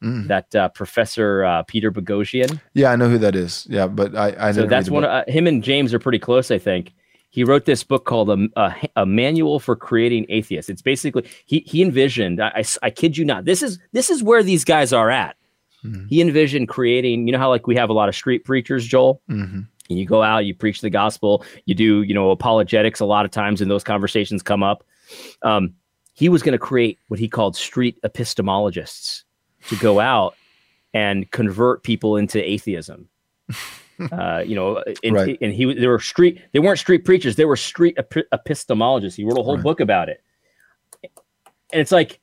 Mm. 0.03 0.29
That 0.29 0.55
uh, 0.55 0.69
Professor 0.69 1.45
uh, 1.45 1.63
Peter 1.63 1.91
Boghossian. 1.91 2.61
Yeah, 2.75 2.91
I 2.91 2.97
know 2.97 3.09
who 3.09 3.19
that 3.19 3.35
is. 3.35 3.67
Yeah, 3.71 3.87
but 3.87 4.15
I, 4.15 4.35
I 4.39 4.53
So 4.53 4.67
that's 4.67 4.91
one. 4.91 5.05
Of, 5.05 5.11
uh, 5.11 5.25
him 5.27 5.47
and 5.47 5.65
James 5.65 5.95
are 5.95 5.99
pretty 5.99 6.19
close, 6.19 6.51
I 6.51 6.59
think. 6.59 6.93
He 7.31 7.45
wrote 7.45 7.65
this 7.65 7.83
book 7.83 8.05
called 8.05 8.31
a, 8.31 8.49
a, 8.57 8.75
a 8.97 9.07
Manual 9.07 9.59
for 9.59 9.75
Creating 9.75 10.27
Atheists. 10.29 10.71
It's 10.71 10.83
basically 10.83 11.27
he 11.47 11.61
he 11.61 11.83
envisioned. 11.83 12.43
I 12.43 12.65
I 12.83 12.91
kid 12.91 13.17
you 13.17 13.25
not. 13.25 13.47
This 13.47 13.63
is 13.63 13.79
this 13.93 14.11
is 14.11 14.23
where 14.23 14.43
these 14.43 14.65
guys 14.65 14.93
are 14.93 15.11
at. 15.11 15.37
Mhm. 15.85 16.09
He 16.09 16.21
envisioned 16.21 16.69
creating. 16.69 17.27
You 17.27 17.33
know 17.33 17.39
how 17.39 17.49
like 17.49 17.67
we 17.67 17.77
have 17.77 17.89
a 17.91 17.95
lot 17.95 18.09
of 18.09 18.15
street 18.15 18.45
preachers, 18.45 18.87
Joel. 18.87 19.23
Mhm. 19.31 19.67
And 19.89 19.99
you 19.99 20.05
go 20.05 20.23
out, 20.23 20.47
you 20.47 20.55
preach 20.55 20.81
the 20.81 20.91
gospel, 20.91 21.45
you 21.65 21.75
do 21.75 22.03
you 22.03 22.15
know 22.15 22.31
apologetics 22.31 23.01
a 23.01 23.07
lot 23.07 23.25
of 23.25 23.31
times, 23.31 23.61
and 23.61 23.71
those 23.71 23.85
conversations 23.85 24.43
come 24.43 24.63
up. 24.63 24.85
Um, 25.43 25.75
he 26.13 26.29
was 26.29 26.43
going 26.43 26.53
to 26.55 26.59
create 26.59 26.99
what 27.09 27.21
he 27.21 27.29
called 27.29 27.55
street 27.57 28.01
epistemologists 28.03 29.25
to 29.69 29.77
go 29.77 30.01
out 30.01 30.35
and 30.95 31.31
convert 31.31 31.83
people 31.83 32.17
into 32.17 32.43
atheism. 32.43 33.09
uh, 34.13 34.43
you 34.47 34.55
know, 34.55 34.83
and, 35.05 35.15
Right. 35.15 35.39
and 35.41 35.53
he 35.53 35.73
they 35.75 35.87
were 35.87 35.99
street 36.01 36.41
they 36.53 36.59
weren't 36.59 36.79
street 36.79 37.05
preachers, 37.05 37.37
they 37.37 37.45
were 37.45 37.57
street 37.57 37.95
epi- 37.99 38.25
epistemologists. 38.33 39.15
He 39.17 39.25
wrote 39.25 39.39
a 39.39 39.43
whole 39.43 39.55
Right. 39.57 39.63
book 39.65 39.81
about 39.81 40.09
it, 40.09 40.23
and 41.03 41.81
it's 41.81 41.93
like 41.93 42.21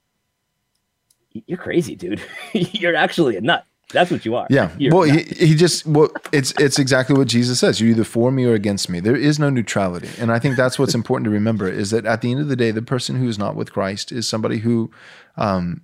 you're 1.48 1.58
crazy, 1.58 1.96
dude. 1.96 2.22
you're 2.54 2.96
actually 2.96 3.38
a 3.38 3.42
nut. 3.42 3.66
That's 3.92 4.10
what 4.12 4.26
you 4.26 4.36
are. 4.36 4.48
Yeah. 4.50 4.72
You're 4.78 4.92
Well, 4.94 5.04
he, 5.04 5.22
he 5.24 5.56
just 5.56 5.86
well, 5.86 6.10
it's 6.32 6.52
it's 6.60 6.78
exactly 6.80 7.16
what 7.16 7.28
Jesus 7.28 7.60
says. 7.60 7.80
You're 7.80 7.92
either 7.92 8.04
for 8.04 8.32
me 8.32 8.44
or 8.46 8.54
against 8.54 8.90
me. 8.90 9.00
There 9.00 9.16
is 9.16 9.40
no 9.40 9.50
neutrality, 9.50 10.10
and 10.20 10.32
I 10.32 10.40
think 10.40 10.56
that's 10.58 10.78
what's 10.80 10.96
important 11.00 11.26
to 11.26 11.32
remember 11.32 11.68
is 11.70 11.92
that 11.92 12.06
at 12.06 12.22
the 12.22 12.32
end 12.32 12.42
of 12.42 12.48
the 12.50 12.56
day, 12.56 12.72
the 12.72 12.82
person 12.82 13.16
who 13.18 13.28
is 13.28 13.38
not 13.40 13.56
with 13.56 13.72
Christ 13.74 14.12
is 14.12 14.28
somebody 14.28 14.60
who. 14.60 14.92
Um, 15.38 15.82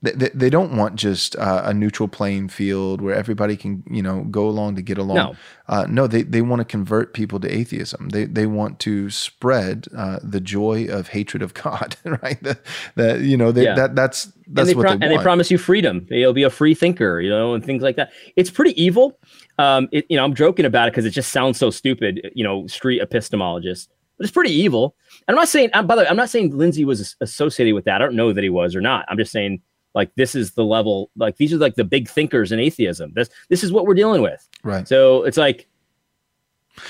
they, 0.00 0.30
they, 0.32 0.48
don't 0.48 0.76
want 0.76 0.94
just 0.94 1.34
uh, 1.36 1.62
a 1.64 1.74
neutral 1.74 2.08
playing 2.08 2.50
field 2.50 3.00
where 3.00 3.16
everybody 3.16 3.56
can 3.56 3.82
you 3.90 4.00
know 4.00 4.22
go 4.30 4.48
along 4.48 4.76
to 4.76 4.82
get 4.82 4.96
along. 4.96 5.16
No. 5.16 5.36
Uh, 5.66 5.86
no, 5.88 6.06
they, 6.06 6.22
they 6.22 6.40
want 6.40 6.60
to 6.60 6.64
convert 6.64 7.14
people 7.14 7.40
to 7.40 7.52
atheism. 7.52 8.10
They 8.10 8.24
they 8.24 8.46
want 8.46 8.78
to 8.80 9.10
spread 9.10 9.86
uh, 9.96 10.20
the 10.22 10.40
joy 10.40 10.86
of 10.88 11.08
hatred 11.08 11.42
of 11.42 11.52
God, 11.54 11.96
right? 12.04 12.40
That 12.44 12.60
that 12.94 13.20
you 13.20 13.36
know 13.36 13.50
they, 13.50 13.64
Yeah. 13.64 13.74
that 13.74 13.96
that's 13.96 14.26
that's 14.46 14.46
and 14.46 14.68
they, 14.68 14.74
what 14.74 14.86
pro- 14.86 14.96
they 14.96 15.06
and 15.06 15.18
they 15.18 15.22
promise 15.22 15.50
you 15.50 15.58
freedom. 15.58 16.06
You'll 16.10 16.32
be 16.32 16.44
a 16.44 16.50
free 16.50 16.74
thinker, 16.74 17.20
you 17.20 17.30
know, 17.30 17.54
and 17.54 17.64
things 17.64 17.82
like 17.82 17.96
that. 17.96 18.12
It's 18.36 18.50
pretty 18.50 18.80
evil. 18.80 19.18
Um, 19.58 19.88
it, 19.90 20.06
you 20.08 20.16
know, 20.16 20.24
I'm 20.24 20.34
joking 20.34 20.64
about 20.64 20.86
it 20.86 20.92
because 20.92 21.06
it 21.06 21.10
just 21.10 21.32
sounds 21.32 21.58
so 21.58 21.70
stupid. 21.70 22.30
You 22.36 22.44
know, 22.44 22.68
street 22.68 23.02
epistemologist, 23.02 23.88
but 24.16 24.24
it's 24.24 24.32
pretty 24.32 24.52
evil. 24.52 24.94
And 25.26 25.34
I'm 25.34 25.40
not 25.40 25.48
saying. 25.48 25.70
I'm, 25.74 25.88
by 25.88 25.96
the 25.96 26.02
way, 26.02 26.08
I'm 26.08 26.16
not 26.16 26.30
saying 26.30 26.56
Lindsay 26.56 26.84
was 26.84 27.16
associated 27.20 27.74
with 27.74 27.84
that. 27.86 27.96
I 27.96 28.04
don't 28.04 28.14
know 28.14 28.32
that 28.32 28.44
he 28.44 28.50
was 28.50 28.76
or 28.76 28.80
not. 28.80 29.04
I'm 29.08 29.18
just 29.18 29.32
saying 29.32 29.60
like 29.94 30.14
this 30.14 30.34
is 30.34 30.52
the 30.52 30.64
level. 30.64 31.10
Like 31.16 31.36
these 31.36 31.52
are 31.52 31.58
like 31.58 31.74
the 31.74 31.84
big 31.84 32.08
thinkers 32.08 32.52
in 32.52 32.58
atheism. 32.58 33.12
This 33.14 33.28
this 33.48 33.64
is 33.64 33.72
what 33.72 33.86
we're 33.86 33.94
dealing 33.94 34.22
with. 34.22 34.46
right. 34.62 34.86
So 34.86 35.24
it's 35.24 35.36
like 35.36 35.68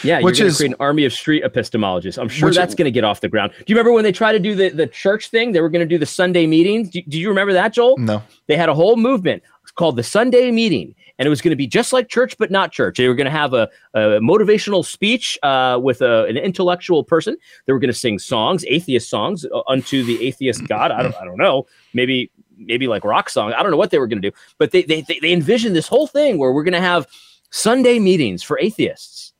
Yeah, 0.02 0.20
Which 0.20 0.38
you're 0.38 0.46
going 0.46 0.52
to 0.52 0.56
create 0.56 0.70
an 0.72 0.76
army 0.80 1.04
of 1.04 1.12
street 1.12 1.44
epistemologists. 1.44 2.18
I'm 2.18 2.28
sure 2.28 2.52
that's 2.52 2.74
going 2.74 2.84
to 2.86 2.90
get 2.90 3.04
off 3.04 3.20
the 3.20 3.28
ground. 3.28 3.52
Do 3.56 3.64
you 3.66 3.74
remember 3.74 3.92
when 3.92 4.04
they 4.04 4.12
tried 4.12 4.32
to 4.32 4.38
do 4.38 4.54
the, 4.54 4.68
the 4.68 4.86
church 4.86 5.30
thing? 5.30 5.52
They 5.52 5.60
were 5.60 5.70
going 5.70 5.80
to 5.80 5.86
do 5.86 5.98
the 5.98 6.06
Sunday 6.06 6.46
meetings. 6.46 6.90
Do, 6.90 7.00
do 7.08 7.18
you 7.18 7.28
remember 7.28 7.54
that, 7.54 7.72
Joel? 7.72 7.96
No. 7.98 8.22
They 8.46 8.56
had 8.56 8.68
a 8.68 8.74
whole 8.74 8.96
movement 8.96 9.42
called 9.74 9.96
the 9.96 10.02
Sunday 10.02 10.50
meeting 10.50 10.94
and 11.18 11.26
it 11.26 11.30
was 11.30 11.40
going 11.40 11.50
to 11.50 11.56
be 11.56 11.66
just 11.66 11.92
like 11.92 12.08
church, 12.08 12.36
but 12.38 12.50
not 12.50 12.72
church. 12.72 12.96
They 12.96 13.08
were 13.08 13.14
going 13.14 13.26
to 13.26 13.30
have 13.30 13.52
a, 13.52 13.68
a 13.94 14.20
motivational 14.20 14.84
speech 14.84 15.38
uh, 15.42 15.78
with 15.82 16.00
a, 16.00 16.24
an 16.24 16.36
intellectual 16.36 17.02
person. 17.02 17.36
They 17.66 17.72
were 17.72 17.80
going 17.80 17.92
to 17.92 17.98
sing 17.98 18.18
songs, 18.18 18.64
atheist 18.68 19.10
songs, 19.10 19.44
uh, 19.44 19.62
unto 19.66 20.04
the 20.04 20.24
atheist 20.24 20.66
God. 20.68 20.92
I 20.92 21.02
don't, 21.02 21.14
I 21.16 21.24
don't 21.24 21.38
know. 21.38 21.66
Maybe, 21.92 22.30
maybe 22.58 22.88
like 22.88 23.04
rock 23.04 23.30
song. 23.30 23.52
I 23.52 23.62
don't 23.62 23.70
know 23.70 23.76
what 23.76 23.90
they 23.90 23.98
were 23.98 24.06
going 24.06 24.20
to 24.20 24.30
do, 24.30 24.36
but 24.58 24.72
they, 24.72 24.82
they, 24.82 25.02
they 25.02 25.32
envisioned 25.32 25.74
this 25.74 25.88
whole 25.88 26.06
thing 26.06 26.38
where 26.38 26.52
we're 26.52 26.64
going 26.64 26.72
to 26.72 26.80
have 26.80 27.06
Sunday 27.50 27.98
meetings 27.98 28.42
for 28.42 28.58
atheists. 28.58 29.32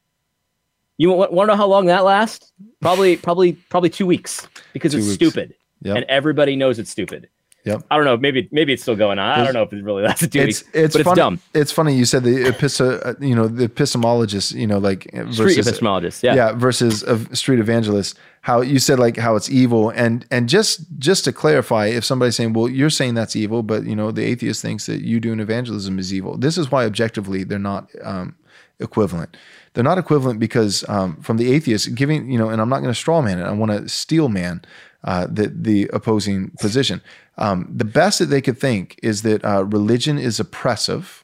You 0.96 1.10
want, 1.10 1.32
want 1.32 1.48
to 1.48 1.52
know 1.52 1.56
how 1.56 1.66
long 1.66 1.86
that 1.86 2.04
lasts? 2.04 2.52
Probably, 2.80 3.16
probably, 3.16 3.52
probably 3.52 3.90
two 3.90 4.06
weeks 4.06 4.48
because 4.72 4.92
two 4.92 4.98
it's 4.98 5.06
weeks. 5.06 5.14
stupid, 5.14 5.54
yep. 5.82 5.96
and 5.96 6.04
everybody 6.06 6.56
knows 6.56 6.78
it's 6.78 6.90
stupid. 6.90 7.28
Yep. 7.64 7.84
I 7.90 7.96
don't 7.96 8.04
know. 8.06 8.16
Maybe 8.16 8.48
maybe 8.50 8.72
it's 8.72 8.82
still 8.82 8.96
going 8.96 9.18
on. 9.18 9.40
I 9.40 9.44
don't 9.44 9.52
know 9.52 9.62
if 9.62 9.72
it 9.72 9.84
really 9.84 10.02
lasts 10.02 10.26
two 10.26 10.38
it's, 10.40 10.62
weeks. 10.62 10.64
It's, 10.72 10.96
but 10.96 11.04
funny, 11.04 11.12
it's 11.12 11.16
dumb. 11.16 11.40
It's 11.54 11.72
funny 11.72 11.94
you 11.94 12.04
said 12.04 12.22
the 12.22 12.44
epista, 12.44 13.04
uh, 13.04 13.14
you 13.20 13.34
know, 13.34 13.46
the 13.46 13.68
epistemologist, 13.68 14.54
you 14.54 14.66
know, 14.66 14.78
like 14.78 15.10
versus, 15.12 15.36
street 15.36 15.58
epistemologist, 15.58 16.22
yeah, 16.22 16.34
yeah, 16.34 16.52
versus 16.52 17.02
a 17.02 17.36
street 17.36 17.58
evangelist. 17.58 18.18
How 18.48 18.62
you 18.62 18.78
said 18.78 18.98
like 18.98 19.18
how 19.18 19.36
it's 19.36 19.50
evil, 19.50 19.90
and 19.90 20.24
and 20.30 20.48
just 20.48 20.86
just 20.98 21.24
to 21.26 21.32
clarify, 21.34 21.88
if 21.88 22.02
somebody's 22.02 22.34
saying, 22.34 22.54
well, 22.54 22.66
you're 22.66 22.88
saying 22.88 23.12
that's 23.12 23.36
evil, 23.36 23.62
but 23.62 23.84
you 23.84 23.94
know, 23.94 24.10
the 24.10 24.24
atheist 24.24 24.62
thinks 24.62 24.86
that 24.86 25.02
you 25.02 25.20
doing 25.20 25.38
evangelism 25.38 25.98
is 25.98 26.14
evil. 26.14 26.38
This 26.38 26.56
is 26.56 26.72
why 26.72 26.86
objectively 26.86 27.44
they're 27.44 27.58
not 27.58 27.90
um, 28.02 28.36
equivalent. 28.80 29.36
They're 29.74 29.84
not 29.84 29.98
equivalent 29.98 30.40
because 30.40 30.88
um, 30.88 31.20
from 31.20 31.36
the 31.36 31.52
atheist 31.52 31.94
giving, 31.94 32.30
you 32.32 32.38
know, 32.38 32.48
and 32.48 32.58
I'm 32.62 32.70
not 32.70 32.78
going 32.78 32.94
to 32.94 32.98
straw 32.98 33.20
man 33.20 33.38
it. 33.38 33.44
I 33.44 33.52
want 33.52 33.70
to 33.70 33.86
steel 33.86 34.30
man 34.30 34.62
uh, 35.04 35.26
the 35.30 35.48
the 35.48 35.90
opposing 35.92 36.50
position. 36.58 37.02
Um, 37.36 37.70
the 37.70 37.84
best 37.84 38.18
that 38.18 38.30
they 38.30 38.40
could 38.40 38.58
think 38.58 38.98
is 39.02 39.20
that 39.22 39.44
uh, 39.44 39.64
religion 39.64 40.16
is 40.16 40.40
oppressive, 40.40 41.22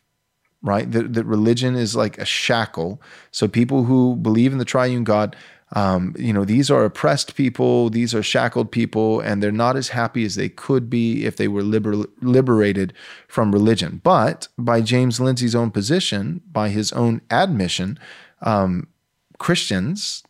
right? 0.60 0.92
That, 0.92 1.14
that 1.14 1.24
religion 1.24 1.74
is 1.74 1.96
like 1.96 2.18
a 2.18 2.26
shackle. 2.26 3.00
So 3.30 3.48
people 3.48 3.84
who 3.84 4.14
believe 4.16 4.52
in 4.52 4.58
the 4.58 4.64
triune 4.64 5.04
God, 5.04 5.36
um, 5.74 6.14
you 6.16 6.32
know, 6.32 6.44
these 6.44 6.70
are 6.70 6.84
oppressed 6.84 7.34
people, 7.34 7.90
these 7.90 8.14
are 8.14 8.22
shackled 8.22 8.70
people, 8.70 9.20
and 9.20 9.42
they're 9.42 9.50
not 9.50 9.76
as 9.76 9.88
happy 9.88 10.24
as 10.24 10.36
they 10.36 10.48
could 10.48 10.88
be 10.88 11.26
if 11.26 11.36
they 11.36 11.48
were 11.48 11.62
liber- 11.62 12.06
liberated 12.22 12.94
from 13.26 13.52
religion. 13.52 14.00
But 14.04 14.46
by 14.56 14.80
James 14.80 15.20
Lindsay's 15.20 15.54
own 15.54 15.72
position, 15.72 16.42
by 16.50 16.68
his 16.68 16.92
own 16.92 17.22
admission, 17.28 17.98
um, 18.40 18.86
Christians 19.38 20.22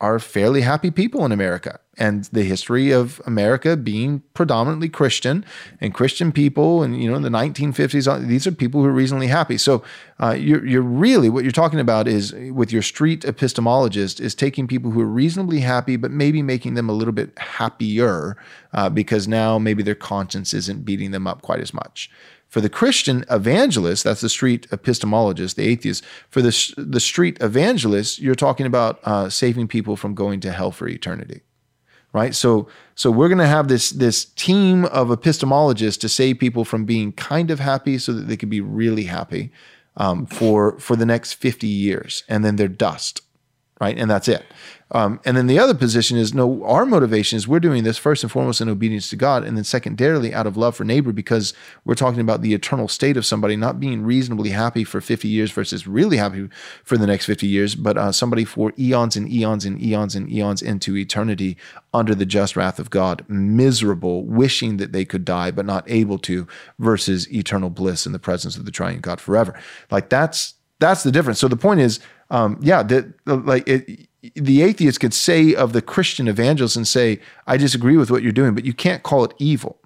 are 0.00 0.18
fairly 0.18 0.62
happy 0.62 0.90
people 0.90 1.24
in 1.26 1.32
America. 1.32 1.78
And 1.98 2.24
the 2.24 2.44
history 2.44 2.90
of 2.90 3.22
America 3.24 3.76
being 3.76 4.22
predominantly 4.34 4.88
Christian 4.88 5.44
and 5.80 5.94
Christian 5.94 6.30
people, 6.30 6.82
and 6.82 7.00
you 7.02 7.10
know, 7.10 7.16
in 7.16 7.22
the 7.22 7.30
1950s, 7.30 8.06
uh, 8.06 8.18
these 8.18 8.46
are 8.46 8.52
people 8.52 8.82
who 8.82 8.88
are 8.88 8.92
reasonably 8.92 9.28
happy. 9.28 9.56
So, 9.56 9.82
uh, 10.20 10.32
you're, 10.32 10.64
you're 10.66 10.82
really 10.82 11.30
what 11.30 11.44
you're 11.44 11.52
talking 11.52 11.80
about 11.80 12.06
is 12.06 12.32
with 12.32 12.72
your 12.72 12.82
street 12.82 13.22
epistemologist 13.22 14.20
is 14.20 14.34
taking 14.34 14.66
people 14.66 14.90
who 14.90 15.00
are 15.00 15.06
reasonably 15.06 15.60
happy, 15.60 15.96
but 15.96 16.10
maybe 16.10 16.42
making 16.42 16.74
them 16.74 16.88
a 16.88 16.92
little 16.92 17.12
bit 17.12 17.36
happier 17.38 18.36
uh, 18.72 18.90
because 18.90 19.26
now 19.26 19.58
maybe 19.58 19.82
their 19.82 19.94
conscience 19.94 20.52
isn't 20.52 20.84
beating 20.84 21.10
them 21.10 21.26
up 21.26 21.42
quite 21.42 21.60
as 21.60 21.72
much. 21.72 22.10
For 22.48 22.60
the 22.60 22.68
Christian 22.68 23.24
evangelist, 23.28 24.04
that's 24.04 24.20
the 24.20 24.28
street 24.28 24.68
epistemologist, 24.70 25.56
the 25.56 25.66
atheist. 25.66 26.04
For 26.30 26.40
the, 26.40 26.74
the 26.76 27.00
street 27.00 27.38
evangelist, 27.40 28.20
you're 28.20 28.34
talking 28.34 28.66
about 28.66 29.00
uh, 29.04 29.28
saving 29.28 29.68
people 29.68 29.96
from 29.96 30.14
going 30.14 30.40
to 30.40 30.52
hell 30.52 30.70
for 30.70 30.88
eternity, 30.88 31.42
right? 32.16 32.34
So, 32.34 32.66
so 32.94 33.10
we're 33.10 33.28
going 33.28 33.38
to 33.38 33.46
have 33.46 33.68
this 33.68 33.90
this 33.90 34.24
team 34.24 34.86
of 34.86 35.08
epistemologists 35.08 36.00
to 36.00 36.08
save 36.08 36.38
people 36.38 36.64
from 36.64 36.86
being 36.86 37.12
kind 37.12 37.50
of 37.50 37.60
happy, 37.60 37.98
so 37.98 38.14
that 38.14 38.26
they 38.26 38.38
could 38.38 38.48
be 38.48 38.62
really 38.62 39.04
happy 39.04 39.52
um, 39.98 40.24
for 40.24 40.78
for 40.80 40.96
the 40.96 41.04
next 41.04 41.34
50 41.34 41.66
years, 41.66 42.24
and 42.26 42.42
then 42.42 42.56
they're 42.56 42.68
dust, 42.68 43.20
right? 43.82 43.98
And 43.98 44.10
that's 44.10 44.28
it. 44.28 44.46
Um, 44.92 45.20
and 45.24 45.36
then 45.36 45.48
the 45.48 45.58
other 45.58 45.74
position 45.74 46.16
is 46.16 46.32
no, 46.32 46.64
our 46.64 46.86
motivation 46.86 47.36
is 47.36 47.48
we're 47.48 47.58
doing 47.58 47.82
this 47.82 47.98
first 47.98 48.22
and 48.22 48.30
foremost 48.30 48.60
in 48.60 48.68
obedience 48.68 49.10
to 49.10 49.16
God, 49.16 49.42
and 49.42 49.56
then 49.56 49.64
secondarily 49.64 50.32
out 50.32 50.46
of 50.46 50.56
love 50.56 50.76
for 50.76 50.84
neighbor 50.84 51.12
because 51.12 51.54
we're 51.84 51.96
talking 51.96 52.20
about 52.20 52.40
the 52.40 52.54
eternal 52.54 52.86
state 52.86 53.16
of 53.16 53.26
somebody 53.26 53.56
not 53.56 53.80
being 53.80 54.02
reasonably 54.02 54.50
happy 54.50 54.84
for 54.84 55.00
50 55.00 55.26
years 55.26 55.50
versus 55.50 55.86
really 55.88 56.18
happy 56.18 56.48
for 56.84 56.96
the 56.96 57.06
next 57.06 57.26
50 57.26 57.48
years, 57.48 57.74
but 57.74 57.98
uh, 57.98 58.12
somebody 58.12 58.44
for 58.44 58.72
eons 58.78 59.16
and 59.16 59.30
eons 59.30 59.64
and 59.64 59.82
eons 59.82 60.14
and 60.14 60.30
eons 60.30 60.62
into 60.62 60.96
eternity 60.96 61.56
under 61.92 62.14
the 62.14 62.26
just 62.26 62.56
wrath 62.56 62.78
of 62.78 62.90
God, 62.90 63.24
miserable, 63.28 64.24
wishing 64.24 64.76
that 64.76 64.92
they 64.92 65.04
could 65.04 65.24
die 65.24 65.50
but 65.50 65.66
not 65.66 65.84
able 65.90 66.18
to, 66.18 66.46
versus 66.78 67.32
eternal 67.32 67.70
bliss 67.70 68.06
in 68.06 68.12
the 68.12 68.18
presence 68.18 68.56
of 68.56 68.64
the 68.64 68.70
triune 68.70 69.00
God 69.00 69.20
forever. 69.20 69.58
Like 69.90 70.10
that's 70.10 70.54
that's 70.78 71.02
the 71.02 71.10
difference. 71.10 71.38
So 71.38 71.48
the 71.48 71.56
point 71.56 71.80
is, 71.80 72.00
um, 72.30 72.58
yeah, 72.60 72.82
that 72.82 73.14
like 73.26 73.66
it 73.66 74.05
the 74.34 74.62
atheist 74.62 75.00
could 75.00 75.14
say 75.14 75.54
of 75.54 75.72
the 75.72 75.82
Christian 75.82 76.28
evangelist 76.28 76.76
and 76.76 76.88
say, 76.88 77.20
I 77.46 77.56
disagree 77.56 77.96
with 77.96 78.10
what 78.10 78.22
you're 78.22 78.32
doing, 78.32 78.54
but 78.54 78.64
you 78.64 78.72
can't 78.72 79.02
call 79.02 79.24
it 79.24 79.34
evil. 79.38 79.78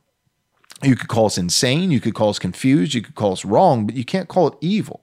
You 0.82 0.96
could 0.96 1.08
call 1.08 1.26
us 1.26 1.36
insane, 1.36 1.90
you 1.90 2.00
could 2.00 2.14
call 2.14 2.30
us 2.30 2.38
confused, 2.38 2.94
you 2.94 3.02
could 3.02 3.14
call 3.14 3.32
us 3.32 3.44
wrong, 3.44 3.86
but 3.86 3.96
you 3.96 4.04
can't 4.04 4.28
call 4.28 4.48
it 4.48 4.54
evil. 4.60 5.00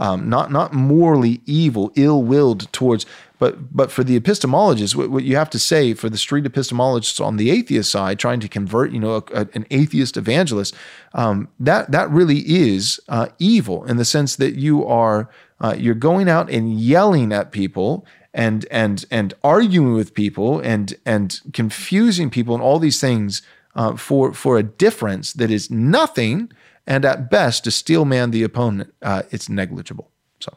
Um, 0.00 0.30
not 0.30 0.52
not 0.52 0.72
morally 0.72 1.40
evil, 1.44 1.90
ill-willed 1.96 2.72
towards, 2.72 3.04
but 3.40 3.76
but 3.76 3.90
for 3.90 4.04
the 4.04 4.18
epistemologists, 4.18 4.94
what, 4.94 5.10
what, 5.10 5.24
you 5.24 5.34
have 5.34 5.50
to 5.50 5.58
say 5.58 5.92
for 5.92 6.08
the 6.08 6.16
street 6.16 6.44
epistemologists 6.44 7.22
on 7.22 7.36
the 7.36 7.50
atheist 7.50 7.90
side, 7.90 8.20
trying 8.20 8.38
to 8.40 8.48
convert, 8.48 8.92
you 8.92 9.00
know, 9.00 9.16
a, 9.16 9.22
a, 9.40 9.48
an 9.54 9.66
atheist 9.72 10.16
evangelist, 10.16 10.72
um, 11.14 11.48
that 11.58 11.90
that 11.90 12.08
really 12.10 12.38
is 12.38 13.00
uh, 13.08 13.26
evil 13.40 13.84
in 13.84 13.96
the 13.96 14.04
sense 14.04 14.36
that 14.36 14.54
you 14.54 14.86
are 14.86 15.28
uh, 15.60 15.74
you're 15.76 15.96
going 15.96 16.28
out 16.28 16.48
and 16.48 16.80
yelling 16.80 17.32
at 17.32 17.50
people 17.50 18.06
and 18.34 18.66
and 18.70 19.04
and 19.10 19.34
arguing 19.42 19.94
with 19.94 20.14
people 20.14 20.60
and 20.60 20.94
and 21.04 21.40
confusing 21.52 22.30
people 22.30 22.54
and 22.54 22.62
all 22.62 22.78
these 22.78 23.00
things 23.00 23.42
uh, 23.74 23.96
for 23.96 24.32
for 24.32 24.58
a 24.58 24.62
difference 24.62 25.32
that 25.34 25.50
is 25.50 25.70
nothing 25.70 26.50
and 26.86 27.04
at 27.04 27.30
best 27.30 27.64
to 27.64 27.70
steel 27.70 28.04
man 28.04 28.30
the 28.30 28.42
opponent 28.42 28.92
uh, 29.02 29.22
it's 29.30 29.48
negligible 29.48 30.10
so 30.40 30.52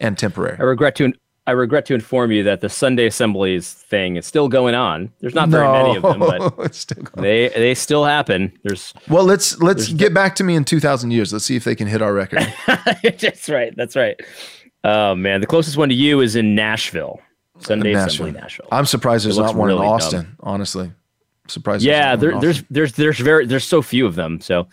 and 0.00 0.18
temporary 0.18 0.56
i 0.58 0.62
regret 0.62 0.94
to 0.94 1.12
I 1.44 1.50
regret 1.52 1.86
to 1.86 1.94
inform 1.94 2.30
you 2.30 2.44
that 2.44 2.60
the 2.60 2.68
Sunday 2.68 3.06
Assemblies 3.06 3.72
thing 3.72 4.14
is 4.14 4.24
still 4.26 4.48
going 4.48 4.76
on. 4.76 5.10
There's 5.20 5.34
not 5.34 5.48
very 5.48 5.66
no, 5.66 5.72
many 5.72 5.96
of 5.96 6.02
them, 6.02 6.20
but 6.20 6.86
they 7.16 7.48
they 7.48 7.74
still 7.74 8.04
happen. 8.04 8.56
There's 8.62 8.94
well, 9.08 9.24
let's 9.24 9.60
let's 9.60 9.92
get 9.92 10.14
back 10.14 10.36
to 10.36 10.44
me 10.44 10.54
in 10.54 10.64
2,000 10.64 11.10
years. 11.10 11.32
Let's 11.32 11.44
see 11.44 11.56
if 11.56 11.64
they 11.64 11.74
can 11.74 11.88
hit 11.88 12.00
our 12.00 12.14
record. 12.14 12.46
that's 13.02 13.48
right. 13.48 13.74
That's 13.76 13.96
right. 13.96 14.20
Oh 14.84 15.14
man, 15.14 15.40
the 15.40 15.46
closest 15.46 15.76
one 15.76 15.88
to 15.88 15.94
you 15.94 16.20
is 16.20 16.36
in 16.36 16.54
Nashville. 16.54 17.20
Sunday 17.60 17.92
Nashville. 17.92 18.26
Assembly, 18.26 18.40
Nashville. 18.40 18.68
I'm 18.72 18.86
surprised 18.86 19.24
there's 19.24 19.38
not 19.38 19.54
one 19.54 19.68
really 19.68 19.86
in 19.86 19.92
Austin. 19.92 20.22
Dumb. 20.22 20.36
Honestly, 20.40 20.92
surprised. 21.48 21.84
Yeah, 21.84 22.16
there, 22.16 22.38
there's 22.40 22.62
there's 22.70 22.92
there's 22.94 23.18
very 23.18 23.46
there's 23.46 23.64
so 23.64 23.82
few 23.82 24.06
of 24.06 24.16
them. 24.16 24.40
So, 24.40 24.66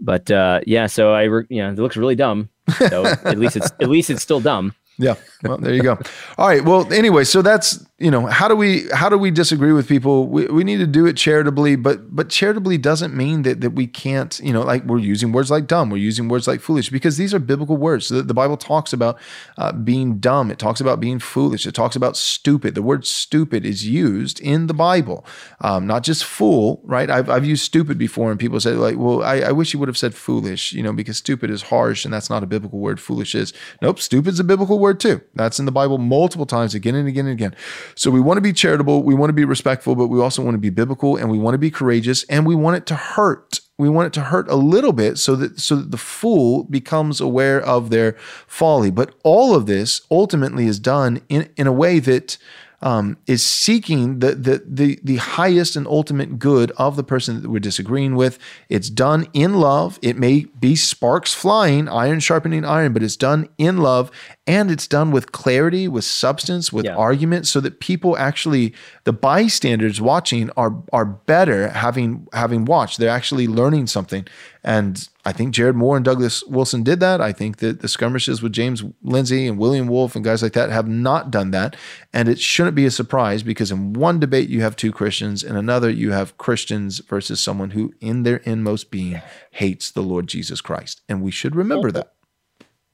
but 0.00 0.30
uh, 0.30 0.60
yeah, 0.66 0.86
so 0.86 1.12
I 1.12 1.24
re- 1.24 1.46
yeah, 1.48 1.70
it 1.72 1.78
looks 1.78 1.96
really 1.96 2.14
dumb. 2.14 2.48
So 2.88 3.06
at 3.24 3.38
least 3.38 3.56
it's 3.56 3.70
at 3.80 3.88
least 3.88 4.10
it's 4.10 4.22
still 4.22 4.40
dumb. 4.40 4.74
Yeah. 4.98 5.14
Well, 5.42 5.58
there 5.58 5.74
you 5.74 5.82
go. 5.82 5.98
All 6.36 6.46
right. 6.46 6.64
Well, 6.64 6.92
anyway, 6.92 7.24
so 7.24 7.42
that's 7.42 7.84
you 8.00 8.10
know 8.10 8.26
how 8.26 8.48
do 8.48 8.56
we 8.56 8.88
how 8.92 9.08
do 9.08 9.16
we 9.16 9.30
disagree 9.30 9.72
with 9.72 9.88
people? 9.88 10.26
We, 10.26 10.46
we 10.46 10.64
need 10.64 10.78
to 10.78 10.86
do 10.86 11.06
it 11.06 11.16
charitably, 11.16 11.76
but 11.76 12.14
but 12.14 12.28
charitably 12.28 12.78
doesn't 12.78 13.16
mean 13.16 13.42
that 13.42 13.60
that 13.60 13.70
we 13.70 13.86
can't 13.86 14.38
you 14.42 14.52
know 14.52 14.62
like 14.62 14.84
we're 14.84 14.98
using 14.98 15.32
words 15.32 15.50
like 15.50 15.66
dumb, 15.66 15.90
we're 15.90 15.96
using 15.96 16.28
words 16.28 16.46
like 16.46 16.60
foolish 16.60 16.90
because 16.90 17.16
these 17.16 17.32
are 17.32 17.38
biblical 17.38 17.76
words. 17.76 18.08
The, 18.08 18.22
the 18.22 18.34
Bible 18.34 18.56
talks 18.56 18.92
about 18.92 19.18
uh, 19.56 19.72
being 19.72 20.18
dumb. 20.18 20.50
It 20.50 20.58
talks 20.58 20.80
about 20.80 21.00
being 21.00 21.18
foolish. 21.18 21.66
It 21.66 21.74
talks 21.74 21.96
about 21.96 22.16
stupid. 22.16 22.74
The 22.74 22.82
word 22.82 23.06
stupid 23.06 23.64
is 23.64 23.86
used 23.86 24.40
in 24.40 24.66
the 24.66 24.74
Bible, 24.74 25.24
um, 25.60 25.86
not 25.86 26.02
just 26.02 26.24
fool. 26.24 26.82
Right? 26.84 27.08
I've 27.08 27.30
I've 27.30 27.46
used 27.46 27.64
stupid 27.64 27.96
before, 27.96 28.30
and 28.30 28.38
people 28.38 28.60
say 28.60 28.72
like, 28.72 28.96
well, 28.98 29.22
I, 29.22 29.36
I 29.40 29.52
wish 29.52 29.72
you 29.72 29.78
would 29.78 29.88
have 29.88 29.98
said 29.98 30.14
foolish, 30.14 30.72
you 30.72 30.82
know, 30.82 30.92
because 30.92 31.16
stupid 31.16 31.50
is 31.50 31.62
harsh 31.62 32.04
and 32.04 32.12
that's 32.12 32.28
not 32.28 32.42
a 32.42 32.46
biblical 32.46 32.80
word. 32.80 33.00
Foolish 33.00 33.34
is. 33.34 33.54
Nope. 33.80 33.98
Stupid's 33.98 34.40
a 34.40 34.44
biblical 34.44 34.78
word 34.78 34.90
word 34.90 35.00
too. 35.00 35.20
That's 35.34 35.58
in 35.60 35.66
the 35.66 35.72
Bible 35.72 35.98
multiple 35.98 36.46
times, 36.46 36.74
again 36.74 36.94
and 36.96 37.06
again 37.06 37.26
and 37.26 37.32
again. 37.32 37.54
So 37.94 38.10
we 38.10 38.20
want 38.20 38.38
to 38.38 38.42
be 38.42 38.52
charitable, 38.52 39.02
we 39.02 39.14
want 39.14 39.30
to 39.30 39.34
be 39.34 39.44
respectful, 39.44 39.94
but 39.94 40.08
we 40.08 40.20
also 40.20 40.42
want 40.42 40.54
to 40.54 40.58
be 40.58 40.70
biblical 40.70 41.16
and 41.16 41.30
we 41.30 41.38
want 41.38 41.54
to 41.54 41.58
be 41.58 41.70
courageous 41.70 42.24
and 42.24 42.46
we 42.46 42.54
want 42.54 42.76
it 42.76 42.86
to 42.86 42.96
hurt. 42.96 43.60
We 43.78 43.88
want 43.88 44.08
it 44.08 44.12
to 44.14 44.22
hurt 44.22 44.48
a 44.48 44.56
little 44.56 44.92
bit 44.92 45.18
so 45.18 45.36
that 45.36 45.58
so 45.58 45.76
that 45.76 45.90
the 45.90 45.96
fool 45.96 46.64
becomes 46.64 47.20
aware 47.20 47.60
of 47.60 47.90
their 47.90 48.12
folly. 48.46 48.90
But 48.90 49.14
all 49.24 49.54
of 49.54 49.66
this 49.66 50.02
ultimately 50.10 50.66
is 50.66 50.78
done 50.78 51.22
in, 51.28 51.50
in 51.56 51.66
a 51.66 51.72
way 51.72 51.98
that 52.00 52.36
um, 52.82 53.18
is 53.26 53.44
seeking 53.44 54.20
the, 54.20 54.34
the 54.34 54.62
the 54.66 54.98
the 55.04 55.16
highest 55.16 55.76
and 55.76 55.86
ultimate 55.86 56.38
good 56.38 56.70
of 56.78 56.96
the 56.96 57.04
person 57.04 57.42
that 57.42 57.48
we're 57.50 57.58
disagreeing 57.60 58.14
with. 58.14 58.38
It's 58.68 58.88
done 58.88 59.26
in 59.34 59.54
love. 59.54 59.98
It 60.02 60.16
may 60.16 60.46
be 60.58 60.76
sparks 60.76 61.34
flying, 61.34 61.88
iron 61.88 62.20
sharpening 62.20 62.64
iron, 62.64 62.92
but 62.92 63.02
it's 63.02 63.16
done 63.16 63.48
in 63.58 63.78
love, 63.78 64.10
and 64.46 64.70
it's 64.70 64.86
done 64.86 65.10
with 65.10 65.30
clarity, 65.32 65.88
with 65.88 66.04
substance, 66.04 66.72
with 66.72 66.86
Yeah. 66.86 66.96
argument, 66.96 67.46
so 67.46 67.60
that 67.60 67.80
people 67.80 68.16
actually, 68.16 68.72
the 69.04 69.12
bystanders 69.12 70.00
watching, 70.00 70.50
are 70.56 70.74
are 70.92 71.04
better 71.04 71.68
having 71.68 72.26
having 72.32 72.64
watched. 72.64 72.98
They're 72.98 73.10
actually 73.10 73.46
learning 73.46 73.88
something, 73.88 74.26
and 74.62 75.08
I 75.24 75.32
think 75.32 75.54
Jared 75.54 75.76
Moore 75.76 75.96
and 75.96 76.04
Douglas 76.04 76.42
Wilson 76.44 76.82
did 76.82 77.00
that. 77.00 77.20
I 77.20 77.32
think 77.32 77.58
that 77.58 77.80
the 77.80 77.88
skirmishes 77.88 78.42
with 78.42 78.52
James 78.52 78.84
Lindsay 79.02 79.46
and 79.46 79.58
William 79.58 79.86
Wolfe 79.86 80.14
and 80.14 80.24
guys 80.24 80.42
like 80.42 80.52
that 80.52 80.70
have 80.70 80.88
not 80.88 81.30
done 81.30 81.50
that. 81.52 81.76
And 82.12 82.28
it 82.28 82.38
shouldn't 82.38 82.76
be 82.76 82.84
a 82.84 82.90
surprise 82.90 83.42
because 83.42 83.70
in 83.70 83.94
one 83.94 84.20
debate 84.20 84.50
you 84.50 84.60
have 84.60 84.76
two 84.76 84.92
Christians, 84.92 85.42
in 85.42 85.56
another 85.56 85.88
you 85.88 86.12
have 86.12 86.36
Christians 86.36 86.98
versus 86.98 87.40
someone 87.40 87.70
who, 87.70 87.94
in 88.00 88.22
their 88.22 88.38
inmost 88.38 88.90
being, 88.90 89.22
hates 89.50 89.90
the 89.90 90.02
Lord 90.02 90.26
Jesus 90.26 90.60
Christ. 90.60 91.00
And 91.08 91.22
we 91.22 91.30
should 91.30 91.56
remember 91.56 91.90
that. 91.92 92.12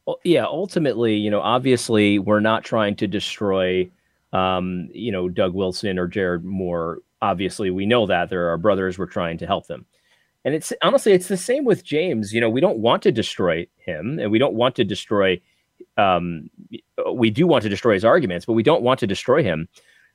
Well, 0.06 0.20
yeah, 0.22 0.44
ultimately, 0.44 1.16
you 1.16 1.30
know, 1.30 1.40
obviously, 1.40 2.20
we're 2.20 2.38
not 2.38 2.62
trying 2.62 2.94
to 2.96 3.08
destroy, 3.08 3.90
um, 4.32 4.88
you 4.92 5.10
know, 5.10 5.28
Doug 5.28 5.52
Wilson 5.52 5.98
or 5.98 6.06
Jared 6.06 6.44
Moore. 6.44 6.98
Obviously, 7.20 7.70
we 7.70 7.86
know 7.86 8.06
that 8.06 8.30
they're 8.30 8.50
our 8.50 8.58
brothers. 8.58 8.98
We're 8.98 9.06
trying 9.06 9.38
to 9.38 9.46
help 9.46 9.66
them, 9.66 9.84
and 10.46 10.54
it's 10.54 10.72
honestly, 10.80 11.12
it's 11.12 11.26
the 11.26 11.36
same 11.36 11.64
with 11.64 11.82
James. 11.82 12.32
You 12.32 12.40
know, 12.40 12.48
we 12.48 12.60
don't 12.60 12.78
want 12.78 13.02
to 13.02 13.10
destroy 13.10 13.66
him, 13.78 14.20
and 14.20 14.30
we 14.30 14.38
don't 14.38 14.54
want 14.54 14.76
to 14.76 14.84
destroy. 14.84 15.40
Um, 15.96 16.48
we 17.12 17.30
do 17.30 17.48
want 17.48 17.64
to 17.64 17.68
destroy 17.68 17.94
his 17.94 18.04
arguments, 18.04 18.46
but 18.46 18.52
we 18.52 18.62
don't 18.62 18.82
want 18.82 19.00
to 19.00 19.08
destroy 19.08 19.42
him. 19.42 19.68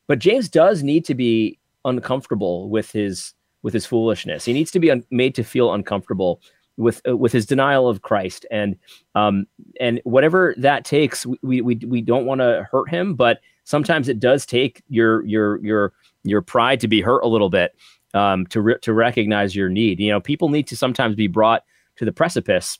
But 0.07 0.19
James 0.19 0.47
does 0.47 0.83
need 0.83 1.03
to 1.05 1.15
be 1.15 1.59
uncomfortable 1.83 2.69
with 2.69 2.93
his 2.93 3.33
with 3.61 3.73
his 3.73 3.85
foolishness. 3.85 4.45
He 4.45 4.53
needs 4.53 4.71
to 4.71 4.79
be 4.79 4.89
un- 4.89 5.03
made 5.11 5.35
to 5.35 5.43
feel 5.43 5.73
uncomfortable 5.73 6.41
with 6.77 7.01
uh, 7.05 7.17
with 7.17 7.33
his 7.33 7.45
denial 7.45 7.89
of 7.89 8.01
Christ 8.01 8.45
and 8.51 8.77
um 9.15 9.45
and 9.81 9.99
whatever 10.05 10.55
that 10.57 10.85
takes 10.85 11.25
we 11.43 11.59
we 11.59 11.75
we 11.75 12.01
don't 12.01 12.25
want 12.25 12.39
to 12.39 12.65
hurt 12.71 12.89
him 12.89 13.13
but 13.13 13.41
sometimes 13.65 14.07
it 14.07 14.21
does 14.21 14.45
take 14.45 14.81
your 14.87 15.25
your 15.25 15.61
your 15.63 15.93
your 16.23 16.41
pride 16.41 16.79
to 16.79 16.87
be 16.87 17.01
hurt 17.01 17.23
a 17.23 17.27
little 17.27 17.49
bit 17.49 17.75
um 18.13 18.45
to 18.47 18.61
re- 18.61 18.79
to 18.81 18.93
recognize 18.93 19.55
your 19.55 19.69
need 19.69 19.99
you 19.99 20.09
know 20.09 20.19
people 20.19 20.49
need 20.49 20.67
to 20.67 20.75
sometimes 20.75 21.15
be 21.15 21.27
brought 21.27 21.63
to 21.95 22.05
the 22.05 22.11
precipice 22.11 22.79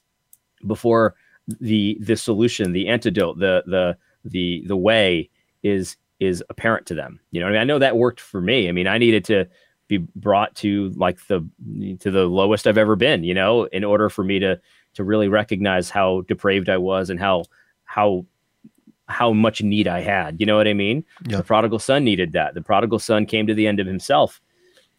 before 0.68 1.16
the 1.60 1.98
the 2.02 2.16
solution 2.16 2.72
the 2.72 2.88
antidote 2.88 3.40
the 3.40 3.64
the 3.68 3.98
the 4.26 4.64
the 4.68 4.78
way 4.78 5.30
is 5.64 5.98
is 6.20 6.44
apparent 6.50 6.86
to 6.86 6.94
them 6.94 7.20
you 7.32 7.40
know 7.40 7.48
I, 7.48 7.52
mean, 7.52 7.60
I 7.60 7.64
know 7.64 7.80
that 7.80 7.98
worked 7.98 8.20
for 8.20 8.42
me 8.42 8.70
i 8.70 8.72
mean 8.72 8.88
i 8.88 8.98
needed 8.98 9.26
to 9.26 9.48
be 9.92 9.98
brought 10.16 10.56
to 10.56 10.90
like 10.96 11.28
the 11.28 11.46
to 12.00 12.10
the 12.10 12.24
lowest 12.24 12.66
I've 12.66 12.78
ever 12.78 12.96
been, 12.96 13.26
you 13.26 13.34
know, 13.34 13.66
in 13.66 13.84
order 13.84 14.10
for 14.10 14.24
me 14.24 14.40
to 14.40 14.58
to 14.94 15.04
really 15.04 15.28
recognize 15.28 15.90
how 15.90 16.22
depraved 16.30 16.70
I 16.70 16.78
was 16.78 17.10
and 17.10 17.20
how 17.20 17.44
how 17.84 18.26
how 19.10 19.34
much 19.34 19.62
need 19.62 19.90
I 19.90 20.00
had. 20.00 20.40
You 20.40 20.46
know 20.46 20.56
what 20.56 20.70
I 20.70 20.74
mean? 20.74 21.04
Yeah. 21.28 21.38
The 21.38 21.44
prodigal 21.44 21.80
son 21.80 22.06
needed 22.06 22.32
that. 22.32 22.54
The 22.54 22.62
prodigal 22.62 23.00
son 23.00 23.26
came 23.26 23.46
to 23.48 23.54
the 23.54 23.68
end 23.68 23.82
of 23.82 23.88
himself 23.88 24.40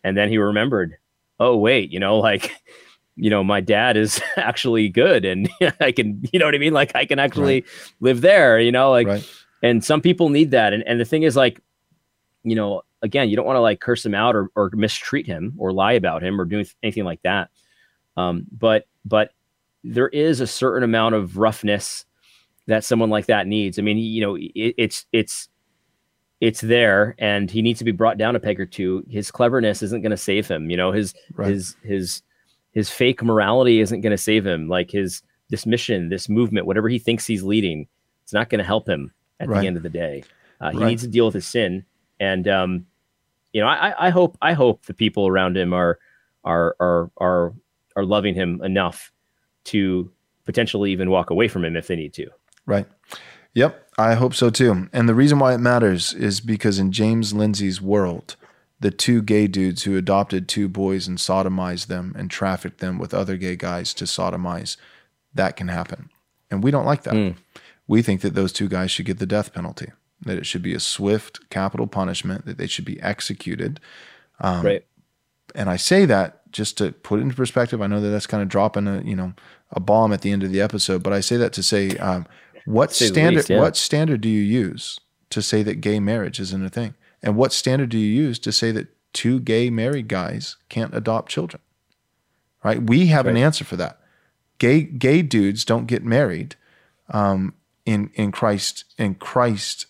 and 0.05 0.17
then 0.17 0.29
he 0.29 0.39
remembered, 0.39 0.97
oh 1.41 1.57
wait, 1.57 1.91
you 1.91 2.01
know, 2.01 2.19
like 2.19 2.53
you 3.17 3.29
know, 3.29 3.45
my 3.45 3.61
dad 3.61 3.97
is 3.97 4.21
actually 4.37 4.89
good 4.89 5.25
and 5.25 5.49
I 5.81 5.93
can, 5.93 6.23
you 6.33 6.39
know 6.39 6.47
what 6.47 6.55
I 6.55 6.59
mean? 6.59 6.73
Like 6.73 6.93
I 6.95 7.05
can 7.05 7.19
actually 7.19 7.65
live 8.01 8.21
there, 8.23 8.59
you 8.59 8.73
know, 8.73 8.91
like 8.91 9.07
Right. 9.07 9.31
and 9.63 9.85
some 9.85 10.01
people 10.01 10.29
need 10.31 10.51
that. 10.53 10.73
And 10.73 10.83
and 10.87 10.99
the 10.99 11.05
thing 11.05 11.23
is 11.23 11.37
like, 11.37 11.61
you 12.43 12.55
know, 12.55 12.83
again, 13.03 13.29
you 13.29 13.37
don't 13.37 13.47
want 13.47 13.57
to 13.57 13.61
like 13.61 13.81
curse 13.81 14.05
him 14.05 14.15
out 14.15 14.35
or, 14.35 14.49
or 14.57 14.71
mistreat 14.75 15.27
him 15.27 15.55
or 15.59 15.73
lie 15.73 15.93
about 15.93 16.23
him 16.23 16.41
or 16.41 16.45
do 16.45 16.65
anything 16.83 17.05
like 17.05 17.21
that. 17.23 17.51
Um, 18.17 18.47
but 18.51 18.87
but 19.05 19.33
there 19.85 20.09
is 20.09 20.41
a 20.41 20.47
certain 20.47 20.83
amount 20.83 21.15
of 21.15 21.37
roughness 21.37 22.05
that 22.67 22.85
someone 22.85 23.11
like 23.11 23.27
that 23.27 23.47
needs. 23.47 23.79
I 23.79 23.83
mean, 23.83 23.99
you 23.99 24.21
know, 24.23 24.37
it, 24.37 24.75
it's 24.79 25.07
it's 25.13 25.49
it's 26.43 26.61
there, 26.61 27.15
and 27.19 27.49
he 27.49 27.63
needs 27.63 27.79
to 27.79 27.85
be 27.85 27.93
brought 27.93 28.19
down 28.19 28.35
a 28.35 28.41
peg 28.41 28.59
or 28.59 28.67
two. 28.67 29.05
His 29.09 29.31
cleverness 29.31 29.81
isn't 29.81 30.03
going 30.03 30.11
to 30.11 30.17
save 30.17 30.49
him. 30.49 30.71
You 30.71 30.77
know, 30.77 30.91
his 30.91 31.15
Right. 31.37 31.49
his 31.53 31.77
his 31.85 32.23
his 32.73 32.91
fake 32.91 33.23
morality 33.23 33.79
isn't 33.81 34.01
going 34.01 34.11
to 34.11 34.19
save 34.19 34.45
him. 34.45 34.69
Like 34.69 34.91
his 34.91 35.23
this 35.51 35.67
mission, 35.67 36.09
this 36.09 36.29
movement, 36.29 36.67
whatever 36.67 36.89
he 36.89 36.99
thinks 36.99 37.27
he's 37.27 37.45
leading, 37.45 37.87
it's 38.25 38.33
not 38.33 38.49
going 38.51 38.59
to 38.59 38.65
help 38.65 38.89
him 38.89 39.13
at 39.39 39.49
Right. 39.49 39.61
the 39.61 39.67
end 39.69 39.77
of 39.77 39.83
the 39.85 39.89
day. 39.89 40.25
Uh, 40.61 40.71
he 40.73 40.79
Right. 40.79 40.89
needs 40.89 41.03
to 41.03 41.09
deal 41.09 41.27
with 41.27 41.35
his 41.35 41.47
sin, 41.47 41.85
and 42.19 42.49
um, 42.49 42.87
you 43.53 43.61
know, 43.61 43.69
I, 43.69 43.91
I- 43.91 44.07
I 44.07 44.11
hope 44.11 44.37
I 44.43 44.53
hope 44.55 44.87
the 44.87 44.95
people 44.95 45.29
around 45.29 45.57
him 45.57 45.73
are 45.73 45.99
are 46.45 46.75
are 46.81 47.11
are 47.19 47.53
are 47.95 48.05
loving 48.05 48.35
him 48.35 48.61
enough 48.65 49.13
to 49.67 50.11
potentially 50.45 50.91
even 50.91 51.09
walk 51.09 51.31
away 51.31 51.47
from 51.47 51.65
him 51.65 51.77
if 51.77 51.87
they 51.87 51.95
need 51.95 52.15
to. 52.15 52.27
Right. 52.67 52.87
Yep. 53.55 53.82
I 53.99 54.15
hope 54.15 54.35
so 54.35 54.51
too. 54.51 54.89
And 54.93 55.09
the 55.09 55.15
reason 55.15 55.39
why 55.39 55.55
it 55.55 55.59
matters 55.59 56.15
is 56.15 56.41
because 56.41 56.79
in 56.79 56.93
James 56.93 57.35
Lindsay's 57.35 57.81
world, 57.81 58.37
the 58.81 58.91
two 58.91 59.23
gay 59.23 59.47
dudes 59.47 59.85
who 59.85 59.97
adopted 59.97 60.49
two 60.49 60.69
boys 60.69 61.07
and 61.07 61.19
sodomized 61.19 61.87
them 61.87 62.15
and 62.17 62.31
trafficked 62.31 62.81
them 62.81 62.99
with 62.99 63.15
other 63.15 63.37
gay 63.37 63.55
guys 63.55 63.95
to 63.95 64.05
sodomize, 64.05 64.77
that 65.35 65.57
can 65.57 65.69
happen. 65.69 66.11
And 66.51 66.65
we 66.65 66.71
don't 66.71 66.87
like 66.87 67.05
that. 67.05 67.15
We 67.87 68.03
think 68.03 68.23
that 68.23 68.35
those 68.35 68.53
two 68.53 68.69
guys 68.69 68.91
should 68.91 69.07
get 69.07 69.19
the 69.19 69.27
death 69.27 69.53
penalty, 69.53 69.93
that 70.23 70.39
it 70.39 70.47
should 70.47 70.63
be 70.63 70.75
a 70.75 70.81
swift 70.81 71.49
capital 71.51 71.87
punishment, 71.87 72.47
that 72.47 72.59
they 72.59 72.67
should 72.67 72.85
be 72.85 73.01
executed. 73.01 73.81
Um, 74.41 74.65
right. 74.65 74.85
and 75.55 75.71
I 75.71 75.77
say 75.77 76.05
that 76.07 76.51
just 76.53 76.79
to 76.79 76.93
put 76.93 77.19
it 77.19 77.23
into 77.23 77.35
perspective. 77.35 77.81
I 77.83 77.87
know 77.87 78.01
that 78.01 78.11
that's 78.11 78.27
kind 78.27 78.43
of 78.43 78.49
dropping 78.49 78.87
a 78.87 79.01
you 79.03 79.17
know 79.17 79.33
a 79.71 79.81
bomb 79.81 80.13
at 80.13 80.21
the 80.21 80.31
end 80.31 80.43
of 80.43 80.53
the 80.53 80.61
episode, 80.61 81.03
but 81.03 81.13
I 81.13 81.21
say 81.21 81.37
that 81.39 81.53
to 81.55 81.63
say 81.63 81.97
um, 81.97 82.27
what 82.65 82.93
standard 82.93 83.37
least, 83.37 83.51
yeah. 83.51 83.61
what 83.61 83.77
standard 83.77 84.21
do 84.21 84.29
you 84.29 84.43
use 84.43 84.99
to 85.31 85.43
say 85.43 85.63
that 85.63 85.77
gay 85.81 86.01
marriage 86.01 86.41
isn't 86.41 86.65
a 86.65 86.69
thing, 86.71 86.95
and 87.23 87.37
what 87.37 87.53
standard 87.53 87.89
do 87.91 87.99
you 87.99 88.11
use 88.11 88.39
to 88.41 88.53
say 88.53 88.71
that 88.73 88.89
two 89.13 89.41
gay 89.41 89.71
married 89.71 90.09
guys 90.09 90.57
can't 90.69 90.95
adopt 90.95 91.31
children? 91.31 91.61
Right? 92.65 92.83
We 92.83 93.07
have 93.07 93.27
an 93.27 93.37
answer 93.37 93.65
for 93.65 93.77
that. 93.77 93.99
Gay 94.59 94.83
gay 94.83 95.23
dudes 95.23 95.65
don't 95.65 95.87
get 95.87 96.05
married 96.05 96.55
um, 97.09 97.55
in 97.85 98.11
in 98.15 98.31
Christ 98.33 98.85
in 98.99 99.15
Christ. 99.17 99.87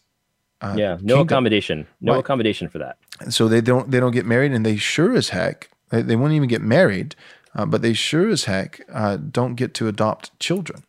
Uh, 0.60 0.74
yeah. 0.78 0.92
No 1.00 1.16
kingdom. 1.16 1.20
accommodation. 1.20 1.86
No 2.00 2.12
Right. 2.12 2.20
accommodation 2.20 2.68
for 2.68 2.78
that. 2.78 2.96
And 3.20 3.34
so 3.34 3.48
they 3.48 3.60
don't 3.60 3.90
they 3.90 4.00
don't 4.00 4.12
get 4.12 4.26
married 4.26 4.52
and 4.52 4.64
they 4.64 4.76
sure 4.76 5.14
as 5.14 5.30
heck 5.30 5.68
they, 5.90 6.02
they 6.02 6.16
won't 6.16 6.32
even 6.32 6.48
get 6.48 6.62
married 6.62 7.14
uh, 7.54 7.66
but 7.66 7.82
they 7.82 7.92
sure 7.92 8.28
as 8.30 8.44
heck 8.44 8.80
uh, 8.92 9.16
don't 9.16 9.56
get 9.56 9.74
to 9.74 9.88
adopt 9.88 10.38
children 10.38 10.84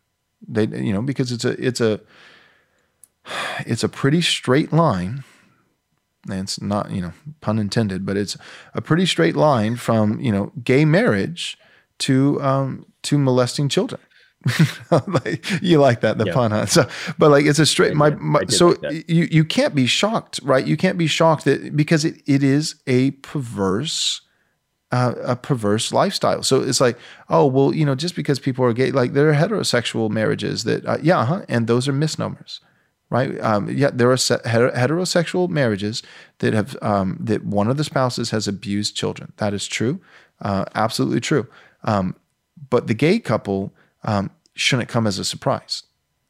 they 0.48 0.66
you 0.66 0.92
know 0.92 1.02
because 1.02 1.32
it's 1.32 1.44
a 1.44 1.50
it's 1.64 1.80
a 1.80 2.00
it's 3.66 3.82
a 3.84 3.88
pretty 3.88 4.20
straight 4.22 4.72
line. 4.72 5.24
And 6.28 6.40
it's 6.40 6.58
not 6.60 6.90
you 6.90 7.02
know 7.02 7.12
pun 7.42 7.58
intended 7.58 8.06
but 8.06 8.16
it's 8.16 8.36
a 8.72 8.80
pretty 8.80 9.04
straight 9.04 9.36
line 9.36 9.76
from 9.76 10.18
you 10.20 10.32
know 10.32 10.52
gay 10.62 10.84
marriage 10.86 11.58
to 11.98 12.40
um 12.42 12.86
to 13.02 13.18
molesting 13.18 13.68
children. 13.68 14.00
Like, 14.90 15.44
you 15.62 15.80
like 15.80 16.00
that 16.02 16.18
the 16.18 16.26
Yeah. 16.26 16.34
pun 16.34 16.50
huh? 16.50 16.66
so 16.66 16.86
but 17.18 17.30
like 17.30 17.44
it's 17.46 17.58
a 17.58 17.66
straight 17.66 17.94
my, 17.94 18.10
my 18.10 18.44
so 18.48 18.76
like 18.82 19.08
you 19.08 19.26
you 19.30 19.44
can't 19.44 19.74
be 19.74 19.86
shocked 19.86 20.40
right? 20.42 20.66
You 20.66 20.76
can't 20.76 20.98
be 20.98 21.06
shocked 21.06 21.44
that 21.44 21.74
because 21.76 22.04
it, 22.04 22.22
it 22.26 22.42
is 22.42 22.76
a 22.86 23.12
perverse 23.22 24.20
uh, 24.94 25.14
a 25.22 25.36
perverse 25.36 25.92
lifestyle 25.92 26.42
so 26.42 26.62
it's 26.62 26.80
like 26.80 26.96
oh 27.28 27.46
well 27.46 27.74
you 27.74 27.84
know 27.84 27.94
just 27.94 28.14
because 28.14 28.38
people 28.38 28.64
are 28.64 28.72
gay 28.72 28.90
like 28.90 29.12
there 29.12 29.28
are 29.28 29.34
heterosexual 29.34 30.08
marriages 30.10 30.64
that 30.64 30.84
uh, 30.86 30.98
yeah 31.02 31.24
huh 31.24 31.42
and 31.48 31.66
those 31.66 31.88
are 31.88 31.92
misnomers 31.92 32.60
right 33.10 33.38
um, 33.40 33.68
yeah 33.68 33.90
there 33.92 34.10
are 34.10 34.16
se- 34.16 34.44
heter- 34.44 34.74
heterosexual 34.74 35.48
marriages 35.48 36.02
that 36.38 36.52
have 36.54 36.76
um, 36.82 37.18
that 37.20 37.44
one 37.44 37.68
of 37.68 37.76
the 37.76 37.84
spouses 37.84 38.30
has 38.30 38.46
abused 38.46 38.96
children 38.96 39.32
that 39.36 39.52
is 39.52 39.66
true 39.66 40.00
uh, 40.42 40.64
absolutely 40.74 41.20
true 41.20 41.46
um, 41.84 42.14
but 42.70 42.86
the 42.86 42.94
gay 42.94 43.18
couple 43.18 43.72
um, 44.04 44.30
shouldn't 44.54 44.88
come 44.88 45.06
as 45.06 45.18
a 45.18 45.24
surprise. 45.24 45.82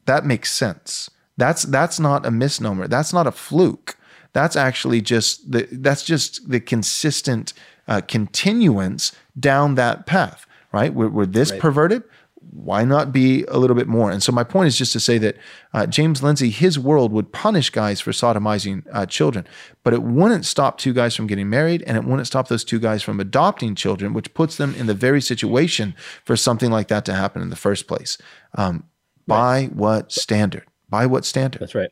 That 0.05 0.25
makes 0.25 0.51
sense. 0.51 1.09
That's 1.37 1.63
that's 1.63 1.99
not 1.99 2.25
a 2.25 2.31
misnomer. 2.31 2.87
That's 2.87 3.13
not 3.13 3.27
a 3.27 3.31
fluke. 3.31 3.97
That's 4.33 4.55
actually 4.55 5.01
just 5.01 5.51
the 5.51 5.67
that's 5.71 6.03
just 6.03 6.49
the 6.49 6.59
consistent 6.59 7.53
uh, 7.87 8.01
continuance 8.01 9.11
down 9.39 9.75
that 9.75 10.05
path. 10.05 10.45
Right? 10.71 10.93
We're, 10.93 11.09
we're 11.09 11.25
this 11.25 11.51
perverted. 11.53 12.03
Why 12.51 12.83
not 12.83 13.11
be 13.11 13.43
a 13.45 13.57
little 13.57 13.75
bit 13.75 13.87
more? 13.87 14.11
And 14.11 14.21
so 14.21 14.31
my 14.31 14.43
point 14.43 14.67
is 14.67 14.77
just 14.77 14.93
to 14.93 14.99
say 14.99 15.17
that 15.17 15.37
uh, 15.73 15.85
James 15.87 16.21
Lindsay, 16.21 16.49
his 16.49 16.77
world 16.77 17.11
would 17.11 17.31
punish 17.31 17.69
guys 17.69 17.99
for 18.01 18.11
sodomizing 18.11 18.85
uh, 18.91 19.05
children, 19.05 19.47
but 19.83 19.93
it 19.93 20.03
wouldn't 20.03 20.45
stop 20.45 20.77
two 20.77 20.93
guys 20.93 21.15
from 21.15 21.27
getting 21.27 21.49
married, 21.49 21.81
and 21.87 21.97
it 21.97 22.03
wouldn't 22.03 22.27
stop 22.27 22.47
those 22.47 22.63
two 22.63 22.79
guys 22.79 23.01
from 23.03 23.19
adopting 23.19 23.73
children, 23.73 24.13
which 24.13 24.33
puts 24.33 24.57
them 24.57 24.75
in 24.75 24.85
the 24.85 24.93
very 24.93 25.21
situation 25.21 25.95
for 26.23 26.35
something 26.37 26.71
like 26.71 26.87
that 26.89 27.03
to 27.05 27.13
happen 27.13 27.41
in 27.41 27.49
the 27.49 27.55
first 27.55 27.87
place. 27.87 28.17
Um, 28.53 28.85
by 29.27 29.65
what 29.73 30.11
standard? 30.11 30.65
By 30.89 31.05
what 31.07 31.25
standard? 31.25 31.61
That's 31.61 31.75
right. 31.75 31.91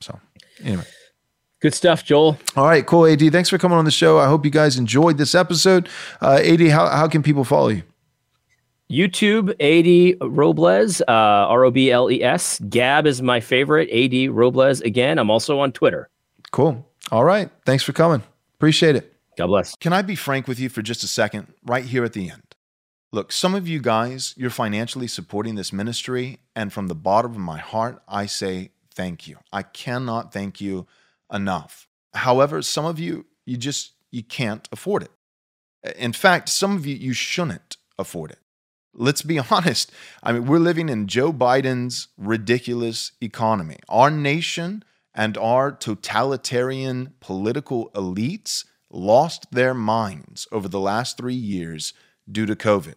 So, 0.00 0.20
anyway, 0.62 0.84
Good 1.64 1.72
stuff, 1.72 2.04
Joel. 2.04 2.36
All 2.56 2.66
right, 2.66 2.84
cool. 2.84 3.06
AD, 3.06 3.32
thanks 3.32 3.48
for 3.48 3.56
coming 3.56 3.78
on 3.78 3.86
the 3.86 3.90
show. 3.90 4.18
I 4.18 4.26
hope 4.26 4.44
you 4.44 4.50
guys 4.50 4.76
enjoyed 4.76 5.16
this 5.16 5.34
episode. 5.34 5.88
Uh, 6.20 6.38
AD, 6.44 6.60
how, 6.68 6.86
how 6.90 7.08
can 7.08 7.22
people 7.22 7.42
follow 7.42 7.68
you? 7.68 7.82
YouTube, 8.92 9.48
AD 9.58 10.18
Robles, 10.20 11.00
uh, 11.00 11.04
R 11.08 11.64
O 11.64 11.70
B 11.70 11.90
L 11.90 12.10
E 12.10 12.22
S. 12.22 12.60
Gab 12.68 13.06
is 13.06 13.22
my 13.22 13.40
favorite, 13.40 13.88
AD 13.90 14.30
Robles. 14.30 14.82
Again, 14.82 15.18
I'm 15.18 15.30
also 15.30 15.58
on 15.58 15.72
Twitter. 15.72 16.10
Cool. 16.52 16.86
All 17.10 17.24
right. 17.24 17.48
Thanks 17.64 17.82
for 17.82 17.94
coming. 17.94 18.22
Appreciate 18.56 18.94
it. 18.94 19.14
God 19.38 19.46
bless. 19.46 19.74
Can 19.76 19.94
I 19.94 20.02
be 20.02 20.16
frank 20.16 20.46
with 20.46 20.60
you 20.60 20.68
for 20.68 20.82
just 20.82 21.02
a 21.02 21.08
second, 21.08 21.46
right 21.64 21.86
here 21.86 22.04
at 22.04 22.12
the 22.12 22.28
end? 22.28 22.42
Look, 23.10 23.32
some 23.32 23.54
of 23.54 23.66
you 23.66 23.80
guys, 23.80 24.34
you're 24.36 24.50
financially 24.50 25.06
supporting 25.06 25.54
this 25.54 25.72
ministry, 25.72 26.40
and 26.54 26.74
from 26.74 26.88
the 26.88 26.94
bottom 26.94 27.30
of 27.30 27.38
my 27.38 27.56
heart, 27.56 28.02
I 28.06 28.26
say 28.26 28.72
thank 28.94 29.26
you. 29.26 29.38
I 29.50 29.62
cannot 29.62 30.30
thank 30.30 30.60
you 30.60 30.86
enough. 31.34 31.88
However, 32.14 32.62
some 32.62 32.86
of 32.86 32.98
you, 32.98 33.26
you 33.44 33.56
just 33.56 33.92
you 34.10 34.22
can't 34.22 34.68
afford 34.72 35.02
it. 35.02 35.10
In 35.96 36.12
fact, 36.12 36.48
some 36.48 36.76
of 36.76 36.86
you 36.86 36.94
you 36.94 37.12
shouldn't 37.12 37.76
afford 37.98 38.30
it. 38.30 38.38
Let's 38.94 39.22
be 39.22 39.38
honest. 39.50 39.92
I 40.22 40.32
mean, 40.32 40.46
we're 40.46 40.58
living 40.58 40.88
in 40.88 41.08
Joe 41.08 41.32
Biden's 41.32 42.08
ridiculous 42.16 43.12
economy. 43.20 43.78
Our 43.88 44.10
nation 44.10 44.84
and 45.14 45.36
our 45.36 45.72
totalitarian 45.72 47.14
political 47.20 47.90
elites 47.90 48.64
lost 48.90 49.46
their 49.50 49.74
minds 49.74 50.46
over 50.52 50.68
the 50.68 50.80
last 50.80 51.16
3 51.16 51.34
years 51.34 51.92
due 52.30 52.46
to 52.46 52.56
COVID. 52.56 52.94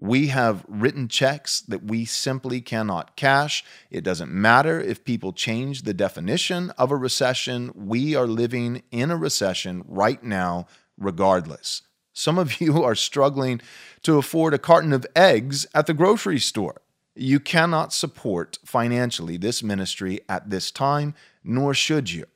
We 0.00 0.26
have 0.28 0.64
written 0.68 1.08
checks 1.08 1.60
that 1.62 1.84
we 1.84 2.04
simply 2.04 2.60
cannot 2.60 3.16
cash. 3.16 3.64
It 3.90 4.02
doesn't 4.02 4.32
matter 4.32 4.80
if 4.80 5.04
people 5.04 5.32
change 5.32 5.82
the 5.82 5.94
definition 5.94 6.70
of 6.70 6.90
a 6.90 6.96
recession. 6.96 7.70
We 7.74 8.14
are 8.16 8.26
living 8.26 8.82
in 8.90 9.10
a 9.10 9.16
recession 9.16 9.84
right 9.86 10.22
now, 10.22 10.66
regardless. 10.98 11.82
Some 12.12 12.38
of 12.38 12.60
you 12.60 12.82
are 12.82 12.94
struggling 12.94 13.60
to 14.02 14.18
afford 14.18 14.52
a 14.54 14.58
carton 14.58 14.92
of 14.92 15.06
eggs 15.14 15.66
at 15.74 15.86
the 15.86 15.94
grocery 15.94 16.40
store. 16.40 16.80
You 17.14 17.38
cannot 17.38 17.92
support 17.92 18.58
financially 18.64 19.36
this 19.36 19.62
ministry 19.62 20.20
at 20.28 20.50
this 20.50 20.72
time, 20.72 21.14
nor 21.44 21.72
should 21.72 22.10
you. 22.10 22.26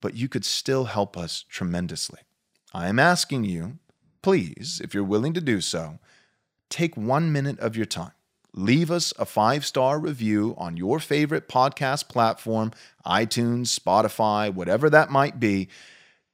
But 0.00 0.14
you 0.14 0.28
could 0.28 0.44
still 0.44 0.84
help 0.84 1.16
us 1.16 1.44
tremendously. 1.48 2.20
I 2.72 2.88
am 2.88 3.00
asking 3.00 3.44
you, 3.44 3.78
please, 4.22 4.80
if 4.84 4.94
you're 4.94 5.02
willing 5.02 5.32
to 5.32 5.40
do 5.40 5.60
so, 5.60 5.98
take 6.70 6.96
one 6.96 7.32
minute 7.32 7.58
of 7.60 7.76
your 7.76 7.86
time. 7.86 8.12
Leave 8.52 8.90
us 8.90 9.12
a 9.18 9.26
five 9.26 9.66
star 9.66 9.98
review 9.98 10.54
on 10.56 10.78
your 10.78 10.98
favorite 10.98 11.48
podcast 11.48 12.08
platform, 12.08 12.72
iTunes, 13.04 13.78
Spotify, 13.78 14.52
whatever 14.52 14.88
that 14.88 15.10
might 15.10 15.38
be. 15.38 15.68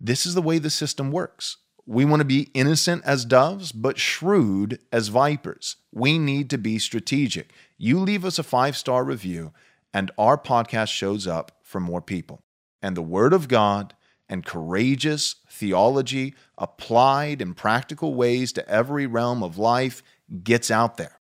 This 0.00 0.24
is 0.24 0.34
the 0.34 0.42
way 0.42 0.58
the 0.58 0.70
system 0.70 1.10
works. 1.10 1.56
We 1.84 2.04
want 2.04 2.20
to 2.20 2.24
be 2.24 2.50
innocent 2.54 3.02
as 3.04 3.24
doves, 3.24 3.72
but 3.72 3.98
shrewd 3.98 4.78
as 4.92 5.08
vipers. 5.08 5.76
We 5.92 6.16
need 6.16 6.48
to 6.50 6.58
be 6.58 6.78
strategic. 6.78 7.52
You 7.76 7.98
leave 7.98 8.24
us 8.24 8.38
a 8.38 8.44
five 8.44 8.76
star 8.76 9.02
review, 9.02 9.52
and 9.92 10.12
our 10.16 10.38
podcast 10.38 10.90
shows 10.90 11.26
up 11.26 11.58
for 11.62 11.80
more 11.80 12.00
people. 12.00 12.44
And 12.80 12.96
the 12.96 13.02
Word 13.02 13.32
of 13.32 13.48
God 13.48 13.94
and 14.28 14.46
courageous 14.46 15.36
theology 15.50 16.34
applied 16.56 17.42
in 17.42 17.54
practical 17.54 18.14
ways 18.14 18.52
to 18.52 18.68
every 18.68 19.06
realm 19.06 19.42
of 19.42 19.58
life 19.58 20.04
gets 20.42 20.70
out 20.70 20.96
there. 20.96 21.20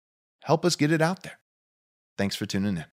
Help 0.44 0.64
us 0.64 0.77
get 0.77 0.93
it 0.93 1.02
out 1.02 1.23
there. 1.23 1.39
Thanks 2.19 2.36
for 2.36 2.47
tuning 2.47 2.77
in. 2.77 2.91